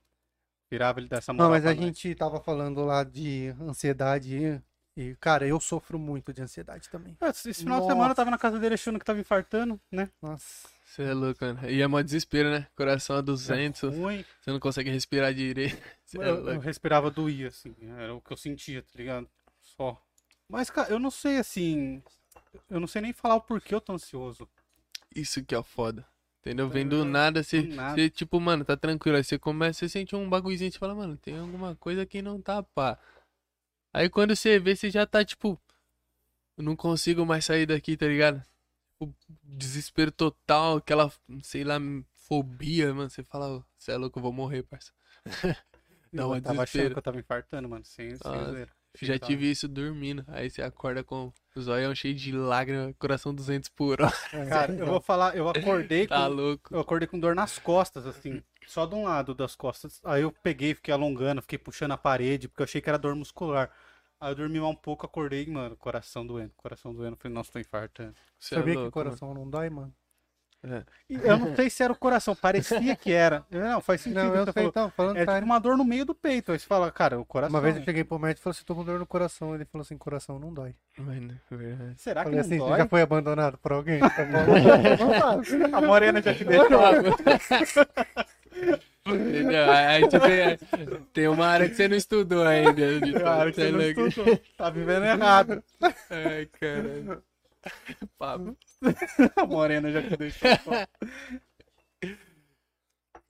Virava 0.69 0.99
ele 0.99 1.07
dessa 1.07 1.31
Não, 1.31 1.37
moral 1.45 1.51
mas 1.51 1.61
pra 1.63 1.71
a 1.71 1.75
nós. 1.75 1.85
gente 1.85 2.13
tava 2.15 2.39
falando 2.41 2.83
lá 2.83 3.03
de 3.03 3.47
ansiedade. 3.61 4.61
E, 4.97 5.15
cara, 5.19 5.47
eu 5.47 5.59
sofro 5.59 5.97
muito 5.97 6.33
de 6.33 6.41
ansiedade 6.41 6.89
também. 6.89 7.17
Ah, 7.21 7.29
Esse 7.29 7.53
final 7.53 7.79
de 7.79 7.83
Nossa. 7.85 7.93
semana 7.93 8.11
eu 8.11 8.15
tava 8.15 8.31
na 8.31 8.37
casa 8.37 8.59
dele 8.59 8.75
achando 8.75 8.99
que 8.99 9.05
tava 9.05 9.19
infartando, 9.19 9.79
né? 9.91 10.09
Nossa. 10.21 10.67
Você 10.85 11.03
é 11.03 11.13
louco, 11.13 11.43
mano. 11.43 11.69
E 11.69 11.81
é 11.81 11.87
mó 11.87 12.01
desespero, 12.01 12.49
né? 12.49 12.67
Coração 12.75 13.17
a 13.17 13.21
200, 13.21 13.95
Ruim. 13.97 14.23
você 14.41 14.51
não 14.51 14.59
consegue 14.59 14.89
respirar 14.89 15.33
direito. 15.33 15.75
Você 16.05 16.17
é 16.17 16.21
Eu, 16.21 16.35
eu 16.35 16.43
louco. 16.43 16.59
respirava 16.61 17.09
doía, 17.11 17.47
assim. 17.47 17.75
Era 17.97 18.13
o 18.13 18.21
que 18.21 18.31
eu 18.31 18.37
sentia, 18.37 18.81
tá 18.83 18.89
ligado? 18.95 19.27
Só. 19.61 19.99
Mas, 20.47 20.69
cara, 20.69 20.89
eu 20.89 20.99
não 20.99 21.09
sei, 21.11 21.37
assim. 21.37 22.01
Eu 22.69 22.79
não 22.79 22.87
sei 22.87 23.01
nem 23.01 23.11
falar 23.11 23.35
o 23.35 23.41
porquê 23.41 23.73
eu 23.75 23.81
tô 23.81 23.93
ansioso. 23.93 24.47
Isso 25.15 25.43
que 25.43 25.55
é 25.55 25.57
o 25.57 25.63
foda. 25.63 26.05
Entendeu? 26.45 26.69
Vem 26.69 26.87
do 26.87 27.03
nada, 27.03 27.41
você, 27.41 27.63
Do 27.63 27.73
nada. 27.73 27.95
você, 27.95 28.07
tipo, 28.07 28.39
mano, 28.39 28.63
tá 28.63 28.77
tranquilo. 28.77 29.17
Aí 29.17 29.23
você 29.23 29.39
começa, 29.39 29.79
você 29.79 29.89
sente 29.89 30.15
um 30.15 30.29
bagulhozinho, 30.29 30.71
você 30.71 30.77
fala, 30.77 30.93
mano, 30.93 31.17
tem 31.17 31.39
alguma 31.39 31.75
coisa 31.75 32.05
que 32.05 32.21
não 32.21 32.39
tá 32.39 32.61
pá. 32.61 32.99
Aí 33.91 34.07
quando 34.09 34.35
você 34.35 34.59
vê, 34.59 34.75
você 34.75 34.91
já 34.91 35.07
tá, 35.07 35.25
tipo, 35.25 35.59
não 36.55 36.75
consigo 36.75 37.25
mais 37.25 37.45
sair 37.45 37.65
daqui, 37.65 37.97
tá 37.97 38.05
ligado? 38.05 38.43
O 38.99 39.11
desespero 39.43 40.11
total, 40.11 40.77
aquela, 40.77 41.11
sei 41.41 41.63
lá, 41.63 41.79
fobia, 42.13 42.93
mano. 42.93 43.09
Você 43.09 43.23
fala, 43.23 43.65
você 43.75 43.93
é 43.93 43.97
louco, 43.97 44.19
eu 44.19 44.23
vou 44.23 44.31
morrer, 44.31 44.61
parça. 44.61 44.93
Dá 46.13 46.21
eu 46.21 46.41
tava 46.41 46.61
achando 46.61 46.61
desespero. 46.61 46.93
que 46.93 46.99
eu 46.99 47.01
tava 47.01 47.19
infartando, 47.19 47.67
mano. 47.67 47.83
Sem, 47.83 48.11
sem 48.11 48.19
Ah, 48.23 48.67
zoeira. 48.99 49.17
Já 49.17 49.25
tive 49.27 49.49
isso 49.49 49.67
dormindo. 49.67 50.23
Aí 50.27 50.49
você 50.49 50.61
acorda 50.61 51.03
com 51.03 51.31
os 51.55 51.67
olhos 51.67 51.97
cheios 51.97 52.21
de 52.21 52.31
lágrimas, 52.31 52.93
coração 52.99 53.33
200 53.33 53.69
por 53.69 54.01
hora. 54.01 54.13
Cara, 54.49 54.73
eu 54.73 54.85
vou 54.85 55.01
falar, 55.01 55.35
eu 55.35 55.47
acordei 55.49 56.05
Tá 56.07 56.27
com, 56.27 56.33
louco. 56.33 56.73
eu 56.73 56.79
acordei 56.79 57.07
com 57.07 57.19
dor 57.19 57.33
nas 57.33 57.57
costas, 57.57 58.05
assim, 58.05 58.41
só 58.67 58.85
de 58.85 58.93
um 58.95 59.03
lado 59.05 59.33
das 59.33 59.55
costas. 59.55 59.99
Aí 60.03 60.21
eu 60.21 60.31
peguei, 60.31 60.73
fiquei 60.75 60.93
alongando, 60.93 61.41
fiquei 61.41 61.57
puxando 61.57 61.91
a 61.93 61.97
parede, 61.97 62.47
porque 62.47 62.61
eu 62.61 62.65
achei 62.65 62.81
que 62.81 62.89
era 62.89 62.97
dor 62.99 63.15
muscular. 63.15 63.71
Aí 64.19 64.31
eu 64.31 64.35
dormi 64.35 64.59
mais 64.59 64.71
um 64.71 64.75
pouco, 64.75 65.05
acordei, 65.05 65.45
mano, 65.47 65.75
coração 65.75 66.25
doendo, 66.25 66.51
coração 66.55 66.93
doendo. 66.93 67.15
Falei, 67.17 67.33
nossa, 67.33 67.51
tô 67.51 67.59
infartando. 67.59 68.15
Você 68.39 68.55
é 68.55 68.57
Sabia 68.57 68.73
que 68.73 68.79
louco, 68.79 68.89
o 68.89 69.03
coração 69.03 69.33
não 69.33 69.49
dói, 69.49 69.69
mano? 69.69 69.93
E 71.07 71.13
eu 71.23 71.37
não 71.37 71.55
sei 71.55 71.69
se 71.69 71.83
era 71.83 71.93
o 71.93 71.95
coração, 71.95 72.35
parecia 72.35 72.95
que 72.95 73.11
era. 73.13 73.45
Não, 73.51 73.79
faz 73.79 74.01
sentido 74.01 74.23
Não, 74.23 74.33
eu 74.35 74.45
você 74.45 74.51
sei, 74.51 74.53
falou. 74.53 74.69
então, 74.69 74.89
falando 74.89 75.17
É 75.17 75.25
tipo 75.25 75.45
uma 75.45 75.59
dor 75.59 75.77
no 75.77 75.85
meio 75.85 76.05
do 76.05 76.15
peito. 76.15 76.51
Aí 76.51 76.57
você 76.59 76.65
fala, 76.65 76.91
cara, 76.91 77.19
o 77.19 77.25
coração. 77.25 77.53
Uma 77.53 77.61
vez 77.61 77.75
eu 77.75 77.79
né? 77.81 77.85
cheguei 77.85 78.03
pro 78.03 78.17
médico 78.17 78.39
e 78.39 78.43
falei 78.43 78.55
assim, 78.55 78.65
tô 78.65 78.73
com 78.73 78.83
dor 78.83 78.97
no 78.97 79.05
coração. 79.05 79.53
Ele 79.53 79.63
falou 79.65 79.83
assim, 79.83 79.95
coração 79.97 80.39
não 80.39 80.51
dói. 80.51 80.73
Mano, 80.97 81.39
é 81.51 81.55
verdade. 81.55 81.93
Será 82.01 82.21
que 82.21 82.29
falei 82.31 82.39
não 82.39 82.45
assim, 82.47 82.57
dói? 82.57 82.77
já 82.79 82.87
foi 82.87 83.01
abandonado 83.01 83.57
por 83.59 83.73
alguém? 83.73 83.99
Tá. 84.15 84.25
Não. 84.25 85.77
A 85.77 85.81
morena 85.81 86.21
já 86.21 86.33
te 86.33 86.43
deixou. 86.45 87.85
Entendeu? 89.05 89.71
Aí 89.71 90.07
tipo, 90.07 90.25
é- 90.25 90.57
tem 91.13 91.27
uma 91.27 91.45
área 91.45 91.69
que 91.69 91.75
você 91.75 91.87
não 91.87 91.95
estudou 91.95 92.43
ainda. 92.43 92.73
Que 92.73 93.53
Você 93.53 93.71
não 93.71 93.81
é 93.81 93.89
estudou. 93.89 94.41
Tá 94.57 94.69
vivendo 94.71 95.05
errado. 95.05 95.63
Ai, 96.09 96.47
caralho. 96.59 97.21
Papo. 98.17 98.57
A 99.35 99.45
morena 99.45 99.91
já 99.91 100.01
te 100.01 100.15
deixou. 100.17 100.49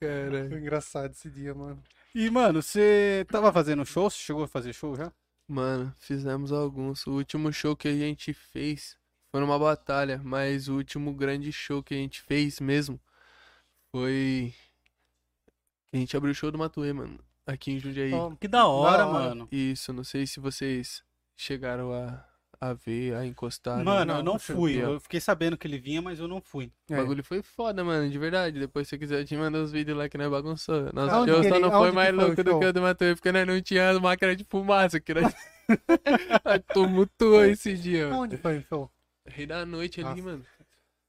Caralho. 0.00 0.48
Foi 0.50 0.58
engraçado 0.58 1.12
esse 1.12 1.30
dia, 1.30 1.54
mano. 1.54 1.82
E, 2.14 2.30
mano, 2.30 2.62
você 2.62 3.26
tava 3.30 3.52
fazendo 3.52 3.84
show? 3.84 4.10
Você 4.10 4.18
chegou 4.18 4.44
a 4.44 4.48
fazer 4.48 4.72
show 4.72 4.94
já? 4.96 5.12
Mano, 5.48 5.94
fizemos 5.98 6.52
alguns. 6.52 7.06
O 7.06 7.12
último 7.12 7.52
show 7.52 7.76
que 7.76 7.88
a 7.88 7.94
gente 7.94 8.32
fez 8.34 8.96
foi 9.30 9.40
numa 9.40 9.58
batalha, 9.58 10.20
mas 10.24 10.68
o 10.68 10.74
último 10.76 11.14
grande 11.14 11.52
show 11.52 11.82
que 11.82 11.94
a 11.94 11.96
gente 11.96 12.20
fez 12.22 12.60
mesmo 12.60 13.00
foi. 13.90 14.54
A 15.92 15.96
gente 15.96 16.16
abriu 16.16 16.32
o 16.32 16.34
show 16.34 16.50
do 16.50 16.58
Matuê, 16.58 16.92
mano. 16.92 17.18
Aqui 17.46 17.70
em 17.72 17.78
Jundiaí. 17.78 18.12
Ó, 18.12 18.34
Que 18.36 18.48
da 18.48 18.66
hora, 18.66 18.98
Da 18.98 19.06
hora. 19.06 19.28
mano. 19.28 19.48
Isso, 19.52 19.92
não 19.92 20.02
sei 20.04 20.26
se 20.26 20.40
vocês 20.40 21.02
chegaram 21.36 21.92
a, 21.92 22.24
a 22.60 22.72
ver, 22.72 23.14
a 23.14 23.24
encostar. 23.26 23.78
né? 23.78 23.84
Mano, 23.84 24.12
eu 24.12 24.16
não, 24.16 24.22
não 24.22 24.32
puxa, 24.34 24.54
fui. 24.54 24.76
Eu 24.76 24.98
fiquei 25.00 25.20
sabendo 25.20 25.56
que 25.56 25.66
ele 25.66 25.78
vinha, 25.78 26.00
mas 26.02 26.18
eu 26.18 26.26
não 26.28 26.40
fui. 26.40 26.70
O 26.90 26.94
É. 26.94 26.96
bagulho 26.96 27.22
foi 27.24 27.42
foda, 27.42 27.82
mano, 27.84 28.08
de 28.10 28.18
verdade. 28.18 28.58
Depois, 28.58 28.86
se 28.86 28.90
você 28.90 28.98
quiser, 28.98 29.20
eu 29.20 29.24
te 29.24 29.36
mando 29.36 29.58
uns 29.58 29.72
vídeos 29.72 29.96
lá 29.96 30.08
que 30.08 30.16
nós 30.18 30.30
bagunçou. 30.30 30.90
Nosso 30.92 31.14
Aonde 31.14 31.32
show 31.32 31.42
só 31.42 31.48
ele- 31.50 31.58
não 31.60 31.70
foi 31.70 31.92
mais 31.92 32.08
foi 32.10 32.18
o 32.18 32.26
louco 32.26 32.44
do 32.44 32.58
que 32.58 32.64
o 32.66 32.72
do 32.72 32.82
Matheus, 32.82 33.14
porque 33.14 33.32
nós 33.32 33.46
não 33.46 33.60
tínhamos 33.60 34.00
máquina 34.02 34.34
de 34.36 34.44
fumaça, 34.44 34.98
que 35.00 35.14
nós... 35.14 35.34
Nós 36.44 36.62
tumultuou 36.72 37.44
esse 37.44 37.74
dia, 37.74 38.08
mano. 38.08 38.22
Onde 38.22 38.36
foi 38.36 38.58
o 38.58 38.62
show? 38.62 38.90
Rei 39.26 39.46
da 39.46 39.66
noite 39.66 40.00
ali, 40.00 40.10
Nossa. 40.20 40.22
mano. 40.22 40.44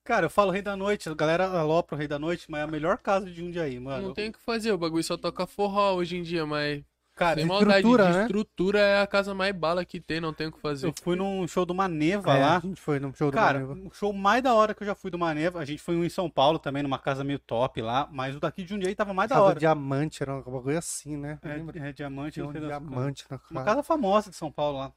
Cara, 0.03 0.27
eu 0.27 0.29
falo 0.29 0.51
Rei 0.51 0.61
da 0.61 0.75
Noite, 0.77 1.09
a 1.09 1.13
galera 1.13 1.45
alopra 1.47 1.93
o 1.93 1.97
Rei 1.99 2.07
da 2.07 2.17
Noite, 2.17 2.45
mas 2.49 2.61
é 2.61 2.63
a 2.63 2.67
melhor 2.67 2.97
casa 2.97 3.25
de 3.25 3.33
Jundiaí, 3.33 3.77
mano. 3.77 4.07
Não 4.07 4.13
tem 4.13 4.29
o 4.29 4.31
que 4.33 4.39
fazer, 4.39 4.71
o 4.71 4.77
bagulho 4.77 5.03
só 5.03 5.17
toca 5.17 5.45
forró 5.45 5.95
hoje 5.95 6.15
em 6.15 6.23
dia, 6.23 6.45
mas 6.45 6.81
Cara, 7.17 7.39
Sem 7.39 7.45
maldade, 7.47 7.77
estrutura, 7.79 8.05
de 8.05 8.13
né? 8.17 8.21
estrutura 8.25 8.79
é 8.79 9.01
a 9.01 9.07
casa 9.07 9.33
mais 9.33 9.53
bala 9.55 9.83
que 9.83 9.99
tem, 9.99 10.21
não 10.21 10.31
tem 10.31 10.47
o 10.47 10.51
que 10.51 10.59
fazer. 10.61 10.85
eu 10.87 10.93
fui 11.01 11.15
num 11.15 11.47
show 11.47 11.65
do 11.65 11.73
Maneva 11.73 12.31
É, 12.37 12.39
lá. 12.39 12.57
a 12.57 12.59
gente 12.59 12.79
foi 12.79 12.99
no 12.99 13.11
show 13.15 13.31
do 13.31 13.33
Cara, 13.33 13.59
Maneva. 13.59 13.87
o 13.89 13.91
show 13.93 14.13
mais 14.13 14.43
da 14.43 14.53
hora 14.53 14.75
que 14.75 14.83
eu 14.83 14.87
já 14.87 14.93
fui 14.93 15.09
do 15.09 15.17
Maneva, 15.17 15.59
a 15.59 15.65
gente 15.65 15.81
foi 15.81 15.95
um 15.95 16.03
em 16.05 16.09
São 16.09 16.29
Paulo 16.29 16.59
também, 16.59 16.83
numa 16.83 16.99
casa 16.99 17.23
meio 17.23 17.39
top 17.39 17.81
lá, 17.81 18.07
mas 18.11 18.35
o 18.35 18.39
daqui 18.39 18.61
de 18.63 18.69
Jundiaí 18.69 18.93
tava 18.93 19.15
mais 19.15 19.29
da 19.29 19.35
Casa 19.35 19.47
hora. 19.47 19.59
diamante, 19.59 20.21
era 20.21 20.35
um 20.35 20.41
bagulho 20.43 20.77
assim, 20.77 21.17
né? 21.17 21.39
É, 21.41 21.89
é 21.89 21.91
diamante, 21.91 22.39
um 22.39 22.51
diamante 22.53 23.25
na 23.29 23.37
Uma 23.37 23.61
casa. 23.61 23.65
casa 23.65 23.83
famosa 23.83 24.29
de 24.29 24.35
São 24.35 24.51
Paulo 24.51 24.77
lá. 24.77 24.93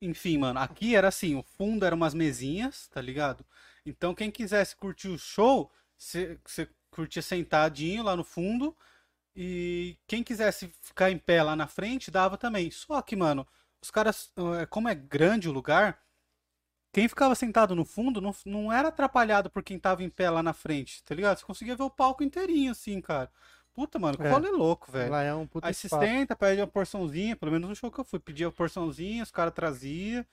Enfim, 0.00 0.38
mano, 0.38 0.60
aqui 0.60 0.94
era 0.94 1.08
assim, 1.08 1.34
o 1.34 1.42
fundo 1.42 1.84
eram 1.84 1.96
umas 1.96 2.14
mesinhas, 2.14 2.86
tá 2.88 3.00
ligado? 3.02 3.44
Então 3.84 4.14
quem 4.14 4.30
quisesse 4.30 4.76
curtir 4.76 5.08
o 5.08 5.18
show, 5.18 5.70
você 5.98 6.38
curtia 6.90 7.20
sentadinho 7.22 8.02
lá 8.04 8.16
no 8.16 8.22
fundo. 8.24 8.74
E 9.42 9.96
quem 10.06 10.22
quisesse 10.22 10.70
ficar 10.82 11.10
em 11.10 11.16
pé 11.16 11.42
lá 11.42 11.56
na 11.56 11.66
frente, 11.66 12.10
dava 12.10 12.36
também. 12.36 12.70
Só 12.70 13.00
que, 13.00 13.16
mano, 13.16 13.46
os 13.80 13.90
caras, 13.90 14.30
eh, 14.60 14.66
como 14.66 14.86
é 14.86 14.94
grande 14.94 15.48
o 15.48 15.52
lugar, 15.52 15.98
quem 16.92 17.08
ficava 17.08 17.34
sentado 17.34 17.74
no 17.74 17.84
fundo 17.84 18.20
não, 18.20 18.34
não 18.44 18.72
era 18.72 18.88
atrapalhado 18.88 19.48
por 19.48 19.62
quem 19.62 19.78
tava 19.78 20.02
em 20.02 20.10
pé 20.10 20.28
lá 20.28 20.42
na 20.42 20.52
frente, 20.52 21.02
tá 21.04 21.14
ligado? 21.14 21.38
Você 21.38 21.46
conseguia 21.46 21.74
ver 21.76 21.84
o 21.84 21.90
palco 21.90 22.22
inteirinho, 22.22 22.72
assim, 22.72 23.00
cara. 23.00 23.30
Puta, 23.72 23.98
mano, 23.98 24.18
que 24.18 24.24
É. 24.24 24.30
rolê 24.30 24.50
louco, 24.50 24.92
velho. 24.92 25.10
Lá 25.10 25.22
é 25.22 25.34
um 25.34 25.46
puta 25.46 25.68
Aí 25.68 25.74
se 25.74 25.88
senta, 25.88 26.36
pede 26.36 26.60
uma 26.60 26.66
porçãozinha, 26.66 27.36
pelo 27.36 27.52
menos 27.52 27.68
no 27.68 27.74
show 27.76 27.90
que 27.90 28.00
eu 28.00 28.04
fui, 28.04 28.18
pedia 28.18 28.46
uma 28.48 28.52
porçãozinha, 28.52 29.22
os 29.22 29.30
caras 29.30 29.54
traziam, 29.54 30.26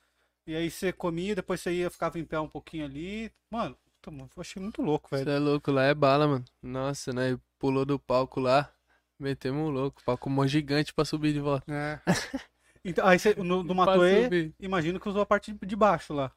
e 0.48 0.56
aí 0.56 0.70
você 0.70 0.92
comia, 0.92 1.36
depois 1.36 1.62
você 1.62 1.72
ia, 1.72 1.90
ficava 1.90 2.20
em 2.20 2.26
pé 2.26 2.40
um 2.40 2.50
pouquinho 2.50 2.86
ali. 2.86 3.32
Mano, 3.52 3.78
puta, 3.86 4.12
mano, 4.12 4.30
eu 4.36 4.42
achei 4.42 4.62
muito 4.62 4.82
louco, 4.82 5.10
Você 5.10 5.24
velho. 5.26 5.32
é 5.32 5.40
louco, 5.40 5.72
lá 5.72 5.84
é 5.84 5.94
bala, 5.94 6.28
mano. 6.28 6.46
Nossa, 6.62 7.14
né? 7.14 7.40
Pulou 7.60 7.86
do 7.86 8.00
palco 8.00 8.40
lá, 8.40 8.74
metemos 9.20 9.68
um 9.68 9.70
louco. 9.70 10.04
Palco 10.04 10.30
mó 10.30 10.46
gigante 10.46 10.94
pra 10.94 11.06
subir 11.06 11.34
de 11.34 11.40
volta. 11.40 11.66
É. 11.72 12.02
Então, 12.86 13.06
aí 13.06 13.20
você, 13.20 13.36
no, 13.36 13.64
do 13.64 13.74
subir. 14.24 14.56
imagino 14.62 14.98
que 14.98 15.10
usou 15.10 15.22
a 15.22 15.26
parte 15.26 15.52
de 15.52 15.76
baixo 15.76 16.14
lá. 16.14 16.32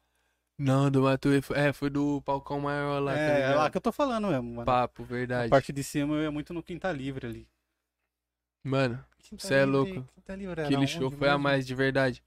Não, 0.57 0.91
do 0.91 1.03
Matuê, 1.03 1.41
é, 1.55 1.71
foi 1.71 1.89
do 1.89 2.21
palcão 2.23 2.59
maior 2.59 2.99
lá, 2.99 3.13
tá 3.13 3.19
é, 3.19 3.41
é 3.41 3.55
lá 3.55 3.69
que 3.69 3.77
eu 3.77 3.81
tô 3.81 3.91
falando 3.91 4.27
mesmo, 4.27 4.55
mano. 4.55 4.65
Papo, 4.65 5.01
A 5.01 5.05
verdade. 5.05 5.49
parte 5.49 5.71
de 5.71 5.83
cima 5.83 6.15
eu 6.15 6.23
ia 6.23 6.31
muito 6.31 6.53
no 6.53 6.61
Quinta 6.61 6.91
Livre 6.91 7.25
ali. 7.25 7.47
Mano, 8.63 9.03
Quinta 9.19 9.47
Cê 9.47 9.55
é 9.55 9.65
louco. 9.65 10.05
Quinta 10.13 10.35
Livre 10.35 10.61
aquele 10.61 10.85
show 10.85 11.09
foi 11.09 11.29
a 11.29 11.31
mesmo? 11.31 11.43
mais, 11.43 11.65
de 11.65 11.73
verdade. 11.73 12.21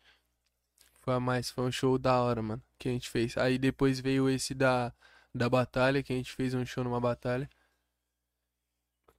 Foi 0.96 1.14
a 1.14 1.20
mais, 1.20 1.50
foi 1.50 1.64
um 1.64 1.70
show 1.70 1.98
da 1.98 2.20
hora, 2.22 2.42
mano, 2.42 2.62
que 2.78 2.88
a 2.88 2.92
gente 2.92 3.09
fez. 3.11 3.36
Aí 3.36 3.59
depois 3.59 4.00
veio 4.00 4.28
esse 4.28 4.55
da, 4.55 4.92
da 5.34 5.48
batalha, 5.48 6.02
que 6.02 6.12
a 6.12 6.16
gente 6.16 6.32
fez 6.32 6.55
um 6.55 6.64
show 6.64 6.82
numa 6.82 7.00
batalha. 7.00 7.48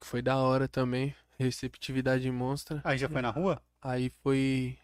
Que 0.01 0.07
foi 0.07 0.21
da 0.21 0.36
hora 0.38 0.67
também. 0.67 1.15
Receptividade 1.38 2.29
monstra. 2.31 2.81
Aí 2.83 2.97
já 2.97 3.09
foi 3.09 3.21
na 3.21 3.29
rua? 3.29 3.61
Aí 3.81 4.09
foi. 4.23 4.77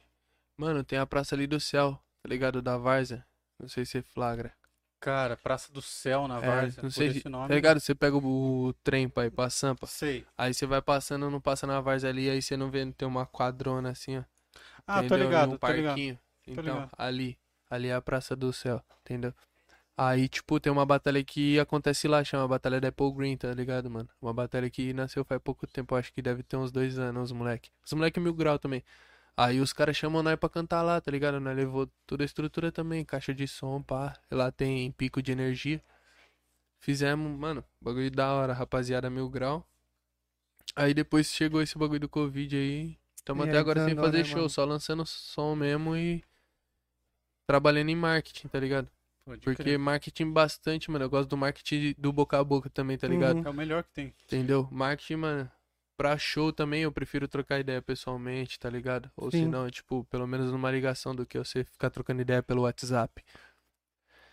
Mano, 0.57 0.83
tem 0.83 0.99
a 0.99 1.05
Praça 1.05 1.33
ali 1.35 1.47
do 1.47 1.59
Céu, 1.59 1.93
tá 2.21 2.29
ligado? 2.29 2.61
Da 2.61 2.77
Várzea. 2.77 3.25
Não 3.59 3.67
sei 3.69 3.85
se 3.85 3.91
você 3.93 4.01
flagra. 4.01 4.51
Cara, 4.99 5.35
Praça 5.35 5.71
do 5.71 5.81
Céu 5.81 6.27
na 6.27 6.37
É, 6.37 6.41
Várzea, 6.45 6.83
não 6.83 6.89
por 6.89 6.95
sei, 6.95 7.13
se- 7.19 7.27
nome. 7.29 7.47
tá 7.47 7.55
ligado? 7.55 7.79
Você 7.79 7.95
pega 7.95 8.15
o, 8.17 8.67
o 8.67 8.73
trem 8.83 9.09
pra 9.09 9.25
ir 9.25 9.31
pra 9.31 9.49
Sampa. 9.49 9.87
Sei. 9.87 10.25
Aí 10.37 10.53
você 10.53 10.65
vai 10.67 10.81
passando, 10.81 11.29
não 11.31 11.41
passa 11.41 11.65
na 11.65 11.81
Várzea 11.81 12.09
ali, 12.09 12.29
aí 12.29 12.41
você 12.41 12.55
não 12.55 12.69
vê, 12.69 12.85
tem 12.91 13.07
uma 13.07 13.25
quadrona 13.25 13.89
assim, 13.89 14.17
ó. 14.19 14.23
Ah, 14.85 14.99
tô 14.99 15.05
entendeu? 15.05 15.17
E 15.17 15.23
ligado, 15.27 15.53
um 15.53 15.57
tô 15.57 15.67
ligado. 15.71 15.85
parquinho. 15.87 16.19
Então, 16.47 16.63
ligado. 16.63 16.91
ali. 16.97 17.37
Ali 17.69 17.87
é 17.87 17.93
a 17.95 18.01
Praça 18.01 18.35
do 18.35 18.51
Céu, 18.53 18.83
entendeu? 19.01 19.33
Aí, 19.97 20.27
tipo, 20.27 20.59
tem 20.59 20.71
uma 20.71 20.85
batalha 20.85 21.23
que 21.23 21.59
acontece 21.59 22.07
lá, 22.07 22.23
chama 22.23 22.47
Batalha 22.47 22.81
da 22.81 22.87
Apple 22.87 23.11
Green, 23.13 23.37
tá 23.37 23.53
ligado, 23.53 23.89
mano? 23.89 24.09
Uma 24.21 24.33
batalha 24.33 24.69
que 24.69 24.93
nasceu 24.93 25.23
faz 25.23 25.39
pouco 25.41 25.67
tempo, 25.67 25.95
acho 25.95 26.11
que 26.13 26.21
deve 26.21 26.41
ter 26.43 26.57
uns 26.57 26.71
dois 26.71 26.97
anos, 26.97 27.25
os 27.25 27.31
moleque. 27.31 27.69
Os 27.85 27.93
moleque 27.93 28.19
mil 28.19 28.33
grau 28.33 28.57
também. 28.57 28.83
Aí 29.37 29.59
os 29.59 29.73
caras 29.73 29.95
chamam 29.95 30.23
nós 30.23 30.37
pra 30.37 30.49
cantar 30.49 30.81
lá, 30.81 30.99
tá 30.99 31.11
ligado? 31.11 31.39
Nós 31.39 31.55
levou 31.55 31.87
toda 32.07 32.23
a 32.23 32.25
estrutura 32.25 32.71
também, 32.71 33.05
caixa 33.05 33.33
de 33.33 33.47
som, 33.47 33.81
pá. 33.81 34.13
Lá 34.31 34.51
tem 34.51 34.91
pico 34.91 35.21
de 35.21 35.31
energia. 35.31 35.81
Fizemos, 36.79 37.37
mano, 37.39 37.63
bagulho 37.79 38.09
da 38.11 38.33
hora, 38.33 38.53
rapaziada 38.53 39.09
mil 39.09 39.29
grau. 39.29 39.65
Aí 40.75 40.93
depois 40.93 41.27
chegou 41.27 41.61
esse 41.61 41.77
bagulho 41.77 42.01
do 42.01 42.09
Covid 42.09 42.55
aí. 42.55 42.97
Tamo 43.23 43.43
E 43.43 43.49
até 43.49 43.57
agora 43.57 43.79
sem 43.79 43.89
desandou, 43.89 44.05
fazer 44.05 44.17
né, 44.19 44.23
show, 44.23 44.35
mano? 44.37 44.49
só 44.49 44.65
lançando 44.65 45.05
som 45.05 45.55
mesmo 45.55 45.95
e 45.95 46.23
trabalhando 47.45 47.89
em 47.89 47.95
marketing, 47.95 48.47
tá 48.47 48.59
ligado? 48.59 48.89
Pode 49.26 49.41
Porque 49.41 49.63
crer. 49.63 49.78
marketing 49.80 50.32
bastante, 50.32 50.89
mano. 50.89 51.05
Eu 51.05 51.09
gosto 51.09 51.30
do 51.30 51.38
marketing 51.38 51.93
do 51.97 52.11
boca 52.11 52.39
a 52.39 52.43
boca 52.43 52.69
também, 52.69 52.97
tá 52.97 53.07
ligado? 53.07 53.38
Uhum. 53.38 53.43
É 53.45 53.49
o 53.49 53.53
melhor 53.53 53.84
que 53.84 53.91
tem. 53.91 54.13
Entendeu? 54.24 54.67
Marketing, 54.72 55.15
mano. 55.17 55.51
Pra 55.95 56.17
show 56.17 56.51
também 56.51 56.82
eu 56.82 56.91
prefiro 56.91 57.28
trocar 57.28 57.59
ideia 57.59 57.80
pessoalmente, 57.82 58.57
tá 58.59 58.67
ligado? 58.69 59.11
Ou 59.15 59.30
se 59.30 59.45
não, 59.45 59.69
tipo, 59.69 60.03
pelo 60.05 60.26
menos 60.26 60.51
numa 60.51 60.72
ligação 60.72 61.13
do 61.13 61.26
que 61.28 61.38
você 61.38 61.63
ficar 61.63 61.91
trocando 61.91 62.22
ideia 62.22 62.41
pelo 62.41 62.63
WhatsApp. 62.63 63.24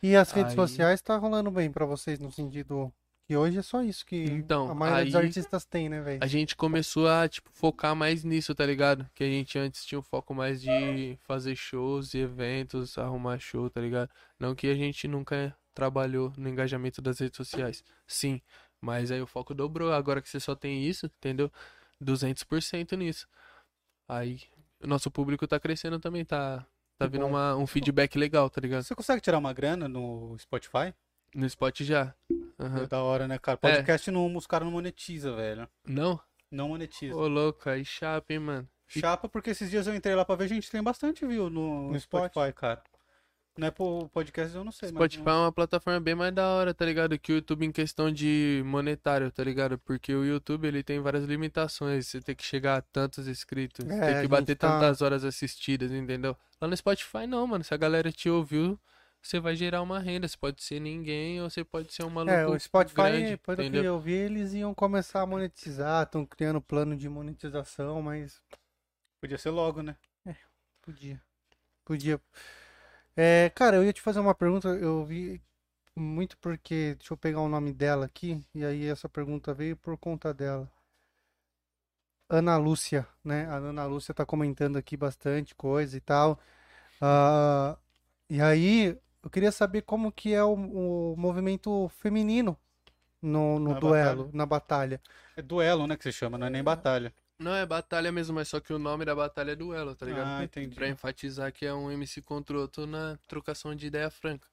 E 0.03 0.17
as 0.17 0.31
redes 0.31 0.53
Aí- 0.53 0.57
sociais 0.57 1.03
tá 1.03 1.17
rolando 1.19 1.51
bem 1.51 1.71
pra 1.71 1.85
vocês 1.85 2.19
no 2.19 2.33
sentido 2.33 2.91
que 3.29 3.37
hoje 3.37 3.59
é 3.59 3.63
só 3.63 3.83
isso 3.83 4.07
que 4.07 4.17
Então, 4.17 4.71
a 4.71 4.75
maioria 4.75 5.05
dos 5.05 5.15
artistas 5.15 5.63
tem, 5.67 5.87
né, 5.87 6.01
velho? 6.01 6.19
A 6.25 6.27
gente 6.27 6.57
começou 6.57 7.07
a, 7.07 7.29
tipo, 7.29 7.51
focar 7.53 7.95
mais 7.95 8.25
nisso, 8.25 8.55
tá 8.55 8.65
ligado? 8.65 9.07
Que 9.15 9.23
a 9.23 9.27
gente 9.27 9.59
antes 9.59 9.85
tinha 9.85 9.99
um 9.99 10.03
foco 10.03 10.35
mais 10.35 10.63
de 10.63 11.19
fazer 11.21 11.55
shows 11.55 12.15
e 12.15 12.21
eventos, 12.21 12.97
arrumar 12.97 13.39
show, 13.39 13.69
tá 13.69 13.83
ligado? 13.83 14.09
Não 14.41 14.55
que 14.55 14.67
a 14.67 14.75
gente 14.75 15.07
nunca 15.07 15.55
trabalhou 15.75 16.33
no 16.39 16.49
engajamento 16.49 17.03
das 17.03 17.19
redes 17.19 17.37
sociais. 17.37 17.85
Sim, 18.07 18.41
mas 18.81 19.11
aí 19.11 19.21
o 19.21 19.27
foco 19.27 19.55
dobrou. 19.55 19.93
Agora 19.93 20.23
que 20.23 20.29
você 20.31 20.41
só 20.41 20.55
tem 20.55 20.83
isso, 20.83 21.05
entendeu? 21.05 21.53
200% 22.03 22.97
nisso. 22.97 23.29
Aí 24.09 24.41
o 24.81 24.87
nosso 24.87 25.11
público 25.11 25.47
tá 25.47 25.61
crescendo 25.61 26.01
também, 26.01 26.25
tá, 26.25 26.65
tá 26.97 27.07
vindo 27.07 27.27
uma, 27.27 27.55
um 27.57 27.67
feedback 27.67 28.17
legal, 28.17 28.49
tá 28.49 28.59
ligado? 28.59 28.85
Você 28.85 28.95
consegue 28.95 29.21
tirar 29.21 29.37
uma 29.37 29.53
grana 29.53 29.87
no 29.87 30.35
Spotify? 30.39 30.95
No 31.35 31.45
spot 31.45 31.83
já. 31.83 32.15
Aham. 32.59 32.83
É 32.83 32.87
da 32.87 33.03
hora, 33.03 33.29
né, 33.29 33.39
cara? 33.39 33.59
É. 33.63 33.77
Podcast 33.77 34.11
não, 34.11 34.37
os 34.37 34.47
caras 34.47 34.67
não 34.67 34.73
monetiza, 34.73 35.35
velho. 35.35 35.69
Não? 35.87 36.21
Não 36.51 36.69
monetiza. 36.69 37.15
Ô, 37.15 37.29
louco, 37.29 37.69
aí 37.69 37.85
chapa, 37.85 38.33
hein, 38.33 38.39
mano. 38.41 38.69
Chapa, 38.89 39.29
porque 39.29 39.51
esses 39.51 39.71
dias 39.71 39.87
eu 39.87 39.95
entrei 39.95 40.15
lá 40.15 40.25
pra 40.25 40.35
ver, 40.35 40.45
a 40.45 40.49
gente 40.49 40.71
tem 40.71 40.83
bastante 40.83 41.27
view 41.27 41.51
no, 41.51 41.93
No 41.93 42.01
Spotify, 42.01 42.53
cara. 42.55 42.83
Não 43.59 43.67
é 43.67 43.71
pro 43.73 44.09
podcast, 44.13 44.55
eu 44.55 44.63
não 44.63 44.71
sei, 44.71 44.89
Spotify 44.91 45.21
mas... 45.25 45.35
é 45.35 45.39
uma 45.39 45.53
plataforma 45.53 45.99
bem 45.99 46.15
mais 46.15 46.33
da 46.33 46.47
hora, 46.47 46.73
tá 46.73 46.85
ligado? 46.85 47.19
Que 47.19 47.33
o 47.33 47.35
YouTube 47.35 47.67
em 47.67 47.73
questão 47.73 48.11
de 48.11 48.63
monetário, 48.65 49.33
tá 49.33 49.43
ligado? 49.43 49.77
Porque 49.79 50.15
o 50.15 50.25
YouTube 50.25 50.69
ele 50.69 50.81
tem 50.85 51.01
várias 51.01 51.25
limitações. 51.25 52.07
Você 52.07 52.21
tem 52.21 52.37
que 52.37 52.45
chegar 52.45 52.77
a 52.77 52.81
tantos 52.81 53.27
inscritos, 53.27 53.85
É, 53.85 54.13
tem 54.13 54.23
que 54.23 54.29
bater 54.29 54.55
tá- 54.55 54.79
tantas 54.79 55.03
horas 55.03 55.25
assistidas, 55.25 55.91
entendeu? 55.91 56.37
Lá 56.61 56.69
no 56.69 56.77
Spotify 56.77 57.27
não, 57.27 57.45
mano. 57.49 57.65
Se 57.65 57.75
a 57.75 57.77
galera 57.77 58.13
te 58.13 58.31
ouviu, 58.31 58.79
você 59.23 59.41
vai 59.41 59.57
gerar 59.57 59.83
uma 59.83 59.99
renda. 60.01 60.29
Você 60.29 60.37
pode 60.37 60.63
ser 60.63 60.81
ninguém 60.81 61.41
ou 61.43 61.51
você 61.51 61.65
pode 61.65 61.93
ser 61.93 62.05
um 62.05 62.11
maluco 62.11 62.43
É, 62.43 62.47
o 62.47 62.59
Spotify, 62.59 62.93
grande, 62.93 63.37
pelo 63.39 63.65
que 63.65 63.77
entendeu? 63.77 63.87
eu 63.87 63.99
vi, 63.99 64.13
eles 64.13 64.53
iam 64.55 64.75
começar 64.75 65.23
a 65.23 65.27
monetizar, 65.27 66.05
estão 66.05 66.25
criando 66.27 66.61
plano 66.61 66.97
de 66.97 67.09
monetização, 67.09 68.03
mas 68.03 68.41
Podia 69.21 69.39
ser 69.39 69.51
logo, 69.51 69.81
né? 69.83 69.97
podia. 70.83 71.21
Podia. 71.85 72.21
É, 73.17 73.51
cara, 73.51 73.77
eu 73.77 73.85
ia 73.85 73.93
te 73.93 74.01
fazer 74.03 74.21
uma 74.21 74.35
pergunta, 74.35 74.69
eu 74.71 75.05
vi 75.05 75.43
muito 75.97 76.39
porque, 76.39 76.97
deixa 76.97 77.15
eu 77.15 77.19
pegar 77.19 77.41
o 77.43 77.49
nome 77.49 77.73
dela 77.75 78.07
aqui, 78.07 78.45
e 78.55 78.65
aí 78.65 78.87
essa 78.87 79.09
pergunta 79.09 79.55
veio 79.55 79.77
por 79.77 79.99
conta 79.99 80.35
dela. 80.35 80.71
Ana 82.29 82.57
Lúcia, 82.59 83.07
né? 83.25 83.47
A 83.47 83.57
Ana 83.57 83.87
Lúcia 83.87 84.15
tá 84.15 84.25
comentando 84.27 84.77
aqui 84.77 84.97
bastante 84.97 85.55
coisa 85.55 85.97
e 85.97 86.01
tal. 86.01 86.39
Ah, 87.01 87.79
e 88.31 88.41
aí, 88.43 88.99
eu 89.23 89.31
queria 89.31 89.53
saber 89.53 89.83
como 89.83 90.13
que 90.13 90.33
é 90.35 90.43
o, 90.43 90.55
o 91.13 91.17
movimento 91.17 91.89
feminino 92.01 92.57
no, 93.23 93.59
no 93.59 93.75
Na 93.75 93.81
duelo, 93.81 94.25
batalha? 94.25 94.37
na 94.37 94.47
batalha. 94.47 95.01
É 95.37 95.43
duelo, 95.43 95.87
né, 95.87 95.97
que 95.97 96.03
você 96.05 96.13
chama, 96.13 96.39
não 96.39 96.47
é 96.47 96.51
nem 96.51 96.63
batalha. 96.63 97.13
Não, 97.39 97.55
é 97.55 97.65
batalha 97.65 98.11
mesmo, 98.11 98.35
mas 98.35 98.49
só 98.49 98.59
que 98.61 98.73
o 98.73 98.79
nome 98.79 99.05
da 99.05 99.15
batalha 99.15 99.53
é 99.53 99.57
duelo, 99.57 99.95
tá 99.95 100.05
ligado? 100.07 100.27
Ah, 100.27 100.45
entendi. 100.45 100.75
Pra 100.75 100.89
enfatizar 100.89 101.53
que 101.53 101.65
é 101.65 101.73
um 101.73 101.91
MC 101.91 102.21
contra 102.21 102.57
o 102.57 102.61
outro 102.61 102.87
na 102.87 103.17
trocação 103.29 103.75
de 103.75 103.87
ideia 103.87 104.11
franca. 104.11 104.49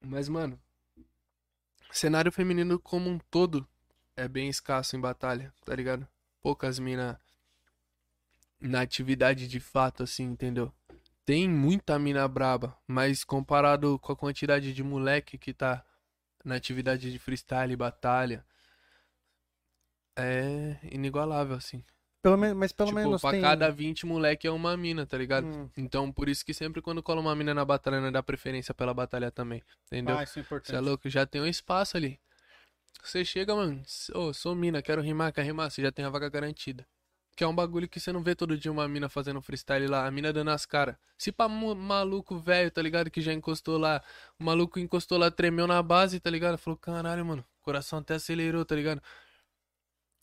Mas, 0.00 0.28
mano, 0.28 0.58
cenário 1.92 2.32
feminino 2.32 2.78
como 2.78 3.10
um 3.10 3.18
todo 3.30 3.68
é 4.16 4.26
bem 4.26 4.48
escasso 4.48 4.96
em 4.96 5.00
batalha, 5.00 5.52
tá 5.64 5.74
ligado? 5.74 6.08
Poucas 6.40 6.78
mina 6.78 7.20
na 8.60 8.80
atividade 8.82 9.48
de 9.48 9.58
fato, 9.58 10.02
assim, 10.04 10.22
entendeu? 10.24 10.72
Tem 11.28 11.46
muita 11.46 11.98
mina 11.98 12.26
braba, 12.26 12.74
mas 12.86 13.22
comparado 13.22 13.98
com 13.98 14.10
a 14.10 14.16
quantidade 14.16 14.72
de 14.72 14.82
moleque 14.82 15.36
que 15.36 15.52
tá 15.52 15.84
na 16.42 16.54
atividade 16.54 17.12
de 17.12 17.18
freestyle 17.18 17.70
e 17.70 17.76
batalha, 17.76 18.42
é 20.18 20.78
inigualável, 20.90 21.54
assim. 21.54 21.84
Pelo 22.22 22.38
menos, 22.38 22.56
mas 22.56 22.72
pelo 22.72 22.88
tipo, 22.88 22.98
menos 22.98 23.20
pra 23.20 23.32
tem. 23.32 23.42
cada 23.42 23.70
20 23.70 24.06
moleque 24.06 24.46
é 24.46 24.50
uma 24.50 24.74
mina, 24.74 25.04
tá 25.04 25.18
ligado? 25.18 25.44
Hum, 25.44 25.68
Então, 25.76 26.10
por 26.10 26.30
isso 26.30 26.42
que 26.42 26.54
sempre 26.54 26.80
quando 26.80 27.02
cola 27.02 27.20
uma 27.20 27.36
mina 27.36 27.52
na 27.52 27.62
batalha, 27.62 28.00
não 28.00 28.10
dá 28.10 28.22
preferência 28.22 28.72
pela 28.72 28.94
batalha 28.94 29.30
também. 29.30 29.62
Entendeu? 29.88 30.16
Ah, 30.16 30.22
isso 30.22 30.32
é 30.32 30.32
Você 30.32 30.38
é 30.40 30.42
importante. 30.46 30.80
louco, 30.80 31.10
já 31.10 31.26
tem 31.26 31.42
um 31.42 31.46
espaço 31.46 31.98
ali. 31.98 32.18
Você 33.02 33.22
chega, 33.22 33.54
mano, 33.54 33.82
ô, 34.14 34.32
sou 34.32 34.54
mina, 34.54 34.80
quero 34.80 35.02
rimar, 35.02 35.30
quer 35.30 35.44
rimar, 35.44 35.70
você 35.70 35.82
já 35.82 35.92
tem 35.92 36.06
a 36.06 36.08
vaga 36.08 36.30
garantida. 36.30 36.86
Que 37.38 37.44
é 37.44 37.46
um 37.46 37.54
bagulho 37.54 37.88
que 37.88 38.00
você 38.00 38.10
não 38.10 38.20
vê 38.20 38.34
todo 38.34 38.58
dia 38.58 38.72
uma 38.72 38.88
mina 38.88 39.08
fazendo 39.08 39.40
freestyle 39.40 39.86
lá, 39.86 40.04
a 40.04 40.10
mina 40.10 40.32
dando 40.32 40.50
as 40.50 40.66
caras. 40.66 40.96
Se 41.16 41.30
pra 41.30 41.48
maluco 41.48 42.36
velho, 42.36 42.68
tá 42.68 42.82
ligado? 42.82 43.12
Que 43.12 43.20
já 43.20 43.32
encostou 43.32 43.78
lá, 43.78 44.02
o 44.40 44.42
maluco 44.42 44.80
encostou 44.80 45.16
lá, 45.16 45.30
tremeu 45.30 45.64
na 45.64 45.80
base, 45.80 46.18
tá 46.18 46.28
ligado? 46.30 46.58
Falou, 46.58 46.76
caralho, 46.76 47.24
mano, 47.24 47.44
coração 47.62 48.00
até 48.00 48.14
acelerou, 48.14 48.64
tá 48.64 48.74
ligado? 48.74 49.00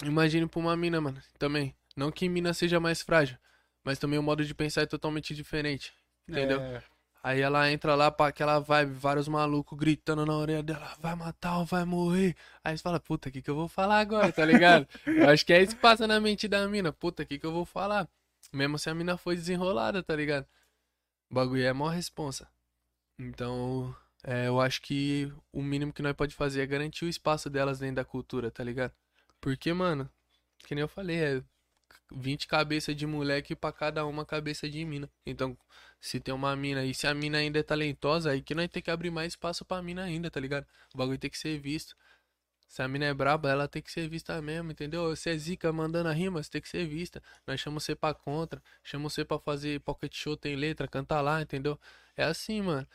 Imagine 0.04 0.46
pra 0.46 0.60
uma 0.60 0.76
mina, 0.76 1.00
mano, 1.00 1.18
também. 1.40 1.74
Não 1.96 2.12
que 2.12 2.28
mina 2.28 2.54
seja 2.54 2.82
mais 2.82 3.02
frágil, 3.02 3.38
mas 3.82 3.98
também 3.98 4.20
o 4.20 4.24
modo 4.24 4.44
de 4.44 4.54
pensar 4.54 4.82
é 4.82 4.86
totalmente 4.86 5.34
diferente, 5.34 5.94
entendeu? 6.28 6.60
É, 6.60 6.84
Aí 7.26 7.42
ela 7.42 7.72
entra 7.72 7.96
lá 7.96 8.12
pra 8.12 8.28
aquela 8.28 8.60
vibe, 8.60 8.94
vários 8.94 9.28
malucos 9.28 9.76
gritando 9.76 10.28
na 10.28 10.38
orelha 10.38 10.62
dela, 10.62 10.96
vai 11.00 11.16
matar 11.16 11.58
ou 11.58 11.66
vai 11.66 11.84
morrer. 11.84 12.36
Aí 12.64 12.78
você 12.78 12.84
fala, 12.84 13.00
puta, 13.00 13.30
o 13.30 13.32
que 13.32 13.42
que 13.42 13.50
eu 13.50 13.56
vou 13.56 13.68
falar 13.68 14.00
agora, 14.00 14.32
tá 14.32 14.46
ligado? 14.46 14.88
eu 15.08 15.28
acho 15.28 15.44
que 15.44 15.52
é 15.52 15.64
isso 15.64 15.76
que 15.76 15.82
passa 15.82 16.06
na 16.06 16.20
mente 16.20 16.48
da 16.48 16.68
mina, 16.68 16.94
puta, 16.94 17.24
o 17.24 17.26
que 17.26 17.40
que 17.40 17.46
eu 17.48 17.52
vou 17.52 17.66
falar? 17.66 18.08
Mesmo 18.54 18.78
se 18.78 18.92
a 18.92 18.94
mina 18.94 19.18
foi 19.18 19.36
desenrolada, 19.36 20.04
tá 20.04 20.16
ligado? 20.16 20.46
O 21.28 21.34
bagulho 21.34 21.64
é 21.64 21.74
mó 21.74 21.88
responsa. 21.88 22.48
Então, 23.18 23.96
é, 24.24 24.46
eu 24.48 24.62
acho 24.62 24.80
que 24.84 25.34
o 25.52 25.64
mínimo 25.64 25.92
que 25.92 26.04
nós 26.04 26.14
pode 26.14 26.36
fazer 26.36 26.62
é 26.62 26.68
garantir 26.68 27.06
o 27.06 27.10
espaço 27.10 27.50
delas 27.50 27.80
dentro 27.80 27.96
da 27.96 28.06
cultura, 28.06 28.52
tá 28.52 28.64
ligado? 28.64 28.94
Porque, 29.42 29.74
mano, 29.74 30.08
que 30.60 30.76
nem 30.76 30.84
eu 30.84 30.88
falei, 30.88 31.18
é 31.18 31.44
20 32.12 32.48
cabeças 32.48 32.96
de 32.96 33.06
moleque 33.08 33.56
pra 33.56 33.72
cada 33.72 34.06
uma 34.06 34.26
cabeça 34.26 34.70
de 34.70 34.84
mina. 34.86 35.10
Então, 35.26 35.58
se 36.00 36.20
tem 36.20 36.34
uma 36.34 36.56
mina 36.56 36.86
e 36.86 36.94
se 36.94 37.08
a 37.08 37.14
mina 37.14 37.38
ainda 37.40 37.60
é 37.60 37.64
talentosa, 37.64 38.32
aí 38.32 38.42
que 38.42 38.56
nós 38.56 38.70
tem 38.70 38.82
que 38.82 38.92
abrir 38.92 39.12
mais 39.12 39.34
espaço 39.34 39.66
pra 39.66 39.82
mina 39.82 40.04
ainda, 40.04 40.30
tá 40.32 40.40
ligado? 40.40 40.66
O 40.94 40.98
bagulho 40.98 41.18
tem 41.18 41.30
que 41.30 41.38
ser 41.38 41.60
visto. 41.60 41.96
Se 42.68 42.82
a 42.82 42.88
mina 42.88 43.06
é 43.06 43.14
braba, 43.14 43.50
ela 43.50 43.68
tem 43.68 43.82
que 43.82 43.92
ser 43.92 44.08
vista 44.10 44.42
mesmo, 44.42 44.72
entendeu? 44.72 45.16
Se 45.16 45.30
é 45.30 45.38
zica 45.38 45.72
mandando 45.72 46.10
a 46.10 46.12
rima, 46.14 46.44
você 46.44 46.50
tem 46.52 46.62
que 46.62 46.68
ser 46.70 46.86
vista. 46.88 47.22
Nós 47.48 47.60
chamamos 47.60 47.84
você 47.84 47.96
pra 47.96 48.14
contra, 48.14 48.62
chamamos 48.84 49.14
você 49.14 49.24
pra 49.24 49.40
fazer 49.40 49.80
pocket 49.82 50.14
show, 50.16 50.36
tem 50.36 50.56
letra, 50.56 50.88
canta 50.88 51.22
lá, 51.22 51.42
entendeu? 51.42 51.80
É 52.18 52.24
assim, 52.26 52.62
mano. 52.62 52.88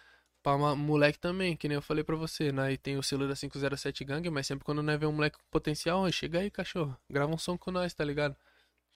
Pra 0.42 0.54
uma- 0.54 0.74
moleque 0.76 1.18
também, 1.18 1.56
que 1.56 1.68
nem 1.68 1.76
eu 1.76 1.82
falei 1.82 2.02
pra 2.04 2.16
você, 2.16 2.50
nós 2.52 2.78
tem 2.82 2.96
o 2.98 3.00
da 3.28 3.36
507 3.36 4.04
Gang, 4.04 4.28
mas 4.30 4.46
sempre 4.46 4.64
quando 4.64 4.82
nós 4.82 4.98
vê 4.98 5.06
um 5.06 5.12
moleque 5.12 5.36
com 5.38 5.44
potencial, 5.50 6.10
chega 6.12 6.40
aí, 6.40 6.50
cachorro, 6.50 6.96
grava 7.10 7.32
um 7.34 7.38
som 7.38 7.58
com 7.58 7.70
nós, 7.70 7.92
tá 7.94 8.04
ligado? 8.04 8.36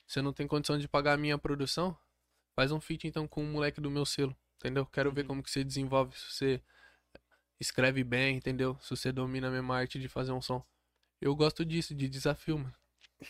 Você 0.07 0.21
não 0.23 0.33
tem 0.33 0.47
condição 0.47 0.79
de 0.79 0.89
pagar 0.89 1.15
a 1.15 1.17
minha 1.17 1.39
produção? 1.39 1.97
Faz 2.55 2.71
um 2.71 2.81
feat 2.81 3.07
então 3.07 3.27
com 3.27 3.43
um 3.43 3.51
moleque 3.51 3.81
do 3.81 3.91
meu 3.91 4.07
selo, 4.07 4.37
entendeu? 4.57 4.87
Quero 4.87 5.13
ver 5.13 5.27
como 5.27 5.43
que 5.43 5.51
você 5.51 5.65
desenvolve, 5.65 6.17
se 6.17 6.33
você 6.33 6.63
escreve 7.59 8.05
bem, 8.05 8.37
entendeu? 8.37 8.77
Se 8.81 8.91
você 8.91 9.11
domina 9.11 9.49
a 9.49 9.51
mesma 9.51 9.77
arte 9.77 9.99
de 9.99 10.09
fazer 10.09 10.33
um 10.33 10.43
som. 10.43 10.65
Eu 11.21 11.35
gosto 11.35 11.65
disso, 11.65 11.95
de 11.95 12.09
desafio, 12.09 12.59
mano. 12.59 12.75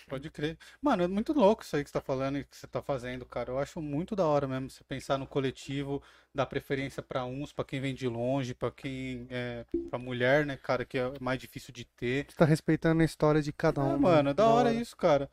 Pode 0.09 0.31
crer. 0.31 0.59
Mano, 0.81 1.05
é 1.05 1.07
muito 1.07 1.33
louco 1.33 1.63
isso 1.63 1.77
aí 1.77 1.85
que 1.85 1.91
você 1.91 1.95
tá 1.95 2.01
falando 2.01 2.39
e 2.39 2.45
que 2.45 2.57
você 2.57 2.67
tá 2.67 2.83
fazendo, 2.83 3.25
cara. 3.25 3.51
Eu 3.51 3.59
acho 3.59 3.81
muito 3.81 4.17
da 4.17 4.27
hora 4.27 4.47
mesmo 4.49 4.69
você 4.69 4.83
pensar 4.83 5.19
no 5.19 5.27
coletivo, 5.27 6.03
dar 6.35 6.47
preferência 6.47 7.03
pra 7.03 7.25
uns, 7.25 7.53
pra 7.53 7.65
quem 7.65 7.81
vem 7.81 7.95
de 7.95 8.09
longe, 8.09 8.55
pra 8.55 8.71
quem 8.71 9.27
é, 9.31 9.65
pra 9.91 9.99
mulher, 9.99 10.45
né, 10.45 10.57
cara, 10.57 10.85
que 10.85 10.99
é 10.99 11.13
mais 11.21 11.39
difícil 11.39 11.73
de 11.73 11.85
ter. 11.85 12.27
Você 12.29 12.37
tá 12.37 12.45
respeitando 12.45 13.03
a 13.03 13.05
história 13.05 13.41
de 13.41 13.53
cada 13.53 13.83
um. 13.83 13.95
Ah, 13.95 13.99
mano, 13.99 14.31
é 14.31 14.35
da 14.35 14.47
hora 14.47 14.73
isso, 14.73 14.97
cara. 14.97 15.31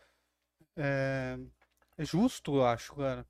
É, 0.84 1.38
é 1.98 2.04
justo, 2.06 2.56
eu 2.56 2.66
acho, 2.66 2.96
cara. 2.96 3.26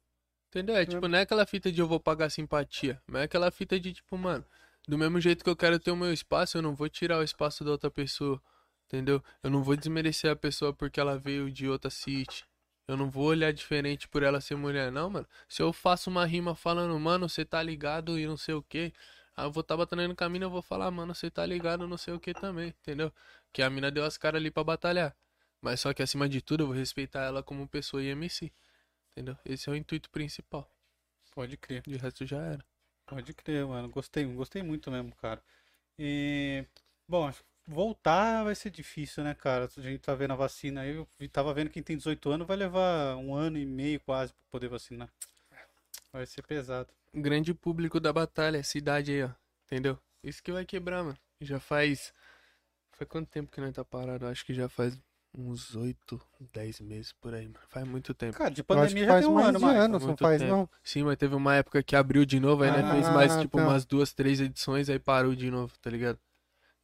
Entendeu? 0.49 0.75
É 0.75 0.85
tipo, 0.85 1.07
não 1.07 1.17
é 1.17 1.21
aquela 1.21 1.45
fita 1.45 1.71
de 1.71 1.81
eu 1.81 1.87
vou 1.87 1.99
pagar 1.99 2.29
simpatia, 2.29 3.01
mas 3.07 3.21
é 3.21 3.25
aquela 3.25 3.51
fita 3.51 3.79
de 3.79 3.93
tipo, 3.93 4.17
mano, 4.17 4.45
do 4.87 4.97
mesmo 4.97 5.19
jeito 5.19 5.43
que 5.43 5.49
eu 5.49 5.55
quero 5.55 5.79
ter 5.79 5.91
o 5.91 5.95
meu 5.95 6.13
espaço, 6.13 6.57
eu 6.57 6.61
não 6.61 6.75
vou 6.75 6.89
tirar 6.89 7.19
o 7.19 7.23
espaço 7.23 7.63
da 7.63 7.71
outra 7.71 7.91
pessoa, 7.91 8.41
entendeu? 8.85 9.23
Eu 9.43 9.49
não 9.49 9.63
vou 9.63 9.75
desmerecer 9.75 10.31
a 10.31 10.35
pessoa 10.35 10.73
porque 10.73 10.99
ela 10.99 11.17
veio 11.17 11.51
de 11.51 11.67
outra 11.67 11.89
city. 11.89 12.45
Eu 12.87 12.97
não 12.97 13.09
vou 13.09 13.25
olhar 13.25 13.51
diferente 13.53 14.07
por 14.07 14.23
ela 14.23 14.41
ser 14.41 14.55
mulher, 14.55 14.91
não, 14.91 15.09
mano. 15.09 15.27
Se 15.47 15.61
eu 15.61 15.71
faço 15.73 16.09
uma 16.09 16.25
rima 16.25 16.55
falando, 16.55 16.97
mano, 16.99 17.29
você 17.29 17.45
tá 17.45 17.61
ligado 17.63 18.19
e 18.19 18.25
não 18.27 18.37
sei 18.37 18.55
o 18.55 18.63
que, 18.63 18.93
aí 19.35 19.45
eu 19.45 19.51
vou 19.51 19.63
tá 19.63 19.77
batendo 19.77 20.07
no 20.07 20.15
caminho, 20.15 20.45
eu 20.45 20.49
vou 20.49 20.61
falar, 20.61 20.89
mano, 20.91 21.13
você 21.15 21.29
tá 21.29 21.45
ligado 21.45 21.87
não 21.87 21.97
sei 21.97 22.13
o 22.13 22.19
que 22.19 22.33
também, 22.33 22.69
entendeu? 22.69 23.11
Que 23.53 23.61
a 23.61 23.69
mina 23.69 23.91
deu 23.91 24.03
as 24.05 24.17
caras 24.17 24.39
ali 24.39 24.51
pra 24.51 24.63
batalhar. 24.63 25.15
Mas 25.61 25.79
só 25.79 25.93
que 25.93 26.01
acima 26.01 26.27
de 26.27 26.41
tudo, 26.41 26.63
eu 26.63 26.67
vou 26.67 26.75
respeitar 26.75 27.21
ela 27.21 27.43
como 27.43 27.67
pessoa 27.67 28.01
e 28.01 28.07
MC. 28.07 28.51
Entendeu? 29.11 29.37
Esse 29.45 29.69
é 29.69 29.71
o 29.71 29.75
intuito 29.75 30.09
principal. 30.09 30.69
Pode 31.33 31.55
crer. 31.57 31.83
De 31.83 31.95
resto 31.97 32.25
já 32.25 32.41
era. 32.41 32.65
Pode 33.05 33.33
crer, 33.33 33.65
mano. 33.65 33.89
Gostei, 33.89 34.25
gostei 34.25 34.63
muito 34.63 34.89
mesmo, 34.89 35.13
cara. 35.15 35.41
E, 35.99 36.65
bom, 37.07 37.31
que 37.31 37.43
voltar 37.67 38.43
vai 38.43 38.55
ser 38.55 38.69
difícil, 38.69 39.23
né, 39.23 39.35
cara? 39.35 39.69
A 39.77 39.81
gente 39.81 39.99
tá 39.99 40.15
vendo 40.15 40.31
a 40.31 40.35
vacina 40.35 40.81
aí. 40.81 40.95
Eu 40.95 41.07
tava 41.31 41.53
vendo 41.53 41.69
quem 41.69 41.83
tem 41.83 41.95
18 41.95 42.31
anos 42.31 42.47
vai 42.47 42.57
levar 42.57 43.15
um 43.17 43.35
ano 43.35 43.57
e 43.57 43.65
meio 43.65 43.99
quase 43.99 44.33
pra 44.33 44.43
poder 44.49 44.67
vacinar. 44.67 45.09
Vai 46.11 46.25
ser 46.25 46.41
pesado. 46.41 46.89
Grande 47.13 47.53
público 47.53 47.99
da 47.99 48.11
batalha, 48.11 48.63
cidade 48.63 49.11
aí, 49.11 49.23
ó. 49.23 49.29
Entendeu? 49.65 49.99
Isso 50.23 50.41
que 50.41 50.51
vai 50.51 50.65
quebrar, 50.65 51.03
mano. 51.03 51.17
Já 51.39 51.59
faz. 51.59 52.13
Faz 52.91 53.09
quanto 53.09 53.29
tempo 53.29 53.51
que 53.51 53.61
nós 53.61 53.73
tá 53.73 53.85
parado? 53.85 54.27
Acho 54.27 54.45
que 54.45 54.53
já 54.53 54.67
faz 54.67 54.97
uns 55.33 55.75
8, 55.75 56.19
10 56.53 56.81
meses 56.81 57.13
por 57.13 57.33
aí, 57.33 57.45
mano. 57.47 57.59
Faz 57.69 57.87
muito 57.87 58.13
tempo. 58.13 58.37
Cara, 58.37 58.49
de 58.51 58.63
pandemia 58.63 59.05
já 59.05 59.11
faz 59.11 59.25
tem 59.25 59.31
um 59.31 59.35
mais 59.35 59.47
ano, 59.47 59.59
de 59.59 59.65
mais. 59.65 59.77
ano, 59.77 59.99
não 59.99 60.17
faz 60.17 60.41
tempo. 60.41 60.51
não. 60.51 60.69
Sim, 60.83 61.03
mas 61.03 61.17
teve 61.17 61.35
uma 61.35 61.55
época 61.55 61.81
que 61.81 61.95
abriu 61.95 62.25
de 62.25 62.39
novo, 62.39 62.63
aí 62.63 62.71
né, 62.71 62.81
Ah, 62.83 62.91
fez 62.93 63.09
mais, 63.09 63.37
tipo, 63.37 63.57
tá. 63.57 63.63
umas 63.63 63.85
duas, 63.85 64.13
três 64.13 64.39
edições, 64.41 64.89
aí 64.89 64.99
parou 64.99 65.33
de 65.35 65.49
novo, 65.49 65.73
tá 65.79 65.89
ligado? 65.89 66.19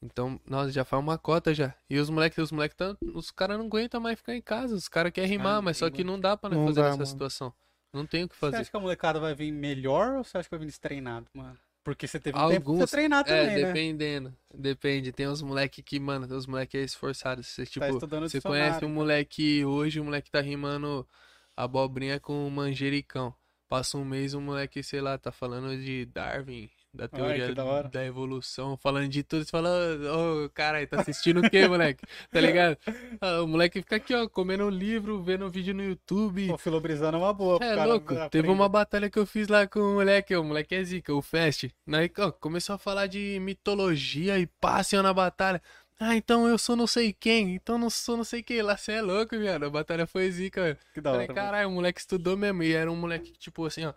Então, 0.02 0.39
nossa, 0.48 0.72
já 0.72 0.86
faz 0.86 1.02
uma 1.02 1.18
cota 1.18 1.54
já. 1.54 1.74
E 1.89 1.98
os 2.00 2.10
moleques, 2.10 2.38
os 2.38 2.52
moleques, 2.52 2.78
tão, 2.78 2.95
os 3.16 3.32
caras 3.32 3.58
não 3.58 3.66
aguentam 3.66 4.00
mais 4.00 4.18
ficar 4.20 4.36
em 4.36 4.41
casa. 4.41 4.76
Os 4.76 4.88
caras 4.88 5.12
querem 5.12 5.30
rimar, 5.30 5.58
Ah, 5.58 5.62
mas 5.62 5.78
só 5.78 5.89
que 5.89 6.04
não 6.04 6.20
dá 6.20 6.38
pra 6.38 6.50
nós 6.52 6.60
Não 6.60 6.68
fazer 6.68 6.76
dá, 6.82 6.84
nessa 6.86 6.98
mano. 6.98 7.08
situação. 7.08 7.54
Não 7.91 8.06
tem 8.06 8.24
o 8.26 8.30
que 8.30 8.36
Você 8.36 8.39
fazer. 8.39 8.58
acha 8.58 8.70
que 8.70 8.78
a 8.78 8.80
molecada 8.80 9.20
vai 9.20 9.34
vir 9.34 9.51
melhor 9.51 10.17
ou 10.17 10.24
você 10.24 10.38
acha 10.38 10.47
que 10.47 10.51
vai 10.55 10.59
vir 10.59 10.67
destreinado, 10.67 11.26
mano? 11.34 11.58
Porque 11.88 12.05
você 12.05 12.20
teve 12.20 12.38
um 12.38 12.50
tempo 12.50 12.64
pra 12.66 12.72
Alguns- 12.74 12.92
treinar 12.92 13.22
É, 13.22 13.24
também, 13.24 13.62
né? 13.62 13.68
dependendo. 13.68 14.36
Depende. 14.54 15.14
Tem 15.14 15.26
uns 15.26 15.42
moleque 15.42 15.82
que, 15.82 15.97
mano, 16.01 16.28
os 16.36 16.46
moleque 16.46 16.78
é 16.78 16.82
esforçado. 16.82 17.42
Você, 17.42 17.66
tipo, 17.66 17.86
estudando 17.86 18.28
você 18.28 18.42
conhece 18.42 18.84
um 18.84 18.89
moleque 18.89 19.64
hoje, 19.64 19.97
o 20.01 20.04
moleque 20.04 20.30
tá 20.30 20.42
rimando 20.42 21.08
abobrinha 21.55 22.20
com 22.20 22.50
manjericão. 22.50 23.34
Passa 23.70 23.97
um 23.97 24.04
mês, 24.04 24.34
o 24.34 24.42
moleque, 24.42 24.84
sei 24.84 25.00
lá, 25.00 25.18
tá 25.18 25.32
falando 25.32 25.78
de 25.82 26.05
Darwin, 26.08 26.70
da 26.97 27.07
teoria 27.07 27.47
que 27.47 27.53
da 27.53 27.82
da 27.83 28.05
evolução, 28.05 28.75
falando 28.75 29.07
de 29.07 29.24
tudo. 29.24 29.45
Você 29.45 29.51
fala, 29.51 29.69
ô, 29.69 30.45
ô, 30.45 30.49
caralho, 30.49 30.87
tá 30.87 30.99
assistindo 31.01 31.39
o 31.39 31.49
quê, 31.49 31.67
moleque? 31.67 32.03
Tá 32.32 32.41
ligado? 32.41 32.78
Ah, 33.21 33.41
o 33.41 33.47
moleque 33.47 33.82
fica 33.82 33.97
aqui, 33.97 34.13
ó, 34.13 34.28
comendo 34.28 34.65
um 34.65 34.69
livro, 34.69 35.21
vendo 35.21 35.45
um 35.45 35.49
vídeo 35.49 35.74
no 35.74 35.83
YouTube. 35.83 36.47
Pô, 36.47 36.57
filobrizando 36.57 37.17
é 37.17 37.19
uma 37.19 37.33
boa. 37.33 37.57
É 37.57 37.75
cara 37.75 37.86
louco, 37.86 38.13
teve 38.29 38.49
uma 38.49 38.67
batalha 38.67 39.09
que 39.09 39.19
eu 39.19 39.25
fiz 39.25 39.47
lá 39.47 39.67
com 39.67 39.79
o 39.79 39.93
moleque, 39.95 40.36
o 40.36 40.43
moleque 40.43 40.75
é 40.75 40.83
zica, 40.83 41.13
o 41.13 41.21
Fast. 41.21 41.74
Aí, 41.91 42.11
ó, 42.17 42.32
começou 42.32 42.75
a 42.75 42.78
falar 42.78 43.07
de 43.07 43.39
mitologia 43.39 44.39
e 44.39 44.47
passe 44.47 44.99
na 45.01 45.13
batalha. 45.13 45.61
Ah, 45.99 46.15
então 46.15 46.47
eu 46.47 46.59
sou 46.59 46.75
não 46.75 46.86
sei 46.86 47.11
quem, 47.11 47.55
então 47.55 47.78
não 47.78 47.89
sou 47.89 48.17
não 48.17 48.24
sei 48.24 48.43
quem. 48.43 48.61
Lá 48.61 48.78
você 48.78 48.93
é 48.93 49.01
louco, 49.01 49.37
viado. 49.37 49.65
A 49.65 49.69
batalha 49.69 50.05
foi 50.05 50.29
zica, 50.29 50.61
velho. 50.61 50.78
Que 50.93 51.01
da 51.01 51.11
hora. 51.11 51.21
Falei, 51.21 51.36
caralho, 51.36 51.69
o 51.69 51.71
moleque 51.71 51.99
estudou 51.99 52.37
mesmo. 52.37 52.61
E 52.61 52.74
era 52.74 52.91
um 52.91 52.95
moleque 52.95 53.32
que, 53.32 53.39
tipo 53.39 53.65
assim, 53.65 53.86
ó. 53.86 53.93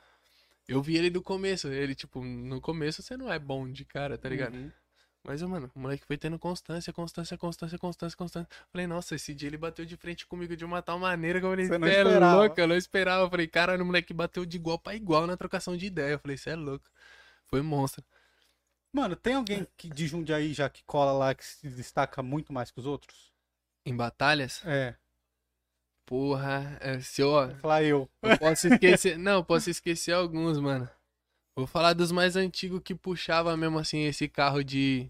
Eu 0.70 0.82
vi 0.82 0.96
ele 0.96 1.10
do 1.10 1.22
começo. 1.22 1.68
Ele, 1.68 1.94
tipo, 1.94 2.22
no 2.24 2.60
começo 2.60 3.02
você 3.02 3.16
não 3.16 3.32
é 3.32 3.38
bom 3.38 3.70
de 3.70 3.84
cara, 3.84 4.16
tá 4.16 4.28
ligado? 4.28 4.54
Uhum. 4.54 4.70
Mas, 5.22 5.42
mano, 5.42 5.70
o 5.74 5.78
moleque 5.78 6.06
foi 6.06 6.16
tendo 6.16 6.38
constância, 6.38 6.92
constância, 6.92 7.36
constância, 7.36 7.78
constância, 7.78 8.16
constância. 8.16 8.48
Falei, 8.72 8.86
nossa, 8.86 9.14
esse 9.14 9.34
dia 9.34 9.48
ele 9.48 9.58
bateu 9.58 9.84
de 9.84 9.94
frente 9.96 10.26
comigo 10.26 10.56
de 10.56 10.64
uma 10.64 10.80
tal 10.80 10.98
maneira 10.98 11.38
que 11.38 11.44
eu 11.44 11.50
falei, 11.50 11.66
Você 11.66 11.76
não 11.76 11.88
"Cê 11.88 11.94
é 11.94 11.98
esperava." 11.98 12.36
louco, 12.36 12.60
eu 12.60 12.66
não 12.68 12.76
esperava. 12.76 13.22
Eu 13.24 13.30
falei, 13.30 13.46
caralho, 13.46 13.82
o 13.82 13.86
moleque 13.86 14.14
bateu 14.14 14.46
de 14.46 14.56
igual 14.56 14.78
pra 14.78 14.94
igual 14.94 15.26
na 15.26 15.36
trocação 15.36 15.76
de 15.76 15.84
ideia. 15.86 16.12
Eu 16.12 16.18
falei, 16.18 16.38
você 16.38 16.50
é 16.50 16.56
louco. 16.56 16.88
Foi 17.46 17.60
monstro. 17.60 18.02
Mano, 18.92 19.14
tem 19.14 19.34
alguém 19.34 19.66
que, 19.76 19.88
de 19.90 20.06
Jundiaí 20.06 20.54
já 20.54 20.68
que 20.70 20.82
cola 20.84 21.12
lá 21.12 21.34
que 21.34 21.44
se 21.44 21.68
destaca 21.68 22.22
muito 22.22 22.52
mais 22.52 22.70
que 22.70 22.80
os 22.80 22.86
outros? 22.86 23.30
Em 23.84 23.94
batalhas, 23.94 24.62
É, 24.64 24.94
porra, 26.10 26.76
é, 26.80 26.98
se 26.98 27.22
eu, 27.22 27.30
falar 27.60 27.84
eu. 27.84 28.10
eu 28.20 28.36
posso 28.36 28.66
esquecer. 28.66 29.16
não, 29.16 29.44
posso 29.44 29.70
esquecer 29.70 30.10
alguns, 30.12 30.58
mano. 30.58 30.88
Vou 31.54 31.68
falar 31.68 31.92
dos 31.92 32.10
mais 32.10 32.34
antigos 32.34 32.80
que 32.84 32.96
puxava 32.96 33.56
mesmo 33.56 33.78
assim 33.78 34.00
esse 34.06 34.26
carro 34.28 34.64
de. 34.64 35.08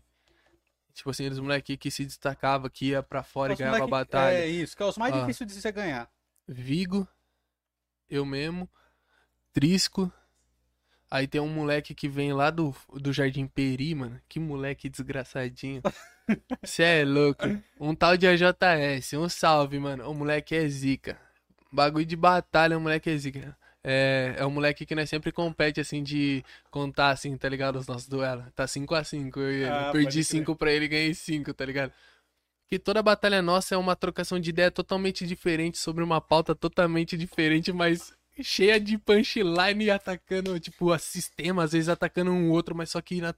Tipo 0.92 1.08
assim, 1.08 1.28
dos 1.30 1.38
moleque 1.38 1.78
que 1.78 1.90
se 1.90 2.04
destacava, 2.04 2.68
que 2.68 2.86
ia 2.88 3.02
pra 3.02 3.22
fora 3.22 3.52
e 3.52 3.54
Os 3.54 3.58
ganhava 3.58 3.76
a 3.76 3.80
moleque- 3.80 3.90
batalha. 4.10 4.34
É 4.36 4.46
isso, 4.46 4.76
que 4.76 4.82
é 4.82 4.86
os 4.86 4.98
mais 4.98 5.14
Ah. 5.14 5.20
difíceis 5.20 5.50
de 5.50 5.58
você 5.58 5.72
ganhar. 5.72 6.10
Vigo, 6.46 7.08
eu 8.08 8.26
mesmo, 8.26 8.68
Trisco. 9.54 10.12
Aí 11.10 11.26
tem 11.26 11.40
um 11.40 11.48
moleque 11.48 11.94
que 11.94 12.08
vem 12.08 12.32
lá 12.34 12.50
do, 12.50 12.74
do 12.94 13.12
Jardim 13.12 13.46
Peri, 13.46 13.94
mano. 13.94 14.20
Que 14.28 14.38
moleque 14.38 14.88
desgraçadinho. 14.90 15.80
Cê 16.64 16.82
é 16.82 17.04
louco. 17.04 17.44
Um 17.78 17.94
tal 17.94 18.16
de 18.16 18.26
AJS, 18.26 19.14
um 19.14 19.28
salve, 19.28 19.78
mano. 19.78 20.08
O 20.10 20.14
moleque 20.14 20.54
é 20.54 20.68
zica. 20.68 21.18
Bagulho 21.72 22.04
de 22.06 22.16
batalha, 22.16 22.76
o 22.76 22.80
moleque 22.80 23.10
é 23.10 23.16
zica. 23.16 23.56
É, 23.82 24.34
é 24.38 24.46
um 24.46 24.50
moleque 24.50 24.84
que 24.84 24.94
nós 24.94 25.08
sempre 25.08 25.32
compete, 25.32 25.80
assim, 25.80 26.02
de 26.02 26.44
contar, 26.70 27.10
assim, 27.10 27.36
tá 27.36 27.48
ligado? 27.48 27.76
Os 27.78 27.86
nossos 27.86 28.06
duelos. 28.06 28.44
Tá 28.54 28.66
5x5, 28.66 29.36
eu. 29.38 29.72
Ah, 29.72 29.76
Eu 29.76 29.92
pode 29.92 29.92
perdi 29.92 30.18
crer. 30.18 30.24
5 30.24 30.56
pra 30.56 30.72
ele 30.72 30.84
e 30.84 30.88
ganhei 30.88 31.14
5, 31.14 31.54
tá 31.54 31.64
ligado? 31.64 31.92
Porque 32.64 32.78
toda 32.78 33.02
batalha 33.02 33.42
nossa 33.42 33.74
é 33.74 33.78
uma 33.78 33.96
trocação 33.96 34.38
de 34.38 34.50
ideia 34.50 34.70
totalmente 34.70 35.26
diferente, 35.26 35.78
sobre 35.78 36.04
uma 36.04 36.20
pauta 36.20 36.54
totalmente 36.54 37.16
diferente, 37.16 37.72
mas 37.72 38.12
cheia 38.42 38.78
de 38.78 38.96
punchline 38.96 39.84
e 39.86 39.90
atacando, 39.90 40.58
tipo, 40.60 40.92
a 40.92 40.98
sistema, 40.98 41.64
às 41.64 41.72
vezes 41.72 41.88
atacando 41.88 42.30
um 42.30 42.50
outro, 42.50 42.74
mas 42.74 42.90
só 42.90 43.00
que 43.00 43.20
na, 43.20 43.34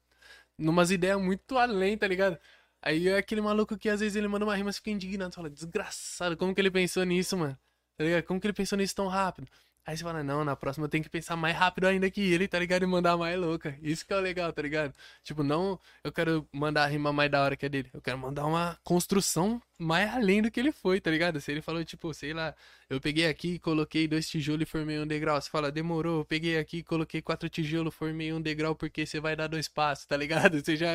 numas 0.59 0.90
ideias 0.90 1.20
muito 1.20 1.56
além, 1.56 1.97
tá 1.97 2.06
ligado? 2.06 2.39
Aí 2.82 3.09
é 3.09 3.16
aquele 3.16 3.40
maluco 3.40 3.78
que 3.78 3.88
às 3.88 4.00
vezes 4.00 4.16
ele 4.16 4.26
manda 4.26 4.44
uma 4.44 4.56
rima 4.56 4.70
e 4.70 4.72
fica 4.72 4.90
indignado. 4.90 5.34
Fala, 5.34 5.48
desgraçado, 5.48 6.36
como 6.36 6.54
que 6.54 6.60
ele 6.60 6.70
pensou 6.70 7.04
nisso, 7.04 7.36
mano? 7.36 7.56
Tá 7.96 8.04
ligado? 8.04 8.24
Como 8.24 8.40
que 8.40 8.46
ele 8.46 8.52
pensou 8.52 8.76
nisso 8.76 8.96
tão 8.96 9.06
rápido? 9.06 9.48
Aí 9.84 9.96
você 9.96 10.04
fala, 10.04 10.22
não, 10.22 10.44
na 10.44 10.54
próxima 10.54 10.86
eu 10.86 10.88
tenho 10.88 11.02
que 11.02 11.10
pensar 11.10 11.34
mais 11.34 11.56
rápido 11.56 11.88
ainda 11.88 12.09
que 12.09 12.20
ele, 12.20 12.46
tá 12.46 12.56
ligado? 12.56 12.84
E 12.84 12.86
mandar 12.86 13.16
mais 13.16 13.36
louca. 13.36 13.76
Isso 13.82 14.06
que 14.06 14.12
é 14.12 14.16
o 14.16 14.20
legal, 14.20 14.52
tá 14.52 14.62
ligado? 14.62 14.94
Tipo, 15.24 15.42
não 15.42 15.78
eu 16.04 16.12
quero 16.12 16.46
mandar 16.52 16.84
a 16.84 16.86
rima 16.86 17.12
mais 17.12 17.28
da 17.28 17.42
hora 17.42 17.56
que 17.56 17.66
a 17.66 17.68
dele. 17.68 17.90
Eu 17.92 18.00
quero 18.00 18.16
mandar 18.16 18.46
uma 18.46 18.78
construção 18.84 19.60
mais 19.76 20.09
além 20.14 20.40
do 20.40 20.52
que 20.52 20.60
ele 20.60 20.70
foi, 20.70 21.00
tá 21.00 21.10
ligado? 21.10 21.40
Se 21.40 21.50
ele 21.50 21.60
falou, 21.60 21.84
tipo, 21.84 22.14
sei 22.14 22.32
lá, 22.32 22.54
eu 22.88 23.00
peguei 23.00 23.26
aqui, 23.26 23.59
coloquei 23.59 24.06
dois 24.06 24.28
tijolos 24.28 24.62
e 24.62 24.66
formei 24.66 25.00
um 25.00 25.06
degrau. 25.06 25.40
Você 25.40 25.50
fala, 25.50 25.72
demorou, 25.72 26.20
eu 26.20 26.24
peguei 26.24 26.59
aqui, 26.59 26.84
coloquei 26.84 27.20
quatro 27.20 27.48
tijolos, 27.48 27.92
formei 27.92 28.32
um 28.32 28.40
degrau 28.40 28.76
porque 28.76 29.04
você 29.04 29.18
vai 29.18 29.34
dar 29.34 29.48
dois 29.48 29.66
passos, 29.66 30.06
tá 30.06 30.16
ligado? 30.16 30.52
Você 30.62 30.76
já 30.76 30.92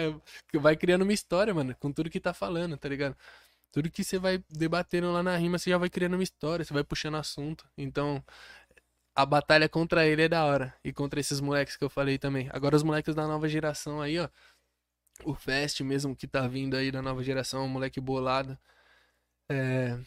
vai 0.54 0.78
criando 0.78 1.02
uma 1.02 1.14
história, 1.14 1.54
mano, 1.54 1.76
com 1.80 1.92
tudo 1.92 2.10
que 2.10 2.20
tá 2.22 2.34
falando, 2.34 2.78
tá 2.78 2.88
ligado? 2.88 3.18
Tudo 3.72 3.92
que 3.92 4.04
você 4.04 4.18
vai 4.18 4.44
debatendo 4.50 5.12
lá 5.12 5.22
na 5.22 5.38
rima, 5.38 5.58
você 5.58 5.70
já 5.70 5.78
vai 5.78 5.90
criando 5.90 6.14
uma 6.16 6.24
história, 6.24 6.66
você 6.66 6.74
vai 6.74 6.84
puxando 6.84 7.16
assunto. 7.16 7.70
Então, 7.78 8.24
a 9.18 9.26
batalha 9.26 9.68
contra 9.68 10.06
ele 10.06 10.22
é 10.22 10.30
da 10.30 10.46
hora. 10.46 10.76
E 10.84 10.94
contra 10.94 11.20
esses 11.20 11.42
moleques 11.42 11.76
que 11.76 11.84
eu 11.84 11.90
falei 11.90 12.20
também. 12.20 12.50
Agora 12.54 12.76
os 12.76 12.84
moleques 12.84 13.16
da 13.16 13.26
nova 13.26 13.50
geração 13.50 14.00
aí, 14.00 14.20
ó. 14.20 14.30
O 15.26 15.34
Fest 15.34 15.82
mesmo 15.82 16.16
que 16.16 16.28
tá 16.28 16.48
vindo 16.48 16.78
aí 16.78 16.92
da 16.92 17.02
nova 17.02 17.24
geração, 17.24 17.66
um 17.66 17.68
moleque 17.68 18.00
bolado. 18.00 18.56
É. 19.50 19.98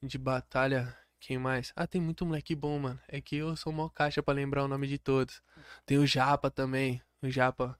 De 0.00 0.16
batalha. 0.16 0.96
Quem 1.18 1.38
mais? 1.38 1.72
Ah, 1.74 1.88
tem 1.88 2.00
muito 2.00 2.24
moleque 2.24 2.54
bom, 2.54 2.78
mano. 2.78 3.00
É 3.08 3.20
que 3.20 3.36
eu 3.36 3.56
sou 3.56 3.72
mó 3.72 3.88
caixa 3.88 4.22
pra 4.22 4.32
lembrar 4.32 4.64
o 4.64 4.68
nome 4.68 4.86
de 4.86 4.98
todos. 4.98 5.42
Tem 5.84 5.98
o 5.98 6.06
Japa 6.06 6.48
também. 6.48 7.02
O 7.20 7.28
Japa. 7.28 7.76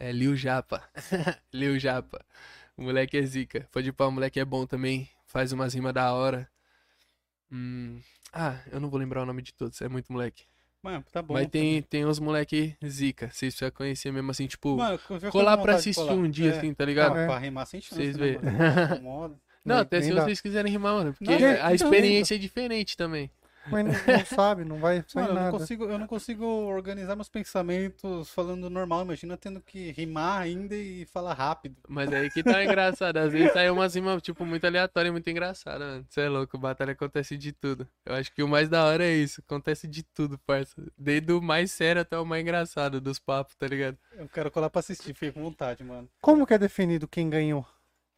É 0.00 0.10
Liu 0.10 0.36
Japa. 0.36 0.82
Liu 1.52 1.78
Japa. 1.78 2.24
O 2.76 2.82
moleque 2.82 3.16
é 3.16 3.22
zica. 3.22 3.68
Pode 3.70 3.90
ir 3.90 3.92
pra 3.92 4.08
o 4.08 4.10
moleque 4.10 4.40
é 4.40 4.44
bom 4.44 4.66
também. 4.66 5.08
Faz 5.26 5.52
umas 5.52 5.74
rimas 5.74 5.94
da 5.94 6.12
hora. 6.12 6.50
Hum, 7.52 8.00
ah, 8.34 8.58
eu 8.72 8.80
não 8.80 8.90
vou 8.90 8.98
lembrar 8.98 9.22
o 9.22 9.26
nome 9.26 9.40
de 9.42 9.52
todos, 9.54 9.80
é 9.80 9.88
muito 9.88 10.12
moleque. 10.12 10.44
Mano, 10.82 11.02
tá 11.10 11.22
bom. 11.22 11.32
Mas 11.32 11.48
tem, 11.48 11.80
tem 11.80 12.04
uns 12.04 12.18
moleque 12.18 12.76
zica, 12.86 13.28
vocês 13.32 13.54
precisam 13.54 13.70
conhecer 13.70 14.12
mesmo 14.12 14.30
assim, 14.30 14.46
tipo, 14.46 14.76
Mano, 14.76 14.98
já 15.18 15.30
colar 15.30 15.56
pra 15.56 15.76
assistir 15.76 15.98
colar. 16.02 16.12
um 16.12 16.28
dia, 16.28 16.52
É. 16.52 16.58
assim, 16.58 16.74
tá 16.74 16.84
ligado? 16.84 17.14
Não, 17.14 17.20
É. 17.22 17.26
pra 17.26 17.38
rimar 17.38 17.66
sem 17.66 17.80
chance, 17.80 17.94
Vocês 17.94 18.16
né, 18.18 18.26
vê. 18.32 18.38
mano? 18.38 18.94
Incomoda. 18.96 19.34
Não, 19.64 19.76
Nem- 19.76 19.82
até 19.82 20.02
se 20.02 20.12
dá. 20.12 20.24
vocês 20.24 20.42
quiserem 20.42 20.70
rimar, 20.70 20.92
mano, 20.92 21.14
porque 21.14 21.24
Não, 21.38 21.64
a 21.64 21.72
experiência 21.72 22.34
é 22.34 22.38
diferente 22.38 22.98
também. 22.98 23.30
Mas 23.66 23.84
não, 23.84 23.92
não 23.92 24.26
sabe, 24.26 24.64
não 24.64 24.76
vai 24.78 25.04
sair 25.06 25.22
Mano, 25.22 25.28
eu 25.28 25.34
não, 25.34 25.42
nada. 25.42 25.58
consigo, 25.58 25.84
eu 25.84 25.98
não 25.98 26.06
consigo 26.06 26.44
organizar 26.44 27.16
meus 27.16 27.28
pensamentos 27.28 28.30
falando 28.30 28.68
normal. 28.68 29.02
Imagina 29.02 29.36
tendo 29.36 29.60
que 29.60 29.90
rimar 29.92 30.42
ainda 30.42 30.74
e 30.74 31.06
falar 31.06 31.34
rápido. 31.34 31.76
Mas 31.88 32.12
aí 32.12 32.30
que 32.30 32.42
tá 32.42 32.62
engraçado, 32.64 33.16
às 33.16 33.32
vezes 33.32 33.52
sai 33.52 33.70
umas 33.70 33.94
rimas, 33.94 34.22
tipo, 34.22 34.44
muito 34.44 34.66
aleatória 34.66 35.08
e 35.08 35.12
muito 35.12 35.28
engraçada, 35.28 35.84
mano. 35.84 36.06
Você 36.08 36.20
é 36.22 36.28
louco, 36.28 36.58
batalha 36.58 36.92
acontece 36.92 37.36
de 37.36 37.52
tudo. 37.52 37.88
Eu 38.04 38.14
acho 38.14 38.32
que 38.32 38.42
o 38.42 38.48
mais 38.48 38.68
da 38.68 38.84
hora 38.84 39.04
é 39.04 39.14
isso, 39.14 39.42
acontece 39.46 39.86
de 39.88 40.02
tudo, 40.02 40.38
parça. 40.46 40.74
Desde 40.96 41.32
o 41.32 41.40
mais 41.40 41.72
sério 41.72 42.02
até 42.02 42.18
o 42.18 42.24
mais 42.24 42.42
engraçado 42.42 43.00
dos 43.00 43.18
papos, 43.18 43.54
tá 43.56 43.66
ligado? 43.66 43.98
Eu 44.12 44.28
quero 44.28 44.50
colar 44.50 44.70
pra 44.70 44.80
assistir, 44.80 45.14
fiquei 45.14 45.32
com 45.32 45.42
vontade, 45.42 45.82
mano. 45.82 46.08
Como 46.20 46.46
que 46.46 46.54
é 46.54 46.58
definido 46.58 47.08
quem 47.08 47.30
ganhou? 47.30 47.66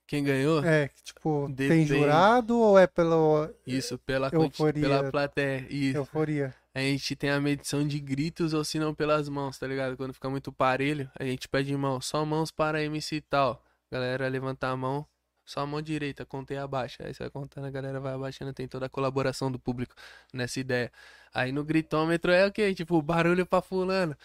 Quem 0.06 0.22
ganhou? 0.22 0.64
É, 0.64 0.88
tipo, 1.02 1.46
tem 1.46 1.68
Depende. 1.68 1.88
jurado 1.88 2.56
ou 2.58 2.78
é 2.78 2.86
pelo 2.86 3.50
Isso, 3.66 3.98
pela, 3.98 4.30
Euforia. 4.32 4.80
pela 4.80 5.10
plateia. 5.10 5.66
Isso. 5.68 5.96
euforia? 5.98 6.54
A 6.72 6.78
gente 6.78 7.16
tem 7.16 7.30
a 7.30 7.40
medição 7.40 7.86
de 7.86 7.98
gritos 7.98 8.52
ou 8.52 8.62
se 8.62 8.78
não 8.78 8.94
pelas 8.94 9.28
mãos, 9.28 9.58
tá 9.58 9.66
ligado? 9.66 9.96
Quando 9.96 10.12
fica 10.12 10.28
muito 10.30 10.52
parelho, 10.52 11.10
a 11.18 11.24
gente 11.24 11.48
pede 11.48 11.74
mão. 11.76 12.00
Só 12.00 12.24
mãos 12.24 12.50
para 12.50 12.82
MC 12.82 13.16
e 13.16 13.20
tal. 13.20 13.64
Galera, 13.90 14.28
levantar 14.28 14.70
a 14.70 14.76
mão. 14.76 15.06
Só 15.44 15.60
a 15.60 15.66
mão 15.66 15.80
direita, 15.80 16.26
contei 16.26 16.58
abaixa. 16.58 17.04
Aí 17.04 17.14
você 17.14 17.22
vai 17.22 17.30
contando, 17.30 17.64
a 17.66 17.70
galera 17.70 17.98
vai 17.98 18.12
abaixando. 18.14 18.52
Tem 18.52 18.68
toda 18.68 18.86
a 18.86 18.88
colaboração 18.88 19.50
do 19.50 19.58
público 19.58 19.94
nessa 20.32 20.60
ideia. 20.60 20.92
Aí 21.32 21.50
no 21.50 21.64
gritômetro 21.64 22.30
é 22.30 22.46
o 22.46 22.52
quê? 22.52 22.74
Tipo, 22.74 23.00
barulho 23.00 23.46
pra 23.46 23.62
fulano. 23.62 24.16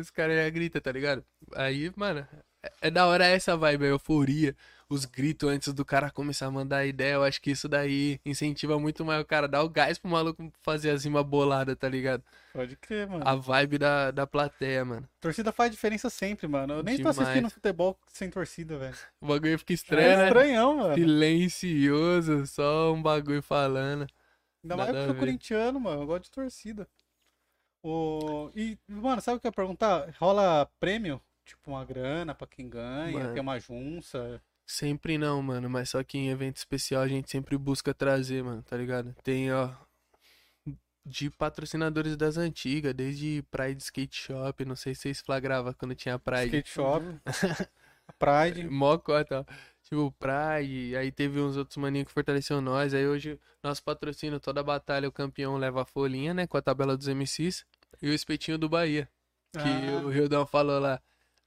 Os 0.00 0.10
caras 0.10 0.36
já 0.36 0.48
gritam, 0.50 0.80
tá 0.80 0.90
ligado? 0.90 1.24
Aí, 1.54 1.92
mano, 1.96 2.26
da 2.92 3.06
hora 3.06 3.26
essa 3.26 3.56
vibe, 3.56 3.84
a 3.84 3.88
euforia. 3.88 4.56
Os 4.86 5.06
gritos 5.06 5.48
antes 5.48 5.72
do 5.72 5.82
cara 5.82 6.10
começar 6.10 6.46
a 6.46 6.50
mandar 6.50 6.84
ideia. 6.84 7.14
Eu 7.14 7.24
acho 7.24 7.40
que 7.40 7.50
isso 7.50 7.66
daí 7.66 8.20
incentiva 8.24 8.78
muito 8.78 9.02
mais 9.02 9.22
o 9.22 9.24
cara. 9.24 9.48
Dá 9.48 9.62
o 9.62 9.68
gás 9.68 9.98
pro 9.98 10.10
maluco 10.10 10.52
fazer 10.62 10.90
as 10.90 11.04
rimas 11.04 11.24
boladas, 11.24 11.74
tá 11.76 11.88
ligado? 11.88 12.22
Pode 12.52 12.76
crer, 12.76 13.08
mano. 13.08 13.26
A 13.26 13.34
vibe 13.34 13.78
da, 13.78 14.10
da 14.10 14.26
plateia, 14.26 14.84
mano. 14.84 15.08
Torcida 15.20 15.50
faz 15.52 15.70
diferença 15.70 16.10
sempre, 16.10 16.46
mano. 16.46 16.74
Eu 16.74 16.82
nem 16.82 16.96
tô 16.96 17.10
Demais. 17.10 17.18
assistindo 17.18 17.50
futebol 17.50 17.98
sem 18.08 18.28
torcida, 18.30 18.78
velho. 18.78 18.94
O 19.20 19.26
bagulho 19.26 19.58
fica 19.58 19.72
estranho, 19.72 20.06
É 20.06 20.16
né? 20.16 20.26
estranhão, 20.26 20.76
mano. 20.76 20.94
Silencioso, 20.94 22.46
só 22.46 22.92
um 22.92 23.02
bagulho 23.02 23.42
falando. 23.42 24.06
Ainda 24.62 24.76
mais 24.76 24.90
porque 24.90 25.02
eu 25.02 25.06
sou 25.06 25.14
corintiano, 25.14 25.80
mano. 25.80 26.02
Eu 26.02 26.06
gosto 26.06 26.24
de 26.24 26.30
torcida. 26.30 26.86
O... 27.82 28.50
E, 28.54 28.78
mano, 28.86 29.20
sabe 29.20 29.38
o 29.38 29.40
que 29.40 29.46
eu 29.46 29.50
ia 29.50 29.52
perguntar? 29.52 30.14
Rola 30.18 30.70
prêmio? 30.78 31.20
Tipo, 31.44 31.70
uma 31.72 31.84
grana 31.84 32.34
pra 32.34 32.46
quem 32.46 32.68
ganha, 32.68 33.18
Mano. 33.18 33.32
tem 33.32 33.42
uma 33.42 33.58
junça. 33.58 34.40
Sempre 34.66 35.18
não, 35.18 35.42
mano. 35.42 35.68
Mas 35.68 35.90
só 35.90 36.02
que 36.02 36.16
em 36.16 36.30
evento 36.30 36.56
especial 36.56 37.02
a 37.02 37.08
gente 37.08 37.30
sempre 37.30 37.56
busca 37.58 37.92
trazer, 37.92 38.42
mano, 38.42 38.62
tá 38.62 38.76
ligado? 38.76 39.14
Tem, 39.22 39.52
ó. 39.52 39.70
De 41.06 41.28
patrocinadores 41.28 42.16
das 42.16 42.38
antigas, 42.38 42.94
desde 42.94 43.42
Pride 43.50 43.82
Skate 43.82 44.16
Shop, 44.16 44.64
não 44.64 44.74
sei 44.74 44.94
se 44.94 45.02
vocês 45.02 45.20
flagravam 45.20 45.74
quando 45.74 45.94
tinha 45.94 46.18
Pride. 46.18 46.46
Skate 46.46 46.70
shop. 46.70 47.04
Pride. 48.18 48.64
Mó 48.70 48.96
cota, 48.96 49.40
ó. 49.40 49.54
Tipo, 49.82 50.10
Pride, 50.18 50.96
aí 50.96 51.12
teve 51.12 51.38
uns 51.40 51.58
outros 51.58 51.76
maninhos 51.76 52.06
que 52.06 52.12
fortaleceu 52.14 52.58
nós. 52.62 52.94
Aí 52.94 53.06
hoje, 53.06 53.38
nosso 53.62 53.82
patrocínio, 53.84 54.40
toda 54.40 54.62
batalha, 54.62 55.06
o 55.06 55.12
campeão 55.12 55.58
leva 55.58 55.82
a 55.82 55.84
folhinha, 55.84 56.32
né? 56.32 56.46
Com 56.46 56.56
a 56.56 56.62
tabela 56.62 56.96
dos 56.96 57.06
MCs. 57.06 57.66
E 58.00 58.08
o 58.08 58.14
espetinho 58.14 58.56
do 58.56 58.66
Bahia. 58.68 59.06
Que 59.52 59.58
Ah. 59.58 60.00
o 60.02 60.08
Rildão 60.08 60.46
falou 60.46 60.80
lá. 60.80 60.98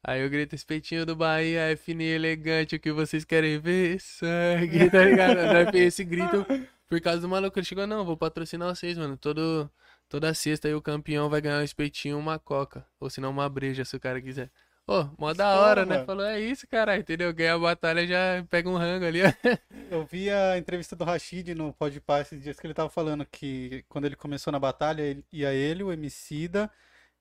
Aí 0.03 0.21
eu 0.21 0.29
grito, 0.29 0.55
espetinho 0.55 1.05
do 1.05 1.15
Bahia, 1.15 1.71
é 1.71 1.75
fino 1.75 2.01
e 2.01 2.05
elegante, 2.05 2.75
o 2.75 2.79
que 2.79 2.91
vocês 2.91 3.25
querem 3.25 3.59
ver? 3.59 3.99
Sangue, 3.99 4.89
tá 4.89 5.03
ligado? 5.03 5.75
Esse 5.75 6.03
grito 6.03 6.45
por 6.87 7.01
causa 7.01 7.19
do 7.19 7.27
maluco. 7.27 7.57
Ele 7.59 7.65
chegou, 7.65 7.85
não, 7.85 8.05
vou 8.05 8.15
patrocinar 8.15 8.73
vocês, 8.73 8.97
mano. 8.97 9.17
Todo, 9.17 9.69
toda 10.07 10.33
sexta 10.33 10.67
aí 10.67 10.73
o 10.73 10.81
campeão 10.81 11.29
vai 11.29 11.41
ganhar 11.41 11.59
um 11.59 11.63
espetinho 11.63 12.17
uma 12.17 12.39
coca. 12.39 12.85
Ou 12.99 13.09
se 13.09 13.19
não, 13.19 13.31
uma 13.31 13.49
breja, 13.49 13.83
se 13.83 13.95
o 13.95 13.99
cara 13.99 14.21
quiser. 14.21 14.49
Ô, 14.89 15.03
mó 15.17 15.33
da 15.33 15.59
hora, 15.59 15.85
né? 15.85 16.05
Falou, 16.05 16.25
é 16.25 16.39
isso, 16.39 16.65
cara, 16.65 16.95
entendeu? 16.95 17.33
Ganha 17.33 17.55
a 17.55 17.59
batalha, 17.59 18.07
já 18.07 18.45
pega 18.49 18.69
um 18.69 18.77
rango 18.77 19.05
ali, 19.05 19.19
ó. 19.21 19.25
Eu 19.91 20.05
vi 20.05 20.29
a 20.29 20.57
entrevista 20.57 20.95
do 20.95 21.03
Rashid 21.03 21.53
no 21.53 21.73
Podpah 21.73 22.21
esses 22.21 22.41
dias 22.41 22.57
que 22.57 22.65
ele 22.65 22.73
tava 22.73 22.89
falando 22.89 23.25
que 23.25 23.83
quando 23.89 24.05
ele 24.05 24.15
começou 24.15 24.49
na 24.53 24.59
batalha, 24.59 25.01
ele- 25.01 25.25
ia 25.33 25.53
ele, 25.53 25.83
o 25.83 25.91
Emicida 25.91 26.71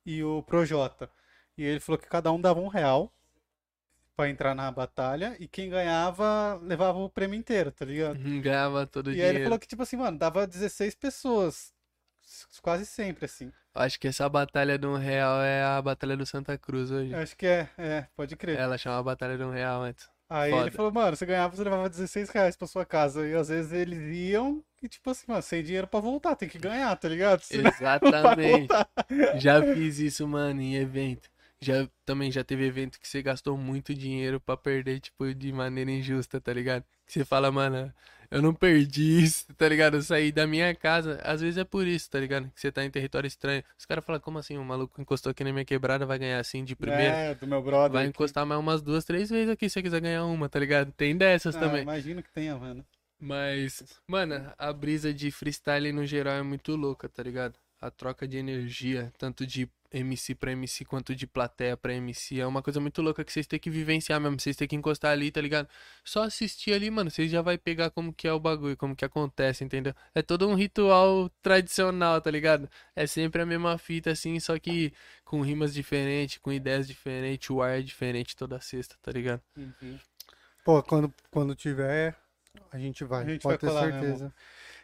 e 0.04 0.22
o 0.22 0.44
Projota. 0.44 1.10
E 1.56 1.64
ele 1.64 1.80
falou 1.80 1.98
que 1.98 2.08
cada 2.08 2.30
um 2.32 2.40
dava 2.40 2.60
um 2.60 2.68
real 2.68 3.12
pra 4.16 4.30
entrar 4.30 4.54
na 4.54 4.70
batalha 4.70 5.36
e 5.38 5.46
quem 5.46 5.68
ganhava 5.68 6.58
levava 6.62 6.98
o 6.98 7.10
prêmio 7.10 7.38
inteiro, 7.38 7.70
tá 7.70 7.84
ligado? 7.84 8.18
Ganhava 8.40 8.86
todo 8.86 9.08
o 9.08 9.12
E 9.12 9.20
aí 9.20 9.28
ele 9.28 9.44
falou 9.44 9.58
que, 9.58 9.66
tipo 9.66 9.82
assim, 9.82 9.96
mano, 9.96 10.18
dava 10.18 10.46
16 10.46 10.94
pessoas. 10.94 11.74
Quase 12.62 12.86
sempre, 12.86 13.26
assim. 13.26 13.52
Acho 13.74 14.00
que 14.00 14.08
essa 14.08 14.28
batalha 14.28 14.78
de 14.78 14.86
um 14.86 14.96
real 14.96 15.42
é 15.42 15.62
a 15.62 15.80
batalha 15.80 16.16
do 16.16 16.26
Santa 16.26 16.56
Cruz 16.56 16.90
hoje. 16.90 17.14
Acho 17.14 17.36
que 17.36 17.46
é, 17.46 17.68
é, 17.76 18.06
pode 18.16 18.34
crer. 18.34 18.58
Ela 18.58 18.78
chama 18.78 18.98
a 18.98 19.02
batalha 19.02 19.36
de 19.36 19.44
um 19.44 19.50
real 19.50 19.82
antes. 19.82 20.08
Aí 20.28 20.50
foda. 20.50 20.62
ele 20.62 20.70
falou, 20.72 20.90
mano, 20.90 21.14
você 21.14 21.24
ganhava, 21.24 21.54
você 21.54 21.62
levava 21.62 21.88
16 21.88 22.30
reais 22.30 22.56
pra 22.56 22.66
sua 22.66 22.84
casa. 22.84 23.26
E 23.26 23.34
às 23.34 23.48
vezes 23.48 23.72
eles 23.72 23.98
iam 24.16 24.64
e, 24.82 24.88
tipo 24.88 25.10
assim, 25.10 25.24
mano, 25.28 25.42
sem 25.42 25.62
dinheiro 25.62 25.86
pra 25.86 26.00
voltar, 26.00 26.34
tem 26.34 26.48
que 26.48 26.58
ganhar, 26.58 26.94
tá 26.96 27.08
ligado? 27.08 27.42
Senão 27.42 27.70
Exatamente. 27.70 28.68
Já 29.36 29.62
fiz 29.62 29.98
isso, 29.98 30.26
mano, 30.26 30.60
em 30.60 30.76
evento. 30.76 31.30
Já 31.60 31.88
também 32.04 32.30
já 32.30 32.44
teve 32.44 32.66
evento 32.66 33.00
que 33.00 33.08
você 33.08 33.22
gastou 33.22 33.56
muito 33.56 33.94
dinheiro 33.94 34.38
pra 34.40 34.56
perder, 34.56 35.00
tipo, 35.00 35.34
de 35.34 35.52
maneira 35.52 35.90
injusta, 35.90 36.40
tá 36.40 36.52
ligado? 36.52 36.84
Que 37.06 37.12
você 37.12 37.24
fala, 37.24 37.50
mano, 37.50 37.92
eu 38.30 38.42
não 38.42 38.52
perdi 38.54 39.22
isso, 39.24 39.46
tá 39.56 39.68
ligado? 39.68 39.96
Eu 39.96 40.02
saí 40.02 40.30
da 40.30 40.46
minha 40.46 40.74
casa. 40.74 41.18
Às 41.22 41.40
vezes 41.40 41.56
é 41.56 41.64
por 41.64 41.86
isso, 41.86 42.10
tá 42.10 42.20
ligado? 42.20 42.50
Que 42.50 42.60
você 42.60 42.70
tá 42.70 42.84
em 42.84 42.90
território 42.90 43.26
estranho. 43.26 43.62
Os 43.78 43.86
caras 43.86 44.04
falam, 44.04 44.20
como 44.20 44.38
assim? 44.38 44.58
O 44.58 44.64
maluco 44.64 45.00
encostou 45.00 45.30
aqui 45.30 45.42
na 45.44 45.52
minha 45.52 45.64
quebrada, 45.64 46.04
vai 46.04 46.18
ganhar 46.18 46.38
assim 46.38 46.62
de 46.64 46.76
primeira? 46.76 47.14
É, 47.16 47.34
do 47.34 47.46
meu 47.46 47.62
brother. 47.62 47.92
Vai 47.92 48.02
aqui. 48.02 48.10
encostar 48.10 48.44
mais 48.44 48.60
umas 48.60 48.82
duas, 48.82 49.04
três 49.04 49.30
vezes 49.30 49.48
aqui 49.50 49.68
se 49.68 49.74
você 49.74 49.82
quiser 49.82 50.00
ganhar 50.00 50.24
uma, 50.26 50.48
tá 50.48 50.58
ligado? 50.58 50.92
Tem 50.92 51.16
dessas 51.16 51.56
Ah, 51.56 51.60
também. 51.60 51.82
Imagino 51.82 52.22
que 52.22 52.30
tenha, 52.30 52.56
mano. 52.56 52.84
Mas, 53.18 53.82
mano, 54.06 54.52
a 54.58 54.72
brisa 54.72 55.12
de 55.12 55.30
freestyle 55.30 55.90
no 55.92 56.04
geral 56.04 56.34
é 56.34 56.42
muito 56.42 56.76
louca, 56.76 57.08
tá 57.08 57.22
ligado? 57.22 57.58
A 57.80 57.90
troca 57.90 58.28
de 58.28 58.36
energia, 58.36 59.10
tanto 59.16 59.46
de 59.46 59.70
MC 59.96 60.34
pra 60.34 60.52
MC 60.52 60.84
quanto 60.84 61.14
de 61.14 61.26
plateia 61.26 61.76
pra 61.76 61.94
MC. 61.94 62.40
É 62.40 62.46
uma 62.46 62.62
coisa 62.62 62.80
muito 62.80 63.00
louca 63.02 63.24
que 63.24 63.32
vocês 63.32 63.46
têm 63.46 63.58
que 63.58 63.70
vivenciar 63.70 64.20
mesmo. 64.20 64.38
Vocês 64.38 64.56
têm 64.56 64.68
que 64.68 64.76
encostar 64.76 65.12
ali, 65.12 65.30
tá 65.30 65.40
ligado? 65.40 65.68
Só 66.04 66.22
assistir 66.24 66.72
ali, 66.72 66.90
mano, 66.90 67.10
vocês 67.10 67.30
já 67.30 67.42
vai 67.42 67.58
pegar 67.58 67.90
como 67.90 68.12
que 68.12 68.28
é 68.28 68.32
o 68.32 68.40
bagulho, 68.40 68.76
como 68.76 68.94
que 68.94 69.04
acontece, 69.04 69.64
entendeu? 69.64 69.94
É 70.14 70.22
todo 70.22 70.48
um 70.48 70.54
ritual 70.54 71.30
tradicional, 71.42 72.20
tá 72.20 72.30
ligado? 72.30 72.68
É 72.94 73.06
sempre 73.06 73.42
a 73.42 73.46
mesma 73.46 73.78
fita, 73.78 74.10
assim, 74.10 74.38
só 74.40 74.58
que 74.58 74.92
com 75.24 75.40
rimas 75.40 75.74
diferentes, 75.74 76.38
com 76.38 76.52
ideias 76.52 76.86
diferentes, 76.86 77.50
o 77.50 77.62
ar 77.62 77.78
é 77.78 77.82
diferente 77.82 78.36
toda 78.36 78.60
sexta, 78.60 78.96
tá 79.02 79.10
ligado? 79.10 79.40
Pô, 80.64 80.82
quando, 80.82 81.12
quando 81.30 81.54
tiver, 81.54 82.16
a 82.72 82.78
gente 82.78 83.04
vai, 83.04 83.22
A 83.24 83.28
gente 83.28 83.42
pode 83.42 83.52
vai 83.52 83.58
ter 83.58 83.66
colar 83.66 83.92
certeza. 83.92 84.34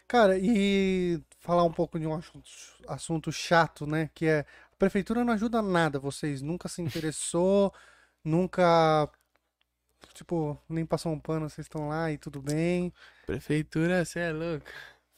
Cara, 0.07 0.39
e 0.39 1.23
falar 1.41 1.65
um 1.65 1.73
pouco 1.73 1.99
de 1.99 2.07
um 2.07 2.15
assunto, 2.15 2.51
assunto 2.87 3.33
chato, 3.33 3.87
né? 3.87 4.11
Que 4.15 4.27
é 4.27 4.47
prefeitura 4.83 5.25
não 5.25 5.33
ajuda 5.33 5.63
nada, 5.63 6.01
vocês 6.01 6.43
nunca 6.43 6.69
se 6.69 6.83
interessou, 6.83 7.73
nunca, 8.25 9.09
tipo, 10.13 10.61
nem 10.69 10.85
passou 10.85 11.13
um 11.13 11.21
pano, 11.21 11.49
vocês 11.49 11.67
estão 11.67 11.89
lá 11.89 12.11
e 12.11 12.19
tudo 12.19 12.43
bem. 12.43 12.93
Prefeitura, 13.25 14.05
cê 14.05 14.19
é 14.19 14.33
louco. 14.33 14.67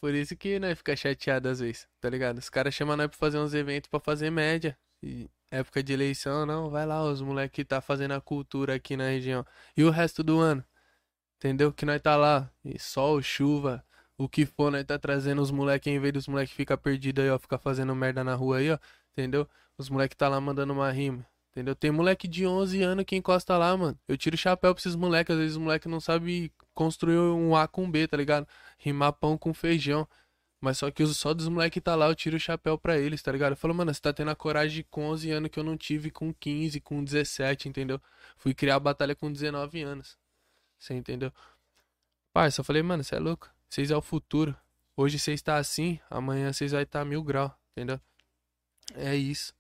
Por 0.03 0.12
isso 0.12 0.36
que 0.36 0.59
nós 0.59 0.77
fica 0.77 0.95
chateado 0.95 1.49
às 1.49 1.61
vezes, 1.61 1.89
tá 1.99 2.11
ligado? 2.11 2.36
Os 2.36 2.51
caras 2.51 2.74
chamam 2.74 2.95
nós 2.95 3.07
pra 3.09 3.16
fazer 3.16 3.39
uns 3.39 3.55
eventos 3.55 3.89
pra 3.89 3.99
fazer 3.99 4.28
média. 4.28 4.77
E 5.03 5.31
época 5.51 5.82
de 5.82 5.95
eleição, 5.95 6.45
não, 6.45 6.69
vai 6.69 6.85
lá, 6.85 7.03
os 7.03 7.23
moleques 7.23 7.55
que 7.55 7.65
tá 7.65 7.81
fazendo 7.81 8.12
a 8.12 8.20
cultura 8.20 8.74
aqui 8.74 8.99
na 8.99 9.09
região. 9.09 9.47
E 9.74 9.82
o 9.82 9.89
resto 9.89 10.23
do 10.23 10.41
ano? 10.41 10.62
Entendeu? 11.39 11.73
Que 11.73 11.86
nós 11.86 12.03
tá 12.03 12.16
lá, 12.16 12.51
e 12.62 12.78
sol, 12.78 13.23
chuva, 13.23 13.82
o 14.19 14.28
que 14.28 14.45
for, 14.45 14.70
nós 14.70 14.85
tá 14.85 14.99
trazendo 14.99 15.41
os 15.41 15.51
moleques, 15.51 15.91
em 15.91 15.99
vez 15.99 16.12
dos 16.12 16.28
moleques 16.28 16.55
ficar 16.55 16.77
perdidos 16.77 17.24
aí, 17.24 17.31
ó, 17.31 17.39
ficar 17.39 17.59
fazendo 17.59 17.95
merda 17.95 18.23
na 18.23 18.35
rua 18.35 18.59
aí, 18.59 18.70
ó, 18.70 18.78
entendeu? 19.16 19.49
Os 19.78 19.89
moleques 19.89 20.16
tá 20.16 20.28
lá 20.28 20.41
mandando 20.41 20.73
uma 20.73 20.91
rima, 20.91 21.27
entendeu? 21.53 21.74
Tem 21.74 21.91
moleque 21.91 22.28
de 22.28 22.47
11 22.47 22.82
anos 22.82 23.05
que 23.05 23.16
encosta 23.16 23.57
lá, 23.57 23.77
mano. 23.77 23.99
Eu 24.07 24.16
tiro 24.19 24.35
o 24.35 24.39
chapéu 24.39 24.74
pra 24.74 24.81
esses 24.81 24.97
moleques, 24.97 25.32
às 25.32 25.39
vezes 25.39 25.57
os 25.57 25.62
moleques 25.62 25.91
não 25.91 26.01
sabem 26.01 26.51
construir 26.74 27.19
um 27.19 27.57
A 27.57 27.66
com 27.66 27.91
B, 27.91 28.07
tá 28.07 28.16
ligado? 28.16 28.47
Rimar 28.78 29.12
pão 29.15 29.39
com 29.39 29.55
feijão. 29.55 30.07
Mas 30.61 30.78
só 30.78 30.91
que 30.91 31.07
só 31.07 31.35
dos 31.35 31.49
moleques 31.49 31.82
tá 31.82 31.95
lá, 31.95 32.07
eu 32.09 32.15
tiro 32.15 32.36
o 32.36 32.41
chapéu 32.41 32.78
pra 32.78 32.99
eles, 32.99 33.20
tá 33.23 33.31
ligado? 33.31 33.53
Eu 33.53 33.57
falo, 33.57 33.74
mano, 33.74 33.93
você 33.93 34.01
tá 34.01 34.12
tendo 34.15 34.31
a 34.31 34.35
coragem 34.35 34.85
com 34.91 35.07
11 35.11 35.31
anos 35.31 35.51
que 35.51 35.59
eu 35.59 35.65
não 35.65 35.77
tive 35.77 36.11
com 36.11 36.32
15, 36.32 36.81
com 36.81 37.05
17, 37.05 37.69
entendeu? 37.69 38.01
Fui 38.36 38.55
criar 38.55 38.77
a 38.77 38.81
batalha 38.81 39.15
com 39.15 39.31
19 39.31 39.82
anos. 39.82 40.16
Você 40.78 40.95
entendeu? 40.95 41.31
Parça, 42.32 42.61
eu 42.61 42.65
falei, 42.65 42.82
mano, 42.82 43.05
você 43.05 43.15
é 43.15 43.19
louco. 43.19 43.51
Vocês 43.69 43.91
é 43.91 43.97
o 43.97 44.01
futuro. 44.01 44.57
Hoje 44.97 45.19
vocês 45.19 45.43
tá 45.43 45.57
assim, 45.57 46.01
amanhã 46.09 46.53
vocês 46.53 46.73
vai 46.73 46.85
estar 46.85 47.01
tá 47.01 47.05
mil 47.05 47.23
grau, 47.23 47.55
entendeu? 47.73 48.01
É 48.94 49.15
isso. 49.15 49.55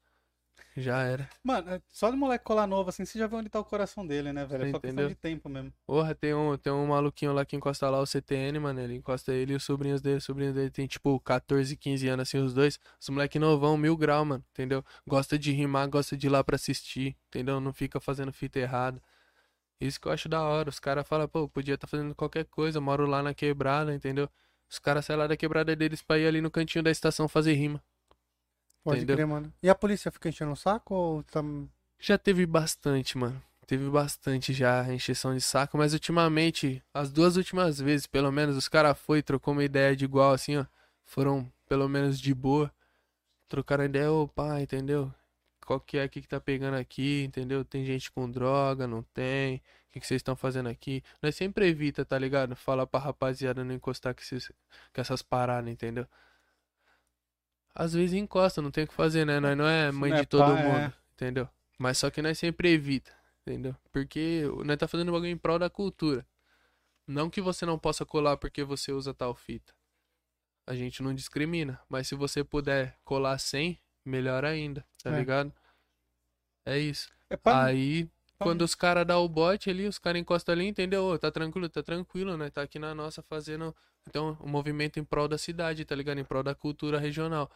Já 0.76 1.02
era. 1.02 1.28
Mano, 1.42 1.70
é 1.70 1.80
só 1.88 2.10
de 2.10 2.16
moleque 2.16 2.44
colar 2.44 2.66
novo, 2.66 2.90
assim, 2.90 3.04
você 3.04 3.16
já 3.16 3.28
vê 3.28 3.36
onde 3.36 3.48
tá 3.48 3.60
o 3.60 3.64
coração 3.64 4.04
dele, 4.04 4.32
né, 4.32 4.44
velho? 4.44 4.64
É 4.64 4.70
só 4.72 4.80
questão 4.80 4.90
Entendeu? 4.90 5.08
de 5.08 5.14
tempo 5.14 5.48
mesmo. 5.48 5.72
Porra, 5.86 6.16
tem 6.16 6.34
um, 6.34 6.56
tem 6.56 6.72
um 6.72 6.86
maluquinho 6.86 7.32
lá 7.32 7.44
que 7.44 7.54
encosta 7.54 7.88
lá 7.88 8.00
o 8.00 8.06
CTN, 8.06 8.58
mano. 8.58 8.80
Ele 8.80 8.94
encosta 8.96 9.32
ele 9.32 9.52
e 9.52 9.56
os 9.56 9.62
sobrinhos 9.62 10.02
dele. 10.02 10.16
Os 10.16 10.24
sobrinhos 10.24 10.52
dele 10.52 10.70
tem 10.70 10.86
tipo 10.88 11.18
14, 11.20 11.76
15 11.76 12.08
anos, 12.08 12.28
assim, 12.28 12.38
os 12.38 12.52
dois. 12.52 12.80
Os 13.00 13.08
moleque 13.08 13.38
novão, 13.38 13.76
mil 13.76 13.96
grau, 13.96 14.24
mano. 14.24 14.44
Entendeu? 14.50 14.84
Gosta 15.06 15.38
de 15.38 15.52
rimar, 15.52 15.88
gosta 15.88 16.16
de 16.16 16.26
ir 16.26 16.30
lá 16.30 16.42
pra 16.42 16.56
assistir. 16.56 17.16
Entendeu? 17.28 17.60
Não 17.60 17.72
fica 17.72 18.00
fazendo 18.00 18.32
fita 18.32 18.58
errada. 18.58 19.00
Isso 19.80 20.00
que 20.00 20.08
eu 20.08 20.12
acho 20.12 20.28
da 20.28 20.42
hora. 20.42 20.68
Os 20.68 20.80
caras 20.80 21.06
falam, 21.06 21.28
pô, 21.28 21.48
podia 21.48 21.74
estar 21.74 21.86
fazendo 21.86 22.16
qualquer 22.16 22.46
coisa. 22.46 22.80
Moro 22.80 23.06
lá 23.06 23.22
na 23.22 23.32
quebrada, 23.32 23.94
entendeu? 23.94 24.28
Os 24.68 24.80
caras 24.80 25.04
saem 25.04 25.18
lá 25.20 25.28
da 25.28 25.36
quebrada 25.36 25.76
deles 25.76 26.02
pra 26.02 26.18
ir 26.18 26.26
ali 26.26 26.40
no 26.40 26.50
cantinho 26.50 26.82
da 26.82 26.90
estação 26.90 27.28
fazer 27.28 27.52
rima. 27.52 27.80
Pode 28.84 28.98
Entendeu? 28.98 29.16
crer, 29.16 29.26
mano. 29.26 29.52
E 29.62 29.68
a 29.70 29.74
polícia 29.74 30.12
fica 30.12 30.28
enchendo 30.28 30.52
o 30.52 30.56
saco 30.56 30.94
ou 30.94 31.22
tá... 31.22 31.42
Já 31.98 32.18
teve 32.18 32.44
bastante, 32.44 33.16
mano. 33.16 33.42
Teve 33.66 33.88
bastante 33.88 34.52
já 34.52 34.92
encheção 34.92 35.34
de 35.34 35.40
saco, 35.40 35.78
mas 35.78 35.94
ultimamente, 35.94 36.82
as 36.92 37.10
duas 37.10 37.38
últimas 37.38 37.80
vezes, 37.80 38.06
pelo 38.06 38.30
menos, 38.30 38.58
os 38.58 38.68
caras 38.68 38.98
foi, 38.98 39.22
trocou 39.22 39.52
uma 39.54 39.64
ideia 39.64 39.96
de 39.96 40.04
igual, 40.04 40.34
assim, 40.34 40.58
ó. 40.58 40.66
Foram, 41.02 41.50
pelo 41.66 41.88
menos, 41.88 42.20
de 42.20 42.34
boa. 42.34 42.70
Trocaram 43.48 43.84
ideia, 43.84 44.08
pá, 44.34 44.60
entendeu? 44.60 45.10
Qual 45.64 45.80
que 45.80 45.96
é 45.96 46.02
aqui 46.02 46.20
que 46.20 46.28
tá 46.28 46.38
pegando 46.38 46.76
aqui, 46.76 47.24
entendeu? 47.24 47.64
Tem 47.64 47.86
gente 47.86 48.10
com 48.12 48.30
droga, 48.30 48.86
não 48.86 49.02
tem? 49.14 49.62
O 49.96 50.00
que 50.00 50.06
vocês 50.06 50.18
estão 50.18 50.36
fazendo 50.36 50.68
aqui? 50.68 51.02
Nós 51.22 51.34
sempre 51.34 51.66
evita, 51.68 52.04
tá 52.04 52.18
ligado? 52.18 52.54
Fala 52.54 52.86
pra 52.86 53.00
rapaziada 53.00 53.64
não 53.64 53.74
encostar 53.74 54.14
com, 54.14 54.20
esses, 54.20 54.48
com 54.92 55.00
essas 55.00 55.22
paradas, 55.22 55.70
entendeu? 55.72 56.06
Às 57.74 57.92
vezes 57.94 58.12
encosta, 58.14 58.62
não 58.62 58.70
tem 58.70 58.84
o 58.84 58.86
que 58.88 58.94
fazer, 58.94 59.24
né? 59.24 59.40
Nós 59.40 59.56
não 59.56 59.66
é 59.66 59.90
mãe 59.90 60.10
Não 60.10 60.18
é 60.18 60.20
de 60.20 60.26
todo 60.26 60.54
pá, 60.54 60.60
é. 60.60 60.62
mundo, 60.82 60.94
entendeu? 61.14 61.48
Mas 61.78 61.98
só 61.98 62.08
que 62.10 62.22
nós 62.22 62.38
sempre 62.38 62.72
evita, 62.72 63.12
entendeu? 63.42 63.74
Porque 63.90 64.42
nós 64.64 64.76
tá 64.76 64.86
fazendo 64.86 65.10
bagulho 65.10 65.30
em 65.30 65.36
prol 65.36 65.58
da 65.58 65.68
cultura. 65.68 66.24
Não 67.06 67.28
que 67.28 67.40
você 67.40 67.66
não 67.66 67.78
possa 67.78 68.06
colar 68.06 68.36
porque 68.36 68.62
você 68.62 68.92
usa 68.92 69.12
tal 69.12 69.34
fita. 69.34 69.74
A 70.66 70.74
gente 70.74 71.02
não 71.02 71.12
discrimina. 71.14 71.78
Mas 71.88 72.08
se 72.08 72.14
você 72.14 72.42
puder 72.44 72.96
colar 73.04 73.36
sem, 73.38 73.78
melhor 74.04 74.44
ainda, 74.44 74.86
tá 75.02 75.10
É. 75.10 75.18
ligado? 75.18 75.52
É 76.64 76.78
isso. 76.78 77.10
É 77.28 77.36
pra... 77.36 77.64
Aí, 77.64 78.08
quando 78.38 78.62
os 78.62 78.74
caras 78.74 79.06
dão 79.06 79.24
o 79.24 79.28
bote 79.28 79.70
ali, 79.70 79.86
os 79.86 79.98
caras 79.98 80.20
encostam 80.20 80.52
ali, 80.54 80.66
entendeu? 80.66 81.18
Tá 81.18 81.30
tranquilo, 81.30 81.68
tá 81.68 81.82
tranquilo, 81.82 82.36
né? 82.36 82.50
Tá 82.50 82.62
aqui 82.62 82.78
na 82.78 82.94
nossa 82.94 83.22
fazendo. 83.22 83.74
Então, 84.08 84.36
o 84.40 84.48
movimento 84.48 84.98
em 84.98 85.04
prol 85.04 85.26
da 85.28 85.38
cidade, 85.38 85.84
tá 85.84 85.94
ligado? 85.94 86.18
Em 86.18 86.24
prol 86.24 86.42
da 86.42 86.54
cultura 86.54 86.98
regional. 86.98 87.50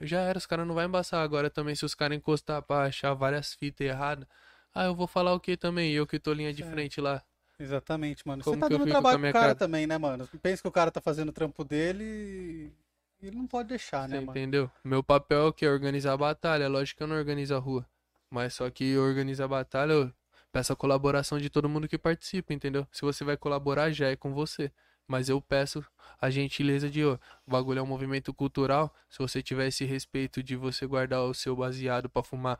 Já 0.00 0.20
era, 0.20 0.38
os 0.38 0.46
caras 0.46 0.66
não 0.66 0.74
vai 0.74 0.86
embaçar. 0.86 1.22
Agora 1.22 1.50
também, 1.50 1.74
se 1.74 1.84
os 1.84 1.94
caras 1.94 2.16
encostar 2.16 2.62
pra 2.62 2.84
achar 2.84 3.12
várias 3.14 3.54
fitas 3.54 3.86
erradas. 3.86 4.26
Ah, 4.74 4.84
eu 4.84 4.94
vou 4.94 5.06
falar 5.06 5.34
o 5.34 5.40
que 5.40 5.56
também? 5.56 5.92
Eu 5.92 6.06
que 6.06 6.18
tô 6.18 6.32
linha 6.32 6.52
de 6.54 6.62
É. 6.62 6.70
frente 6.70 7.00
lá. 7.00 7.22
Exatamente, 7.58 8.26
mano. 8.26 8.42
Como 8.42 8.56
você 8.56 8.60
tá 8.60 8.68
que 8.68 8.72
eu 8.72 8.78
dando 8.78 8.88
trabalho 8.88 9.18
pro 9.18 9.32
cara 9.32 9.46
cara? 9.46 9.54
também, 9.54 9.86
né, 9.86 9.98
mano? 9.98 10.26
Pensa 10.40 10.62
que 10.62 10.68
o 10.68 10.72
cara 10.72 10.90
tá 10.90 11.00
fazendo 11.00 11.28
o 11.28 11.32
trampo 11.32 11.62
dele 11.62 12.72
e 13.20 13.26
ele 13.26 13.36
não 13.36 13.46
pode 13.46 13.68
deixar, 13.68 14.08
Você 14.08 14.14
né, 14.14 14.20
mano? 14.20 14.30
entendeu? 14.30 14.70
Meu 14.82 15.02
papel 15.02 15.40
é 15.40 15.46
o 15.48 15.52
quê? 15.52 15.66
Organizar 15.68 16.12
a 16.14 16.16
batalha. 16.16 16.68
Lógico 16.68 16.98
que 16.98 17.02
eu 17.02 17.06
não 17.08 17.16
organizo 17.16 17.54
a 17.54 17.58
rua. 17.58 17.86
Mas 18.30 18.54
só 18.54 18.70
que 18.70 18.96
organizar 18.96 19.44
a 19.44 19.48
batalha, 19.48 19.92
eu 19.92 20.12
peço 20.52 20.72
a 20.72 20.76
colaboração 20.76 21.38
de 21.38 21.50
todo 21.50 21.68
mundo 21.68 21.88
que 21.88 21.98
participa, 21.98 22.54
entendeu? 22.54 22.86
Se 22.92 23.02
você 23.02 23.24
vai 23.24 23.36
colaborar, 23.36 23.90
já 23.90 24.08
é 24.08 24.16
com 24.16 24.32
você. 24.32 24.72
Mas 25.06 25.28
eu 25.28 25.40
peço 25.40 25.84
a 26.20 26.30
gentileza 26.30 26.88
de, 26.88 27.04
ó, 27.04 27.18
o 27.44 27.50
bagulho 27.50 27.80
é 27.80 27.82
um 27.82 27.86
movimento 27.86 28.32
cultural. 28.32 28.94
Se 29.08 29.18
você 29.18 29.42
tiver 29.42 29.66
esse 29.66 29.84
respeito 29.84 30.40
de 30.42 30.54
você 30.54 30.86
guardar 30.86 31.22
o 31.22 31.34
seu 31.34 31.56
baseado 31.56 32.08
pra 32.08 32.22
fumar 32.22 32.58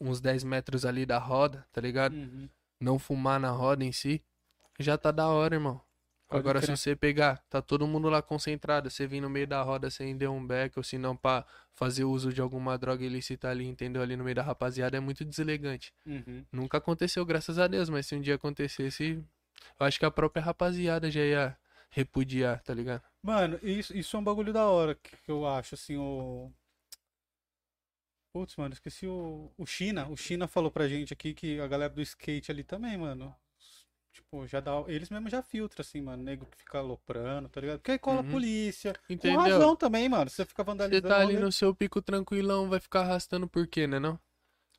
uns 0.00 0.20
10 0.20 0.42
metros 0.42 0.86
ali 0.86 1.04
da 1.04 1.18
roda, 1.18 1.66
tá 1.72 1.80
ligado? 1.80 2.14
Uhum. 2.14 2.48
Não 2.80 2.98
fumar 2.98 3.38
na 3.38 3.50
roda 3.50 3.84
em 3.84 3.92
si, 3.92 4.22
já 4.78 4.96
tá 4.96 5.10
da 5.10 5.28
hora, 5.28 5.56
irmão. 5.56 5.80
Pode 6.28 6.40
Agora, 6.40 6.60
crer. 6.60 6.76
se 6.76 6.82
você 6.82 6.96
pegar, 6.96 7.40
tá 7.48 7.62
todo 7.62 7.86
mundo 7.86 8.08
lá 8.08 8.20
concentrado, 8.20 8.90
você 8.90 9.06
vir 9.06 9.20
no 9.20 9.30
meio 9.30 9.46
da 9.46 9.62
roda 9.62 9.88
sem 9.90 10.16
dar 10.16 10.30
um 10.30 10.44
back, 10.44 10.76
ou 10.76 10.82
se 10.82 10.98
não 10.98 11.16
pra 11.16 11.46
fazer 11.72 12.04
uso 12.04 12.32
de 12.32 12.40
alguma 12.40 12.76
droga 12.76 13.04
ilícita 13.04 13.48
ali, 13.48 13.64
entendeu? 13.66 14.02
Ali 14.02 14.16
no 14.16 14.24
meio 14.24 14.34
da 14.34 14.42
rapaziada, 14.42 14.96
é 14.96 15.00
muito 15.00 15.24
deselegante. 15.24 15.94
Uhum. 16.04 16.44
Nunca 16.50 16.78
aconteceu, 16.78 17.24
graças 17.24 17.58
a 17.58 17.68
Deus, 17.68 17.88
mas 17.88 18.06
se 18.06 18.16
um 18.16 18.20
dia 18.20 18.34
acontecesse, 18.34 19.22
eu 19.78 19.86
acho 19.86 19.98
que 20.00 20.04
a 20.04 20.10
própria 20.10 20.42
rapaziada 20.42 21.10
já 21.10 21.20
ia 21.20 21.56
repudiar, 21.90 22.60
tá 22.62 22.74
ligado? 22.74 23.02
Mano, 23.22 23.58
isso, 23.62 23.96
isso 23.96 24.16
é 24.16 24.20
um 24.20 24.24
bagulho 24.24 24.52
da 24.52 24.66
hora 24.66 24.94
que 24.96 25.16
que 25.16 25.30
eu 25.30 25.46
acho, 25.46 25.74
assim, 25.74 25.96
o. 25.96 26.50
Putz, 28.32 28.56
mano, 28.56 28.74
esqueci 28.74 29.06
o. 29.06 29.50
O 29.56 29.64
China. 29.64 30.08
O 30.08 30.16
China 30.16 30.46
falou 30.46 30.70
pra 30.70 30.88
gente 30.88 31.12
aqui 31.12 31.32
que 31.34 31.60
a 31.60 31.66
galera 31.66 31.92
do 31.92 32.02
skate 32.02 32.50
ali 32.50 32.64
também, 32.64 32.96
mano. 32.98 33.34
Tipo, 34.16 34.46
já 34.46 34.60
dá. 34.60 34.72
Eles 34.88 35.10
mesmo 35.10 35.28
já 35.28 35.42
filtram, 35.42 35.82
assim, 35.82 36.00
mano. 36.00 36.22
Nego 36.22 36.46
que 36.46 36.56
fica 36.58 36.78
aloprando, 36.78 37.48
tá 37.48 37.60
ligado? 37.60 37.78
Porque 37.78 37.92
aí 37.92 37.98
cola 37.98 38.20
a 38.20 38.24
Uhum. 38.24 38.30
polícia. 38.32 38.94
Com 39.04 39.14
Entendeu? 39.14 39.36
razão 39.36 39.76
também, 39.76 40.08
mano. 40.08 40.30
Você 40.30 40.44
fica 40.44 40.64
Você 40.64 40.64
vandalizando. 40.64 41.02
tá 41.02 41.20
ali 41.20 41.34
né? 41.34 41.40
no 41.44 41.52
seu 41.52 41.74
pico 41.74 42.00
tranquilão, 42.00 42.68
vai 42.68 42.80
ficar 42.80 43.00
arrastando 43.02 43.46
por 43.46 43.66
quê, 43.66 43.86
né 43.86 43.98
não? 43.98 44.18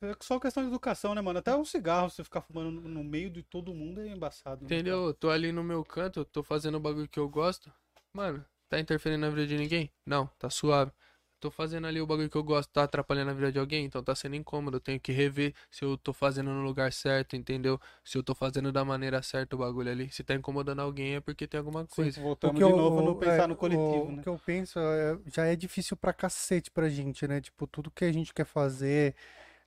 É 0.02 0.14
só 0.20 0.40
questão 0.40 0.62
de 0.64 0.68
educação, 0.70 1.14
né, 1.14 1.20
mano? 1.20 1.38
Até 1.38 1.54
um 1.56 1.64
cigarro, 1.64 2.10
você 2.10 2.22
ficar 2.24 2.40
fumando 2.40 2.70
no 2.80 3.04
meio 3.04 3.30
de 3.30 3.42
todo 3.44 3.72
mundo 3.74 4.00
é 4.00 4.08
embaçado. 4.08 4.64
né, 4.64 4.66
Entendeu? 4.66 5.06
Eu 5.06 5.14
tô 5.14 5.30
ali 5.30 5.52
no 5.52 5.62
meu 5.64 5.84
canto, 5.84 6.20
eu 6.20 6.24
tô 6.24 6.42
fazendo 6.42 6.76
o 6.76 6.80
bagulho 6.80 7.08
que 7.08 7.18
eu 7.18 7.28
gosto. 7.28 7.72
Mano, 8.12 8.44
tá 8.68 8.78
interferindo 8.80 9.20
na 9.20 9.30
vida 9.30 9.46
de 9.46 9.56
ninguém? 9.56 9.92
Não, 10.06 10.26
tá 10.38 10.50
suave. 10.50 10.92
Tô 11.40 11.50
fazendo 11.52 11.86
ali 11.86 12.00
o 12.00 12.06
bagulho 12.06 12.28
que 12.28 12.36
eu 12.36 12.42
gosto, 12.42 12.68
tá 12.70 12.82
atrapalhando 12.82 13.30
a 13.30 13.34
vida 13.34 13.52
de 13.52 13.58
alguém? 13.60 13.84
Então 13.84 14.02
tá 14.02 14.12
sendo 14.14 14.34
incômodo. 14.34 14.78
Eu 14.78 14.80
tenho 14.80 14.98
que 14.98 15.12
rever 15.12 15.54
se 15.70 15.84
eu 15.84 15.96
tô 15.96 16.12
fazendo 16.12 16.50
no 16.50 16.62
lugar 16.62 16.92
certo, 16.92 17.36
entendeu? 17.36 17.80
Se 18.04 18.18
eu 18.18 18.22
tô 18.24 18.34
fazendo 18.34 18.72
da 18.72 18.84
maneira 18.84 19.22
certa 19.22 19.54
o 19.54 19.58
bagulho 19.60 19.90
ali. 19.90 20.10
Se 20.10 20.24
tá 20.24 20.34
incomodando 20.34 20.80
alguém 20.80 21.14
é 21.16 21.20
porque 21.20 21.46
tem 21.46 21.58
alguma 21.58 21.86
Sim, 21.86 21.94
coisa. 21.94 22.20
voltamos 22.20 22.56
que 22.56 22.64
de 22.64 22.70
eu- 22.70 22.76
novo 22.76 23.00
no 23.02 23.14
pensar 23.14 23.44
é, 23.44 23.46
no 23.46 23.54
coletivo, 23.56 24.06
o, 24.06 24.10
né? 24.10 24.20
O 24.20 24.22
que 24.24 24.28
eu 24.28 24.38
penso 24.44 24.78
é, 24.80 25.18
já 25.32 25.44
é 25.46 25.54
difícil 25.54 25.96
pra 25.96 26.12
cacete 26.12 26.70
pra 26.72 26.88
gente, 26.88 27.26
né? 27.28 27.40
Tipo, 27.40 27.66
tudo 27.68 27.90
que 27.90 28.04
a 28.04 28.12
gente 28.12 28.34
quer 28.34 28.44
fazer 28.46 29.14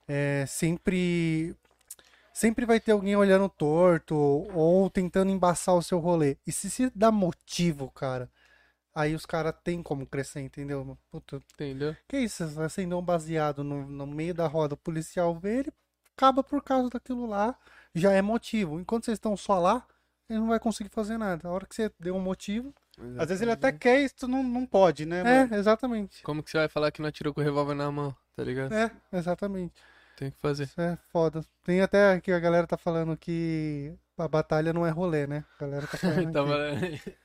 é 0.08 0.44
sempre. 0.46 1.56
Sempre 2.32 2.64
vai 2.66 2.80
ter 2.80 2.92
alguém 2.92 3.14
olhando 3.16 3.48
torto 3.48 4.14
ou 4.16 4.88
tentando 4.90 5.30
embaçar 5.30 5.74
o 5.74 5.82
seu 5.82 5.98
rolê. 5.98 6.36
E 6.46 6.52
se 6.52 6.70
se 6.70 6.90
dá 6.94 7.12
motivo, 7.12 7.90
cara, 7.90 8.30
Aí 8.94 9.14
os 9.14 9.24
caras 9.24 9.54
têm 9.64 9.82
como 9.82 10.06
crescer, 10.06 10.40
entendeu? 10.40 10.98
Puta, 11.10 11.40
Entendeu? 11.54 11.96
que 12.06 12.18
isso? 12.18 12.46
Você 12.46 12.60
acendeu 12.60 12.98
um 12.98 13.02
baseado 13.02 13.64
no, 13.64 13.86
no 13.86 14.06
meio 14.06 14.34
da 14.34 14.46
roda, 14.46 14.74
o 14.74 14.76
policial 14.76 15.34
vê, 15.34 15.60
ele 15.60 15.72
acaba 16.16 16.42
por 16.42 16.62
causa 16.62 16.90
daquilo 16.90 17.24
lá, 17.26 17.56
já 17.94 18.12
é 18.12 18.20
motivo. 18.20 18.78
Enquanto 18.78 19.06
vocês 19.06 19.16
estão 19.16 19.36
só 19.36 19.58
lá, 19.58 19.86
ele 20.28 20.40
não 20.40 20.48
vai 20.48 20.60
conseguir 20.60 20.90
fazer 20.90 21.16
nada. 21.16 21.48
A 21.48 21.52
hora 21.52 21.66
que 21.66 21.74
você 21.74 21.90
deu 21.98 22.14
um 22.14 22.20
motivo. 22.20 22.74
Às 23.18 23.28
vezes 23.28 23.40
ele 23.40 23.50
até 23.50 23.72
quer 23.72 24.02
e 24.04 24.10
tu 24.10 24.28
não, 24.28 24.42
não 24.42 24.66
pode, 24.66 25.06
né, 25.06 25.22
mano? 25.24 25.54
É, 25.54 25.58
exatamente. 25.58 26.22
Como 26.22 26.42
que 26.42 26.50
você 26.50 26.58
vai 26.58 26.68
falar 26.68 26.90
que 26.90 27.00
não 27.00 27.08
atirou 27.08 27.32
com 27.32 27.40
o 27.40 27.44
revólver 27.44 27.74
na 27.74 27.90
mão, 27.90 28.14
tá 28.36 28.44
ligado? 28.44 28.74
É, 28.74 28.90
exatamente. 29.12 29.72
Tem 30.16 30.30
que 30.30 30.38
fazer. 30.38 30.64
Isso 30.64 30.78
é 30.80 30.98
foda. 31.08 31.42
Tem 31.64 31.80
até 31.80 32.20
que 32.20 32.30
a 32.30 32.38
galera 32.38 32.66
tá 32.66 32.76
falando 32.76 33.16
que 33.16 33.94
a 34.18 34.28
batalha 34.28 34.72
não 34.74 34.86
é 34.86 34.90
rolê, 34.90 35.26
né? 35.26 35.44
A 35.58 35.60
galera 35.62 35.86
tá 35.86 35.96
falando. 35.96 36.36
aqui. 36.36 37.16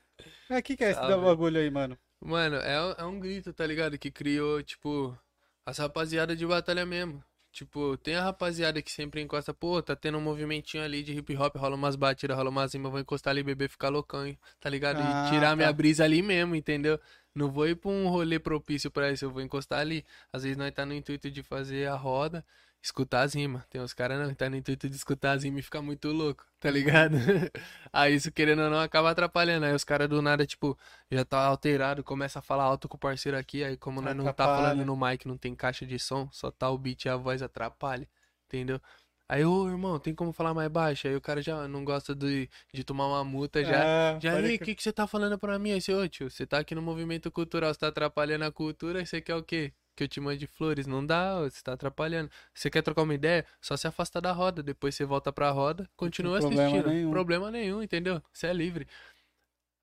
É, 0.50 0.58
o 0.58 0.62
que, 0.62 0.76
que 0.76 0.84
é 0.84 0.90
esse 0.90 1.00
bagulho 1.00 1.58
aí, 1.60 1.70
mano? 1.70 1.98
Mano, 2.20 2.56
é, 2.56 2.80
um- 2.82 2.92
é 2.98 3.04
um 3.06 3.20
grito, 3.20 3.52
tá 3.52 3.66
ligado? 3.66 3.98
Que 3.98 4.10
criou, 4.10 4.62
tipo, 4.62 5.16
as 5.64 5.78
rapaziada 5.78 6.34
de 6.34 6.46
batalha 6.46 6.84
mesmo. 6.84 7.22
Tipo, 7.52 7.96
tem 7.96 8.14
a 8.16 8.22
rapaziada 8.22 8.82
que 8.82 8.90
sempre 8.90 9.20
encosta, 9.22 9.54
pô, 9.54 9.82
tá 9.82 9.96
tendo 9.96 10.18
um 10.18 10.20
movimentinho 10.20 10.82
ali 10.84 11.02
de 11.02 11.12
hip 11.14 11.36
hop, 11.36 11.56
rola 11.56 11.74
umas 11.76 11.96
batidas, 11.96 12.36
rola 12.36 12.50
umas 12.50 12.72
rimas, 12.74 12.90
vou 12.92 13.00
encostar 13.00 13.30
ali, 13.32 13.42
beber, 13.42 13.68
ficar 13.68 13.88
loucão, 13.88 14.26
hein? 14.26 14.38
tá 14.60 14.68
ligado? 14.70 15.00
Ah, 15.00 15.02
e 15.02 15.14
tirar 15.28 15.56
minha 15.56 15.68
tá. 15.68 15.72
brisa 15.72 16.04
ali 16.04 16.22
mesmo, 16.22 16.54
entendeu? 16.54 17.00
Não 17.34 17.50
vou 17.50 17.66
ir 17.68 17.76
pra 17.76 17.90
um 17.90 18.08
rolê 18.08 18.38
propício 18.38 18.90
pra 18.90 19.10
isso, 19.10 19.24
eu 19.24 19.30
vou 19.30 19.42
encostar 19.42 19.80
ali. 19.80 20.04
Às 20.32 20.42
vezes 20.42 20.56
nós 20.58 20.72
tá 20.72 20.84
no 20.86 20.94
intuito 20.94 21.30
de 21.30 21.42
fazer 21.42 21.88
a 21.88 21.94
roda, 21.96 22.44
escutar 22.82 23.22
as 23.22 23.34
rimas. 23.34 23.64
Tem 23.66 23.80
uns 23.80 23.92
caras 23.92 24.18
não, 24.20 24.28
que 24.28 24.34
tá 24.36 24.48
no 24.48 24.56
intuito 24.56 24.88
de 24.88 24.96
escutar 24.96 25.32
as 25.32 25.44
rimas 25.44 25.60
e 25.60 25.62
ficar 25.62 25.82
muito 25.82 26.08
louco, 26.10 26.44
tá 26.60 26.70
ligado? 26.70 27.16
Aí 27.92 28.14
isso, 28.14 28.30
querendo 28.32 28.62
ou 28.62 28.70
não, 28.70 28.80
acaba 28.80 29.10
atrapalhando. 29.10 29.66
Aí 29.66 29.74
os 29.74 29.84
caras 29.84 30.08
do 30.08 30.22
nada, 30.22 30.46
tipo, 30.46 30.78
já 31.10 31.24
tá 31.24 31.38
alterado, 31.44 32.02
começa 32.04 32.38
a 32.38 32.42
falar 32.42 32.64
alto 32.64 32.88
com 32.88 32.96
o 32.96 33.00
parceiro 33.00 33.36
aqui, 33.36 33.64
aí 33.64 33.76
como 33.76 34.00
nós 34.00 34.16
não 34.16 34.32
tá 34.32 34.44
falando 34.46 34.84
no 34.84 34.96
mic, 34.96 35.26
não 35.26 35.36
tem 35.36 35.54
caixa 35.54 35.84
de 35.86 35.98
som, 35.98 36.28
só 36.32 36.50
tá 36.50 36.70
o 36.70 36.78
beat 36.78 37.04
e 37.04 37.08
a 37.08 37.16
voz 37.16 37.42
atrapalha, 37.42 38.08
entendeu? 38.46 38.80
Aí, 39.28 39.44
ô 39.44 39.68
irmão, 39.68 39.98
tem 39.98 40.14
como 40.14 40.32
falar 40.32 40.54
mais 40.54 40.70
baixo? 40.70 41.06
Aí 41.06 41.14
o 41.14 41.20
cara 41.20 41.42
já 41.42 41.68
não 41.68 41.84
gosta 41.84 42.14
de, 42.14 42.48
de 42.72 42.82
tomar 42.82 43.06
uma 43.08 43.22
multa, 43.22 43.62
já. 43.62 43.84
É, 43.84 44.18
Já 44.20 44.32
aí, 44.32 44.54
o 44.54 44.58
crer. 44.58 44.60
que, 44.60 44.74
que 44.74 44.82
você 44.82 44.90
tá 44.92 45.06
falando 45.06 45.38
pra 45.38 45.58
mim? 45.58 45.72
Aí 45.72 45.80
ô 45.94 46.08
tio, 46.08 46.30
você 46.30 46.46
tá 46.46 46.58
aqui 46.58 46.74
no 46.74 46.80
movimento 46.80 47.30
cultural, 47.30 47.72
você 47.74 47.80
tá 47.80 47.88
atrapalhando 47.88 48.44
a 48.46 48.52
cultura, 48.52 49.02
e 49.02 49.06
você 49.06 49.20
quer 49.20 49.34
o 49.34 49.42
quê? 49.42 49.74
Que 49.98 50.04
eu 50.04 50.08
te 50.08 50.20
mande 50.20 50.46
flores? 50.46 50.86
Não 50.86 51.04
dá, 51.04 51.40
você 51.40 51.60
tá 51.60 51.72
atrapalhando. 51.72 52.30
Você 52.54 52.70
quer 52.70 52.82
trocar 52.82 53.02
uma 53.02 53.14
ideia? 53.14 53.44
Só 53.60 53.76
se 53.76 53.88
afasta 53.88 54.20
da 54.20 54.30
roda, 54.30 54.62
depois 54.62 54.94
você 54.94 55.04
volta 55.04 55.32
pra 55.32 55.50
roda, 55.50 55.90
continua 55.96 56.38
problema 56.38 56.62
assistindo. 56.62 56.88
nenhum. 56.88 57.10
Problema 57.10 57.50
nenhum, 57.50 57.82
entendeu? 57.82 58.22
Você 58.32 58.46
é 58.46 58.52
livre. 58.52 58.86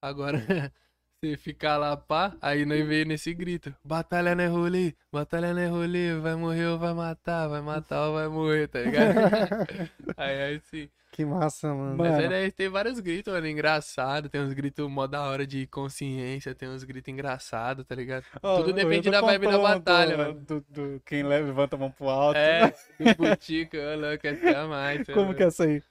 Agora, 0.02 0.38
você 1.20 1.36
ficar 1.36 1.76
lá, 1.76 1.98
pá, 1.98 2.34
aí 2.42 2.66
nós 2.66 2.88
veio 2.88 3.06
nesse 3.06 3.34
grito. 3.34 3.76
Batalha 3.84 4.34
não 4.34 4.44
é 4.46 4.48
rolê, 4.48 4.96
batalha 5.12 5.54
não 5.54 5.62
é 5.62 5.68
rolê, 5.68 6.18
vai 6.18 6.36
morrer 6.36 6.68
ou 6.68 6.80
vai 6.80 6.94
matar, 6.94 7.50
vai 7.50 7.62
matar 7.62 8.08
ou 8.08 8.14
vai 8.14 8.30
morrer, 8.30 8.70
tá 8.70 8.80
ligado? 8.80 9.16
aí, 10.16 10.44
aí 10.44 10.62
sim. 10.62 10.90
Que 11.16 11.24
massa, 11.24 11.70
mano. 11.74 11.96
Mano. 11.96 12.12
Mas 12.12 12.20
aí 12.20 12.28
daí 12.28 12.52
tem 12.52 12.68
vários 12.68 13.00
gritos, 13.00 13.34
mano, 13.34 13.48
engraçado. 13.48 14.28
Tem 14.28 14.42
uns 14.42 14.52
gritos 14.52 14.90
mó 14.90 15.08
da 15.08 15.22
hora 15.24 15.48
de 15.48 15.66
consciência, 15.68 16.54
tem 16.54 16.68
uns 16.68 16.84
gritos 16.84 17.10
engraçados, 17.14 17.86
tá 17.86 17.96
ligado? 17.96 18.26
Ó, 18.44 18.58
Tudo 18.58 18.74
depende 18.74 19.10
da 19.10 19.22
vibe 19.22 19.48
da 19.48 19.58
batalha, 19.58 20.12
do- 20.12 20.18
mano. 20.18 20.34
Do, 20.42 20.66
do- 20.68 21.02
quem 21.06 21.24
leva, 21.24 21.48
levanta 21.48 21.78
a 21.78 21.80
mão 21.80 21.90
pro 21.90 22.10
alto. 22.10 22.36
É, 22.38 22.68
do 23.00 23.16
Butico, 23.16 23.78
ô 23.78 23.96
louco, 23.96 24.28
é 24.28 24.56
a 24.56 24.68
mais. 24.68 25.08
Como 25.08 25.34
que 25.34 25.44
é 25.44 25.46
essa 25.46 25.64
aí? 25.64 25.82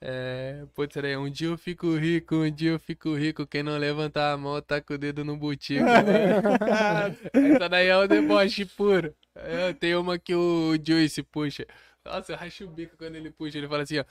É, 0.00 0.64
putz, 0.74 0.96
aí, 0.96 1.16
um 1.16 1.30
dia 1.30 1.46
eu 1.46 1.56
fico 1.56 1.94
rico, 1.96 2.34
um 2.34 2.50
dia 2.50 2.72
eu 2.72 2.78
fico 2.80 3.14
rico. 3.14 3.46
Quem 3.46 3.62
não 3.62 3.78
levantar 3.78 4.32
a 4.32 4.36
mão 4.36 4.60
tá 4.60 4.80
com 4.80 4.94
o 4.94 4.98
dedo 4.98 5.24
no 5.24 5.36
butico. 5.36 5.84
Essa 7.32 7.68
daí 7.68 7.86
é 7.86 7.96
o 7.96 8.08
deboche 8.08 8.64
puro. 8.64 9.14
É, 9.34 9.72
tem 9.72 9.94
uma 9.94 10.18
que 10.18 10.34
o 10.34 10.74
Joyce 10.84 11.22
puxa. 11.22 11.66
Nossa, 12.04 12.32
eu 12.32 12.36
racho 12.36 12.64
o 12.64 12.68
bico 12.68 12.96
quando 12.96 13.14
ele 13.14 13.30
puxa. 13.30 13.58
Ele 13.58 13.68
fala 13.68 13.84
assim, 13.84 13.98
ó. 14.00 14.04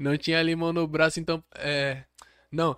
Não 0.00 0.16
tinha 0.16 0.42
limão 0.42 0.72
no 0.72 0.88
braço, 0.88 1.20
então. 1.20 1.44
É. 1.54 2.04
Não. 2.50 2.74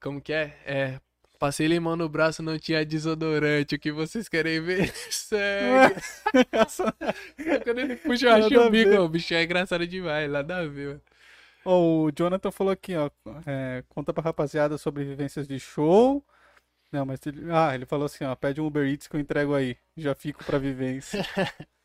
Como 0.00 0.18
que 0.18 0.32
é? 0.32 0.56
É. 0.64 1.00
Passei 1.38 1.66
limão 1.66 1.94
no 1.94 2.08
braço, 2.08 2.42
não 2.42 2.58
tinha 2.58 2.86
desodorante. 2.86 3.74
O 3.74 3.78
que 3.78 3.92
vocês 3.92 4.30
querem 4.30 4.58
ver? 4.62 4.90
Segue. 5.12 6.00
Quando 7.64 7.78
ele 7.78 7.96
puxa, 7.96 8.26
eu 8.26 8.32
racho 8.32 8.48
Nada 8.48 8.64
a 8.64 8.66
o 8.66 8.70
bico. 8.70 8.94
O 8.94 9.08
bicho 9.10 9.34
é 9.34 9.42
engraçado 9.42 9.86
demais. 9.86 10.30
Nada 10.30 10.58
a 10.60 10.66
ver, 10.66 10.88
mano. 10.88 11.02
Ó, 11.66 12.04
o 12.04 12.10
Jonathan 12.10 12.50
falou 12.50 12.72
aqui, 12.72 12.96
ó. 12.96 13.10
é, 13.46 13.84
conta 13.90 14.12
pra 14.14 14.22
rapaziada 14.22 14.78
sobre 14.78 15.04
vivências 15.04 15.46
de 15.46 15.60
show. 15.60 16.24
Não, 16.90 17.04
mas 17.04 17.20
ele. 17.26 17.44
Ah, 17.52 17.74
ele 17.74 17.84
falou 17.84 18.06
assim, 18.06 18.24
ó. 18.24 18.34
Pede 18.34 18.58
um 18.58 18.66
Uber 18.66 18.86
Eats 18.86 19.06
que 19.06 19.16
eu 19.16 19.20
entrego 19.20 19.54
aí. 19.54 19.76
Já 19.98 20.14
fico 20.14 20.42
pra 20.44 20.56
vivência. 20.58 21.22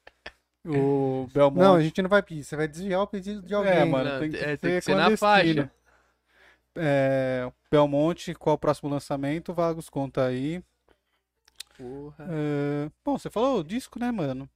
o 0.69 1.27
Belmonte. 1.33 1.63
Não, 1.63 1.75
a 1.75 1.81
gente 1.81 2.01
não 2.01 2.09
vai 2.09 2.21
pedir. 2.21 2.43
Você 2.43 2.55
vai 2.55 2.67
desviar 2.67 3.01
o 3.01 3.07
pedido 3.07 3.41
de 3.41 3.53
alguém. 3.53 3.73
É, 3.73 3.85
mano, 3.85 4.09
Não, 4.09 4.19
tem 4.19 4.31
que, 4.31 4.37
é, 4.37 4.39
ser 4.39 4.57
tem 4.57 4.75
que 4.75 4.81
ser 4.81 4.95
na 4.95 5.15
faixa. 5.17 5.71
É, 6.75 7.51
Belmonte, 7.71 8.33
qual 8.35 8.55
o 8.55 8.59
próximo 8.59 8.89
lançamento? 8.89 9.53
Vagos, 9.53 9.89
conta 9.89 10.25
aí. 10.25 10.63
Porra. 11.77 12.27
É, 12.29 12.91
bom, 13.03 13.17
você 13.17 13.29
falou 13.29 13.59
o 13.59 13.63
disco, 13.63 13.99
né, 13.99 14.11
mano? 14.11 14.49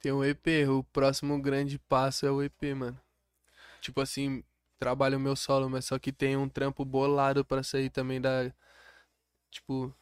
Tem 0.00 0.12
um 0.12 0.24
EP, 0.24 0.68
o 0.68 0.84
próximo 0.84 1.40
grande 1.40 1.78
passo 1.78 2.26
é 2.26 2.30
o 2.30 2.42
EP, 2.42 2.74
mano. 2.74 2.98
Tipo 3.80 4.00
assim, 4.00 4.42
trabalho 4.78 5.18
meu 5.18 5.34
solo, 5.34 5.68
mas 5.70 5.86
só 5.86 5.98
que 5.98 6.12
tem 6.12 6.36
um 6.36 6.48
trampo 6.48 6.84
bolado 6.84 7.44
pra 7.44 7.62
sair 7.62 7.90
também 7.90 8.20
da. 8.20 8.52
Tipo, 9.50 9.94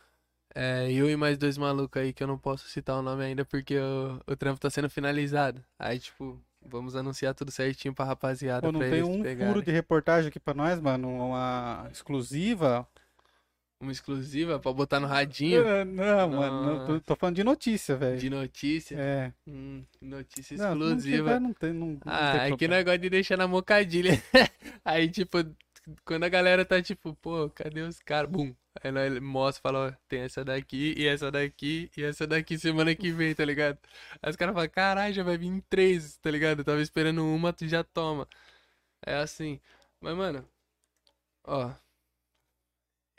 é, 0.54 0.90
eu 0.92 1.08
e 1.10 1.16
mais 1.16 1.36
dois 1.38 1.56
malucos 1.58 2.00
aí 2.00 2.12
que 2.12 2.22
eu 2.22 2.26
não 2.26 2.38
posso 2.38 2.68
citar 2.68 2.96
o 2.98 3.02
nome 3.02 3.24
ainda 3.24 3.44
porque 3.44 3.78
o, 3.78 4.20
o 4.26 4.36
trampo 4.36 4.60
tá 4.60 4.68
sendo 4.70 4.88
finalizado. 4.90 5.62
Aí, 5.78 5.98
tipo, 5.98 6.40
vamos 6.64 6.94
anunciar 6.96 7.34
tudo 7.34 7.50
certinho 7.50 7.94
pra 7.94 8.04
rapaziada 8.04 8.60
Pô, 8.66 8.72
não 8.72 8.80
pra 8.80 8.88
tem 8.90 9.02
um 9.02 9.22
pegarem. 9.22 9.52
furo 9.52 9.64
de 9.64 9.70
reportagem 9.70 10.28
aqui 10.28 10.38
pra 10.40 10.54
nós, 10.54 10.80
mano? 10.80 11.08
Uma 11.08 11.88
exclusiva? 11.92 12.86
Uma 13.80 13.90
exclusiva 13.90 14.60
pra 14.60 14.72
botar 14.72 15.00
no 15.00 15.08
radinho 15.08 15.66
É, 15.66 15.84
Não, 15.84 16.28
mano, 16.30 16.62
não, 16.78 16.86
tô, 16.86 17.00
tô 17.00 17.16
falando 17.16 17.34
de 17.34 17.42
notícia, 17.42 17.96
velho. 17.96 18.16
de 18.16 18.30
notícia. 18.30 18.94
É. 18.96 19.32
Hum, 19.44 19.82
notícia 20.00 20.56
Não, 20.56 20.74
não 20.76 20.86
exclusiva. 20.86 21.16
tiver, 21.16 21.40
não 21.40 21.52
tem, 21.52 21.72
não, 21.72 21.86
não 21.88 21.98
Ah, 22.06 22.30
tem 22.32 22.40
é 22.40 22.44
que 22.44 22.48
problema. 22.50 22.74
negócio 22.76 22.98
de 23.00 23.10
deixar 23.10 23.36
na 23.36 23.48
mocadilha. 23.48 24.22
Aí, 24.84 25.08
tipo, 25.10 25.38
quando 26.04 26.24
a 26.24 26.28
galera 26.28 26.64
tá 26.64 26.80
tipo, 26.82 27.14
pô, 27.16 27.50
cadê 27.50 27.80
os 27.80 27.98
caras? 27.98 28.30
Bum. 28.30 28.54
Aí 28.82 28.90
nós 28.90 29.18
mostra, 29.20 29.62
fala, 29.62 29.88
ó, 29.88 29.92
tem 30.08 30.20
essa 30.20 30.44
daqui, 30.44 30.94
e 30.96 31.06
essa 31.06 31.30
daqui, 31.30 31.90
e 31.96 32.02
essa 32.02 32.26
daqui 32.26 32.58
semana 32.58 32.94
que 32.94 33.12
vem, 33.12 33.34
tá 33.34 33.44
ligado? 33.44 33.78
Aí 34.22 34.30
os 34.30 34.36
caras 34.36 34.54
falam, 34.54 34.68
caralho, 34.70 35.14
já 35.14 35.22
vai 35.22 35.36
vir 35.36 35.62
três, 35.68 36.16
tá 36.18 36.30
ligado? 36.30 36.60
Eu 36.60 36.64
tava 36.64 36.80
esperando 36.80 37.24
uma, 37.24 37.52
tu 37.52 37.66
já 37.68 37.84
toma. 37.84 38.26
É 39.04 39.16
assim. 39.16 39.60
Mas, 40.00 40.16
mano, 40.16 40.48
ó. 41.44 41.72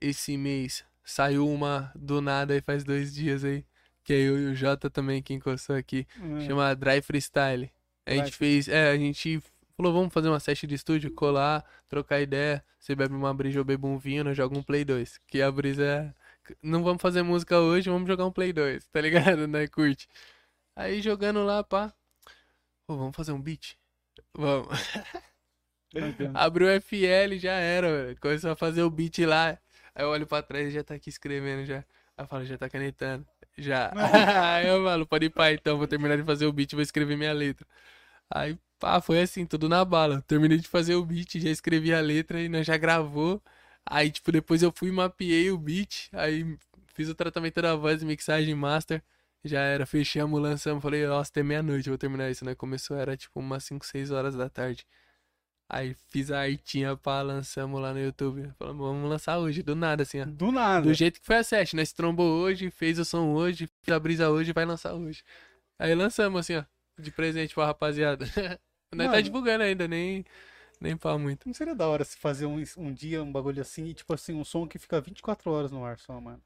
Esse 0.01 0.35
mês 0.37 0.83
saiu 1.03 1.47
uma 1.47 1.91
do 1.95 2.21
nada 2.21 2.53
aí 2.53 2.61
faz 2.61 2.83
dois 2.83 3.13
dias 3.13 3.43
aí. 3.43 3.65
Que 4.03 4.13
é 4.13 4.17
eu 4.17 4.37
e 4.37 4.45
o 4.47 4.55
Jota 4.55 4.89
também 4.89 5.21
que 5.21 5.33
encostou 5.33 5.75
aqui. 5.75 6.07
É. 6.41 6.45
Chama 6.45 6.75
Dry 6.75 7.01
Freestyle. 7.01 7.71
A 8.05 8.13
gente 8.15 8.31
fez, 8.31 8.67
é, 8.67 8.91
a 8.91 8.97
gente 8.97 9.41
falou, 9.77 9.93
vamos 9.93 10.13
fazer 10.13 10.29
uma 10.29 10.39
session 10.39 10.67
de 10.67 10.75
estúdio, 10.75 11.11
colar, 11.11 11.63
trocar 11.87 12.21
ideia. 12.21 12.63
Você 12.79 12.95
bebe 12.95 13.13
uma 13.15 13.33
brisa, 13.33 13.59
eu 13.59 13.63
bebo 13.65 13.87
um 13.87 13.97
vinho, 13.97 14.23
nós 14.23 14.37
joga 14.37 14.57
um 14.57 14.63
Play 14.63 14.85
2. 14.85 15.19
Que 15.27 15.41
a 15.41 15.51
brisa 15.51 15.83
é. 15.83 16.13
Não 16.61 16.83
vamos 16.83 17.01
fazer 17.01 17.23
música 17.23 17.59
hoje, 17.59 17.89
vamos 17.89 18.07
jogar 18.07 18.25
um 18.25 18.31
Play 18.31 18.53
2, 18.53 18.85
tá 18.87 19.01
ligado? 19.01 19.47
Né? 19.47 19.67
Curte. 19.67 20.07
Aí 20.75 21.01
jogando 21.01 21.43
lá, 21.43 21.63
pá. 21.63 21.93
Pô, 22.87 22.97
vamos 22.97 23.15
fazer 23.15 23.31
um 23.31 23.41
beat? 23.41 23.77
Vamos. 24.33 24.67
Abriu 26.33 26.67
o 26.67 26.81
FL, 26.81 27.37
já 27.37 27.53
era, 27.53 27.87
velho. 27.87 28.19
Começou 28.19 28.51
a 28.51 28.55
fazer 28.55 28.81
o 28.83 28.89
beat 28.89 29.19
lá. 29.19 29.57
Aí 29.95 30.03
eu 30.03 30.09
olho 30.09 30.25
pra 30.25 30.41
trás 30.41 30.67
e 30.67 30.71
já 30.71 30.83
tá 30.83 30.95
aqui 30.95 31.09
escrevendo 31.09 31.65
já. 31.65 31.77
Aí 32.17 32.23
eu 32.23 32.27
falo, 32.27 32.45
já 32.45 32.57
tá 32.57 32.69
canetando. 32.69 33.25
Já. 33.57 33.91
Aí 34.55 34.67
eu 34.67 34.83
falo, 34.83 35.05
pode 35.05 35.27
ir 35.27 35.29
pá 35.29 35.51
então, 35.51 35.77
vou 35.77 35.87
terminar 35.87 36.17
de 36.17 36.23
fazer 36.23 36.45
o 36.45 36.53
beat 36.53 36.71
e 36.73 36.75
vou 36.75 36.81
escrever 36.83 37.15
minha 37.15 37.33
letra. 37.33 37.65
Aí, 38.29 38.57
pá, 38.83 38.99
foi 38.99 39.21
assim, 39.21 39.45
tudo 39.45 39.69
na 39.69 39.85
bala. 39.85 40.21
Terminei 40.23 40.57
de 40.57 40.67
fazer 40.67 40.95
o 40.95 41.05
beat, 41.05 41.39
já 41.39 41.49
escrevi 41.49 41.93
a 41.93 42.01
letra 42.01 42.41
e 42.41 42.49
nós 42.49 42.67
já 42.67 42.75
gravou. 42.75 43.41
Aí, 43.85 44.11
tipo, 44.11 44.29
depois 44.29 44.61
eu 44.61 44.73
fui 44.75 44.89
e 44.89 44.91
mapeei 44.91 45.49
o 45.51 45.57
beat. 45.57 46.09
Aí 46.11 46.57
fiz 46.93 47.07
o 47.07 47.15
tratamento 47.15 47.61
da 47.61 47.75
voz, 47.75 48.03
mixagem 48.03 48.53
master. 48.53 49.01
Já 49.45 49.61
era, 49.61 49.85
fechamos, 49.85 50.41
lançamos. 50.41 50.81
Falei, 50.81 51.07
nossa, 51.07 51.31
até 51.31 51.41
meia-noite 51.41 51.87
eu 51.87 51.91
vou 51.93 51.97
terminar 51.97 52.29
isso, 52.29 52.43
né? 52.43 52.55
Começou, 52.55 52.97
era 52.97 53.15
tipo 53.15 53.39
umas 53.39 53.63
5, 53.63 53.85
6 53.85 54.11
horas 54.11 54.35
da 54.35 54.49
tarde. 54.49 54.85
Aí 55.69 55.95
fiz 56.09 56.29
a 56.29 56.41
artinha, 56.41 56.97
pá, 56.97 57.21
lançamos 57.21 57.81
lá 57.81 57.93
no 57.93 57.99
YouTube. 58.01 58.51
Falamos, 58.59 58.85
vamos 58.85 59.09
lançar 59.09 59.37
hoje, 59.39 59.63
do 59.63 59.75
nada, 59.75 60.03
assim, 60.03 60.21
ó. 60.21 60.25
Do 60.25 60.51
nada. 60.51 60.85
Do 60.85 60.93
jeito 60.93 61.21
que 61.21 61.25
foi 61.25 61.37
a 61.37 61.43
session, 61.43 61.77
né? 61.77 61.85
Se 61.85 61.95
trombou 61.95 62.27
hoje, 62.41 62.69
fez 62.69 62.99
o 62.99 63.05
som 63.05 63.33
hoje, 63.33 63.69
fez 63.81 63.95
a 63.95 63.99
brisa 63.99 64.29
hoje, 64.29 64.51
vai 64.51 64.65
lançar 64.65 64.93
hoje. 64.93 65.23
Aí 65.79 65.95
lançamos 65.95 66.41
assim, 66.41 66.57
ó, 66.57 66.63
de 66.99 67.11
presente 67.11 67.55
pra 67.55 67.65
rapaziada. 67.65 68.25
Nós 68.95 69.09
tá 69.11 69.17
Mano. 69.17 69.23
divulgando 69.23 69.63
ainda, 69.63 69.87
nem, 69.87 70.25
nem 70.81 70.97
pau 70.97 71.19
muito. 71.19 71.47
Não 71.47 71.53
seria 71.53 71.75
da 71.75 71.87
hora 71.87 72.03
se 72.05 72.17
fazer 72.17 72.45
um, 72.45 72.63
um 72.77 72.93
dia 72.93 73.23
um 73.23 73.31
bagulho 73.31 73.61
assim, 73.61 73.85
e 73.87 73.93
tipo 73.93 74.13
assim, 74.13 74.33
um 74.35 74.43
som 74.43 74.67
que 74.67 74.79
fica 74.79 75.01
24 75.01 75.51
horas 75.51 75.71
no 75.71 75.85
ar 75.85 75.99
só, 75.99 76.19
mano. 76.21 76.41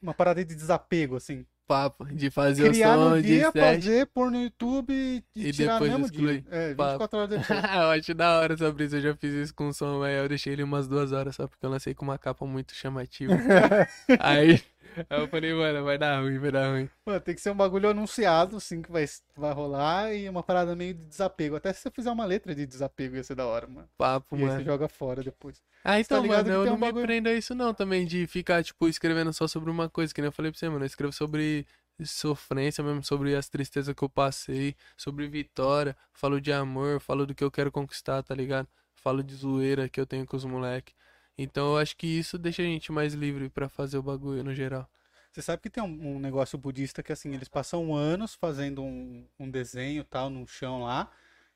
uma 0.00 0.14
parada 0.14 0.44
de 0.44 0.54
desapego, 0.54 1.16
assim. 1.16 1.46
Papo 1.66 2.04
de 2.06 2.30
fazer 2.32 2.68
Criar 2.68 2.98
o 2.98 3.10
som 3.10 3.10
no 3.10 3.22
de 3.22 3.28
dia, 3.28 3.52
set. 3.52 3.60
fazer, 3.60 4.06
pôr 4.08 4.30
no 4.30 4.42
YouTube 4.42 4.92
e, 4.92 5.24
E 5.36 5.52
tirar 5.52 5.74
depois 5.74 5.92
mesmo 5.92 6.06
excluir. 6.06 6.40
dia. 6.42 6.44
É, 6.50 6.74
Papo. 6.74 7.08
24 7.08 7.18
horas 7.18 7.30
depois. 7.30 7.64
eu 7.74 7.90
acho 7.90 8.14
da 8.14 8.38
hora 8.40 8.56
sobre 8.56 8.84
isso. 8.86 8.96
Eu 8.96 9.00
já 9.02 9.16
fiz 9.16 9.32
isso 9.34 9.54
com 9.54 9.68
o 9.68 9.72
som, 9.72 10.00
mas 10.00 10.16
eu 10.18 10.28
deixei 10.28 10.52
ele 10.52 10.62
umas 10.64 10.88
duas 10.88 11.12
horas 11.12 11.36
só 11.36 11.46
porque 11.46 11.64
eu 11.64 11.70
lancei 11.70 11.94
com 11.94 12.04
uma 12.04 12.18
capa 12.18 12.44
muito 12.46 12.74
chamativa. 12.74 13.34
aí, 14.18 14.60
aí 15.08 15.20
eu 15.20 15.28
falei, 15.28 15.52
mano, 15.54 15.84
vai 15.84 15.98
dar 15.98 16.20
ruim, 16.20 16.38
vai 16.38 16.50
dar 16.50 16.70
ruim. 16.70 16.88
Mano, 17.06 17.20
tem 17.20 17.34
que 17.34 17.40
ser 17.40 17.50
um 17.50 17.56
bagulho 17.56 17.88
anunciado, 17.90 18.56
assim, 18.56 18.82
que 18.82 18.90
vai, 18.90 19.04
vai 19.36 19.52
rolar 19.52 20.14
e 20.14 20.28
uma 20.28 20.42
parada 20.42 20.74
meio 20.76 20.94
de 20.94 21.04
desapego. 21.06 21.56
Até 21.56 21.72
se 21.72 21.80
você 21.80 21.90
fizer 21.90 22.10
uma 22.10 22.24
letra 22.24 22.54
de 22.54 22.66
desapego 22.66 23.16
ia 23.16 23.22
ser 23.24 23.34
da 23.34 23.46
hora, 23.46 23.66
mano. 23.66 23.88
Papo, 23.96 24.36
E 24.36 24.38
aí 24.38 24.44
você 24.44 24.48
mano. 24.56 24.64
joga 24.64 24.88
fora 24.88 25.22
depois. 25.22 25.62
Ah, 25.84 25.98
então, 25.98 26.20
ligado 26.22 26.44
mano, 26.46 26.50
que 26.50 26.52
eu 26.56 26.62
tem 26.62 26.70
não 26.70 26.76
um 26.76 26.80
me 26.80 26.86
bagulho- 26.86 27.06
prendo 27.06 27.28
a 27.28 27.32
isso 27.32 27.54
não 27.54 27.72
também, 27.72 28.06
de 28.06 28.26
ficar, 28.26 28.62
tipo, 28.62 28.86
escrevendo 28.88 29.32
só 29.32 29.46
sobre 29.48 29.70
uma 29.70 29.88
coisa, 29.88 30.12
que 30.12 30.20
nem 30.20 30.28
eu 30.28 30.32
falei 30.32 30.50
pra 30.50 30.58
você, 30.58 30.68
mano. 30.68 30.82
Eu 30.84 30.86
escrevo 30.86 31.12
sobre 31.12 31.66
sofrência 32.04 32.82
mesmo, 32.82 33.02
sobre 33.04 33.34
as 33.34 33.48
tristezas 33.48 33.94
que 33.94 34.02
eu 34.02 34.08
passei, 34.08 34.74
sobre 34.96 35.28
vitória, 35.28 35.96
falo 36.12 36.40
de 36.40 36.52
amor, 36.52 37.00
falo 37.00 37.26
do 37.26 37.34
que 37.34 37.44
eu 37.44 37.50
quero 37.50 37.70
conquistar, 37.70 38.22
tá 38.22 38.34
ligado? 38.34 38.68
Falo 38.94 39.22
de 39.22 39.34
zoeira 39.34 39.88
que 39.88 40.00
eu 40.00 40.06
tenho 40.06 40.26
com 40.26 40.36
os 40.36 40.44
moleques. 40.44 40.94
Então 41.42 41.72
eu 41.72 41.78
acho 41.78 41.96
que 41.96 42.06
isso 42.06 42.38
deixa 42.38 42.62
a 42.62 42.64
gente 42.64 42.92
mais 42.92 43.14
livre 43.14 43.48
pra 43.48 43.68
fazer 43.68 43.98
o 43.98 44.02
bagulho 44.02 44.44
no 44.44 44.54
geral. 44.54 44.88
Você 45.32 45.40
sabe 45.42 45.62
que 45.62 45.70
tem 45.70 45.82
um, 45.82 46.16
um 46.16 46.18
negócio 46.18 46.58
budista 46.58 47.02
que, 47.02 47.12
assim, 47.12 47.32
eles 47.32 47.48
passam 47.48 47.94
anos 47.94 48.34
fazendo 48.34 48.82
um, 48.82 49.26
um 49.38 49.50
desenho 49.50 50.04
tal 50.04 50.28
no 50.28 50.46
chão 50.46 50.82
lá. 50.82 51.10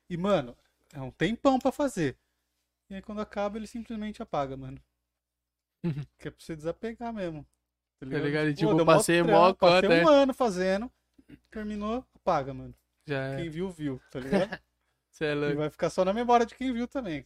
E, 0.09 0.15
mano, 0.17 0.55
é 0.93 1.01
um 1.01 1.11
tempão 1.11 1.59
pra 1.59 1.71
fazer. 1.71 2.17
E 2.89 2.95
aí 2.95 3.01
quando 3.01 3.21
acaba, 3.21 3.57
ele 3.57 3.67
simplesmente 3.67 4.21
apaga, 4.21 4.55
mano. 4.55 4.79
Que 6.19 6.29
é 6.29 6.31
pra 6.31 6.39
você 6.43 6.55
desapegar 6.55 7.13
mesmo. 7.13 7.45
Tá 7.99 8.05
ligado? 8.05 8.27
E, 8.49 8.53
Pô, 8.53 8.59
tipo, 8.59 8.75
deu 8.75 8.85
passei 8.85 9.21
mó 9.23 9.53
trampo, 9.53 9.59
Passei 9.59 9.89
cota, 9.89 10.03
um 10.03 10.07
ano 10.07 10.33
fazendo. 10.33 10.91
Terminou, 11.51 12.05
apaga, 12.15 12.53
mano. 12.53 12.73
Já 13.07 13.23
é. 13.25 13.37
Quem 13.37 13.49
viu, 13.49 13.69
viu, 13.69 14.01
tá 14.11 14.19
ligado? 14.19 14.59
É 15.21 15.33
E 15.33 15.35
louco. 15.35 15.57
vai 15.57 15.69
ficar 15.69 15.89
só 15.89 16.03
na 16.05 16.13
memória 16.13 16.45
de 16.45 16.55
quem 16.55 16.73
viu 16.73 16.87
também. 16.87 17.25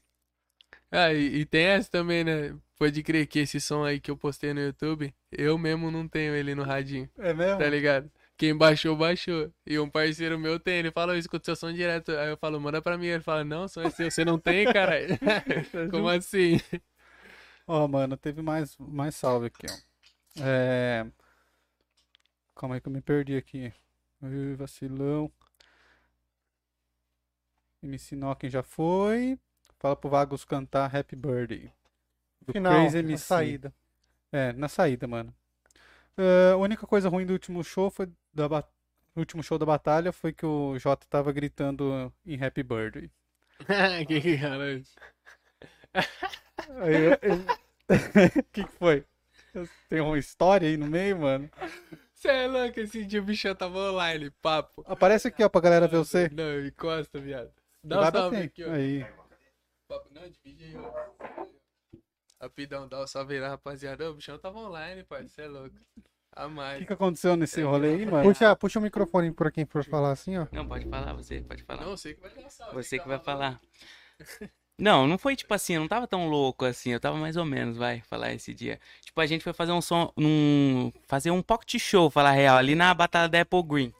Ah, 0.91 1.13
e, 1.13 1.41
e 1.41 1.45
tem 1.45 1.65
essa 1.65 1.89
também, 1.89 2.23
né? 2.23 2.55
Pode 2.77 3.03
crer 3.03 3.27
que 3.27 3.39
esse 3.39 3.59
som 3.59 3.83
aí 3.83 3.99
que 3.99 4.09
eu 4.09 4.17
postei 4.17 4.53
no 4.53 4.61
YouTube, 4.61 5.13
eu 5.31 5.57
mesmo 5.57 5.91
não 5.91 6.07
tenho 6.07 6.33
ele 6.33 6.55
no 6.55 6.63
radinho. 6.63 7.09
É 7.17 7.33
mesmo? 7.33 7.59
Tá 7.59 7.69
ligado? 7.69 8.09
Quem 8.37 8.55
baixou, 8.55 8.95
baixou. 8.95 9.51
E 9.65 9.77
um 9.77 9.89
parceiro 9.89 10.39
meu 10.39 10.57
tem, 10.57 10.79
ele 10.79 10.91
fala, 10.91 11.13
eu 11.13 11.19
escuto 11.19 11.45
seu 11.45 11.57
som 11.57 11.73
direto. 11.73 12.11
Aí 12.13 12.29
eu 12.29 12.37
falo, 12.37 12.59
manda 12.59 12.81
pra 12.81 12.97
mim. 12.97 13.07
Ele 13.07 13.21
fala, 13.21 13.43
não, 13.43 13.67
som 13.67 13.81
é 13.81 13.89
seu, 13.89 14.09
você 14.09 14.23
não 14.23 14.39
tem, 14.39 14.65
cara. 14.71 14.95
Como 15.91 16.07
assim? 16.07 16.57
Ó, 17.67 17.85
mano, 17.87 18.15
teve 18.15 18.41
mais, 18.41 18.77
mais 18.77 19.13
salve 19.13 19.47
aqui, 19.47 19.67
ó. 19.69 20.41
É... 20.41 21.05
Calma 22.55 22.75
aí 22.75 22.81
que 22.81 22.87
eu 22.87 22.93
me 22.93 23.01
perdi 23.01 23.35
aqui. 23.35 23.73
Ih, 24.23 24.55
vacilão. 24.55 25.31
MC 27.83 28.15
Nocken 28.15 28.49
já 28.49 28.63
foi. 28.63 29.37
Fala 29.79 29.95
pro 29.95 30.09
Vagos 30.09 30.43
cantar 30.45 30.93
Happy 30.95 31.15
Birthday. 31.15 31.71
Do 32.45 32.53
Final, 32.53 32.73
Crazy 32.73 33.01
na 33.01 33.09
MC. 33.09 33.23
saída. 33.25 33.73
É, 34.31 34.53
na 34.53 34.67
saída, 34.67 35.07
mano. 35.07 35.33
É, 36.17 36.51
a 36.51 36.57
única 36.57 36.85
coisa 36.85 37.09
ruim 37.09 37.25
do 37.25 37.33
último 37.33 37.63
show 37.63 37.89
foi 37.89 38.09
da 38.33 38.47
último 39.15 39.41
show 39.43 39.57
da 39.57 39.65
batalha 39.65 40.11
foi 40.11 40.31
que 40.33 40.45
o 40.45 40.77
Jota 40.77 41.05
tava 41.09 41.31
gritando 41.31 42.11
em 42.25 42.41
Happy 42.41 42.63
Birthday. 42.63 43.09
que 44.07 44.21
que 44.21 44.37
eu- 46.69 47.17
O 47.89 48.43
que 48.51 48.63
que 48.63 48.71
foi? 48.77 49.03
Tem 49.89 49.99
uma 50.01 50.17
história 50.19 50.67
aí 50.67 50.77
no 50.77 50.87
meio, 50.87 51.17
mano? 51.19 51.49
Você 52.13 52.27
é 52.27 52.47
louco, 52.47 52.79
esse 52.79 53.05
dia 53.05 53.21
o 53.21 53.23
bichão 53.23 53.55
tava 53.55 53.77
online, 53.91 54.29
papo. 54.41 54.83
Aparece 54.85 55.29
aqui, 55.29 55.43
ó, 55.43 55.49
pra 55.49 55.61
galera 55.61 55.87
ver 55.87 55.97
você. 55.97 56.29
Não, 56.29 56.65
encosta, 56.65 57.19
viado. 57.19 57.51
Dá 57.83 58.01
um 58.01 58.11
salve 58.11 58.37
aqui, 58.37 58.63
ó. 58.63 58.71
Aí. 58.71 59.05
Papo, 59.89 60.07
não, 60.13 60.21
divide 60.29 60.65
aí, 60.65 60.75
ó. 60.77 61.45
Rapidão, 62.39 62.87
dá 62.87 63.01
um 63.01 63.07
salve 63.07 63.33
aí, 63.33 63.41
rapaziada. 63.41 64.11
O 64.11 64.13
bichão 64.13 64.37
tava 64.37 64.59
online, 64.59 65.03
pai, 65.03 65.27
você 65.27 65.41
é 65.41 65.47
louco. 65.47 65.75
A 66.31 66.45
O 66.45 66.49
mais. 66.51 66.77
que, 66.77 66.85
que 66.85 66.93
aconteceu 66.93 67.35
nesse 67.35 67.63
rolê 67.63 67.95
aí, 67.95 68.05
mano? 68.05 68.23
Puxa, 68.23 68.55
puxa 68.55 68.77
o 68.77 68.83
microfone 68.83 69.31
pra 69.31 69.49
quem 69.49 69.65
for 69.65 69.83
falar 69.83 70.11
assim, 70.11 70.37
ó. 70.37 70.45
Não, 70.51 70.67
pode 70.67 70.87
falar, 70.87 71.13
você, 71.13 71.41
pode 71.41 71.63
falar. 71.63 71.85
Não, 71.85 71.97
você 71.97 72.13
que 72.13 72.21
vai 72.21 72.29
dar 72.29 72.49
salve. 72.51 72.75
Você 72.75 72.99
que 72.99 73.07
vai 73.07 73.19
calma, 73.19 73.25
falar. 73.25 73.61
Não, 74.77 75.05
não 75.05 75.17
foi 75.17 75.35
tipo 75.35 75.53
assim, 75.53 75.73
eu 75.73 75.81
não 75.81 75.89
tava 75.89 76.07
tão 76.07 76.29
louco 76.29 76.63
assim, 76.63 76.91
eu 76.91 77.01
tava 77.01 77.17
mais 77.17 77.35
ou 77.35 77.43
menos, 77.43 77.75
vai, 77.75 77.99
falar 78.03 78.31
esse 78.31 78.53
dia. 78.53 78.79
Tipo, 79.01 79.19
a 79.19 79.25
gente 79.25 79.43
foi 79.43 79.51
fazer 79.51 79.73
um 79.73 79.81
som, 79.81 80.09
num, 80.15 80.89
fazer 81.05 81.31
um 81.31 81.41
pocket 81.41 81.77
show, 81.77 82.09
falar 82.09 82.31
real, 82.31 82.55
ali 82.55 82.75
na 82.75 82.93
batalha 82.93 83.27
da 83.27 83.41
Apple 83.41 83.61
Green. 83.61 83.93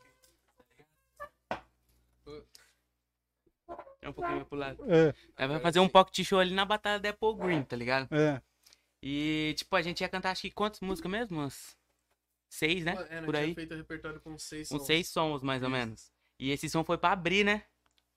É 4.02 4.10
um 4.10 4.14
pouquinho 4.14 4.38
mais 4.38 4.48
pro 4.48 4.58
lado. 4.58 4.84
É, 4.92 5.14
Aí 5.36 5.48
vai 5.48 5.60
fazer 5.60 5.80
um 5.80 5.90
pocket 5.90 6.26
show 6.26 6.40
ali 6.40 6.54
na 6.54 6.66
batalha 6.66 7.00
da 7.00 7.10
Apple 7.10 7.36
Green, 7.36 7.64
tá 7.64 7.76
ligado? 7.76 8.08
é. 8.14 8.42
E, 9.02 9.54
tipo, 9.58 9.74
a 9.78 9.82
gente 9.82 10.02
ia 10.02 10.10
cantar 10.10 10.32
acho 10.32 10.42
que 10.42 10.52
quantas 10.52 10.82
músicas 10.82 11.10
mesmo? 11.10 11.38
Umas 11.40 11.78
seis, 12.50 12.84
né? 12.84 12.96
É, 13.10 13.22
não 13.22 13.26
Por 13.26 13.34
tinha 13.36 13.48
aí. 13.48 13.56
feito 13.56 13.74
o 13.74 13.78
repertório 13.78 14.20
com 14.20 14.38
seis 14.38 14.68
sons. 14.68 14.86
seis 14.86 15.08
sons, 15.08 15.42
mais 15.42 15.64
ou 15.64 15.70
menos. 15.70 16.12
E 16.38 16.52
esse 16.52 16.70
som 16.70 16.84
foi 16.84 16.98
pra 16.98 17.12
abrir, 17.12 17.46
né? 17.46 17.64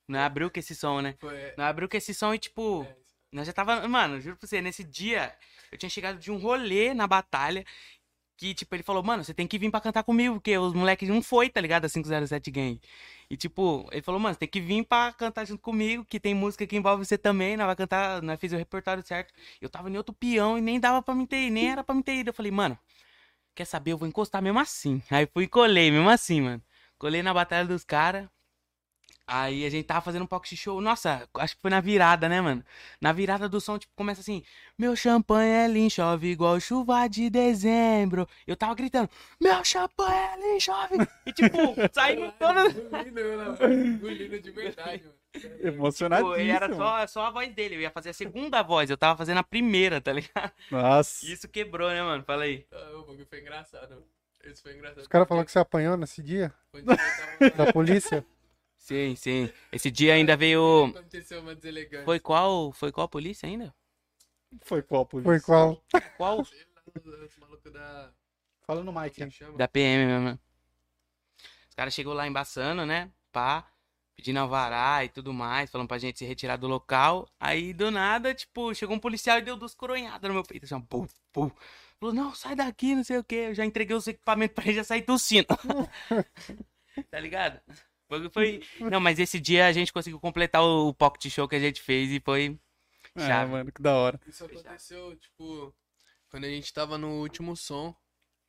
Não 0.07 0.19
abriu 0.19 0.51
com 0.51 0.59
esse 0.59 0.75
som, 0.75 0.99
né? 1.01 1.15
Foi, 1.19 1.35
é, 1.35 1.55
Não 1.57 1.63
abriu 1.63 1.87
com 1.87 1.95
esse 1.95 2.13
som 2.13 2.33
e, 2.33 2.39
tipo, 2.39 2.83
é, 2.83 2.97
nós 3.31 3.47
já 3.47 3.53
tava. 3.53 3.87
Mano, 3.87 4.19
juro 4.19 4.35
pra 4.35 4.47
você, 4.47 4.61
nesse 4.61 4.83
dia 4.83 5.33
eu 5.71 5.77
tinha 5.77 5.89
chegado 5.89 6.19
de 6.19 6.31
um 6.31 6.37
rolê 6.37 6.93
na 6.93 7.07
batalha. 7.07 7.65
Que, 8.35 8.53
tipo, 8.53 8.75
ele 8.75 8.83
falou, 8.83 9.03
mano, 9.03 9.23
você 9.23 9.33
tem 9.33 9.47
que 9.47 9.59
vir 9.59 9.69
pra 9.69 9.79
cantar 9.79 10.03
comigo, 10.03 10.35
porque 10.35 10.57
os 10.57 10.73
moleques 10.73 11.07
não 11.07 11.21
foi, 11.21 11.49
tá 11.49 11.61
ligado? 11.61 11.85
A 11.85 11.89
507 11.89 12.51
Gang. 12.51 12.81
E, 13.29 13.37
tipo, 13.37 13.87
ele 13.91 14.01
falou, 14.01 14.19
mano, 14.19 14.33
você 14.33 14.39
tem 14.39 14.49
que 14.49 14.59
vir 14.59 14.83
pra 14.85 15.11
cantar 15.13 15.45
junto 15.45 15.61
comigo, 15.61 16.03
que 16.03 16.19
tem 16.19 16.33
música 16.33 16.65
que 16.65 16.75
envolve 16.75 17.05
você 17.05 17.17
também, 17.17 17.55
nós 17.55 17.67
vai 17.67 17.75
cantar, 17.75 18.21
nós 18.23 18.39
fizemos 18.39 18.59
o 18.59 18.63
repertório 18.63 19.05
certo. 19.05 19.33
Eu 19.61 19.69
tava 19.69 19.89
em 19.89 19.97
outro 19.97 20.13
peão 20.13 20.57
e 20.57 20.61
nem 20.61 20.79
dava 20.79 21.01
pra 21.01 21.13
me 21.13 21.27
ter, 21.27 21.49
nem 21.51 21.69
era 21.71 21.83
pra 21.83 21.93
me 21.95 22.03
ter 22.03 22.15
ido. 22.15 22.29
Eu 22.29 22.33
falei, 22.33 22.51
mano, 22.51 22.77
quer 23.55 23.65
saber? 23.65 23.91
Eu 23.91 23.97
vou 23.97 24.07
encostar 24.07 24.41
mesmo 24.41 24.59
assim. 24.59 25.01
Aí 25.09 25.27
fui 25.27 25.43
e 25.45 25.47
colei, 25.47 25.91
mesmo 25.91 26.09
assim, 26.09 26.41
mano. 26.41 26.61
Colei 26.97 27.21
na 27.21 27.33
batalha 27.33 27.67
dos 27.67 27.83
caras. 27.83 28.27
Aí 29.25 29.65
a 29.65 29.69
gente 29.69 29.85
tava 29.85 30.01
fazendo 30.01 30.23
um 30.23 30.27
pocket 30.27 30.53
show. 30.57 30.81
Nossa, 30.81 31.27
acho 31.35 31.55
que 31.55 31.61
foi 31.61 31.71
na 31.71 31.79
virada, 31.79 32.27
né, 32.27 32.41
mano? 32.41 32.63
Na 32.99 33.13
virada 33.13 33.47
do 33.47 33.61
som, 33.61 33.79
tipo, 33.79 33.93
começa 33.95 34.19
assim: 34.19 34.43
Meu 34.77 34.95
champanhe 34.97 35.49
é 35.49 35.67
lindo, 35.67 35.89
chove 35.91 36.27
igual 36.27 36.59
chuva 36.59 37.07
de 37.07 37.29
dezembro. 37.29 38.27
Eu 38.45 38.55
tava 38.57 38.75
gritando: 38.75 39.09
Meu 39.41 39.63
champanhe 39.63 40.13
é 40.13 40.35
lindo, 40.37 40.59
chove. 40.61 40.95
E, 41.25 41.31
tipo, 41.31 41.57
saindo 41.93 42.31
toda. 42.33 42.63
Engolindo, 43.73 44.39
de 44.39 44.51
verdade, 44.51 45.03
mano. 45.03 45.15
Tipo, 45.33 45.67
Emocionadíssimo. 45.67 46.37
e 46.37 46.49
era 46.49 46.71
só, 46.75 47.07
só 47.07 47.25
a 47.25 47.31
voz 47.31 47.51
dele. 47.55 47.75
Eu 47.75 47.81
ia 47.81 47.89
fazer 47.91 48.09
a 48.09 48.13
segunda 48.13 48.61
voz. 48.61 48.89
Eu 48.89 48.97
tava 48.97 49.17
fazendo 49.17 49.37
a 49.39 49.43
primeira, 49.43 49.99
tá 49.99 50.13
ligado? 50.13 50.51
Nossa. 50.69 51.25
Isso 51.25 51.47
quebrou, 51.47 51.89
né, 51.89 52.03
mano? 52.03 52.23
Fala 52.23 52.43
aí. 52.43 52.65
Ah, 52.71 52.91
O 52.97 52.99
bagulho 53.05 53.25
foi 53.27 53.39
engraçado. 53.41 54.03
Isso 54.45 54.61
foi 54.61 54.75
engraçado. 54.75 54.99
Os 55.01 55.07
caras 55.07 55.27
falaram 55.27 55.45
que 55.45 55.51
você 55.51 55.59
apanhou 55.59 55.95
nesse 55.97 56.21
dia 56.21 56.53
tava- 56.85 57.65
da 57.65 57.71
polícia. 57.73 58.23
Sim, 58.83 59.15
sim. 59.15 59.49
Esse 59.71 59.89
dia 59.89 60.13
ainda 60.13 60.35
veio. 60.35 60.87
Aconteceu 60.87 61.39
uma 61.39 61.55
deselegância. 61.55 62.03
Foi 62.03 62.19
qual? 62.19 62.73
Foi 62.73 62.91
qual 62.91 63.07
polícia 63.07 63.47
ainda? 63.47 63.73
Foi 64.61 64.81
qual 64.81 65.05
polícia? 65.05 65.31
Foi 65.31 65.39
qual? 65.39 65.81
Qual? 66.17 66.41
Os 66.41 67.37
malucos 67.37 67.71
da. 67.71 68.11
Fala 68.67 68.83
no 68.83 68.91
mic, 68.91 69.31
chama? 69.31 69.57
Da 69.57 69.69
PM 69.69 70.05
mesmo. 70.05 70.39
Os 71.69 71.75
caras 71.75 71.93
chegou 71.93 72.13
lá 72.13 72.27
embaçando, 72.27 72.85
né? 72.85 73.09
Pá, 73.31 73.65
pedindo 74.17 74.39
alvará 74.39 75.05
e 75.05 75.07
tudo 75.07 75.31
mais, 75.31 75.71
falando 75.71 75.87
pra 75.87 75.97
gente 75.97 76.19
se 76.19 76.25
retirar 76.25 76.57
do 76.57 76.67
local. 76.67 77.25
Aí, 77.39 77.73
do 77.73 77.89
nada, 77.89 78.33
tipo, 78.33 78.75
chegou 78.75 78.97
um 78.97 78.99
policial 78.99 79.39
e 79.39 79.43
deu 79.43 79.55
duas 79.55 79.73
coronhadas 79.73 80.27
no 80.27 80.33
meu 80.33 80.43
peito, 80.43 80.65
assim, 80.65 80.81
pum, 80.81 81.07
pum. 81.31 81.49
Falou, 82.01 82.13
não, 82.13 82.35
sai 82.35 82.53
daqui, 82.53 82.93
não 82.95 83.03
sei 83.05 83.17
o 83.17 83.23
quê. 83.23 83.45
Eu 83.47 83.55
já 83.55 83.63
entreguei 83.63 83.95
os 83.95 84.07
equipamentos 84.07 84.53
pra 84.53 84.65
ele 84.65 84.75
já 84.75 84.83
sair 84.83 85.03
tossindo. 85.03 85.47
tá 87.09 87.17
ligado? 87.17 87.61
Foi... 88.31 88.61
Não, 88.79 88.99
mas 88.99 89.17
esse 89.19 89.39
dia 89.39 89.65
a 89.65 89.71
gente 89.71 89.91
conseguiu 89.91 90.19
completar 90.19 90.61
o 90.61 90.89
o 90.89 90.93
pocket 90.93 91.31
show 91.31 91.47
que 91.47 91.55
a 91.55 91.59
gente 91.59 91.81
fez 91.81 92.11
e 92.11 92.19
foi 92.19 92.59
É, 93.15 93.21
chave. 93.21 93.51
mano, 93.51 93.71
que 93.71 93.81
da 93.81 93.95
hora. 93.95 94.19
Isso 94.27 94.45
aconteceu, 94.45 95.15
tipo, 95.15 95.73
quando 96.29 96.45
a 96.45 96.49
gente 96.49 96.71
tava 96.73 96.97
no 96.97 97.21
último 97.21 97.55
som. 97.55 97.95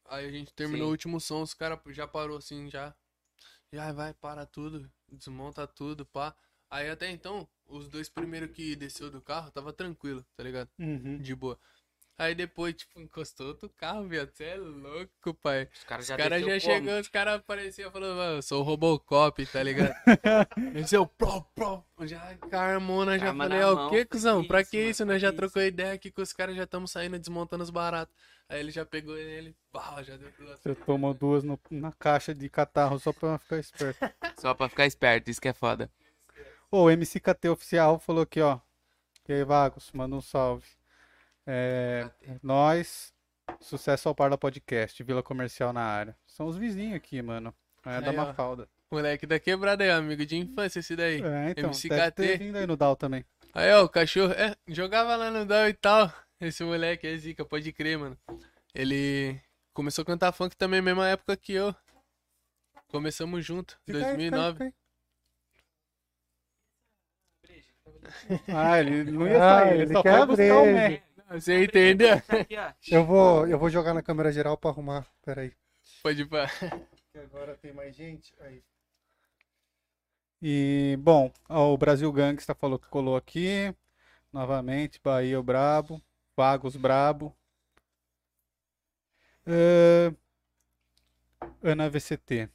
Aí 0.07 0.27
a 0.27 0.31
gente 0.31 0.53
terminou 0.53 0.87
Sim. 0.87 0.89
o 0.89 0.93
último 0.93 1.21
som, 1.21 1.43
os 1.43 1.55
caras 1.55 1.79
já 1.89 2.07
parou 2.07 2.37
assim, 2.37 2.69
já. 2.69 2.95
Já 3.73 3.93
vai, 3.93 4.13
para 4.15 4.47
tudo, 4.47 4.91
desmonta 5.11 5.67
tudo, 5.67 6.05
pá. 6.07 6.35
Aí 6.71 6.91
até 6.91 7.11
então, 7.11 7.49
os 7.67 7.89
dois 7.89 8.09
primeiros 8.09 8.51
que 8.51 8.77
desceu 8.77 9.11
do 9.11 9.21
carro 9.21 9.51
tava 9.51 9.73
tranquilo, 9.73 10.25
tá 10.37 10.43
ligado? 10.43 10.69
Uhum. 10.79 11.19
De 11.19 11.35
boa. 11.35 11.59
Aí 12.17 12.33
depois, 12.33 12.75
tipo, 12.77 13.01
encostou 13.01 13.49
outro 13.49 13.69
carro, 13.71 14.07
viado. 14.07 14.31
Você 14.33 14.45
é 14.45 14.55
louco, 14.57 15.35
pai. 15.43 15.69
Os 15.75 15.83
caras 15.85 16.05
Os 16.05 16.09
já 16.09 16.17
caras 16.17 16.43
já 16.45 16.61
chegou, 16.61 17.01
os 17.01 17.09
caras 17.09 17.35
apareciam 17.35 17.91
falando, 17.91 18.17
mano, 18.17 18.37
eu 18.37 18.43
sou 18.43 18.61
o 18.61 18.63
Robocop, 18.63 19.45
tá 19.47 19.61
ligado? 19.63 19.93
Desceu, 20.73 21.07
pro, 21.07 21.43
pro, 21.55 21.85
já 22.03 22.37
com 22.37 22.55
a 22.55 22.61
armona, 22.61 23.19
já 23.19 23.35
falei, 23.35 23.63
ó, 23.63 23.87
o 23.87 23.91
que, 23.91 24.05
cuzão? 24.05 24.45
Pra 24.47 24.63
que 24.65 24.79
isso? 24.79 25.05
Nós 25.05 25.21
já 25.21 25.31
que 25.33 25.37
trocou 25.39 25.61
ideia 25.61 25.93
aqui 25.93 26.13
com 26.13 26.23
os 26.23 26.33
caras, 26.33 26.55
já 26.55 26.63
estamos 26.63 26.93
saindo, 26.93 27.19
desmontando 27.19 27.65
os 27.65 27.71
baratos. 27.71 28.15
Aí 28.49 28.61
ele 28.61 28.71
já 28.71 28.85
pegou 28.87 29.17
ele, 29.17 29.57
pau, 29.73 30.05
já 30.05 30.17
deu 30.17 30.31
duas. 30.39 30.61
Você 30.61 30.75
tomou 30.75 31.15
duas 31.15 31.43
no- 31.43 31.59
na 31.71 31.91
caixa 31.93 32.33
de 32.35 32.49
catarro 32.49 32.99
só 33.01 33.13
pra 33.13 33.39
ficar 33.39 33.59
esperto. 33.59 33.99
Só 34.39 34.53
pra 34.55 34.69
ficar 34.69 34.87
esperto, 34.87 35.31
isso 35.31 35.41
que 35.41 35.49
é 35.49 35.53
foda. 35.53 35.91
Ô, 36.71 36.85
o 36.85 36.91
MCKT 36.91 37.49
Oficial 37.49 37.99
falou 37.99 38.23
aqui, 38.23 38.41
ó. 38.41 38.59
E 39.29 39.33
aí, 39.33 39.45
Vagos, 39.45 39.91
manda 39.93 40.15
um 40.15 40.21
salve. 40.21 40.67
É, 41.47 42.09
nós, 42.43 43.13
sucesso 43.61 44.09
ao 44.09 44.15
Parla 44.15 44.39
Podcast, 44.39 45.03
Vila 45.03 45.23
Comercial 45.23 45.73
na 45.73 45.83
área. 45.83 46.17
São 46.27 46.47
os 46.47 46.57
vizinhos 46.57 46.97
aqui, 46.97 47.21
mano. 47.23 47.55
É 47.85 48.01
da 48.01 48.11
Aí, 48.11 48.17
ó. 48.17 48.27
Mafalda. 48.27 48.69
Moleque 48.91 49.27
da 49.27 49.41
quebrada 49.41 49.83
aí, 49.83 49.91
amigo 49.91 50.25
de 50.25 50.37
infância 50.37 50.79
esse 50.79 50.95
daí. 50.95 51.21
É, 51.23 51.51
então, 51.51 51.71
MCKT. 51.71 51.89
deve 51.89 52.11
ter 52.13 52.39
vindo 52.39 52.57
aí 52.57 52.67
no 52.67 52.77
DAO 52.77 52.95
também. 52.97 53.25
Aí, 53.53 53.73
ó, 53.73 53.85
o 53.85 53.89
cachorro, 53.89 54.33
é, 54.33 54.55
jogava 54.69 55.17
lá 55.17 55.31
no 55.31 55.45
Dal 55.45 55.69
e 55.69 55.75
tal. 55.75 56.13
Esse 56.41 56.65
moleque 56.65 57.07
é 57.07 57.17
zica, 57.17 57.45
pode 57.45 57.73
crer, 57.73 57.99
mano. 57.99 58.19
Ele 58.75 59.41
começou 59.73 60.03
a 60.03 60.07
cantar 60.07 60.33
funk 60.33 60.57
também, 60.57 60.83
mesma 60.83 61.09
época 61.09 61.37
que 61.37 61.53
eu. 61.53 61.75
Começamos 62.89 63.45
junto, 63.45 63.79
Fica 63.85 63.99
aí, 63.99 64.05
fica 64.05 64.11
aí, 64.11 64.31
2009. 64.31 64.53
fica 64.55 64.65
aí. 64.65 64.75
Ah, 68.49 68.81
ele 68.81 69.05
não 69.11 69.27
ia 69.27 69.37
Ah, 69.37 69.61
sair, 69.61 69.73
ele, 69.75 69.83
ele 69.83 69.93
só 69.93 70.03
quer 70.03 70.17
foi 70.19 70.27
buscar 70.27 70.59
o. 70.59 70.73
Mac. 70.73 71.03
Você 71.31 71.65
entendeu? 71.65 72.15
Aqui. 72.15 72.95
Eu 72.95 73.05
vou, 73.05 73.47
eu 73.47 73.59
vou 73.59 73.71
jogar 73.71 73.95
na 73.95 74.03
câmera 74.03 74.33
geral 74.33 74.57
pra 74.57 74.71
arrumar. 74.71 75.07
Pera 75.23 75.43
aí. 75.43 75.53
Pode 76.03 76.23
ir 76.23 76.27
pra... 76.27 76.47
Que 77.13 77.19
agora 77.19 77.57
tem 77.57 77.73
mais 77.73 77.95
gente. 77.95 78.35
Aí. 78.41 78.63
E, 80.43 80.97
bom, 81.01 81.33
ó, 81.49 81.73
o 81.73 81.79
Brasil 81.79 82.11
Gangsta 82.13 82.55
falou 82.55 82.79
que 82.79 82.89
colou 82.89 83.17
aqui. 83.17 83.75
Novamente, 84.33 85.01
Bahia 85.03 85.39
o 85.39 85.43
Brabo. 85.43 86.03
Vagos 86.37 86.77
Brabo. 86.77 87.35
É, 89.47 90.13
Ana 91.63 91.89
VCT. 91.89 92.49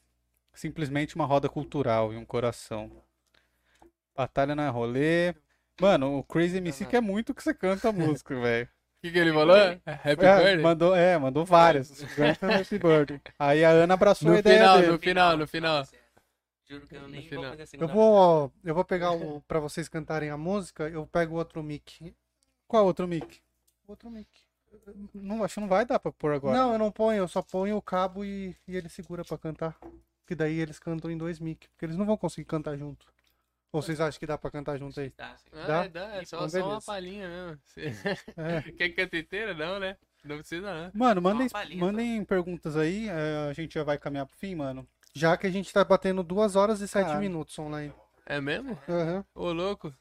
Simplesmente 0.54 1.16
uma 1.16 1.26
roda 1.26 1.48
cultural 1.48 2.12
e 2.14 2.18
um 2.18 2.26
coração. 2.26 2.92
Batalha 4.16 4.56
na 4.56 4.70
rolê. 4.70 5.34
Mano, 5.80 6.18
o 6.20 6.24
Crazy 6.24 6.58
MC 6.58 6.86
quer 6.86 7.02
muito 7.02 7.34
que 7.34 7.44
você 7.44 7.54
canta 7.54 7.90
a 7.90 7.92
música, 7.92 8.34
velho. 8.40 8.66
O 8.66 9.02
que, 9.02 9.12
que 9.14 9.18
ele 9.18 9.32
falou? 9.32 9.56
Happy 9.56 9.82
É, 9.86 10.16
Birthday? 10.16 10.58
mandou, 10.58 10.94
é, 10.96 11.18
mandou 11.18 11.46
várias. 11.46 11.90
No 12.02 12.54
Happy 12.54 12.78
Birthday. 12.78 13.22
Aí 13.40 13.64
a 13.64 13.70
Ana 13.70 13.94
abraçou 13.94 14.28
No 14.30 14.36
a 14.36 14.40
ideia 14.40 14.58
final, 14.60 14.78
dele. 14.78 14.92
no 14.92 15.00
final, 15.00 15.38
no 15.38 15.48
final. 15.48 15.88
Juro 16.70 16.86
que 16.86 16.96
eu 16.96 17.08
nem 17.08 17.22
final. 17.24 17.44
vou 17.46 17.58
fazer 17.58 17.78
a 17.78 17.82
Eu 17.82 17.88
vou, 17.88 18.54
eu 18.64 18.76
vou 18.76 18.84
pegar 18.86 19.12
o 19.14 19.42
para 19.48 19.60
vocês 19.60 19.88
cantarem 19.88 20.30
a 20.30 20.38
música. 20.38 20.90
Eu 20.90 21.08
pego 21.08 21.36
outro 21.38 21.64
mic. 21.64 22.14
Qual 22.68 22.86
outro 22.86 23.08
mic? 23.08 23.42
Outro 23.88 24.12
mic. 24.12 24.28
Não, 25.16 25.44
acho 25.44 25.56
que 25.56 25.62
não 25.62 25.68
vai 25.68 25.86
dar 25.86 25.98
pra 25.98 26.12
pôr 26.12 26.34
agora. 26.34 26.56
Não, 26.56 26.74
eu 26.74 26.78
não 26.78 26.92
ponho. 26.92 27.20
Eu 27.20 27.28
só 27.28 27.42
ponho 27.42 27.78
o 27.78 27.82
cabo 27.82 28.24
e, 28.24 28.56
e 28.68 28.76
ele 28.76 28.90
segura 28.90 29.24
pra 29.24 29.38
cantar. 29.38 29.78
Que 30.28 30.36
daí 30.36 30.60
eles 30.60 30.78
cantam 30.78 31.10
em 31.10 31.18
dois 31.18 31.40
mic. 31.40 31.68
Porque 31.70 31.86
eles 31.86 31.96
não 31.98 32.06
vão 32.06 32.18
conseguir 32.18 32.46
cantar 32.46 32.78
junto. 32.78 33.08
Ou 33.72 33.82
vocês 33.82 34.02
acham 34.02 34.20
que 34.20 34.26
dá 34.26 34.38
pra 34.38 34.50
cantar 34.50 34.78
junto 34.80 35.00
aí? 35.00 35.12
Tá, 35.12 35.36
sim. 35.38 35.50
Ah, 35.54 35.66
Dá? 35.68 35.88
dá, 35.88 36.16
é 36.16 36.26
só, 36.26 36.38
Então, 36.38 36.50
só 36.50 36.70
uma 36.70 36.82
palhinha 36.82 37.28
mesmo. 37.30 37.60
Você- 37.66 37.94
É. 38.38 38.62
Quer 38.74 38.90
canta 38.90 39.18
inteira? 39.18 39.54
Não, 39.54 39.80
né? 39.80 39.96
Não 40.24 40.38
precisa, 40.40 40.74
não. 40.74 40.92
Mano, 40.94 41.22
mandem, 41.22 41.48
palhinha, 41.50 41.80
mandem 41.80 42.24
perguntas 42.26 42.76
aí. 42.76 43.08
é, 43.08 43.48
a 43.50 43.54
gente 43.54 43.76
já 43.76 43.84
vai 43.84 43.98
caminhar 43.98 44.26
pro 44.26 44.36
fim, 44.38 44.56
mano. 44.56 44.88
Já 45.14 45.38
que 45.38 45.46
a 45.48 45.52
gente 45.52 45.72
tá 45.72 45.84
batendo 45.84 46.24
duas 46.24 46.56
horas 46.56 46.82
e 46.82 46.88
sete 46.88 47.12
Ah. 47.12 47.20
minutos 47.20 47.58
online. 47.60 47.94
É 48.26 48.42
mesmo? 48.42 48.78
Aham. 48.88 49.26
Ô, 49.36 49.52
louco. 49.52 49.94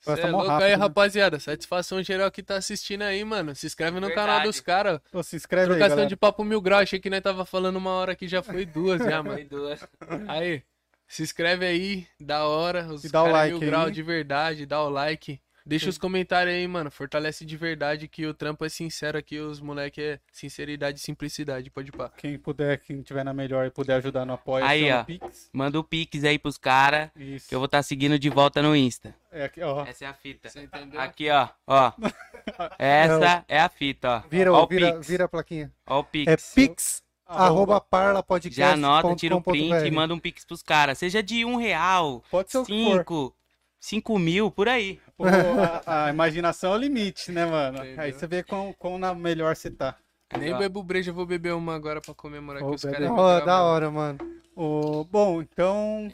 Cê 0.00 0.10
Passa 0.10 0.22
é 0.26 0.30
louco 0.30 0.46
rápido, 0.48 0.64
aí, 0.64 0.70
né? 0.72 0.76
rapaziada. 0.76 1.40
Satisfação 1.40 2.02
geral 2.02 2.30
que 2.30 2.42
tá 2.42 2.56
assistindo 2.56 3.02
aí, 3.02 3.24
mano. 3.24 3.54
Se 3.54 3.66
inscreve 3.66 3.98
no 4.00 4.08
canal 4.08 4.24
Verdade. 4.26 4.44
dos 4.48 4.60
caras. 4.60 5.00
Se 5.22 5.36
inscreve 5.36 5.64
aí, 5.66 5.70
Trocação 5.70 5.96
galera. 5.96 6.08
de 6.08 6.16
papo 6.16 6.44
mil 6.44 6.60
graus. 6.60 6.82
Achei 6.82 7.00
que 7.00 7.08
nós 7.08 7.22
tava 7.22 7.44
falando 7.46 7.76
uma 7.76 7.90
hora 7.92 8.14
que 8.14 8.28
já 8.28 8.42
foi 8.42 8.66
duas 8.66 8.98
já, 9.18 9.22
mano. 9.22 9.34
Foi 9.36 9.44
duas. 9.44 9.80
Aí, 10.28 10.62
se 11.06 11.22
inscreve 11.22 11.66
aí, 11.66 12.06
da 12.20 12.44
hora. 12.44 12.86
Os 12.92 13.04
E 13.04 13.10
dá 13.10 13.22
o 13.22 13.28
é 13.28 13.32
like 13.32 13.58
mil 13.58 13.68
grau 13.68 13.90
de 13.90 14.02
verdade, 14.02 14.66
dá 14.66 14.82
o 14.82 14.88
like. 14.88 15.40
Deixa 15.66 15.88
os 15.88 15.96
comentários 15.96 16.54
aí, 16.54 16.68
mano. 16.68 16.90
Fortalece 16.90 17.42
de 17.42 17.56
verdade 17.56 18.06
que 18.06 18.26
o 18.26 18.34
trampo 18.34 18.66
é 18.66 18.68
sincero 18.68 19.16
aqui. 19.16 19.38
Os 19.38 19.60
moleque 19.62 19.98
é 19.98 20.20
sinceridade 20.30 20.98
e 20.98 21.02
simplicidade. 21.02 21.70
Pode 21.70 21.90
pá. 21.90 22.10
Quem 22.18 22.38
puder, 22.38 22.78
quem 22.80 23.00
tiver 23.00 23.24
na 23.24 23.32
melhor 23.32 23.64
e 23.66 23.70
puder 23.70 23.94
ajudar 23.94 24.26
no 24.26 24.34
apoio, 24.34 24.62
Aí, 24.62 24.92
ó. 24.92 25.02
Pix. 25.04 25.48
Manda 25.54 25.78
o 25.80 25.82
pix 25.84 26.22
aí 26.22 26.38
pros 26.38 26.58
caras, 26.58 27.08
Isso. 27.16 27.48
que 27.48 27.54
eu 27.54 27.58
vou 27.58 27.64
estar 27.64 27.82
seguindo 27.82 28.18
de 28.18 28.28
volta 28.28 28.60
no 28.60 28.76
Insta. 28.76 29.14
É 29.32 29.44
aqui, 29.44 29.62
ó. 29.62 29.86
Essa 29.86 30.04
é 30.04 30.08
a 30.08 30.12
fita. 30.12 30.50
Você 30.50 30.60
entendeu? 30.60 31.00
Aqui, 31.00 31.30
ó. 31.30 31.48
Ó. 31.66 31.92
Essa 32.78 33.42
é 33.48 33.58
a 33.58 33.68
fita, 33.70 34.22
ó. 34.22 34.28
Vira, 34.28 34.52
ó 34.52 34.64
o 34.64 34.66
vira, 34.66 34.92
pix. 34.92 35.08
vira 35.08 35.24
a 35.24 35.28
plaquinha. 35.28 35.72
Ó 35.86 36.00
o 36.00 36.04
pix. 36.04 36.30
É 36.30 36.36
pix, 36.54 37.02
arroba 37.26 37.80
parlapodcast. 37.80 38.56
Já 38.56 38.72
anota, 38.72 39.14
tira 39.14 39.36
o 39.36 39.42
print 39.42 39.86
e 39.86 39.90
manda 39.90 40.14
um 40.14 40.18
pix 40.18 40.44
pros 40.44 40.62
caras. 40.62 40.98
Seja 40.98 41.22
de 41.22 41.44
um 41.44 41.56
real, 41.56 42.22
Pode 42.30 42.50
ser 42.50 42.64
cinco, 42.64 43.34
cinco 43.78 44.18
mil, 44.18 44.50
por 44.50 44.68
aí. 44.68 45.00
Pô, 45.16 45.24
a, 45.26 46.06
a 46.06 46.10
imaginação 46.10 46.72
é 46.72 46.76
o 46.76 46.78
limite, 46.78 47.30
né, 47.32 47.46
mano? 47.46 47.78
Entendeu? 47.78 48.00
Aí 48.00 48.12
você 48.12 48.26
vê 48.26 48.42
quão, 48.42 48.74
quão 48.78 48.98
na 48.98 49.14
melhor 49.14 49.56
você 49.56 49.70
tá. 49.70 49.96
Nem 50.38 50.52
Ó. 50.52 50.58
bebo 50.58 50.82
breja, 50.82 51.10
eu 51.10 51.14
vou 51.14 51.26
beber 51.26 51.54
uma 51.54 51.74
agora 51.74 52.00
pra 52.00 52.14
comemorar 52.14 52.62
Ô, 52.62 52.70
que 52.70 52.74
os 52.74 52.82
caras. 52.82 53.10
Ó, 53.10 53.40
da 53.40 53.62
hora, 53.62 53.90
mano. 53.90 54.18
Ô, 54.56 55.04
bom, 55.04 55.40
então. 55.40 56.10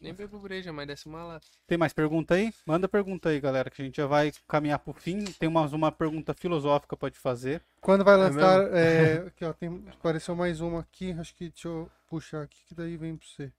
Nem 0.00 0.14
bebo 0.14 0.38
breja, 0.38 0.72
mas 0.72 0.86
desce 0.86 1.06
uma 1.06 1.24
lata. 1.24 1.46
Tem 1.66 1.76
mais 1.76 1.92
pergunta 1.92 2.34
aí? 2.34 2.52
Manda 2.66 2.88
pergunta 2.88 3.28
aí, 3.28 3.40
galera, 3.40 3.68
que 3.70 3.82
a 3.82 3.84
gente 3.84 3.96
já 3.96 4.06
vai 4.06 4.32
caminhar 4.46 4.78
pro 4.78 4.92
fim. 4.92 5.24
Tem 5.24 5.48
mais 5.48 5.72
uma 5.72 5.90
pergunta 5.90 6.32
filosófica 6.34 6.96
pra 6.96 7.10
te 7.10 7.18
fazer. 7.18 7.60
Quando 7.80 8.04
vai 8.04 8.16
lançar. 8.16 8.68
É, 8.72 9.18
aqui, 9.26 9.44
ó, 9.44 9.52
tem, 9.52 9.84
apareceu 9.90 10.36
mais 10.36 10.60
uma 10.60 10.80
aqui. 10.80 11.12
Acho 11.12 11.34
que 11.34 11.48
deixa 11.48 11.68
eu 11.68 11.90
puxar 12.08 12.42
aqui, 12.42 12.58
que 12.66 12.74
daí 12.74 12.96
vem 12.96 13.16
pra 13.16 13.26
você. 13.26 13.52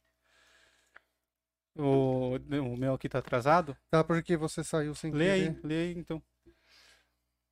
O, 1.76 2.36
o 2.36 2.78
meu 2.78 2.94
aqui 2.94 3.08
tá 3.08 3.20
atrasado? 3.20 3.76
Tá, 3.90 4.04
porque 4.04 4.36
você 4.38 4.64
saiu 4.64 4.94
sem 4.96 5.12
Lê 5.12 5.30
querer. 5.32 5.52
aí, 5.52 5.60
lê 5.64 5.76
aí 5.82 5.98
então. 5.98 6.22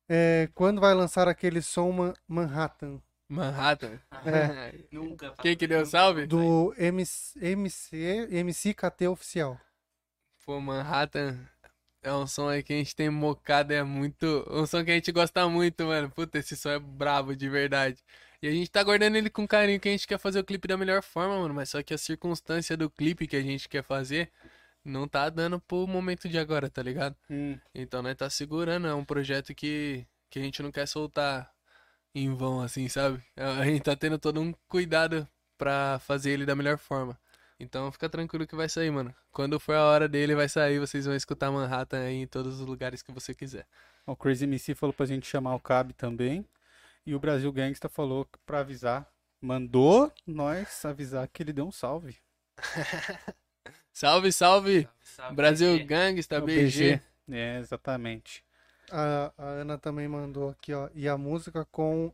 É, 0.08 0.48
quando 0.54 0.80
vai 0.80 0.94
lançar 0.94 1.28
aquele 1.28 1.60
som 1.62 1.92
Ma- 1.92 2.14
Manhattan? 2.26 3.00
Manhattan. 3.28 4.00
É. 4.24 4.74
Nunca. 4.90 5.34
Quem 5.42 5.56
que 5.56 5.66
deu 5.66 5.84
salve? 5.84 6.26
Do 6.26 6.74
MC, 6.78 7.38
MC, 7.40 8.28
MCKT 8.30 9.08
oficial. 9.08 9.60
Pô, 10.44 10.60
Manhattan 10.60 11.38
é 12.02 12.12
um 12.12 12.26
som 12.26 12.48
aí 12.48 12.62
que 12.62 12.72
a 12.72 12.76
gente 12.76 12.94
tem 12.96 13.10
mocado, 13.10 13.72
é 13.72 13.82
muito. 13.82 14.44
Um 14.50 14.66
som 14.66 14.84
que 14.84 14.90
a 14.90 14.94
gente 14.94 15.12
gosta 15.12 15.48
muito, 15.48 15.84
mano. 15.84 16.10
Puta, 16.10 16.38
esse 16.38 16.56
som 16.56 16.70
é 16.70 16.78
brabo 16.78 17.36
de 17.36 17.48
verdade. 17.48 18.02
E 18.40 18.48
a 18.48 18.50
gente 18.52 18.70
tá 18.70 18.82
guardando 18.82 19.16
ele 19.16 19.28
com 19.30 19.46
carinho, 19.46 19.80
que 19.80 19.88
a 19.88 19.92
gente 19.92 20.06
quer 20.06 20.18
fazer 20.18 20.40
o 20.40 20.44
clipe 20.44 20.68
da 20.68 20.76
melhor 20.76 21.02
forma, 21.02 21.38
mano. 21.38 21.54
Mas 21.54 21.70
só 21.70 21.82
que 21.82 21.92
a 21.92 21.98
circunstância 21.98 22.76
do 22.76 22.88
clipe 22.88 23.26
que 23.26 23.36
a 23.36 23.42
gente 23.42 23.68
quer 23.68 23.82
fazer 23.82 24.30
não 24.84 25.08
tá 25.08 25.28
dando 25.28 25.60
pro 25.60 25.86
momento 25.86 26.28
de 26.28 26.38
agora, 26.38 26.70
tá 26.70 26.82
ligado? 26.82 27.16
Hum, 27.30 27.58
Então 27.74 28.02
nós 28.02 28.16
tá 28.16 28.30
segurando, 28.30 28.86
é 28.86 28.94
um 28.94 29.04
projeto 29.04 29.54
que, 29.54 30.06
que 30.30 30.38
a 30.38 30.42
gente 30.42 30.62
não 30.62 30.72
quer 30.72 30.86
soltar 30.86 31.52
em 32.24 32.34
vão, 32.34 32.60
assim, 32.60 32.88
sabe? 32.88 33.22
A 33.36 33.64
gente 33.64 33.82
tá 33.82 33.96
tendo 33.96 34.18
todo 34.18 34.40
um 34.40 34.52
cuidado 34.68 35.26
pra 35.56 35.98
fazer 36.00 36.30
ele 36.30 36.46
da 36.46 36.54
melhor 36.54 36.78
forma. 36.78 37.18
Então 37.60 37.90
fica 37.90 38.08
tranquilo 38.08 38.46
que 38.46 38.54
vai 38.54 38.68
sair, 38.68 38.90
mano. 38.90 39.14
Quando 39.32 39.58
for 39.58 39.74
a 39.74 39.84
hora 39.84 40.08
dele, 40.08 40.34
vai 40.34 40.48
sair, 40.48 40.78
vocês 40.78 41.06
vão 41.06 41.14
escutar 41.14 41.50
Manhattan 41.50 42.00
aí 42.00 42.16
em 42.22 42.26
todos 42.26 42.60
os 42.60 42.66
lugares 42.66 43.02
que 43.02 43.10
você 43.10 43.34
quiser. 43.34 43.66
o 44.06 44.14
Crazy 44.14 44.44
MC 44.44 44.74
falou 44.74 44.92
pra 44.92 45.06
gente 45.06 45.26
chamar 45.26 45.54
o 45.54 45.60
Cab 45.60 45.92
também. 45.92 46.44
E 47.04 47.14
o 47.14 47.18
Brasil 47.18 47.50
Gangsta 47.52 47.88
falou 47.88 48.28
pra 48.46 48.60
avisar. 48.60 49.10
Mandou 49.40 50.12
nós 50.26 50.84
avisar 50.84 51.26
que 51.28 51.42
ele 51.42 51.52
deu 51.52 51.66
um 51.66 51.72
salve. 51.72 52.16
Salve, 53.92 54.32
salve! 54.32 54.88
Brasil 55.34 55.72
BG. 55.72 55.84
Gangsta, 55.84 56.36
É 56.36 56.38
o 56.38 56.46
BG. 56.46 57.00
É, 57.32 57.58
exatamente. 57.58 58.44
A, 58.90 59.32
a 59.36 59.44
Ana 59.44 59.78
também 59.78 60.08
mandou 60.08 60.50
aqui, 60.50 60.72
ó. 60.72 60.88
E 60.94 61.08
a 61.08 61.16
música 61.16 61.64
com 61.70 62.12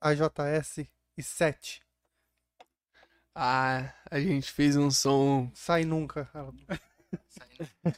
a 0.00 0.12
JS 0.14 0.86
e 1.16 1.22
7. 1.22 1.82
Ah, 3.34 3.94
a 4.10 4.18
gente 4.18 4.50
fez 4.50 4.76
um 4.76 4.90
som. 4.90 5.50
Sai 5.54 5.84
nunca. 5.84 6.28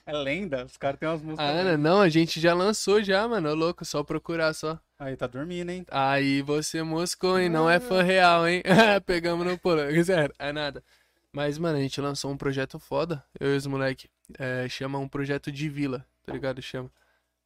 É 0.06 0.12
lenda, 0.12 0.64
os 0.64 0.78
caras 0.78 0.98
têm 0.98 1.08
umas 1.08 1.20
músicas. 1.20 1.46
A 1.46 1.50
Ana, 1.50 1.76
não, 1.76 2.00
a 2.00 2.08
gente 2.08 2.40
já 2.40 2.54
lançou 2.54 3.02
já, 3.02 3.28
mano. 3.28 3.50
Ô, 3.50 3.54
louco, 3.54 3.84
só 3.84 4.02
procurar 4.02 4.54
só. 4.54 4.80
Aí 4.98 5.16
tá 5.16 5.26
dormindo, 5.26 5.70
hein? 5.70 5.84
Aí 5.90 6.40
você 6.40 6.82
moscou, 6.82 7.38
hein? 7.38 7.48
Não 7.50 7.68
é 7.68 7.78
fã 7.78 8.02
real, 8.02 8.48
hein? 8.48 8.62
Pegamos 9.04 9.46
no 9.46 9.58
pulo. 9.58 9.80
Zero, 10.02 10.32
é 10.38 10.50
nada. 10.50 10.82
Mas, 11.30 11.58
mano, 11.58 11.78
a 11.78 11.80
gente 11.80 12.00
lançou 12.00 12.30
um 12.30 12.36
projeto 12.36 12.78
foda. 12.78 13.22
Eu 13.38 13.52
e 13.52 13.56
os 13.56 13.66
moleque. 13.66 14.08
É, 14.38 14.66
chama 14.68 14.98
um 14.98 15.08
projeto 15.08 15.52
de 15.52 15.68
vila, 15.68 16.06
tá 16.24 16.32
ligado? 16.32 16.62
Chama. 16.62 16.90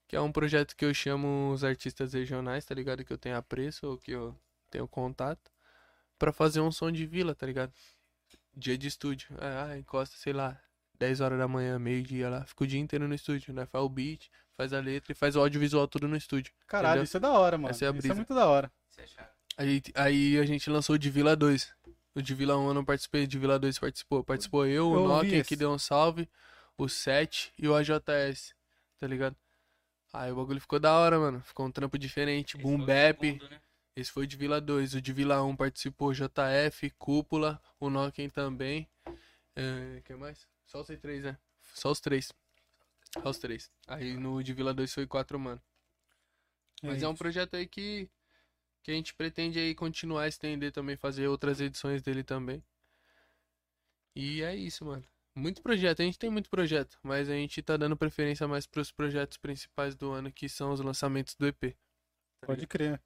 Que 0.08 0.16
é 0.16 0.20
um 0.20 0.30
projeto 0.32 0.76
que 0.76 0.84
eu 0.84 0.94
chamo 0.94 1.50
os 1.52 1.64
artistas 1.64 2.12
regionais, 2.12 2.64
tá 2.64 2.74
ligado? 2.74 3.04
Que 3.04 3.12
eu 3.12 3.18
tenho 3.18 3.36
apreço 3.36 3.86
ou 3.86 3.98
que 3.98 4.12
eu 4.12 4.36
tenho 4.70 4.86
contato, 4.86 5.50
pra 6.18 6.32
fazer 6.32 6.60
um 6.60 6.70
som 6.72 6.90
de 6.90 7.06
vila, 7.06 7.34
tá 7.34 7.46
ligado? 7.46 7.72
Dia 8.54 8.76
de 8.78 8.88
estúdio. 8.88 9.28
Ah, 9.38 9.76
encosta, 9.76 10.16
sei 10.16 10.32
lá, 10.32 10.60
10 10.98 11.20
horas 11.20 11.38
da 11.38 11.46
manhã, 11.48 11.78
meio-dia 11.78 12.28
lá. 12.28 12.44
Fica 12.44 12.64
o 12.64 12.66
dia 12.66 12.80
inteiro 12.80 13.06
no 13.06 13.14
estúdio, 13.14 13.52
né? 13.52 13.66
Faz 13.66 13.84
o 13.84 13.88
beat, 13.88 14.30
faz 14.56 14.72
a 14.72 14.80
letra 14.80 15.12
e 15.12 15.14
faz 15.14 15.36
o 15.36 15.40
audiovisual 15.40 15.86
tudo 15.86 16.08
no 16.08 16.16
estúdio. 16.16 16.52
Caralho, 16.66 16.92
Entendeu? 16.94 17.04
isso 17.04 17.16
é 17.16 17.20
da 17.20 17.32
hora, 17.32 17.58
mano. 17.58 17.70
Essa 17.70 17.84
é 17.84 17.88
a 17.88 17.90
isso 17.90 17.98
é 17.98 18.00
brisa. 18.00 18.14
muito 18.14 18.34
da 18.34 18.46
hora. 18.46 18.72
Você 18.90 19.02
acha? 19.02 19.28
Aí, 19.58 19.82
aí 19.94 20.38
a 20.38 20.44
gente 20.44 20.68
lançou 20.70 20.96
o 20.96 20.98
de 20.98 21.10
Vila 21.10 21.34
2. 21.36 21.74
O 22.14 22.22
de 22.22 22.34
Vila 22.34 22.56
1 22.56 22.68
eu 22.68 22.74
não 22.74 22.84
participei, 22.84 23.26
de 23.26 23.38
Vila 23.38 23.58
2 23.58 23.78
participou. 23.78 24.24
Participou 24.24 24.66
eu, 24.66 24.94
Eu 24.94 25.04
o 25.04 25.08
Nokia 25.08 25.44
que 25.44 25.56
deu 25.56 25.70
um 25.70 25.78
salve, 25.78 26.28
o 26.78 26.88
7 26.88 27.52
e 27.58 27.68
o 27.68 27.74
AJS, 27.74 28.54
tá 28.98 29.06
ligado? 29.06 29.36
Aí 30.16 30.32
o 30.32 30.36
bagulho 30.36 30.60
ficou 30.60 30.80
da 30.80 30.94
hora, 30.94 31.18
mano. 31.18 31.42
Ficou 31.42 31.66
um 31.66 31.70
trampo 31.70 31.98
diferente, 31.98 32.56
Esse 32.56 32.62
boom 32.62 32.78
bap. 32.78 33.20
segundo, 33.20 33.50
né? 33.50 33.60
Esse 33.94 34.10
foi 34.10 34.24
o 34.24 34.26
de 34.26 34.36
Vila 34.36 34.60
2. 34.60 34.94
O 34.94 35.00
de 35.00 35.12
Vila 35.12 35.42
1 35.42 35.54
participou 35.54 36.14
JF, 36.14 36.90
Cúpula, 36.98 37.60
o 37.78 37.90
Nokia 37.90 38.30
também. 38.30 38.88
É, 39.54 40.00
que 40.04 40.14
mais? 40.14 40.46
Só 40.64 40.80
os 40.80 40.86
três, 40.86 41.22
né? 41.22 41.36
Só 41.74 41.90
os 41.90 42.00
três. 42.00 42.32
Só 43.22 43.28
os 43.28 43.38
três. 43.38 43.70
Aí 43.86 44.16
no 44.16 44.42
de 44.42 44.54
Vila 44.54 44.72
2 44.72 44.92
foi 44.92 45.06
quatro, 45.06 45.38
mano. 45.38 45.60
Mas 46.82 47.02
é 47.02 47.08
um 47.08 47.14
projeto 47.14 47.54
aí 47.56 47.66
que, 47.66 48.08
que 48.82 48.90
a 48.90 48.94
gente 48.94 49.14
pretende 49.14 49.58
aí 49.58 49.74
continuar 49.74 50.22
a 50.22 50.28
estender 50.28 50.72
também, 50.72 50.96
fazer 50.96 51.28
outras 51.28 51.60
edições 51.60 52.02
dele 52.02 52.22
também. 52.22 52.62
E 54.14 54.42
é 54.42 54.54
isso, 54.56 54.84
mano. 54.84 55.04
Muito 55.36 55.62
projeto, 55.62 56.00
a 56.00 56.04
gente 56.04 56.18
tem 56.18 56.30
muito 56.30 56.48
projeto, 56.48 56.98
mas 57.02 57.28
a 57.28 57.34
gente 57.34 57.62
tá 57.62 57.76
dando 57.76 57.94
preferência 57.96 58.48
mais 58.48 58.66
pros 58.66 58.90
projetos 58.90 59.36
principais 59.36 59.94
do 59.94 60.10
ano, 60.10 60.32
que 60.32 60.48
são 60.48 60.72
os 60.72 60.80
lançamentos 60.80 61.34
do 61.34 61.46
EP. 61.46 61.76
tá 62.40 62.46
Pode 62.46 62.66
crer. 62.66 62.98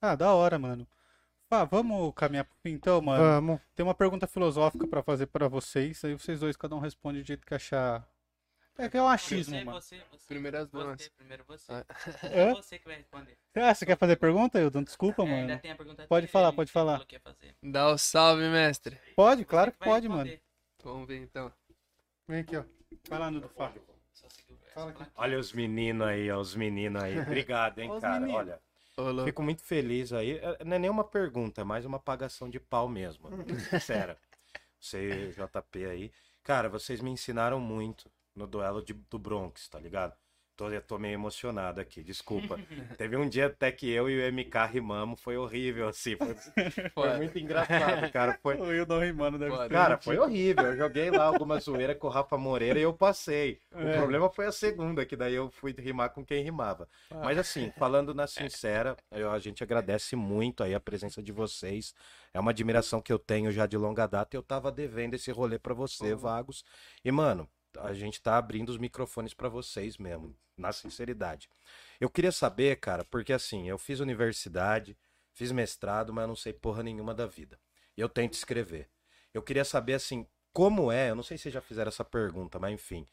Ah, 0.00 0.16
da 0.16 0.34
hora, 0.34 0.58
mano. 0.58 0.86
Ah, 1.48 1.64
vamos 1.64 2.12
caminhar 2.16 2.44
pro 2.44 2.56
fim 2.60 2.70
então, 2.70 3.00
mano. 3.00 3.22
Vamos. 3.22 3.60
Tem 3.76 3.84
uma 3.84 3.94
pergunta 3.94 4.26
filosófica 4.26 4.84
pra 4.88 5.00
fazer 5.00 5.26
pra 5.26 5.46
vocês. 5.46 6.04
Aí 6.04 6.12
vocês 6.14 6.40
dois, 6.40 6.56
cada 6.56 6.74
um 6.74 6.80
responde 6.80 7.22
do 7.22 7.26
jeito 7.26 7.46
que 7.46 7.54
achar. 7.54 8.04
É 8.76 8.88
que 8.88 8.96
é 8.96 9.02
um 9.02 9.08
achismo, 9.08 9.54
Você, 9.54 9.64
mano. 9.64 9.80
você, 9.80 10.02
você. 10.10 10.26
Primeiras 10.26 10.68
Você, 10.68 10.84
damas. 10.84 11.08
primeiro 11.16 11.44
você. 11.46 11.72
Ah. 11.72 11.86
Hã? 12.24 12.54
Você 12.56 12.78
que 12.80 12.84
vai 12.86 12.96
responder. 12.96 13.38
Ah, 13.54 13.72
você 13.72 13.86
quer 13.86 13.96
fazer 13.96 14.16
pergunta, 14.16 14.60
Hilton? 14.60 14.82
Desculpa, 14.82 15.22
É, 15.22 15.26
ainda 15.26 15.46
mano. 15.46 15.60
tem 15.60 15.70
a 15.70 15.76
pergunta 15.76 16.06
Pode 16.08 16.22
dele, 16.26 16.32
falar, 16.32 16.52
pode 16.52 16.72
falar. 16.72 17.06
que. 17.06 17.18
Dá 17.62 17.88
o 17.90 17.96
salve, 17.96 18.42
mestre. 18.50 19.00
Pode, 19.14 19.42
Você 19.42 19.44
claro 19.46 19.70
que 19.72 19.78
vai 19.78 19.88
pode, 19.88 20.08
mano. 20.08 20.24
responder. 20.24 20.42
Vamos 20.82 21.08
ver 21.08 21.22
então. 21.22 21.52
Vem 22.28 22.40
aqui, 22.40 22.56
ó. 22.56 22.64
Vai 23.08 23.18
lá 23.18 23.30
no 23.30 23.40
do 23.40 23.48
Fá. 23.48 23.72
Só 24.12 24.28
segura 24.28 24.58
essa 24.66 24.74
Fala 24.74 24.90
aqui. 24.90 25.04
Olha 25.16 25.38
os 25.38 25.52
meninos 25.52 26.06
aí, 26.06 26.30
ó, 26.30 26.38
os 26.40 26.54
meninos 26.54 27.02
aí. 27.02 27.18
Obrigado, 27.20 27.78
hein, 27.78 27.90
cara. 28.00 28.20
meninos. 28.20 28.36
Olha, 28.98 29.10
louco. 29.12 29.24
fico 29.26 29.42
muito 29.42 29.62
feliz 29.62 30.12
aí. 30.12 30.38
É, 30.38 30.64
Não 30.64 30.76
é 30.76 30.78
nenhuma 30.78 31.04
pergunta, 31.04 31.60
é 31.60 31.64
mais 31.64 31.84
uma 31.84 31.98
pagação 31.98 32.48
de 32.48 32.58
pau 32.58 32.88
mesmo. 32.88 33.28
Sincera. 33.70 34.18
Você, 34.80 35.32
JP 35.32 35.84
aí. 35.86 36.12
Cara, 36.42 36.68
vocês 36.68 37.00
me 37.00 37.10
ensinaram 37.10 37.58
muito 37.60 38.10
no 38.34 38.46
duelo 38.46 38.82
de- 38.82 38.92
do 38.92 39.18
Bronx, 39.18 39.68
tá 39.68 39.78
ligado? 39.78 40.14
Tô, 40.56 40.70
eu 40.70 40.80
tô 40.80 40.98
meio 40.98 41.12
emocionado 41.12 41.80
aqui, 41.82 42.02
desculpa. 42.02 42.58
Teve 42.96 43.14
um 43.16 43.28
dia 43.28 43.46
até 43.46 43.70
que 43.70 43.90
eu 43.90 44.08
e 44.08 44.16
o 44.18 44.22
MK 44.32 44.64
rimamos, 44.66 45.20
foi 45.20 45.36
horrível, 45.36 45.86
assim. 45.88 46.16
Foi, 46.16 46.34
foi 46.94 47.16
muito 47.18 47.38
engraçado, 47.38 48.10
cara. 48.10 48.38
Foi, 48.42 48.56
O 48.60 48.72
Hilton 48.72 48.98
rimando 49.00 49.38
deve 49.38 49.50
Foda. 49.50 49.68
Cara, 49.68 49.98
foi 49.98 50.18
horrível. 50.18 50.64
Eu 50.68 50.76
joguei 50.78 51.10
lá 51.10 51.24
alguma 51.24 51.58
zoeira 51.60 51.94
com 51.94 52.06
o 52.06 52.10
Rafa 52.10 52.38
Moreira 52.38 52.78
e 52.78 52.82
eu 52.82 52.94
passei. 52.94 53.60
O 53.70 53.80
É. 53.80 53.96
problema 53.98 54.30
foi 54.30 54.46
a 54.46 54.52
segunda, 54.52 55.04
que 55.04 55.14
daí 55.14 55.34
eu 55.34 55.50
fui 55.50 55.74
rimar 55.78 56.08
com 56.10 56.24
quem 56.24 56.42
rimava. 56.42 56.88
Mas 57.10 57.36
assim, 57.36 57.70
falando 57.76 58.14
na 58.14 58.26
sincera, 58.26 58.96
eu- 59.10 59.30
a 59.30 59.38
gente 59.38 59.62
agradece 59.62 60.16
muito 60.16 60.62
aí 60.64 60.74
a 60.74 60.80
presença 60.80 61.22
de 61.22 61.32
vocês. 61.32 61.94
É 62.32 62.40
uma 62.40 62.50
admiração 62.50 63.02
que 63.02 63.12
eu 63.12 63.18
tenho 63.18 63.52
já 63.52 63.66
de 63.66 63.76
longa 63.76 64.06
data 64.06 64.34
e 64.34 64.38
eu 64.38 64.42
tava 64.42 64.72
devendo 64.72 65.12
esse 65.14 65.30
rolê 65.30 65.58
pra 65.58 65.74
você, 65.74 66.14
Vagos. 66.14 66.64
E, 67.04 67.12
mano, 67.12 67.46
a 67.80 67.92
gente 67.92 68.20
tá 68.20 68.36
abrindo 68.36 68.70
os 68.70 68.78
microfones 68.78 69.34
pra 69.34 69.48
vocês 69.48 69.96
mesmo, 69.98 70.36
na 70.56 70.72
sinceridade. 70.72 71.48
Eu 72.00 72.10
queria 72.10 72.32
saber, 72.32 72.76
cara, 72.76 73.04
porque 73.04 73.32
assim, 73.32 73.68
eu 73.68 73.78
fiz 73.78 74.00
universidade, 74.00 74.96
fiz 75.32 75.52
mestrado, 75.52 76.12
mas 76.12 76.22
eu 76.22 76.28
não 76.28 76.36
sei 76.36 76.52
porra 76.52 76.82
nenhuma 76.82 77.14
da 77.14 77.26
vida. 77.26 77.58
E 77.96 78.00
eu 78.00 78.08
tento 78.08 78.34
escrever. 78.34 78.88
Eu 79.32 79.42
queria 79.42 79.64
saber, 79.64 79.94
assim, 79.94 80.26
como 80.52 80.90
é, 80.90 81.10
eu 81.10 81.14
não 81.14 81.22
sei 81.22 81.36
se 81.36 81.50
já 81.50 81.60
fizeram 81.60 81.88
essa 81.88 82.04
pergunta, 82.04 82.58
mas 82.58 82.72
enfim. 82.72 83.06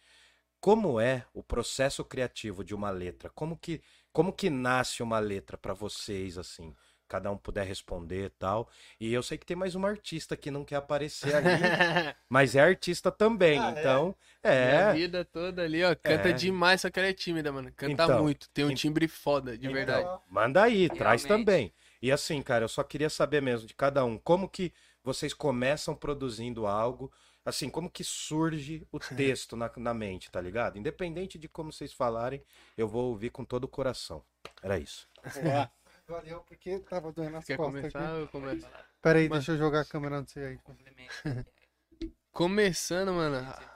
Como 0.61 0.99
é 0.99 1.25
o 1.33 1.43
processo 1.43 2.05
criativo 2.05 2.63
de 2.63 2.73
uma 2.73 2.89
letra? 2.89 3.29
Como 3.29 3.57
que, 3.57 3.81
como 4.13 4.31
que 4.31 4.49
nasce 4.49 5.03
uma 5.03 5.19
letra 5.19 5.57
pra 5.57 5.73
vocês, 5.73 6.37
assim? 6.37 6.73
Cada 7.13 7.29
um 7.31 7.37
puder 7.37 7.63
responder 7.67 8.25
e 8.25 8.29
tal. 8.31 8.67
E 8.99 9.13
eu 9.13 9.21
sei 9.21 9.37
que 9.37 9.45
tem 9.45 9.55
mais 9.55 9.75
uma 9.75 9.87
artista 9.87 10.35
que 10.35 10.49
não 10.49 10.65
quer 10.65 10.77
aparecer 10.77 11.29
ali, 11.37 12.15
mas 12.27 12.55
é 12.55 12.59
artista 12.59 13.11
também, 13.11 13.59
Ah, 13.59 13.71
é? 13.75 13.79
então. 13.79 14.15
Minha 14.43 14.55
É. 14.55 14.93
vida 14.93 15.23
toda 15.23 15.61
ali, 15.61 15.83
ó. 15.83 15.93
Canta 15.95 16.29
É. 16.29 16.33
demais, 16.33 16.81
só 16.81 16.89
que 16.89 16.97
ela 16.97 17.07
é 17.09 17.13
tímida, 17.13 17.51
mano. 17.51 17.71
Canta 17.75 17.93
Então, 17.93 18.23
muito. 18.23 18.49
Tem 18.49 18.65
um 18.65 18.71
en- 18.71 18.73
timbre 18.73 19.07
foda, 19.07 19.55
de 19.55 19.67
então, 19.67 19.73
verdade. 19.75 20.09
Manda 20.27 20.63
aí, 20.63 20.89
traz 20.89 21.23
Realmente. 21.23 21.45
também. 21.45 21.73
E 22.01 22.11
assim, 22.11 22.41
cara, 22.41 22.65
eu 22.65 22.67
só 22.69 22.81
queria 22.81 23.11
saber 23.11 23.43
mesmo 23.43 23.67
de 23.67 23.75
cada 23.75 24.03
um, 24.03 24.17
como 24.17 24.49
que 24.49 24.73
vocês 25.03 25.35
começam 25.35 25.93
produzindo 25.95 26.65
algo, 26.65 27.11
assim, 27.45 27.69
como 27.69 27.91
que 27.91 28.03
surge 28.03 28.87
o 28.91 28.97
texto 29.37 29.55
na, 29.55 29.71
na 29.77 29.93
mente, 29.93 30.31
tá 30.31 30.41
ligado? 30.41 30.79
Independente 30.79 31.37
de 31.37 31.47
como 31.47 31.71
vocês 31.71 31.93
falarem, 31.93 32.43
eu 32.75 32.87
vou 32.87 33.09
ouvir 33.11 33.29
com 33.29 33.45
todo 33.45 33.65
o 33.65 33.67
coração. 33.67 34.23
Era 34.63 34.79
isso. 34.79 35.07
Boa. 35.43 35.71
Valeu, 36.07 36.41
porque 36.41 36.79
tava 36.79 37.11
doendo 37.11 37.37
as 37.37 37.45
Quer 37.45 37.57
costas 37.57 37.91
começar? 37.93 38.11
aqui. 38.11 38.21
Eu 38.21 38.27
começo. 38.27 38.67
Pera 39.01 39.19
aí, 39.19 39.29
deixa 39.29 39.53
eu 39.53 39.57
jogar 39.57 39.81
a 39.81 39.85
câmera 39.85 40.19
no 40.19 40.27
você 40.27 40.39
aí. 40.39 40.59
Começando, 42.31 43.13
mano, 43.13 43.37
a- 43.37 43.71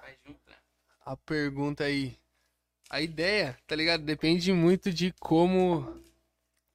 a 1.06 1.16
pergunta 1.18 1.84
aí. 1.84 2.18
A 2.90 3.02
ideia, 3.02 3.58
tá 3.68 3.76
ligado? 3.76 4.04
Depende 4.04 4.52
muito 4.52 4.92
de 4.92 5.12
como 5.20 6.02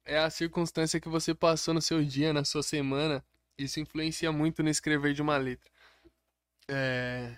é 0.05 0.17
a 0.17 0.29
circunstância 0.29 0.99
que 0.99 1.09
você 1.09 1.33
passou 1.33 1.73
no 1.73 1.81
seu 1.81 2.03
dia, 2.03 2.31
na 2.33 2.45
sua 2.45 2.63
semana. 2.63 3.23
Isso 3.57 3.79
influencia 3.79 4.31
muito 4.31 4.63
no 4.63 4.69
escrever 4.69 5.13
de 5.13 5.21
uma 5.21 5.37
letra. 5.37 5.69
É. 6.67 7.37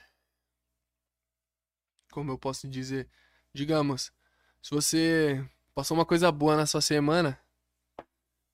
Como 2.12 2.32
eu 2.32 2.38
posso 2.38 2.68
dizer? 2.68 3.10
Digamos, 3.54 4.12
se 4.62 4.72
você 4.72 5.46
passou 5.74 5.98
uma 5.98 6.06
coisa 6.06 6.32
boa 6.32 6.56
na 6.56 6.66
sua 6.66 6.82
semana, 6.82 7.40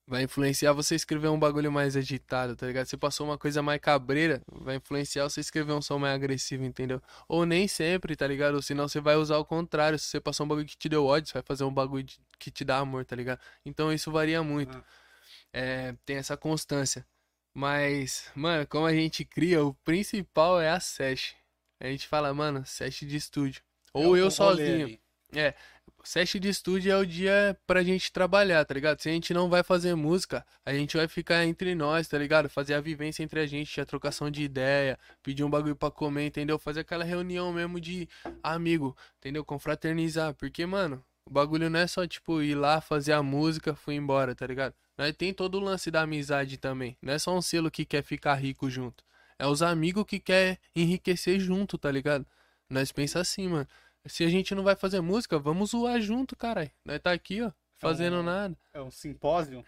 vai 0.06 0.24
influenciar 0.24 0.72
você 0.72 0.94
escrever 0.94 1.28
um 1.28 1.38
bagulho 1.38 1.70
mais 1.70 1.96
agitado, 1.96 2.56
tá 2.56 2.66
ligado? 2.66 2.86
Se 2.86 2.96
passou 2.96 3.26
uma 3.26 3.38
coisa 3.38 3.62
mais 3.62 3.80
cabreira, 3.80 4.42
vai 4.50 4.76
influenciar 4.76 5.24
você 5.24 5.40
escrever 5.40 5.72
um 5.72 5.80
som 5.82 5.98
mais 5.98 6.14
agressivo, 6.14 6.64
entendeu? 6.64 7.00
Ou 7.28 7.46
nem 7.46 7.68
sempre, 7.68 8.16
tá 8.16 8.26
ligado? 8.26 8.56
Ou 8.56 8.62
senão 8.62 8.88
você 8.88 9.00
vai 9.00 9.16
usar 9.16 9.38
o 9.38 9.44
contrário. 9.44 9.98
Se 9.98 10.06
você 10.06 10.20
passou 10.20 10.44
um 10.44 10.48
bagulho 10.48 10.66
que 10.66 10.76
te 10.76 10.88
deu 10.88 11.04
ódio, 11.06 11.28
você 11.28 11.34
vai 11.34 11.42
fazer 11.42 11.64
um 11.64 11.72
bagulho 11.72 12.06
que 12.38 12.50
te 12.50 12.64
dá 12.64 12.78
amor, 12.78 13.04
tá 13.04 13.14
ligado? 13.16 13.40
Então 13.64 13.92
isso 13.92 14.10
varia 14.10 14.42
muito. 14.42 14.76
Ah. 14.76 14.84
É, 15.52 15.94
tem 16.04 16.16
essa 16.16 16.36
constância. 16.36 17.06
Mas, 17.54 18.30
mano, 18.34 18.66
como 18.66 18.86
a 18.86 18.94
gente 18.94 19.24
cria, 19.24 19.62
o 19.64 19.74
principal 19.84 20.60
é 20.60 20.70
a 20.70 20.80
sesh. 20.80 21.36
A 21.78 21.86
gente 21.86 22.08
fala, 22.08 22.32
mano, 22.32 22.64
sesh 22.64 23.00
de 23.00 23.16
estúdio. 23.16 23.62
Ou 23.92 24.16
É 24.16 24.20
eu 24.20 24.30
sozinho. 24.30 24.86
ali. 24.86 25.00
Sete 26.04 26.40
de 26.40 26.48
estúdio 26.48 26.92
é 26.92 26.96
o 26.96 27.06
dia 27.06 27.56
pra 27.66 27.82
gente 27.82 28.12
trabalhar, 28.12 28.64
tá 28.64 28.74
ligado? 28.74 29.00
Se 29.00 29.08
a 29.08 29.12
gente 29.12 29.32
não 29.32 29.48
vai 29.48 29.62
fazer 29.62 29.94
música, 29.94 30.44
a 30.66 30.72
gente 30.74 30.96
vai 30.96 31.06
ficar 31.06 31.44
entre 31.44 31.74
nós, 31.74 32.08
tá 32.08 32.18
ligado? 32.18 32.48
Fazer 32.48 32.74
a 32.74 32.80
vivência 32.80 33.22
entre 33.22 33.38
a 33.40 33.46
gente, 33.46 33.80
a 33.80 33.86
trocação 33.86 34.30
de 34.30 34.42
ideia, 34.42 34.98
pedir 35.22 35.44
um 35.44 35.50
bagulho 35.50 35.76
pra 35.76 35.90
comer, 35.92 36.26
entendeu? 36.26 36.58
Fazer 36.58 36.80
aquela 36.80 37.04
reunião 37.04 37.52
mesmo 37.52 37.80
de 37.80 38.08
amigo, 38.42 38.96
entendeu? 39.18 39.44
Confraternizar. 39.44 40.34
Porque, 40.34 40.66
mano, 40.66 41.04
o 41.24 41.30
bagulho 41.30 41.70
não 41.70 41.78
é 41.78 41.86
só, 41.86 42.04
tipo, 42.06 42.42
ir 42.42 42.56
lá, 42.56 42.80
fazer 42.80 43.12
a 43.12 43.22
música, 43.22 43.74
fui 43.74 43.94
embora, 43.94 44.34
tá 44.34 44.46
ligado? 44.46 44.74
Tem 45.16 45.32
todo 45.32 45.56
o 45.56 45.60
lance 45.60 45.90
da 45.90 46.02
amizade 46.02 46.58
também. 46.58 46.96
Não 47.00 47.12
é 47.12 47.18
só 47.18 47.36
um 47.36 47.40
selo 47.40 47.70
que 47.70 47.84
quer 47.84 48.02
ficar 48.02 48.34
rico 48.34 48.68
junto. 48.68 49.04
É 49.38 49.46
os 49.46 49.62
amigos 49.62 50.04
que 50.04 50.18
quer 50.18 50.58
enriquecer 50.74 51.38
junto, 51.38 51.78
tá 51.78 51.90
ligado? 51.90 52.26
Nós 52.68 52.90
pensa 52.90 53.20
assim, 53.20 53.48
mano. 53.48 53.68
Se 54.06 54.24
a 54.24 54.28
gente 54.28 54.54
não 54.54 54.62
vai 54.64 54.74
fazer 54.74 55.00
música, 55.00 55.38
vamos 55.38 55.70
zoar 55.70 56.00
junto, 56.00 56.34
caralho. 56.36 56.70
Nós 56.84 56.98
tá 57.00 57.12
aqui, 57.12 57.40
ó, 57.42 57.52
fazendo 57.78 58.14
Então, 58.16 58.22
nada. 58.24 58.56
É 58.74 58.80
um 58.80 58.90
simpósio? 58.90 59.64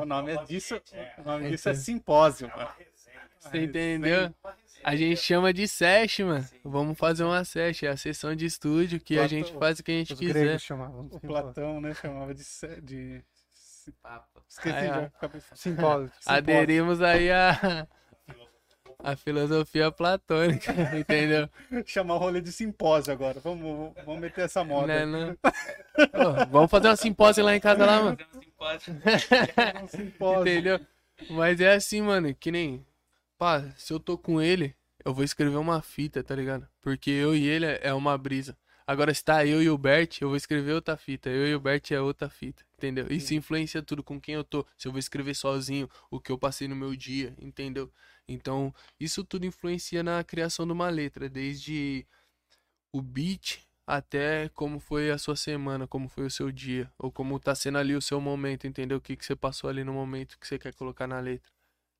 O 0.00 0.04
nome 0.04 0.32
é 0.32 0.44
disso, 0.44 0.80
o 1.18 1.22
nome 1.22 1.50
disso 1.50 1.68
é 1.68 1.74
simpósio, 1.74 2.48
mano. 2.48 2.70
Você 3.38 3.64
entendeu? 3.64 4.34
A 4.82 4.96
gente 4.96 5.20
chama 5.20 5.52
de 5.52 5.68
sesh, 5.68 6.20
mano. 6.20 6.48
Vamos 6.64 6.98
fazer 6.98 7.22
uma 7.24 7.44
sesh, 7.44 7.82
é 7.84 7.88
a 7.88 7.96
sessão 7.96 8.34
de 8.34 8.46
estúdio 8.46 8.98
que 9.00 9.14
a 9.14 9.20
Platão- 9.22 9.28
gente 9.38 9.52
faz 9.58 9.78
o 9.78 9.84
que 9.84 9.92
a 9.92 9.94
gente 9.94 10.12
Os 10.14 10.18
quiser. 10.18 10.58
chamavam. 10.60 11.08
O 11.12 11.20
Platão, 11.20 11.80
né, 11.80 11.94
chamava 11.94 12.34
de... 12.34 12.42
de... 12.82 13.24
Esqueci 14.48 14.76
é. 14.76 14.86
já. 14.86 15.04
acabei- 15.04 15.40
Simpósio. 15.54 16.10
Aderimos 16.26 17.00
aí 17.00 17.30
a. 17.30 17.86
A 19.00 19.14
filosofia 19.14 19.92
platônica, 19.92 20.72
entendeu? 20.98 21.48
Chamar 21.86 22.14
o 22.14 22.18
rolê 22.18 22.40
de 22.40 22.50
simpósio 22.50 23.12
agora. 23.12 23.38
Vamos, 23.38 23.94
vamos 24.04 24.20
meter 24.20 24.46
essa 24.46 24.64
moda. 24.64 24.86
Né, 24.86 25.06
não? 25.06 25.30
Ô, 25.30 26.46
vamos 26.50 26.70
fazer 26.70 26.88
uma 26.88 26.96
simpósio 26.96 27.44
lá 27.44 27.54
em 27.54 27.60
casa 27.60 27.86
lá, 27.86 28.02
mano. 28.02 28.18
Um 29.82 29.86
simpósio. 29.88 30.40
Entendeu? 30.40 30.80
Mas 31.30 31.60
é 31.60 31.74
assim, 31.74 32.02
mano, 32.02 32.34
que 32.34 32.50
nem. 32.50 32.84
Pá, 33.38 33.64
se 33.76 33.92
eu 33.92 34.00
tô 34.00 34.18
com 34.18 34.42
ele, 34.42 34.74
eu 35.04 35.14
vou 35.14 35.24
escrever 35.24 35.56
uma 35.56 35.80
fita, 35.80 36.22
tá 36.24 36.34
ligado? 36.34 36.68
Porque 36.80 37.10
eu 37.10 37.36
e 37.36 37.46
ele 37.46 37.66
é 37.66 37.94
uma 37.94 38.18
brisa. 38.18 38.56
Agora, 38.86 39.14
se 39.14 39.24
tá 39.24 39.46
eu 39.46 39.62
e 39.62 39.70
o 39.70 39.78
Bert, 39.78 40.20
eu 40.20 40.28
vou 40.28 40.36
escrever 40.36 40.72
outra 40.72 40.96
fita. 40.96 41.28
Eu 41.28 41.46
e 41.46 41.54
o 41.54 41.60
Bert 41.60 41.90
é 41.92 42.00
outra 42.00 42.28
fita, 42.28 42.64
entendeu? 42.78 43.06
Isso 43.10 43.34
influencia 43.34 43.82
tudo 43.82 44.02
com 44.02 44.20
quem 44.20 44.36
eu 44.36 44.44
tô. 44.44 44.64
Se 44.76 44.86
eu 44.88 44.92
vou 44.92 44.98
escrever 44.98 45.34
sozinho, 45.34 45.88
o 46.10 46.20
que 46.20 46.30
eu 46.32 46.38
passei 46.38 46.68
no 46.68 46.76
meu 46.76 46.94
dia, 46.96 47.34
entendeu? 47.40 47.92
Então, 48.26 48.72
isso 48.98 49.24
tudo 49.24 49.44
influencia 49.46 50.02
na 50.02 50.22
criação 50.22 50.64
de 50.66 50.72
uma 50.72 50.88
letra, 50.88 51.28
desde 51.28 52.06
o 52.92 53.02
beat 53.02 53.60
até 53.86 54.50
como 54.50 54.78
foi 54.78 55.10
a 55.10 55.18
sua 55.18 55.34
semana, 55.34 55.86
como 55.86 56.08
foi 56.08 56.26
o 56.26 56.30
seu 56.30 56.52
dia, 56.52 56.92
ou 56.98 57.10
como 57.10 57.40
tá 57.40 57.54
sendo 57.54 57.78
ali 57.78 57.94
o 57.96 58.02
seu 58.02 58.20
momento, 58.20 58.66
entendeu? 58.66 58.98
O 58.98 59.00
que, 59.00 59.16
que 59.16 59.24
você 59.24 59.34
passou 59.34 59.68
ali 59.68 59.82
no 59.82 59.94
momento 59.94 60.38
que 60.38 60.46
você 60.46 60.58
quer 60.58 60.74
colocar 60.74 61.06
na 61.06 61.18
letra. 61.20 61.50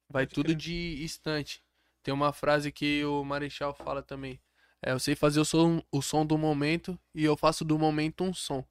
Vai 0.09 0.27
Pode 0.27 0.35
tudo 0.35 0.47
crer. 0.47 0.57
de 0.57 1.03
instante. 1.03 1.63
Tem 2.03 2.13
uma 2.13 2.33
frase 2.33 2.71
que 2.71 3.05
o 3.05 3.25
Marechal 3.25 3.75
fala 3.75 4.03
também. 4.03 4.39
É, 4.83 4.93
eu 4.93 4.99
sei 4.99 5.17
fazer 5.17 5.41
o 5.41 5.45
som, 5.45 5.83
o 5.91 6.01
som 6.01 6.25
do 6.25 6.39
momento 6.39 6.99
e 7.15 7.25
eu 7.25 7.37
faço 7.37 7.65
do 7.65 7.79
momento 7.79 8.23
um 8.23 8.33
som. 8.33 8.65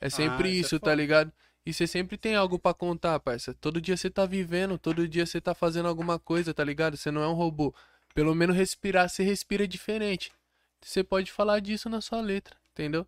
É 0.00 0.08
sempre 0.08 0.50
isso 0.50 0.76
é 0.76 0.78
tá 0.78 0.94
ligado? 0.94 1.32
E 1.66 1.72
você 1.72 1.86
sempre 1.86 2.16
tem 2.16 2.34
algo 2.34 2.58
pra 2.58 2.72
contar, 2.72 3.18
parça. 3.20 3.52
Todo 3.54 3.80
dia 3.80 3.96
você 3.96 4.08
tá 4.08 4.24
vivendo, 4.24 4.78
todo 4.78 5.06
dia 5.06 5.26
você 5.26 5.40
tá 5.40 5.54
fazendo 5.54 5.88
alguma 5.88 6.18
coisa, 6.18 6.54
tá 6.54 6.64
ligado? 6.64 6.96
Você 6.96 7.10
não 7.10 7.22
é 7.22 7.28
um 7.28 7.34
robô. 7.34 7.74
Pelo 8.14 8.34
menos 8.34 8.56
respirar, 8.56 9.08
você 9.08 9.22
respira 9.22 9.68
diferente. 9.68 10.32
Você 10.80 11.04
pode 11.04 11.30
falar 11.30 11.60
disso 11.60 11.88
na 11.88 12.00
sua 12.00 12.20
letra, 12.20 12.56
entendeu? 12.72 13.06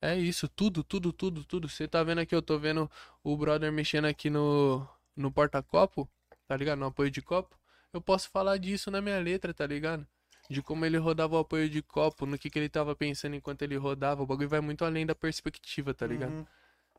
É 0.00 0.16
isso, 0.18 0.48
tudo, 0.48 0.82
tudo, 0.82 1.12
tudo, 1.12 1.44
tudo. 1.44 1.68
Você 1.68 1.86
tá 1.88 2.02
vendo 2.02 2.18
aqui, 2.20 2.34
eu 2.34 2.42
tô 2.42 2.58
vendo 2.58 2.90
o 3.22 3.36
brother 3.36 3.72
mexendo 3.72 4.06
aqui 4.06 4.28
no, 4.28 4.86
no 5.16 5.30
porta-copo, 5.32 6.08
tá 6.46 6.56
ligado? 6.56 6.78
No 6.78 6.86
apoio 6.86 7.10
de 7.10 7.22
copo. 7.22 7.58
Eu 7.92 8.00
posso 8.00 8.28
falar 8.30 8.58
disso 8.58 8.90
na 8.90 9.00
minha 9.00 9.18
letra, 9.20 9.54
tá 9.54 9.66
ligado? 9.66 10.06
De 10.48 10.62
como 10.62 10.84
ele 10.84 10.98
rodava 10.98 11.36
o 11.36 11.38
apoio 11.38 11.68
de 11.68 11.82
copo, 11.82 12.26
no 12.26 12.38
que, 12.38 12.50
que 12.50 12.58
ele 12.58 12.68
tava 12.68 12.94
pensando 12.94 13.34
enquanto 13.34 13.62
ele 13.62 13.76
rodava. 13.76 14.22
O 14.22 14.26
bagulho 14.26 14.48
vai 14.48 14.60
muito 14.60 14.84
além 14.84 15.06
da 15.06 15.14
perspectiva, 15.14 15.94
tá 15.94 16.06
ligado? 16.06 16.32
Uhum. 16.32 16.46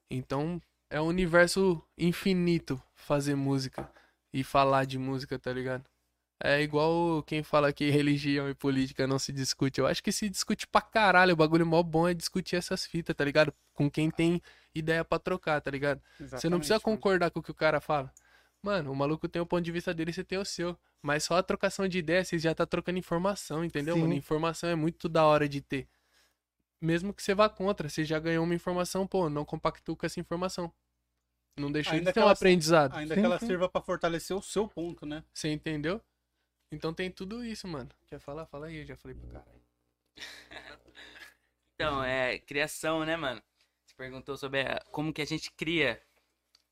Então 0.10 0.62
é 0.90 1.00
um 1.02 1.08
universo 1.08 1.82
infinito 1.98 2.82
fazer 2.96 3.36
música 3.36 3.90
e 4.34 4.44
falar 4.44 4.86
de 4.86 4.98
música, 4.98 5.38
tá 5.38 5.52
ligado? 5.52 5.86
É 6.44 6.62
igual 6.62 7.24
quem 7.24 7.42
fala 7.44 7.72
que 7.72 7.90
religião 7.90 8.50
e 8.50 8.54
política 8.54 9.08
não 9.08 9.18
se 9.18 9.32
discute. 9.32 9.80
Eu 9.80 9.88
acho 9.88 10.04
que 10.04 10.12
se 10.12 10.30
discute 10.30 10.68
pra 10.68 10.82
caralho. 10.82 11.34
O 11.34 11.38
bagulho 11.38 11.66
mó 11.66 11.82
bom 11.82 12.08
é 12.08 12.14
discutir 12.14 12.58
essas 12.58 12.86
fitas, 12.86 13.16
tá 13.16 13.24
ligado? 13.24 13.54
Com 13.74 13.90
quem 13.90 14.12
tem 14.12 14.42
ideia 14.74 15.06
pra 15.06 15.18
trocar, 15.18 15.62
tá 15.62 15.72
ligado? 15.72 16.02
Você 16.20 16.50
não 16.50 16.58
precisa 16.58 16.76
Exatamente, 16.76 16.82
concordar 16.82 17.32
com 17.32 17.40
o 17.40 17.44
que 17.44 17.52
o 17.52 17.56
cara 17.56 17.80
fala. 17.80 18.12
Mano, 18.66 18.92
o 18.92 18.96
maluco 18.96 19.30
tem 19.30 19.40
o 19.40 19.46
ponto 19.46 19.62
de 19.64 19.72
vista 19.72 19.94
dele, 19.94 20.12
você 20.12 20.24
tem 20.24 20.40
o 20.40 20.44
seu. 20.44 20.76
Mas 21.00 21.24
só 21.24 21.38
a 21.38 21.44
trocação 21.44 21.88
de 21.88 22.00
ideia, 22.00 22.26
você 22.26 22.40
já 22.40 22.56
tá 22.56 22.66
trocando 22.66 22.98
informação, 22.98 23.64
entendeu, 23.64 23.96
Sim. 23.96 24.02
mano? 24.02 24.14
Informação 24.16 24.68
é 24.68 24.74
muito 24.74 25.08
da 25.08 25.24
hora 25.24 25.48
de 25.48 25.62
ter. 25.62 25.88
Mesmo 26.82 27.14
que 27.14 27.22
você 27.22 27.36
vá 27.36 27.48
contra, 27.48 27.88
você 27.88 28.04
já 28.04 28.18
ganhou 28.18 28.44
uma 28.44 28.56
informação, 28.56 29.06
pô, 29.06 29.30
não 29.30 29.46
compactua 29.46 29.96
com 29.96 30.06
essa 30.06 30.20
informação. 30.20 30.74
Não 31.56 31.72
deixou 31.72 31.94
Ainda 31.94 32.10
de 32.10 32.14
ter 32.16 32.22
um 32.24 32.28
aprendizado. 32.28 32.96
Ainda 32.98 33.14
Sim, 33.14 33.22
que 33.22 33.26
ela 33.26 33.40
sim. 33.40 33.46
sirva 33.48 33.70
pra 33.70 33.82
fortalecer 33.82 34.36
o 34.36 34.42
seu 34.42 34.68
ponto, 34.68 35.06
né? 35.06 35.24
Você 35.32 35.50
entendeu? 35.50 36.02
Então 36.72 36.92
tem 36.92 37.12
tudo 37.12 37.46
isso, 37.46 37.68
mano. 37.68 37.90
Quer 38.08 38.20
falar? 38.20 38.48
Fala 38.48 38.66
aí, 38.66 38.78
eu 38.78 38.86
já 38.86 38.98
falei 38.98 39.16
pro 39.16 39.28
cara. 39.30 39.46
Então, 41.76 42.04
é 42.04 42.40
criação, 42.40 43.04
né, 43.06 43.18
mano? 43.18 43.42
Você 43.86 43.94
perguntou 43.96 44.38
sobre 44.38 44.62
a- 44.62 44.82
como 44.92 45.14
que 45.14 45.22
a 45.22 45.26
gente 45.26 45.52
cria. 45.52 46.02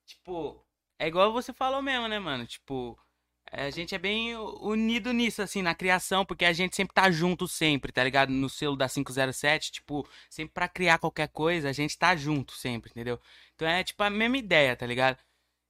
Tipo, 0.06 0.66
é 1.00 1.08
igual 1.08 1.34
você 1.34 1.54
falou 1.54 1.82
mesmo, 1.82 2.08
né, 2.08 2.20
mano? 2.20 2.46
Tipo, 2.46 2.98
a 3.52 3.70
gente 3.70 3.94
é 3.94 4.00
bem 4.00 4.36
unido 4.36 5.14
nisso, 5.14 5.42
assim, 5.42 5.62
na 5.62 5.76
criação, 5.76 6.26
porque 6.26 6.46
a 6.46 6.54
gente 6.54 6.76
sempre 6.76 6.94
tá 6.94 7.12
junto 7.12 7.48
sempre, 7.48 7.92
tá 7.92 8.04
ligado? 8.04 8.32
No 8.32 8.50
selo 8.50 8.76
da 8.76 8.90
507, 8.90 9.72
tipo, 9.72 10.08
sempre 10.30 10.54
pra 10.54 10.68
criar 10.68 10.98
qualquer 10.98 11.28
coisa, 11.28 11.70
a 11.70 11.74
gente 11.74 11.98
tá 11.98 12.16
junto 12.16 12.54
sempre, 12.54 12.90
entendeu? 12.92 13.20
Então 13.56 13.68
é, 13.68 13.84
tipo, 13.84 14.02
a 14.04 14.10
mesma 14.10 14.38
ideia, 14.38 14.76
tá 14.76 14.86
ligado? 14.86 15.18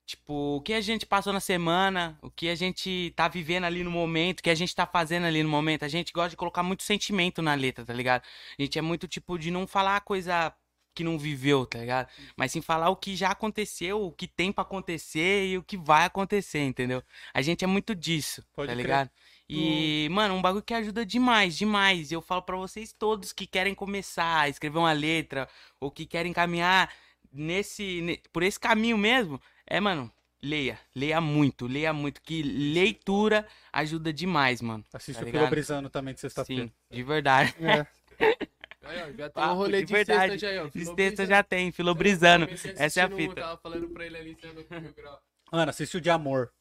Tipo, 0.06 0.58
o 0.58 0.62
que 0.62 0.74
a 0.74 0.82
gente 0.82 1.06
passou 1.06 1.32
na 1.34 1.40
semana, 1.40 2.18
o 2.22 2.30
que 2.30 2.50
a 2.50 2.56
gente 2.56 3.14
tá 3.16 3.28
vivendo 3.28 3.64
ali 3.66 3.84
no 3.84 3.92
momento, 3.92 4.40
o 4.40 4.44
que 4.44 4.50
a 4.50 4.56
gente 4.56 4.76
tá 4.76 4.86
fazendo 4.86 5.26
ali 5.26 5.42
no 5.44 5.50
momento. 5.50 5.84
A 5.84 5.88
gente 5.88 6.12
gosta 6.12 6.32
de 6.32 6.38
colocar 6.38 6.62
muito 6.62 6.84
sentimento 6.84 7.42
na 7.42 7.54
letra, 7.54 7.86
tá 7.86 7.94
ligado? 7.94 8.24
A 8.58 8.62
gente 8.62 8.78
é 8.78 8.82
muito 8.82 9.08
tipo 9.08 9.38
de 9.38 9.50
não 9.50 9.66
falar 9.66 10.02
coisa 10.02 10.54
que 10.94 11.04
não 11.04 11.18
viveu, 11.18 11.66
tá 11.66 11.80
ligado? 11.80 12.08
Mas 12.38 12.52
sim 12.52 12.62
falar 12.62 12.90
o 12.90 12.96
que 12.96 13.16
já 13.16 13.32
aconteceu, 13.32 14.02
o 14.06 14.12
que 14.12 14.28
tem 14.28 14.52
pra 14.52 14.62
acontecer 14.62 15.48
e 15.48 15.58
o 15.58 15.64
que 15.64 15.78
vai 15.78 16.06
acontecer, 16.06 16.64
entendeu? 16.64 17.02
A 17.34 17.42
gente 17.42 17.64
é 17.64 17.68
muito 17.68 17.96
disso, 17.96 18.44
Pode 18.54 18.68
tá 18.68 18.74
crer. 18.74 18.86
ligado? 18.86 19.10
E, 19.50 20.08
mano, 20.10 20.34
um 20.36 20.42
bagulho 20.42 20.64
que 20.64 20.74
ajuda 20.74 21.06
demais, 21.06 21.58
demais. 21.58 22.12
Eu 22.12 22.22
falo 22.22 22.42
pra 22.42 22.56
vocês 22.56 22.92
todos 22.94 23.32
que 23.34 23.46
querem 23.46 23.76
começar 23.76 24.40
a 24.42 24.50
escrever 24.50 24.80
uma 24.80 24.94
letra 24.94 25.48
ou 25.80 25.92
que 25.92 26.06
querem 26.06 26.32
caminhar 26.34 26.92
nesse 27.32 28.02
ne- 28.02 28.22
por 28.32 28.42
esse 28.42 28.60
caminho 28.60 28.98
mesmo, 28.98 29.40
é, 29.68 29.80
mano, 29.80 30.12
leia, 30.42 30.80
leia 30.96 31.20
muito, 31.22 31.68
leia 31.68 31.92
muito 31.94 32.22
que 32.22 32.42
leitura 32.42 33.46
ajuda 33.72 34.12
demais, 34.14 34.62
mano. 34.62 34.84
Assiste 34.94 35.18
Tá 35.20 35.26
o? 35.26 35.40
Filobrizando 35.40 35.90
também 35.90 36.14
de 36.14 36.20
sexta-feira. 36.22 36.64
Sim, 36.66 36.72
de 36.90 37.04
verdade. 37.04 37.54
É. 37.60 37.86
Aí, 38.84 39.02
ó, 39.02 39.06
já 39.08 39.30
tem 39.30 39.30
Papo 39.32 39.54
um 39.54 39.56
rolê 39.56 39.80
de 39.82 39.86
de, 39.88 39.94
verdade. 39.94 40.32
sexta 40.32 40.38
já 40.38 40.50
aí, 40.50 40.60
ó. 40.60 40.96
Texto 40.96 41.26
já 41.26 41.44
tem, 41.44 41.72
filobrizando. 41.72 42.46
Comecei 42.46 42.74
Essa 42.78 43.00
é 43.02 43.04
a 43.04 43.10
fita. 43.10 43.36
Tava 43.42 43.58
falando 43.58 43.90
pra 43.90 44.06
ele 44.06 44.18
ali, 44.18 44.38
sendo 44.40 44.64
com 44.66 44.80
mil 44.80 44.94
grau. 44.94 45.20
Mano, 45.52 45.70
assiste 45.70 45.98
o 45.98 46.02
de 46.02 46.10
amor. 46.10 46.52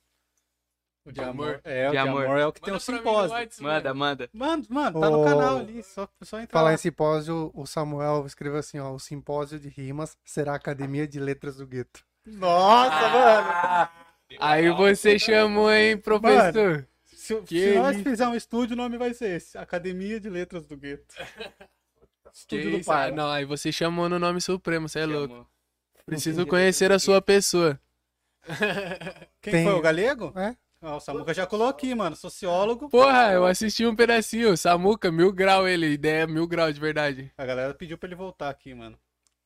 O 1.04 1.10
de 1.10 1.14
De 1.14 1.20
amor. 1.24 1.46
amor? 1.48 1.60
É, 1.64 1.82
o 1.88 1.90
De 1.90 1.92
de 1.92 1.98
amor. 1.98 2.24
amor 2.26 2.38
é 2.38 2.46
o 2.46 2.52
que 2.52 2.60
tem 2.60 2.72
Manda 2.72 2.84
o 2.84 2.92
mim 2.92 2.92
no 2.92 2.98
simpósio. 2.98 3.62
Manda, 3.64 3.94
manda. 3.94 4.30
Mano, 4.32 4.64
mano, 4.68 5.00
tá 5.00 5.10
no 5.10 5.20
Ô, 5.20 5.24
canal 5.24 5.58
ali, 5.58 5.82
só, 5.82 6.08
só 6.22 6.38
entrar 6.40 6.52
Falar 6.56 6.68
lá. 6.68 6.74
em 6.74 6.78
simpósio, 6.78 7.50
o 7.54 7.66
Samuel 7.66 8.24
escreveu 8.24 8.60
assim, 8.60 8.78
ó, 8.78 8.92
o 8.92 9.00
simpósio 9.00 9.58
de 9.58 9.68
rimas 9.68 10.16
será 10.24 10.52
a 10.52 10.56
Academia 10.56 11.08
de 11.08 11.18
Letras 11.18 11.56
do 11.56 11.66
Gueto. 11.66 12.04
Nossa, 12.24 13.08
mano. 13.08 13.48
Ah, 13.50 13.90
Aí 14.38 14.70
você 14.70 15.18
chamou, 15.18 15.72
hein, 15.72 15.96
professor? 15.98 16.86
Se, 17.04 17.34
Que 17.42 17.72
se 17.72 17.78
nós 17.78 17.96
fizermos 18.00 18.34
um 18.34 18.36
estúdio, 18.36 18.74
o 18.74 18.76
nome 18.76 18.96
vai 18.96 19.12
ser 19.12 19.36
esse. 19.36 19.58
Academia 19.58 20.20
de 20.20 20.30
Letras 20.30 20.66
do 20.66 20.76
Gueto. 20.76 21.14
Que 22.32 22.38
Estúdio 22.38 22.78
do 22.78 22.84
pai. 22.84 23.12
Não, 23.12 23.30
aí 23.30 23.44
você 23.44 23.70
chamou 23.70 24.09
no 24.09 24.18
nome 24.18 24.40
supremo, 24.40 24.88
você 24.88 25.00
é 25.00 25.06
louco. 25.06 25.28
chamou. 25.34 25.46
Preciso 26.06 26.46
conhecer 26.46 26.90
a 26.90 26.98
sua 26.98 27.20
pessoa. 27.22 27.78
Quem 29.40 29.52
Tem- 29.52 29.64
foi, 29.64 29.74
o 29.74 29.80
Galego? 29.80 30.32
É? 30.36 30.56
Ah, 30.80 30.96
o 30.96 31.00
Samuca 31.00 31.32
já 31.32 31.46
colou 31.46 31.68
aqui, 31.68 31.94
mano. 31.94 32.16
Sociólogo. 32.16 32.88
Porra, 32.88 33.32
eu 33.32 33.46
assisti 33.46 33.86
um 33.86 33.94
pedacinho. 33.94 34.56
Samuca, 34.56 35.12
mil 35.12 35.32
grau 35.32 35.68
ele. 35.68 35.92
Ideia 35.92 36.26
mil 36.26 36.44
grau 36.48 36.72
de 36.72 36.80
verdade. 36.80 37.30
A 37.38 37.46
galera 37.46 37.72
pediu 37.72 37.96
pra 37.96 38.09
ele 38.09 38.16
voltar 38.16 38.50
aqui, 38.50 38.74
mano. 38.74 38.98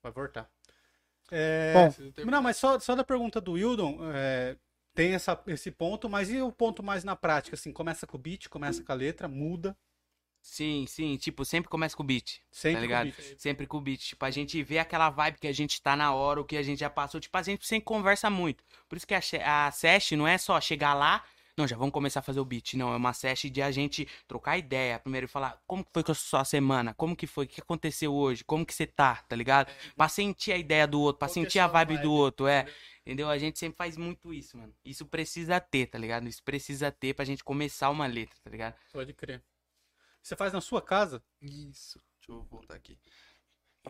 Vai 0.03 0.13
voltar. 0.13 0.49
É... 1.31 1.75
Bom, 1.75 1.85
Preciso 1.89 2.13
ter- 2.13 2.25
Não, 2.25 2.41
mas 2.41 2.57
só, 2.57 2.79
só 2.81 2.95
da 2.95 3.05
pergunta 3.05 3.39
do 3.39 3.53
Wildon, 3.53 3.99
é, 4.15 4.57
tem 4.95 5.13
essa, 5.13 5.39
esse 5.49 5.71
ponto, 5.71 6.09
mas 6.09 6.31
e 6.31 6.41
o 6.41 6.51
ponto 6.51 6.83
mais 6.83 7.05
na 7.05 7.15
prática? 7.15 7.55
Assim, 7.55 7.71
começa 7.71 8.07
com 8.07 8.17
o 8.17 8.21
beat, 8.21 8.49
começa 8.49 8.83
com 8.83 8.93
a 8.93 8.95
letra, 8.95 9.29
muda, 9.29 9.77
Sim, 10.47 10.87
sim, 10.87 11.17
tipo, 11.17 11.45
sempre 11.45 11.69
começa 11.69 11.97
com 11.97 12.05
o 12.05 12.07
beat. 12.07 12.41
sempre 12.53 12.77
Tá 12.77 12.81
ligado? 12.81 13.13
com 13.13 13.21
o 13.21 13.25
beat. 13.25 13.39
Sempre 13.39 13.67
com 13.67 13.77
o 13.77 13.81
beat. 13.81 14.01
Tipo, 14.01 14.25
a 14.25 14.31
gente 14.31 14.63
vê 14.63 14.79
aquela 14.79 15.11
vibe 15.11 15.39
que 15.41 15.49
a 15.49 15.53
gente 15.53 15.83
tá 15.83 15.97
na 15.97 16.15
hora, 16.15 16.41
o 16.41 16.45
que 16.45 16.57
a 16.57 16.63
gente 16.63 16.79
já 16.79 16.89
passou. 16.89 17.21
Tipo, 17.21 17.37
a 17.37 17.43
gente 17.43 17.67
sempre 17.67 17.85
conversa 17.85 18.31
muito. 18.31 18.65
Por 18.89 18.97
isso 18.97 19.07
que 19.07 19.13
a, 19.13 19.67
a 19.67 19.73
sesh 19.73 20.13
não 20.13 20.27
é 20.27 20.39
só 20.39 20.59
chegar 20.61 20.95
lá, 20.95 21.25
não, 21.59 21.67
já 21.67 21.77
vamos 21.77 21.93
começar 21.93 22.21
a 22.21 22.23
fazer 22.23 22.39
o 22.39 22.45
beat. 22.45 22.75
Não, 22.75 22.93
é 22.93 22.97
uma 22.97 23.13
sesh 23.13 23.51
de 23.51 23.61
a 23.61 23.71
gente 23.71 24.07
trocar 24.29 24.57
ideia. 24.57 25.01
Primeiro 25.01 25.27
falar, 25.27 25.61
como 25.67 25.85
que 25.85 25.91
foi 25.93 26.05
com 26.05 26.13
a 26.13 26.15
sua 26.15 26.45
semana? 26.45 26.95
Como 26.95 27.17
que 27.17 27.27
foi? 27.27 27.45
O 27.45 27.49
que 27.49 27.61
aconteceu 27.61 28.15
hoje? 28.15 28.45
Como 28.45 28.65
que 28.65 28.73
você 28.73 28.87
tá? 28.87 29.17
Tá 29.29 29.35
ligado? 29.35 29.73
Pra 29.97 30.09
sentir 30.09 30.53
a 30.53 30.59
ideia 30.59 30.87
do 30.87 31.01
outro, 31.01 31.19
pra 31.19 31.29
Qual 31.29 31.33
é 31.33 31.35
sentir 31.35 31.59
a 31.59 31.67
vibe, 31.67 31.95
vibe? 31.95 32.03
do 32.03 32.13
outro, 32.13 32.47
é. 32.47 32.67
Entendeu? 33.05 33.29
A 33.29 33.37
gente 33.37 33.59
sempre 33.59 33.77
faz 33.77 33.97
muito 33.97 34.33
isso, 34.33 34.57
mano. 34.57 34.73
Isso 34.85 35.05
precisa 35.07 35.59
ter, 35.59 35.87
tá 35.87 35.99
ligado? 35.99 36.29
Isso 36.29 36.43
precisa 36.43 36.93
ter 36.93 37.15
pra 37.15 37.25
gente 37.25 37.43
começar 37.43 37.91
uma 37.91 38.07
letra, 38.07 38.37
tá 38.45 38.51
ligado? 38.51 38.75
Pode 38.93 39.13
crer. 39.13 39.43
Você 40.27 40.35
faz 40.35 40.53
na 40.53 40.61
sua 40.61 40.83
casa? 40.83 41.23
Isso. 41.41 42.01
Deixa 42.19 42.33
eu 42.33 42.43
voltar 42.51 42.75
aqui. 42.75 42.99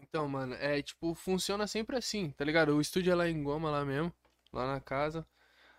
Então, 0.02 0.28
mano, 0.28 0.54
é 0.56 0.82
tipo, 0.82 1.14
funciona 1.14 1.66
sempre 1.66 1.96
assim, 1.96 2.28
tá 2.28 2.44
ligado? 2.44 2.76
O 2.76 2.80
estúdio 2.82 3.10
é 3.10 3.14
lá 3.14 3.26
em 3.26 3.42
Goma, 3.42 3.70
lá 3.70 3.86
mesmo, 3.86 4.12
lá 4.52 4.70
na 4.70 4.78
casa. 4.78 5.26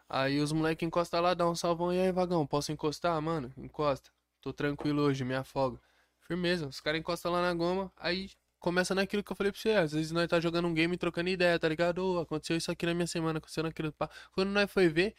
Aí 0.09 0.39
os 0.39 0.51
moleque 0.51 0.83
encostam 0.83 1.21
lá, 1.21 1.35
dá 1.35 1.47
um 1.47 1.53
salvão. 1.53 1.93
E 1.93 1.99
aí, 1.99 2.11
vagão, 2.11 2.47
posso 2.47 2.71
encostar, 2.71 3.21
mano? 3.21 3.53
Encosta. 3.55 4.09
Tô 4.41 4.51
tranquilo 4.51 5.03
hoje, 5.03 5.23
me 5.23 5.35
afoga. 5.35 5.79
Firmeza. 6.21 6.67
Os 6.67 6.81
caras 6.81 6.99
encostam 7.01 7.31
lá 7.31 7.39
na 7.39 7.53
goma, 7.53 7.93
aí 7.95 8.31
começa 8.57 8.95
naquilo 8.95 9.23
que 9.23 9.31
eu 9.31 9.35
falei 9.35 9.51
pra 9.51 9.61
você. 9.61 9.73
Às 9.73 9.91
vezes 9.91 10.11
nós 10.11 10.27
tá 10.27 10.39
jogando 10.39 10.67
um 10.67 10.73
game 10.73 10.97
trocando 10.97 11.29
ideia, 11.29 11.59
tá 11.59 11.69
ligado? 11.69 11.99
Ô, 11.99 12.19
aconteceu 12.19 12.57
isso 12.57 12.71
aqui 12.71 12.87
na 12.87 12.95
minha 12.95 13.05
semana, 13.05 13.37
aconteceu 13.37 13.61
naquilo. 13.61 13.93
Quando 14.31 14.49
nós 14.49 14.71
foi 14.71 14.89
ver, 14.89 15.13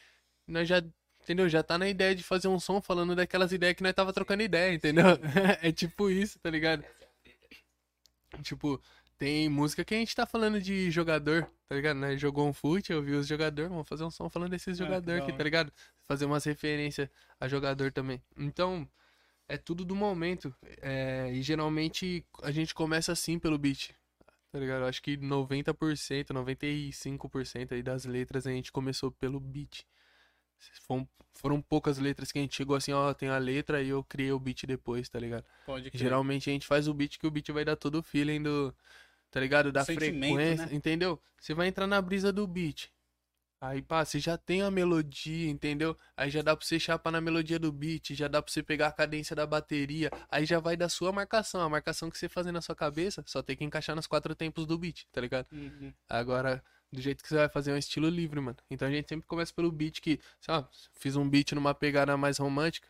nós 0.49 0.67
já 0.69 0.83
entendeu? 1.29 1.49
Já 1.49 1.63
tá 1.63 1.77
na 1.77 1.87
ideia 1.87 2.15
de 2.15 2.23
fazer 2.23 2.49
um 2.49 2.59
som 2.59 2.81
falando 2.81 3.15
daquelas 3.15 3.53
ideias 3.53 3.77
que 3.77 3.83
nós 3.83 3.93
tava 3.93 4.13
trocando 4.15 4.43
ideia, 4.43 4.73
entendeu? 4.73 5.05
é 5.61 5.71
tipo 5.71 6.09
isso, 6.09 6.39
tá 6.39 6.49
ligado? 6.49 6.83
Tipo, 8.43 8.81
tem 9.19 9.49
música 9.49 9.85
que 9.85 9.95
a 9.95 9.99
gente 9.99 10.17
tá 10.17 10.25
falando 10.25 10.59
de 10.59 10.91
jogador, 10.91 11.45
tá 11.69 11.75
ligado? 11.75 11.99
Né? 11.99 12.17
Jogou 12.17 12.49
um 12.49 12.53
fute, 12.53 12.93
eu 12.93 13.03
vi 13.03 13.13
os 13.13 13.27
jogadores, 13.27 13.71
vamos 13.71 13.87
fazer 13.87 14.05
um 14.05 14.11
som 14.11 14.31
falando 14.31 14.51
desses 14.53 14.81
Ah, 14.81 14.85
jogadores 14.85 15.23
aqui, 15.23 15.33
tá 15.33 15.45
ligado? 15.45 15.71
Fazer 16.07 16.25
umas 16.25 16.45
referências 16.45 17.11
a 17.39 17.47
jogador 17.47 17.93
também. 17.93 18.23
Então, 18.37 18.89
é 19.47 19.59
tudo 19.59 19.85
do 19.85 19.95
momento. 19.95 20.55
É, 20.81 21.31
e 21.33 21.43
geralmente 21.43 22.25
a 22.43 22.51
gente 22.51 22.75
começa 22.75 23.13
assim 23.13 23.39
pelo 23.39 23.59
beat. 23.59 23.91
Tá 24.51 24.59
ligado? 24.59 24.83
Eu 24.83 24.87
acho 24.87 25.03
que 25.03 25.17
90%, 25.19 26.33
95% 26.33 27.73
aí 27.73 27.83
das 27.83 28.07
letras 28.07 28.47
a 28.47 28.51
gente 28.51 28.73
começou 28.73 29.11
pelo 29.11 29.39
beat. 29.39 29.85
Foram, 30.87 31.09
foram 31.35 31.63
poucas 31.63 31.99
letras 31.99 32.33
que 32.33 32.39
a 32.39 32.43
gente 32.43 32.57
chegou 32.57 32.77
assim, 32.77 32.93
ó, 32.93 33.13
tem 33.15 33.29
a 33.29 33.39
letra 33.39 33.83
e 33.83 33.89
eu 33.89 34.03
criei 34.05 34.33
o 34.33 34.39
beat 34.39 34.65
depois, 34.67 35.09
tá 35.09 35.19
ligado? 35.19 35.45
Pode 35.65 35.91
crer. 35.91 36.01
Geralmente 36.01 36.51
a 36.51 36.53
gente 36.53 36.67
faz 36.67 36.89
o 36.89 36.95
beat 36.95 37.19
que 37.19 37.27
o 37.27 37.31
beat 37.31 37.51
vai 37.51 37.65
dar 37.65 37.77
todo 37.77 37.99
o 37.99 38.03
feeling 38.03 38.43
do. 38.43 38.75
Tá 39.31 39.41
ligado? 39.41 39.71
Da 39.71 39.85
Sentimento, 39.85 40.35
frequência. 40.35 40.67
né? 40.67 40.75
Entendeu? 40.75 41.21
Você 41.39 41.53
vai 41.53 41.69
entrar 41.69 41.87
na 41.87 42.01
brisa 42.01 42.33
do 42.33 42.47
beat. 42.47 42.91
Aí, 43.61 43.83
pá, 43.83 44.05
você 44.05 44.21
já 44.21 44.39
tem 44.39 44.63
a 44.63 44.71
melodia, 44.71 45.51
entendeu? 45.51 45.97
Aí 46.17 46.31
já 46.31 46.43
dá 46.43 46.57
pra 46.57 46.65
você 46.65 46.79
chapar 46.79 47.11
na 47.11 47.21
melodia 47.21 47.59
do 47.59 47.73
beat, 47.73 48.15
já 48.15 48.29
dá 48.29 48.41
pra 48.41 48.53
você 48.53 48.63
pegar 48.63 48.87
a 48.87 48.93
cadência 48.93 49.35
da 49.35 49.45
bateria. 49.45 50.11
Aí 50.31 50.47
já 50.47 50.61
vai 50.61 50.77
da 50.77 50.89
sua 50.89 51.11
marcação. 51.11 51.61
A 51.61 51.69
marcação 51.69 52.09
que 52.09 52.17
você 52.17 52.29
fazer 52.29 52.53
na 52.53 52.61
sua 52.61 52.77
cabeça, 52.77 53.23
só 53.27 53.43
tem 53.43 53.57
que 53.57 53.65
encaixar 53.65 53.97
nos 53.97 54.07
quatro 54.07 54.33
tempos 54.35 54.65
do 54.65 54.79
beat, 54.79 55.07
tá 55.11 55.21
ligado? 55.21 55.49
Uhum. 55.51 55.93
Agora, 56.09 56.63
do 56.93 57.01
jeito 57.01 57.23
que 57.23 57.29
você 57.29 57.37
vai 57.37 57.49
fazer 57.49 57.71
é 57.71 57.75
um 57.75 57.79
estilo 57.79 58.09
livre, 58.09 58.41
mano. 58.41 58.57
Então 58.71 58.89
a 58.89 58.91
gente 58.91 59.09
sempre 59.09 59.27
começa 59.27 59.53
pelo 59.53 59.71
beat 59.71 60.01
que, 60.01 60.21
sei 60.41 60.55
lá, 60.55 60.69
fiz 60.95 61.17
um 61.17 61.29
beat 61.29 61.53
numa 61.53 61.75
pegada 61.75 62.17
mais 62.17 62.39
romântica, 62.39 62.89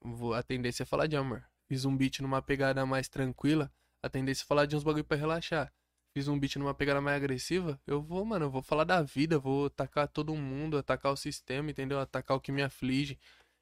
vou, 0.00 0.34
a 0.34 0.42
tendência 0.42 0.82
é 0.82 0.86
falar 0.86 1.06
de 1.06 1.16
amor. 1.16 1.44
Fiz 1.68 1.84
um 1.84 1.96
beat 1.96 2.20
numa 2.20 2.42
pegada 2.42 2.84
mais 2.86 3.08
tranquila, 3.08 3.72
a 4.02 4.08
tendência 4.08 4.44
é 4.44 4.46
falar 4.46 4.66
de 4.66 4.76
uns 4.76 4.84
bagulho 4.84 5.04
pra 5.04 5.16
relaxar. 5.16 5.72
Fiz 6.14 6.28
um 6.28 6.38
beat 6.38 6.56
numa 6.56 6.74
pegada 6.74 7.00
mais 7.00 7.16
agressiva, 7.16 7.80
eu 7.86 8.02
vou, 8.02 8.24
mano, 8.24 8.44
eu 8.44 8.50
vou 8.50 8.62
falar 8.62 8.84
da 8.84 9.02
vida, 9.02 9.38
vou 9.38 9.66
atacar 9.66 10.06
todo 10.06 10.36
mundo, 10.36 10.76
atacar 10.76 11.10
o 11.10 11.16
sistema, 11.16 11.70
entendeu? 11.70 11.98
Atacar 11.98 12.36
o 12.36 12.40
que 12.40 12.52
me 12.52 12.62
aflige. 12.62 13.18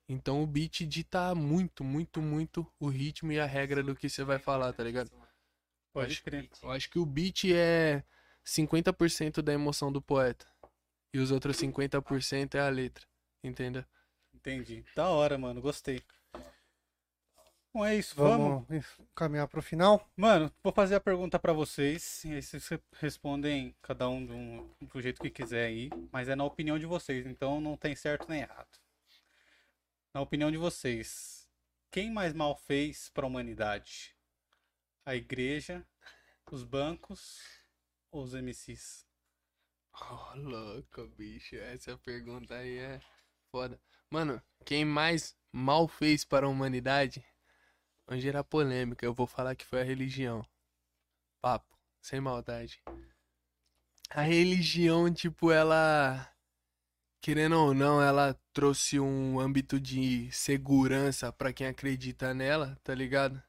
Então 0.08 0.42
o 0.42 0.46
beat 0.46 0.84
dita 0.84 1.32
muito, 1.36 1.84
muito, 1.84 2.20
muito 2.20 2.66
o 2.80 2.88
ritmo 2.88 3.30
e 3.30 3.38
a 3.38 3.46
regra 3.46 3.80
do 3.80 3.94
que 3.94 4.08
você 4.08 4.24
vai 4.24 4.40
falar, 4.40 4.72
tá 4.72 4.82
ligado? 4.82 5.08
Pode 5.92 6.20
crer. 6.22 6.50
Eu 6.60 6.72
acho 6.72 6.90
que 6.90 6.98
o 6.98 7.06
beat 7.06 7.44
é 7.44 8.02
50% 8.44 9.42
da 9.42 9.52
emoção 9.52 9.92
do 9.92 10.00
poeta. 10.02 10.46
E 11.12 11.18
os 11.18 11.30
outros 11.30 11.56
50% 11.56 12.54
é 12.54 12.60
a 12.60 12.68
letra. 12.68 13.06
Entendeu? 13.42 13.84
Entendi. 14.34 14.84
Da 14.94 15.08
hora, 15.08 15.36
mano. 15.38 15.60
Gostei. 15.60 16.02
Bom, 17.72 17.84
é 17.86 17.94
isso. 17.96 18.14
Vamos. 18.16 18.66
Vamos 18.68 18.86
caminhar 19.14 19.46
pro 19.46 19.62
final? 19.62 20.08
Mano, 20.16 20.52
vou 20.62 20.72
fazer 20.72 20.96
a 20.96 21.00
pergunta 21.00 21.38
pra 21.38 21.52
vocês. 21.52 22.24
E 22.24 22.32
aí 22.32 22.42
vocês 22.42 22.66
re- 22.68 22.80
respondem 22.94 23.74
cada 23.80 24.08
um 24.08 24.24
do, 24.24 24.34
um- 24.34 24.70
do 24.80 25.00
jeito 25.00 25.20
que 25.22 25.30
quiser 25.30 25.66
aí. 25.66 25.88
Mas 26.12 26.28
é 26.28 26.34
na 26.34 26.44
opinião 26.44 26.78
de 26.78 26.86
vocês. 26.86 27.26
Então 27.26 27.60
não 27.60 27.76
tem 27.76 27.94
certo 27.94 28.28
nem 28.28 28.40
errado. 28.40 28.78
Na 30.12 30.20
opinião 30.20 30.50
de 30.50 30.56
vocês, 30.56 31.48
quem 31.90 32.10
mais 32.10 32.32
mal 32.34 32.56
fez 32.56 33.08
pra 33.10 33.26
humanidade? 33.26 34.16
A 35.06 35.14
igreja, 35.14 35.86
os 36.50 36.64
bancos 36.64 37.40
os 38.12 38.34
MCs? 38.34 39.06
Oh, 39.94 40.36
louco, 40.36 41.06
bicho. 41.16 41.56
Essa 41.56 41.96
pergunta 41.98 42.54
aí 42.54 42.78
é 42.78 43.00
foda. 43.50 43.80
Mano, 44.10 44.42
quem 44.64 44.84
mais 44.84 45.36
mal 45.52 45.86
fez 45.86 46.24
para 46.24 46.46
a 46.46 46.48
humanidade? 46.48 47.24
Vamos 48.06 48.22
gerar 48.22 48.44
polêmica. 48.44 49.04
Eu 49.04 49.14
vou 49.14 49.26
falar 49.26 49.54
que 49.54 49.64
foi 49.64 49.80
a 49.80 49.84
religião. 49.84 50.44
Papo, 51.40 51.78
sem 52.00 52.20
maldade. 52.20 52.82
A 54.10 54.22
religião, 54.22 55.12
tipo, 55.12 55.52
ela. 55.52 56.28
Querendo 57.22 57.56
ou 57.58 57.74
não, 57.74 58.02
ela 58.02 58.34
trouxe 58.52 58.98
um 58.98 59.38
âmbito 59.38 59.78
de 59.78 60.32
segurança 60.32 61.30
pra 61.30 61.52
quem 61.52 61.66
acredita 61.66 62.32
nela, 62.32 62.78
tá 62.82 62.94
ligado? 62.94 63.42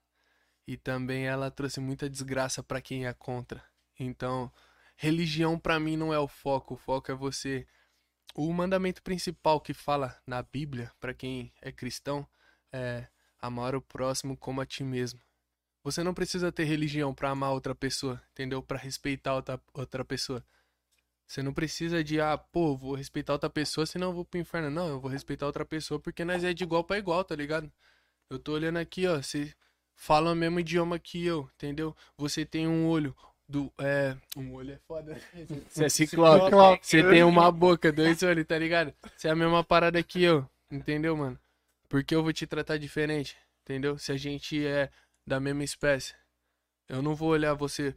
E 0.67 0.75
também 0.77 1.25
ela 1.25 1.49
trouxe 1.49 1.79
muita 1.79 2.09
desgraça 2.09 2.61
pra 2.61 2.81
quem 2.81 3.07
é 3.07 3.13
contra. 3.13 3.70
Então, 4.03 4.51
religião 4.95 5.57
pra 5.59 5.79
mim 5.79 5.97
não 5.97 6.13
é 6.13 6.19
o 6.19 6.27
foco. 6.27 6.73
O 6.75 6.77
foco 6.77 7.11
é 7.11 7.15
você. 7.15 7.65
O 8.33 8.51
mandamento 8.53 9.01
principal 9.03 9.59
que 9.59 9.73
fala 9.73 10.17
na 10.25 10.41
Bíblia, 10.41 10.91
pra 10.99 11.13
quem 11.13 11.51
é 11.61 11.71
cristão, 11.71 12.27
é 12.71 13.07
amar 13.39 13.75
o 13.75 13.81
próximo 13.81 14.37
como 14.37 14.61
a 14.61 14.65
ti 14.65 14.83
mesmo. 14.83 15.19
Você 15.83 16.03
não 16.03 16.13
precisa 16.13 16.51
ter 16.51 16.63
religião 16.65 17.13
pra 17.13 17.31
amar 17.31 17.51
outra 17.51 17.73
pessoa, 17.73 18.21
entendeu? 18.31 18.61
Pra 18.61 18.77
respeitar 18.77 19.35
outra, 19.35 19.59
outra 19.73 20.05
pessoa. 20.05 20.45
Você 21.27 21.41
não 21.41 21.53
precisa 21.53 22.03
de, 22.03 22.19
ah, 22.21 22.37
pô, 22.37 22.75
vou 22.75 22.93
respeitar 22.93 23.33
outra 23.33 23.49
pessoa, 23.49 23.85
senão 23.85 24.09
eu 24.09 24.13
vou 24.13 24.25
pro 24.25 24.39
inferno. 24.39 24.69
Não, 24.69 24.87
eu 24.87 24.99
vou 24.99 25.09
respeitar 25.09 25.45
outra 25.45 25.65
pessoa 25.65 25.99
porque 25.99 26.25
nós 26.25 26.43
é 26.43 26.53
de 26.53 26.63
igual 26.63 26.83
pra 26.83 26.97
igual, 26.97 27.23
tá 27.23 27.35
ligado? 27.35 27.71
Eu 28.29 28.37
tô 28.39 28.53
olhando 28.53 28.77
aqui, 28.77 29.07
ó, 29.07 29.21
você 29.21 29.53
fala 29.95 30.31
o 30.31 30.35
mesmo 30.35 30.59
idioma 30.59 30.99
que 30.99 31.25
eu, 31.25 31.49
entendeu? 31.55 31.95
Você 32.17 32.45
tem 32.45 32.67
um 32.67 32.87
olho 32.87 33.15
do, 33.51 33.71
é, 33.77 34.15
um 34.37 34.53
olho 34.53 34.73
é 34.73 34.77
foda. 34.87 35.19
Você 35.69 35.85
é 35.85 35.89
ciclope. 35.89 36.55
Você 36.81 37.03
tem 37.03 37.23
uma 37.23 37.51
boca, 37.51 37.91
dois 37.91 38.23
olhos, 38.23 38.45
tá 38.47 38.57
ligado? 38.57 38.93
Você 39.15 39.27
é 39.27 39.31
a 39.31 39.35
mesma 39.35 39.63
parada 39.63 40.01
que 40.01 40.23
eu, 40.23 40.47
entendeu, 40.71 41.15
mano? 41.17 41.37
Porque 41.89 42.15
eu 42.15 42.23
vou 42.23 42.31
te 42.31 42.47
tratar 42.47 42.77
diferente, 42.77 43.35
entendeu? 43.63 43.97
Se 43.97 44.11
a 44.13 44.17
gente 44.17 44.65
é 44.65 44.89
da 45.27 45.39
mesma 45.39 45.63
espécie. 45.63 46.15
Eu 46.87 47.01
não 47.01 47.13
vou 47.13 47.29
olhar 47.29 47.53
você 47.53 47.93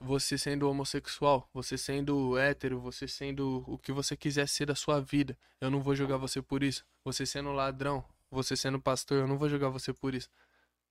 você 0.00 0.38
sendo 0.38 0.68
homossexual, 0.68 1.48
você 1.52 1.76
sendo 1.76 2.38
hétero, 2.38 2.78
você 2.78 3.08
sendo 3.08 3.64
o 3.66 3.76
que 3.76 3.90
você 3.90 4.16
quiser 4.16 4.46
ser 4.46 4.66
da 4.66 4.74
sua 4.76 5.00
vida. 5.00 5.36
Eu 5.60 5.68
não 5.68 5.80
vou 5.80 5.96
julgar 5.96 6.16
você 6.16 6.40
por 6.40 6.62
isso. 6.62 6.84
Você 7.04 7.26
sendo 7.26 7.50
ladrão, 7.50 8.04
você 8.30 8.54
sendo 8.54 8.80
pastor, 8.80 9.18
eu 9.18 9.26
não 9.26 9.36
vou 9.36 9.48
julgar 9.48 9.68
você 9.68 9.92
por 9.92 10.14
isso. 10.14 10.28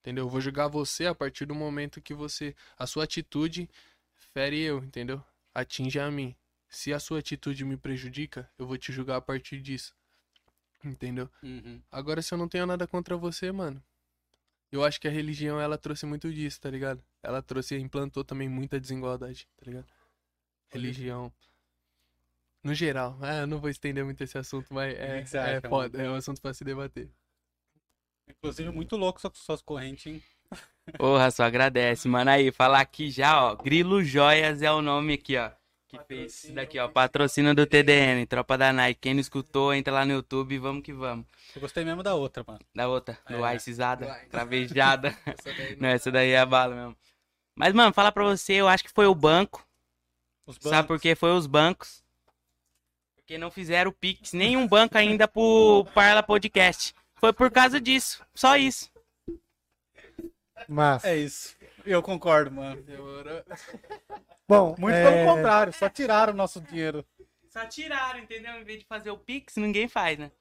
Entendeu? 0.01 0.25
Eu 0.25 0.29
vou 0.29 0.41
julgar 0.41 0.67
você 0.67 1.05
a 1.05 1.15
partir 1.15 1.45
do 1.45 1.55
momento 1.55 2.01
que 2.01 2.13
você 2.13 2.55
a 2.77 2.85
sua 2.87 3.03
atitude 3.03 3.69
fere 4.33 4.59
eu, 4.59 4.83
entendeu? 4.83 5.23
Atinge 5.53 5.99
a 5.99 6.09
mim. 6.09 6.35
Se 6.67 6.93
a 6.93 6.99
sua 6.99 7.19
atitude 7.19 7.65
me 7.65 7.75
prejudica, 7.75 8.49
eu 8.57 8.67
vou 8.67 8.77
te 8.77 8.91
julgar 8.91 9.17
a 9.17 9.21
partir 9.21 9.59
disso. 9.61 9.95
Entendeu? 10.83 11.29
Uhum. 11.43 11.81
Agora, 11.91 12.21
se 12.21 12.33
eu 12.33 12.37
não 12.37 12.47
tenho 12.47 12.65
nada 12.65 12.87
contra 12.87 13.17
você, 13.17 13.51
mano. 13.51 13.83
Eu 14.71 14.83
acho 14.83 15.01
que 15.01 15.07
a 15.07 15.11
religião, 15.11 15.59
ela 15.59 15.77
trouxe 15.77 16.05
muito 16.05 16.31
disso, 16.31 16.61
tá 16.61 16.69
ligado? 16.69 17.03
Ela 17.23 17.41
trouxe 17.41 17.75
e 17.75 17.81
implantou 17.81 18.23
também 18.23 18.47
muita 18.47 18.79
desigualdade, 18.79 19.47
tá 19.57 19.65
ligado? 19.65 19.87
Religião. 20.69 21.33
No 22.63 22.73
geral. 22.75 23.17
Ah, 23.21 23.37
eu 23.37 23.47
não 23.47 23.59
vou 23.59 23.69
estender 23.69 24.05
muito 24.05 24.23
esse 24.23 24.37
assunto, 24.37 24.71
mas 24.71 24.93
é, 24.93 25.23
que 25.23 25.37
é 25.37 25.57
acha, 25.57 25.69
foda. 25.69 26.01
É 26.01 26.09
um 26.09 26.15
assunto 26.15 26.39
pra 26.39 26.53
se 26.53 26.63
debater. 26.63 27.09
Inclusive, 28.27 28.69
muito 28.69 28.95
louco 28.95 29.19
só 29.19 29.29
com 29.29 29.37
suas 29.37 29.61
correntes, 29.61 30.05
hein? 30.05 30.23
Porra, 30.97 31.31
só 31.31 31.43
agradece, 31.43 32.07
mano. 32.07 32.31
Aí, 32.31 32.51
falar 32.51 32.81
aqui 32.81 33.09
já, 33.09 33.43
ó. 33.43 33.55
Grilo 33.55 34.03
Joias 34.03 34.61
é 34.61 34.71
o 34.71 34.81
nome 34.81 35.13
aqui, 35.13 35.37
ó. 35.37 35.51
Que 35.87 35.97
fez 36.07 36.43
isso 36.43 36.53
daqui, 36.53 36.77
ó. 36.77 36.87
Patrocínio 36.87 37.55
do 37.55 37.65
TDN, 37.65 38.25
Tropa 38.27 38.57
da 38.57 38.71
Nike. 38.71 38.99
Quem 39.01 39.13
não 39.15 39.21
escutou, 39.21 39.73
entra 39.73 39.91
lá 39.93 40.05
no 40.05 40.13
YouTube 40.13 40.53
e 40.53 40.59
vamos 40.59 40.83
que 40.83 40.93
vamos. 40.93 41.25
Eu 41.55 41.61
gostei 41.61 41.83
mesmo 41.83 42.03
da 42.03 42.13
outra, 42.13 42.43
mano. 42.47 42.59
Da 42.75 42.87
outra, 42.87 43.17
do 43.27 43.43
É. 43.43 43.55
Icezada, 43.55 44.05
Do 44.05 44.11
Ice. 44.11 44.25
cravejada. 44.27 45.17
Essa 45.25 45.51
daí 45.51 45.75
Não, 45.79 45.89
essa 45.89 46.11
daí 46.11 46.29
é 46.29 46.39
a 46.39 46.45
bala 46.45 46.75
mesmo. 46.75 46.95
Mas, 47.55 47.73
mano, 47.73 47.91
falar 47.91 48.11
pra 48.11 48.23
você, 48.23 48.53
eu 48.53 48.67
acho 48.67 48.83
que 48.83 48.91
foi 48.91 49.07
o 49.07 49.15
banco. 49.15 49.65
Sabe 50.61 50.87
por 50.87 50.99
quê? 50.99 51.15
Foi 51.15 51.31
os 51.31 51.47
bancos. 51.47 52.03
Porque 53.15 53.37
não 53.37 53.51
fizeram 53.51 53.89
o 53.91 53.93
Pix, 53.93 54.33
nenhum 54.33 54.67
banco 54.67 54.97
ainda 54.97 55.27
pro 55.27 55.85
Parla 55.93 56.21
Podcast. 56.23 56.93
Foi 57.15 57.33
por 57.33 57.51
causa 57.51 57.79
disso. 57.81 58.23
Só 58.33 58.55
isso. 58.57 58.89
Mas, 60.67 61.03
É 61.03 61.15
isso. 61.15 61.55
Eu 61.85 62.01
concordo, 62.01 62.51
mano. 62.51 62.83
Bom, 64.47 64.75
Muito 64.77 64.95
é, 64.95 65.03
pelo 65.03 65.35
contrário, 65.35 65.73
só 65.73 65.89
tiraram 65.89 66.33
o 66.33 66.35
nosso 66.35 66.59
dinheiro. 66.59 67.05
Só 67.49 67.65
tiraram, 67.65 68.19
entendeu? 68.19 68.59
Em 68.59 68.63
vez 68.63 68.79
de 68.79 68.85
fazer 68.85 69.11
o 69.11 69.17
Pix, 69.17 69.55
ninguém 69.55 69.87
faz, 69.87 70.17
né? 70.17 70.31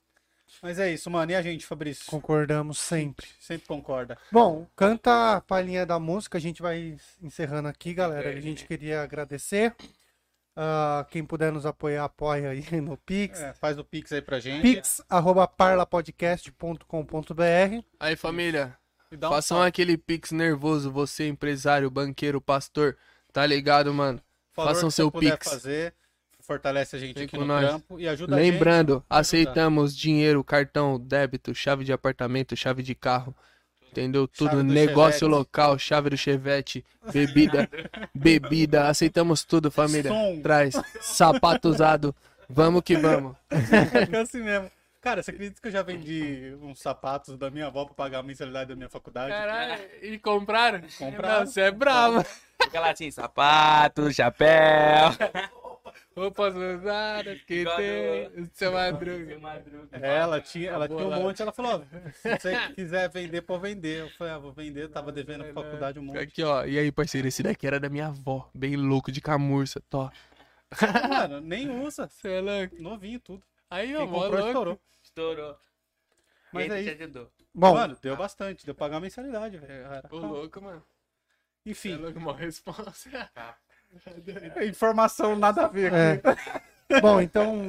Mas 0.62 0.78
é 0.78 0.92
isso, 0.92 1.10
mano. 1.10 1.30
E 1.30 1.34
a 1.34 1.42
gente, 1.42 1.66
Fabrício? 1.66 2.06
concordamos 2.06 2.78
sempre. 2.78 3.26
Sempre 3.38 3.68
concorda. 3.68 4.18
Bom, 4.32 4.66
canta 4.74 5.36
a 5.36 5.40
palhinha 5.40 5.84
da 5.84 5.98
música, 5.98 6.38
a 6.38 6.40
gente 6.40 6.62
vai 6.62 6.96
encerrando 7.22 7.68
aqui, 7.68 7.94
galera. 7.94 8.30
A 8.30 8.40
gente 8.40 8.66
queria 8.66 9.02
agradecer. 9.02 9.74
Ah, 10.56 11.06
quem 11.10 11.24
puder 11.24 11.52
nos 11.52 11.64
apoiar, 11.64 12.04
apoia 12.04 12.50
aí 12.50 12.80
no 12.80 12.96
Pix. 12.96 13.40
É, 13.40 13.52
faz 13.54 13.78
o 13.78 13.84
Pix 13.84 14.10
aí 14.10 14.20
pra 14.20 14.40
gente. 14.40 14.62
Pix, 14.62 15.00
arroba 15.08 15.46
parlapodcast.com.br. 15.46 17.84
Aí, 18.00 18.16
família. 18.16 18.76
Um 19.12 19.18
Façam 19.20 19.56
salve. 19.58 19.68
aquele 19.68 19.96
pix 19.96 20.30
nervoso, 20.32 20.90
você, 20.90 21.28
empresário, 21.28 21.90
banqueiro, 21.90 22.40
pastor. 22.40 22.96
Tá 23.32 23.44
ligado, 23.46 23.92
mano? 23.94 24.20
Valor 24.54 24.74
façam 24.74 24.90
seu 24.90 25.10
Pix. 25.10 25.48
fazer. 25.48 25.94
fortalece 26.40 26.96
a 26.96 26.98
gente 26.98 27.22
aqui 27.22 27.36
com 27.36 27.38
no 27.38 27.46
nós. 27.46 27.66
trampo 27.66 27.98
e 28.00 28.08
ajuda 28.08 28.36
a 28.36 28.38
gente. 28.38 28.52
Lembrando, 28.52 29.04
aceitamos 29.08 29.96
dinheiro, 29.96 30.42
cartão, 30.44 30.98
débito, 30.98 31.54
chave 31.54 31.84
de 31.84 31.92
apartamento, 31.92 32.56
chave 32.56 32.82
de 32.82 32.94
carro. 32.94 33.34
Entendeu? 33.90 34.28
Tudo. 34.28 34.50
Chave 34.50 34.62
Negócio 34.62 35.20
Chevette. 35.20 35.38
local, 35.38 35.78
chave 35.78 36.10
do 36.10 36.16
Chevette, 36.16 36.84
bebida, 37.12 37.68
bebida. 38.14 38.88
Aceitamos 38.88 39.44
tudo, 39.44 39.70
família. 39.70 40.10
Som. 40.10 40.40
Traz 40.42 40.74
sapato 41.00 41.68
usado. 41.70 42.14
Vamos 42.48 42.82
que 42.82 42.96
vamos. 42.96 43.34
É 44.12 44.18
assim 44.18 44.42
mesmo. 44.42 44.70
Cara, 45.08 45.22
você 45.22 45.30
acredita 45.30 45.58
que 45.58 45.68
eu 45.68 45.72
já 45.72 45.80
vendi 45.80 46.54
uns 46.60 46.80
sapatos 46.80 47.38
da 47.38 47.50
minha 47.50 47.68
avó 47.68 47.86
pra 47.86 47.94
pagar 47.94 48.18
a 48.18 48.22
mensalidade 48.22 48.68
da 48.68 48.76
minha 48.76 48.90
faculdade? 48.90 49.30
Caralho, 49.30 49.82
e 50.02 50.18
compraram? 50.18 50.82
Compraram. 50.98 51.46
Você 51.46 51.62
é 51.62 51.70
bravo. 51.70 52.22
Fica 52.62 52.78
lá 52.78 52.90
assim, 52.90 53.10
sapato, 53.10 54.12
chapéu. 54.12 55.08
Roupas 56.14 56.54
usadas 56.54 57.40
que 57.40 57.64
tem. 57.64 58.50
Seu 58.52 58.70
madruga. 58.70 59.40
É, 59.92 60.16
ela 60.18 60.42
tinha, 60.42 60.72
ela 60.72 60.86
tinha 60.86 60.98
um 60.98 61.22
monte, 61.22 61.40
ela 61.40 61.52
falou, 61.52 61.76
ó, 61.76 62.10
se 62.12 62.38
você 62.38 62.68
quiser 62.74 63.08
vender, 63.08 63.40
pode 63.40 63.62
vender. 63.62 64.00
Eu 64.02 64.10
falei, 64.10 64.34
ah, 64.34 64.38
vou 64.38 64.52
vender, 64.52 64.82
eu 64.82 64.90
tava 64.90 65.10
devendo 65.10 65.42
pra 65.44 65.54
faculdade 65.54 65.98
um 65.98 66.02
monte. 66.02 66.18
Aqui, 66.18 66.42
ó. 66.42 66.66
E 66.66 66.78
aí, 66.78 66.92
parceiro, 66.92 67.26
esse 67.26 67.42
daqui 67.42 67.66
era 67.66 67.80
da 67.80 67.88
minha 67.88 68.08
avó. 68.08 68.50
Bem 68.54 68.76
louco, 68.76 69.10
de 69.10 69.22
camurça. 69.22 69.80
Tó. 69.88 70.10
Mano, 71.08 71.40
nem 71.40 71.70
usa. 71.82 72.06
Você 72.06 72.28
é 72.28 72.40
louco. 72.42 72.76
Novinho 72.78 73.18
tudo. 73.20 73.42
Aí, 73.70 73.96
ó, 73.96 74.06
mó 74.06 74.26
louco. 74.26 74.46
estourou. 74.46 74.80
Estourou. 75.18 75.58
Mas 76.52 76.66
Esse 76.66 76.74
aí- 76.74 76.84
te 76.96 77.02
ajudou. 77.02 77.30
Bom, 77.52 77.74
Mano, 77.74 77.98
deu 78.00 78.16
bastante, 78.16 78.64
deu 78.64 78.74
pra 78.74 78.86
pagar 78.86 78.98
a 78.98 79.00
mensalidade, 79.00 79.58
velho. 79.58 79.84
Ô, 80.10 80.16
louco, 80.18 80.62
mano. 80.62 80.84
É 81.66 81.70
Enfim, 81.70 81.96
louco, 81.96 82.20
mó 82.20 82.32
responsa. 82.32 82.92
informação 84.66 85.34
nada 85.36 85.64
a 85.64 85.68
ver. 85.68 85.92
é. 85.92 86.20
Bom, 87.02 87.20
então, 87.20 87.66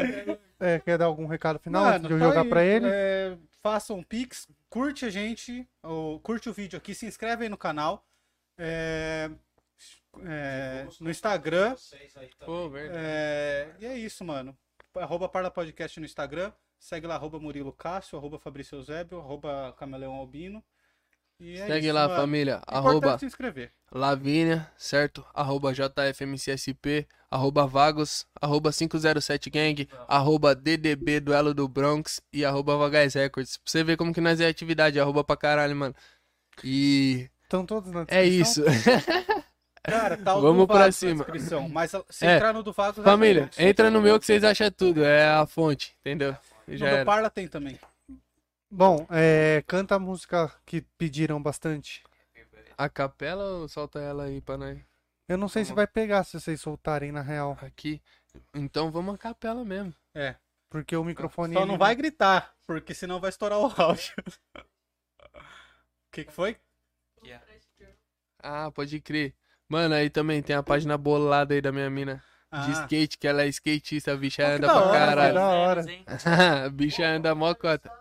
é, 0.59 0.79
quer 0.79 0.97
dar 0.97 1.05
algum 1.05 1.25
recado 1.25 1.59
final 1.59 1.83
antes 1.85 2.07
de 2.07 2.13
eu 2.13 2.19
tá 2.19 2.25
jogar 2.25 2.41
aí, 2.43 2.49
pra 2.49 2.63
ele? 2.63 2.85
é, 2.87 3.37
faça 3.61 3.93
um 3.93 4.01
pix, 4.01 4.47
curte 4.69 5.05
a 5.05 5.09
gente, 5.09 5.67
ou, 5.83 6.21
curte 6.21 6.47
o 6.49 6.53
vídeo 6.53 6.77
aqui, 6.77 6.95
se 6.95 7.05
inscreve 7.05 7.43
aí 7.43 7.49
no 7.49 7.57
canal. 7.57 8.05
é, 8.57 9.29
é, 10.25 10.87
no 11.01 11.09
Instagram. 11.09 11.75
Pô, 12.45 12.71
é, 12.77 13.73
e 13.79 13.85
é 13.85 13.97
isso, 13.97 14.23
mano. 14.23 14.57
Arroba 14.95 15.27
Parla 15.27 15.51
Podcast 15.51 15.99
no 15.99 16.05
Instagram. 16.05 16.53
Segue 16.79 17.05
lá, 17.07 17.15
arroba 17.15 17.39
Murilo 17.39 17.73
Cássio, 17.73 18.17
arroba 18.17 18.39
Fabrício 18.39 18.77
Eusébio, 18.77 19.19
arroba 19.19 19.73
Camaleão 19.77 20.13
Albino. 20.15 20.63
E 21.39 21.53
é 21.57 21.67
Segue 21.67 21.85
isso, 21.87 21.95
lá, 21.95 22.07
mano. 22.07 22.19
família. 22.21 22.55
Importante 22.55 22.75
Arroba 22.77 23.19
se 23.19 23.25
inscrever. 23.25 23.71
Lavínia, 23.91 24.69
certo? 24.77 25.25
Arroba 25.33 25.71
JFMCSP, 25.73 27.07
arroba 27.31 27.65
Vagos, 27.65 28.25
arroba 28.41 28.71
507 28.73 29.49
Gang, 29.49 29.87
arroba 30.07 30.53
DDB 30.53 31.19
Duelo 31.21 31.53
do 31.53 31.67
Bronx 31.67 32.21
e 32.33 32.43
arroba 32.43 32.75
Vagais 32.77 33.13
Records. 33.13 33.57
Pra 33.57 33.71
você 33.71 33.83
ver 33.83 33.95
como 33.97 34.13
que 34.13 34.19
nós 34.21 34.39
é 34.41 34.47
atividade, 34.47 34.99
arroba 34.99 35.23
pra 35.23 35.37
caralho, 35.37 35.75
mano. 35.75 35.95
E 36.63 37.29
Estão 37.43 37.65
todos 37.65 37.89
na 37.91 38.05
é 38.09 38.23
descrição? 38.23 38.65
isso. 38.65 38.79
Cara, 39.81 40.17
tá 40.17 40.35
o 40.35 40.41
Vamos 40.41 40.63
do 40.63 40.67
pra 40.67 40.91
cima. 40.91 41.23
descrição, 41.23 41.67
Mas 41.69 41.91
se 42.09 42.25
É. 42.25 42.35
entrar 42.35 42.53
no 42.53 42.61
do 42.61 42.73
Vagos... 42.73 43.03
Família, 43.03 43.49
é 43.57 43.69
entra 43.69 43.89
no 43.89 44.01
meu 44.01 44.19
que 44.19 44.25
vocês 44.25 44.43
acham 44.43 44.69
tudo, 44.69 45.03
é 45.03 45.25
a 45.29 45.45
fonte, 45.47 45.95
entendeu? 46.01 46.35
No 46.69 46.77
Já 46.77 46.99
do. 46.99 47.05
Parla 47.05 47.29
tem 47.29 47.47
também. 47.47 47.79
Bom, 48.69 49.07
é, 49.09 49.63
canta 49.65 49.95
a 49.95 49.99
música 49.99 50.51
que 50.65 50.81
pediram 50.97 51.41
bastante. 51.41 52.03
A 52.77 52.87
capela 52.87 53.43
ou 53.43 53.67
solta 53.67 53.99
ela 53.99 54.25
aí 54.25 54.39
pra 54.41 54.57
nós? 54.57 54.79
Eu 55.27 55.37
não 55.37 55.49
sei 55.49 55.65
se 55.65 55.73
vai 55.73 55.87
pegar 55.87 56.23
se 56.23 56.39
vocês 56.39 56.61
soltarem 56.61 57.11
na 57.11 57.21
real. 57.21 57.57
Aqui. 57.61 58.01
Então 58.53 58.91
vamos 58.91 59.15
a 59.15 59.17
capela 59.17 59.65
mesmo. 59.65 59.93
É. 60.13 60.35
Porque 60.69 60.95
o 60.95 61.03
microfone. 61.03 61.53
Só 61.53 61.61
ele 61.61 61.71
não 61.71 61.77
vai 61.77 61.95
gritar, 61.95 62.55
porque 62.65 62.93
senão 62.93 63.19
vai 63.19 63.29
estourar 63.29 63.59
o 63.59 63.73
áudio. 63.81 64.13
O 64.55 64.61
que, 66.13 66.25
que 66.25 66.31
foi? 66.31 66.57
Ah, 68.41 68.71
pode 68.71 69.01
crer. 69.01 69.35
Mano, 69.67 69.95
aí 69.95 70.09
também 70.09 70.41
tem 70.41 70.55
a 70.55 70.63
página 70.63 70.97
bolada 70.97 71.53
aí 71.53 71.61
da 71.61 71.71
minha 71.71 71.89
mina 71.89 72.23
de 72.51 72.71
Ah, 72.71 72.81
skate, 72.83 73.17
que 73.17 73.27
ela 73.27 73.43
é 73.43 73.47
skatista, 73.47 74.11
a 74.13 74.17
bicha 74.17 74.45
anda 74.47 74.67
da 74.67 74.73
pra 74.73 74.81
hora, 74.81 74.99
caralho. 74.99 75.33
da 75.35 75.47
hora. 75.47 75.85
A 76.65 76.69
bicha 76.69 77.05
anda 77.07 77.35
mó 77.35 77.53
cota. 77.53 77.91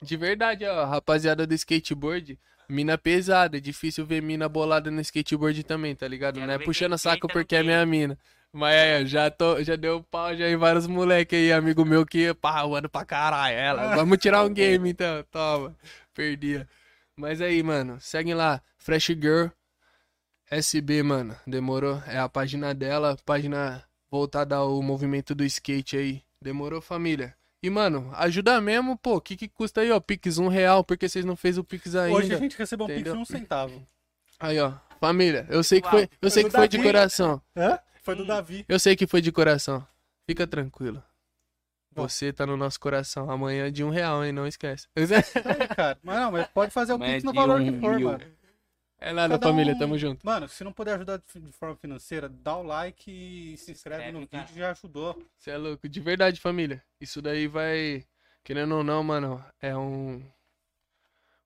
De 0.00 0.16
verdade, 0.16 0.64
ó, 0.64 0.84
rapaziada 0.86 1.46
do 1.46 1.54
skateboard, 1.54 2.38
mina 2.68 2.96
pesada, 2.96 3.58
é 3.58 3.60
difícil 3.60 4.06
ver 4.06 4.22
mina 4.22 4.48
bolada 4.48 4.90
no 4.90 5.00
skateboard 5.00 5.62
também, 5.64 5.94
tá 5.94 6.08
ligado? 6.08 6.36
Quero 6.36 6.46
Não 6.46 6.54
é 6.54 6.58
puxando 6.58 6.96
saco 6.96 7.28
porque 7.28 7.56
é 7.56 7.62
minha 7.62 7.84
mina. 7.84 8.18
Mas 8.52 8.74
é, 8.74 9.04
já, 9.06 9.30
tô, 9.30 9.62
já 9.62 9.74
deu 9.76 10.02
pau 10.02 10.34
já 10.36 10.48
em 10.48 10.56
vários 10.56 10.86
moleque 10.86 11.34
aí, 11.34 11.52
amigo 11.52 11.84
meu 11.84 12.06
que, 12.06 12.32
pá, 12.34 12.60
eu 12.62 12.74
ando 12.74 12.88
pra 12.88 13.04
caralho. 13.04 13.56
Ela, 13.56 13.94
vamos 13.96 14.16
tirar 14.18 14.44
um 14.44 14.52
game 14.52 14.90
então, 14.90 15.24
toma, 15.30 15.74
perdia. 16.14 16.66
Mas 17.16 17.40
aí, 17.40 17.62
mano, 17.62 17.98
seguem 18.00 18.32
lá, 18.34 18.62
Fresh 18.78 19.06
Girl 19.06 19.48
SB, 20.50 21.02
mano, 21.02 21.36
demorou? 21.46 22.02
É 22.06 22.18
a 22.18 22.28
página 22.28 22.74
dela, 22.74 23.16
página 23.24 23.82
voltada 24.10 24.56
ao 24.56 24.80
movimento 24.82 25.34
do 25.34 25.44
skate 25.44 25.96
aí. 25.96 26.22
Demorou, 26.40 26.80
família? 26.80 27.34
E, 27.62 27.70
mano, 27.70 28.10
ajuda 28.14 28.60
mesmo, 28.60 28.96
pô, 28.98 29.16
o 29.16 29.20
que 29.20 29.36
que 29.36 29.48
custa 29.48 29.80
aí, 29.80 29.90
ó, 29.90 29.98
Pix 29.98 30.36
um 30.38 30.48
real, 30.48 30.84
porque 30.84 31.08
vocês 31.08 31.24
não 31.24 31.34
fez 31.34 31.56
o 31.56 31.64
Pix 31.64 31.94
ainda. 31.94 32.18
Hoje 32.18 32.34
a 32.34 32.38
gente 32.38 32.58
recebeu 32.58 32.84
um 32.84 32.88
pix 32.88 33.04
de 33.04 33.16
um 33.16 33.24
centavo. 33.24 33.86
Aí, 34.38 34.60
ó, 34.60 34.74
família, 35.00 35.46
eu 35.48 35.64
sei 35.64 35.80
que 35.80 35.88
foi, 35.88 36.08
eu 36.20 36.30
sei 36.30 36.42
Foi 36.42 36.50
que 36.50 36.56
do 36.56 36.60
foi 36.60 36.68
de 36.68 36.76
Davi. 36.76 36.88
coração. 36.88 37.42
Hã? 37.56 37.78
Foi 38.02 38.14
do 38.14 38.26
Davi. 38.26 38.66
Eu 38.68 38.78
sei 38.78 38.94
que 38.94 39.06
foi 39.06 39.22
de 39.22 39.32
coração. 39.32 39.86
Fica 40.28 40.46
tranquilo. 40.46 41.02
Você 41.96 42.32
tá 42.32 42.44
no 42.44 42.56
nosso 42.56 42.78
coração. 42.80 43.30
Amanhã 43.30 43.68
é 43.68 43.70
de 43.70 43.82
um 43.84 43.88
real, 43.88 44.24
hein? 44.24 44.32
Não 44.32 44.46
esquece. 44.46 44.88
Aí, 44.96 45.68
cara. 45.68 45.96
Mas 46.02 46.16
não, 46.18 46.32
mas 46.32 46.46
pode 46.48 46.70
fazer 46.72 46.92
o 46.92 46.98
pix 46.98 47.22
no 47.22 47.32
valor 47.32 47.60
um 47.60 47.64
que 47.72 47.80
for, 47.80 47.96
mil. 47.96 48.08
mano. 48.08 48.24
É 49.06 49.12
nada, 49.12 49.34
Cada 49.34 49.46
família. 49.48 49.74
um- 49.74 49.78
Tamo 49.78 49.98
junto. 49.98 50.24
Mano, 50.24 50.48
se 50.48 50.64
não 50.64 50.72
puder 50.72 50.94
ajudar 50.94 51.18
de 51.18 51.52
forma 51.52 51.76
financeira, 51.76 52.28
dá 52.28 52.56
o 52.56 52.62
like 52.62 53.10
e 53.10 53.56
se 53.58 53.70
inscreve 53.72 54.02
Inscreve 54.02 54.18
no 54.20 54.26
canal. 54.26 54.46
vídeo, 54.46 54.58
já 54.58 54.70
ajudou. 54.70 55.22
Você 55.36 55.50
é 55.50 55.56
louco. 55.58 55.86
De 55.88 56.00
verdade, 56.00 56.40
família. 56.40 56.82
Isso 57.00 57.20
daí 57.20 57.46
vai. 57.46 58.04
Querendo 58.42 58.74
ou 58.76 58.82
não, 58.84 59.02
mano, 59.04 59.44
é 59.60 59.76
um. 59.76 60.22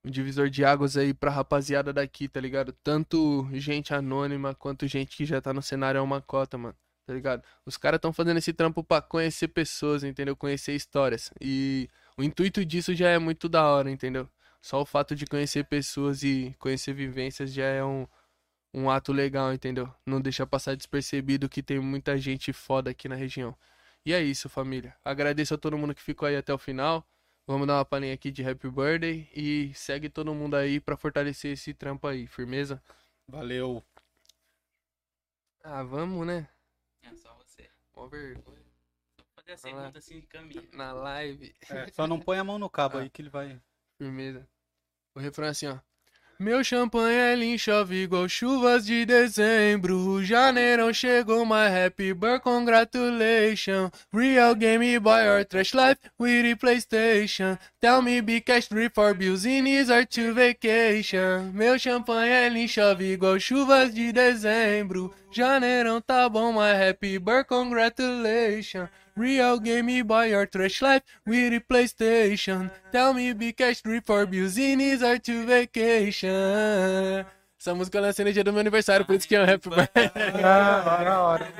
Um 0.04 0.10
divisor 0.10 0.48
de 0.48 0.64
águas 0.64 0.96
aí 0.96 1.12
pra 1.12 1.30
rapaziada 1.30 1.92
daqui, 1.92 2.28
tá 2.28 2.40
ligado? 2.40 2.72
Tanto 2.84 3.48
gente 3.54 3.92
anônima 3.92 4.54
quanto 4.54 4.86
gente 4.86 5.16
que 5.16 5.24
já 5.26 5.40
tá 5.40 5.52
no 5.52 5.60
cenário 5.60 5.98
é 5.98 6.00
uma 6.02 6.22
cota, 6.22 6.56
mano. 6.56 6.76
Tá 7.04 7.12
ligado? 7.12 7.42
Os 7.66 7.76
caras 7.76 7.98
tão 8.00 8.12
fazendo 8.12 8.36
esse 8.36 8.52
trampo 8.52 8.84
pra 8.84 9.00
conhecer 9.02 9.48
pessoas, 9.48 10.04
entendeu? 10.04 10.36
Conhecer 10.36 10.74
histórias. 10.74 11.30
E 11.40 11.88
o 12.16 12.22
intuito 12.22 12.64
disso 12.64 12.94
já 12.94 13.08
é 13.08 13.18
muito 13.18 13.48
da 13.48 13.66
hora, 13.66 13.90
entendeu? 13.90 14.28
Só 14.60 14.80
o 14.82 14.86
fato 14.86 15.14
de 15.14 15.26
conhecer 15.26 15.64
pessoas 15.64 16.22
e 16.22 16.54
conhecer 16.58 16.92
vivências 16.92 17.52
já 17.52 17.64
é 17.64 17.84
um, 17.84 18.06
um 18.74 18.90
ato 18.90 19.12
legal, 19.12 19.52
entendeu? 19.52 19.92
Não 20.04 20.20
deixa 20.20 20.46
passar 20.46 20.76
despercebido 20.76 21.48
que 21.48 21.62
tem 21.62 21.78
muita 21.80 22.18
gente 22.18 22.52
foda 22.52 22.90
aqui 22.90 23.08
na 23.08 23.14
região. 23.14 23.56
E 24.04 24.12
é 24.12 24.22
isso, 24.22 24.48
família. 24.48 24.96
Agradeço 25.04 25.54
a 25.54 25.58
todo 25.58 25.78
mundo 25.78 25.94
que 25.94 26.02
ficou 26.02 26.26
aí 26.26 26.36
até 26.36 26.52
o 26.52 26.58
final. 26.58 27.06
Vamos 27.46 27.66
dar 27.66 27.76
uma 27.78 27.84
palhinha 27.84 28.14
aqui 28.14 28.30
de 28.30 28.46
Happy 28.46 28.68
Birthday 28.68 29.30
e 29.34 29.72
segue 29.74 30.10
todo 30.10 30.34
mundo 30.34 30.54
aí 30.54 30.80
pra 30.80 30.96
fortalecer 30.96 31.52
esse 31.52 31.72
trampo 31.72 32.06
aí, 32.06 32.26
firmeza? 32.26 32.82
Valeu. 33.26 33.82
Ah, 35.64 35.82
vamos, 35.82 36.26
né? 36.26 36.48
É 37.02 37.14
só 37.14 37.34
você. 37.34 37.70
Mó 37.94 38.06
vergonha. 38.06 38.64
Fazer 39.34 39.52
a 39.52 39.56
segunda 39.56 39.98
assim 39.98 40.20
de 40.20 40.26
caminho. 40.26 40.68
Na 40.72 40.92
live, 40.92 41.54
É, 41.70 41.90
só 41.90 42.06
não 42.06 42.20
põe 42.20 42.38
a 42.38 42.44
mão 42.44 42.58
no 42.58 42.68
cabo 42.68 42.98
aí 42.98 43.08
que 43.08 43.22
ele 43.22 43.30
vai. 43.30 43.60
Firmeza. 43.98 44.48
O 45.14 45.20
refrão 45.20 45.48
é 45.48 45.50
assim, 45.50 45.66
ó. 45.66 45.78
Meu 46.40 46.62
champanhe 46.62 47.32
ele 47.32 47.58
chove 47.58 48.04
igual 48.04 48.28
chuvas 48.28 48.86
de 48.86 49.04
dezembro. 49.04 50.22
Janeirão 50.22 50.94
chegou, 50.94 51.44
my 51.44 51.66
happy 51.66 52.14
birthday, 52.14 52.38
congratulations. 52.38 53.90
Real 54.12 54.54
Game 54.54 55.00
Boy 55.00 55.26
or 55.26 55.44
Trash 55.44 55.74
Life 55.74 55.98
with 56.16 56.44
the 56.44 56.54
PlayStation. 56.54 57.58
Tell 57.80 58.00
me 58.00 58.20
be 58.20 58.40
cash 58.40 58.68
free 58.68 58.88
for 58.88 59.14
bills 59.14 59.44
in 59.44 59.66
or 59.90 60.06
to 60.06 60.32
vacation. 60.32 61.50
Meu 61.52 61.76
champanhe 61.76 62.46
ele 62.46 62.68
chove 62.68 63.12
igual 63.12 63.40
chuvas 63.40 63.92
de 63.92 64.12
dezembro. 64.12 65.12
Janeirão 65.30 66.00
tá 66.00 66.28
bom, 66.28 66.52
my 66.52 66.72
happy 66.72 67.18
birthday, 67.18 67.44
congratulations. 67.44 68.88
Real 69.16 69.58
Game 69.58 70.02
Boy 70.04 70.32
or 70.32 70.46
Trash 70.46 70.80
Life 70.80 71.02
with 71.26 71.50
the 71.50 71.60
PlayStation. 71.60 72.70
Tell 72.92 73.12
me 73.12 73.32
be 73.34 73.52
cash 73.52 73.82
free 73.82 74.00
for 74.00 74.22
in 74.22 75.02
or 75.02 75.18
to 75.18 75.44
vacation. 75.44 77.26
Essa 77.60 77.74
música 77.74 78.00
lancei 78.00 78.24
no 78.24 78.32
dia 78.32 78.44
do 78.44 78.52
meu 78.52 78.60
aniversário, 78.60 79.04
por 79.04 79.16
isso 79.16 79.26
que 79.26 79.34
é 79.34 79.42
um 79.42 79.44
rap. 79.44 79.64
Ah, 80.44 81.02
da 81.02 81.20
hora. 81.20 81.52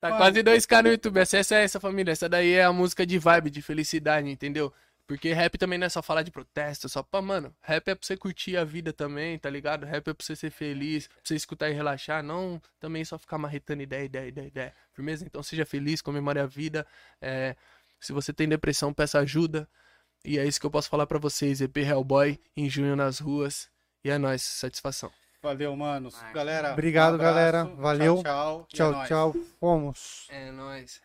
Tá 0.00 0.12
quase 0.12 0.42
2k 0.42 0.82
no 0.82 0.90
YouTube. 0.90 1.18
Acessa 1.18 1.56
essa 1.56 1.80
família. 1.80 2.12
Essa 2.12 2.28
daí 2.28 2.52
é 2.52 2.64
a 2.64 2.72
música 2.72 3.06
de 3.06 3.18
vibe, 3.18 3.50
de 3.50 3.62
felicidade, 3.62 4.28
entendeu? 4.28 4.72
Porque 5.08 5.32
rap 5.32 5.56
também 5.56 5.78
não 5.78 5.86
é 5.86 5.88
só 5.88 6.02
falar 6.02 6.22
de 6.22 6.30
protesto, 6.30 6.86
só 6.86 7.02
pra, 7.02 7.22
mano, 7.22 7.56
rap 7.62 7.88
é 7.88 7.94
pra 7.94 8.06
você 8.06 8.14
curtir 8.14 8.58
a 8.58 8.62
vida 8.62 8.92
também, 8.92 9.38
tá 9.38 9.48
ligado? 9.48 9.86
Rap 9.86 10.06
é 10.06 10.12
pra 10.12 10.22
você 10.22 10.36
ser 10.36 10.50
feliz, 10.50 11.08
pra 11.08 11.16
você 11.24 11.34
escutar 11.34 11.70
e 11.70 11.72
relaxar, 11.72 12.22
não 12.22 12.60
também 12.78 13.02
só 13.06 13.16
ficar 13.18 13.38
marretando 13.38 13.82
ideia, 13.82 14.04
ideia, 14.04 14.28
ideia, 14.28 14.46
ideia. 14.46 14.74
Firmeza? 14.92 15.24
Então 15.24 15.42
seja 15.42 15.64
feliz, 15.64 16.02
comemore 16.02 16.38
a 16.40 16.44
vida. 16.44 16.86
É, 17.22 17.56
se 17.98 18.12
você 18.12 18.34
tem 18.34 18.46
depressão, 18.46 18.92
peça 18.92 19.18
ajuda. 19.18 19.66
E 20.22 20.38
é 20.38 20.44
isso 20.44 20.60
que 20.60 20.66
eu 20.66 20.70
posso 20.70 20.90
falar 20.90 21.06
pra 21.06 21.18
vocês. 21.18 21.62
EP 21.62 21.78
Hellboy, 21.78 22.38
em 22.54 22.68
junho 22.68 22.94
nas 22.94 23.18
ruas. 23.18 23.70
E 24.04 24.10
é 24.10 24.18
nóis, 24.18 24.42
satisfação. 24.42 25.10
Valeu, 25.40 25.74
manos. 25.74 26.16
Galera. 26.34 26.72
Obrigado, 26.72 27.14
um 27.14 27.18
galera. 27.18 27.64
Valeu. 27.64 28.22
Tchau, 28.22 28.24
tchau. 28.24 28.66
É 28.68 28.76
Tchau, 28.76 28.92
nóis. 28.92 29.08
tchau. 29.08 29.36
Fomos. 29.58 30.26
É 30.28 30.50
nóis. 30.52 31.00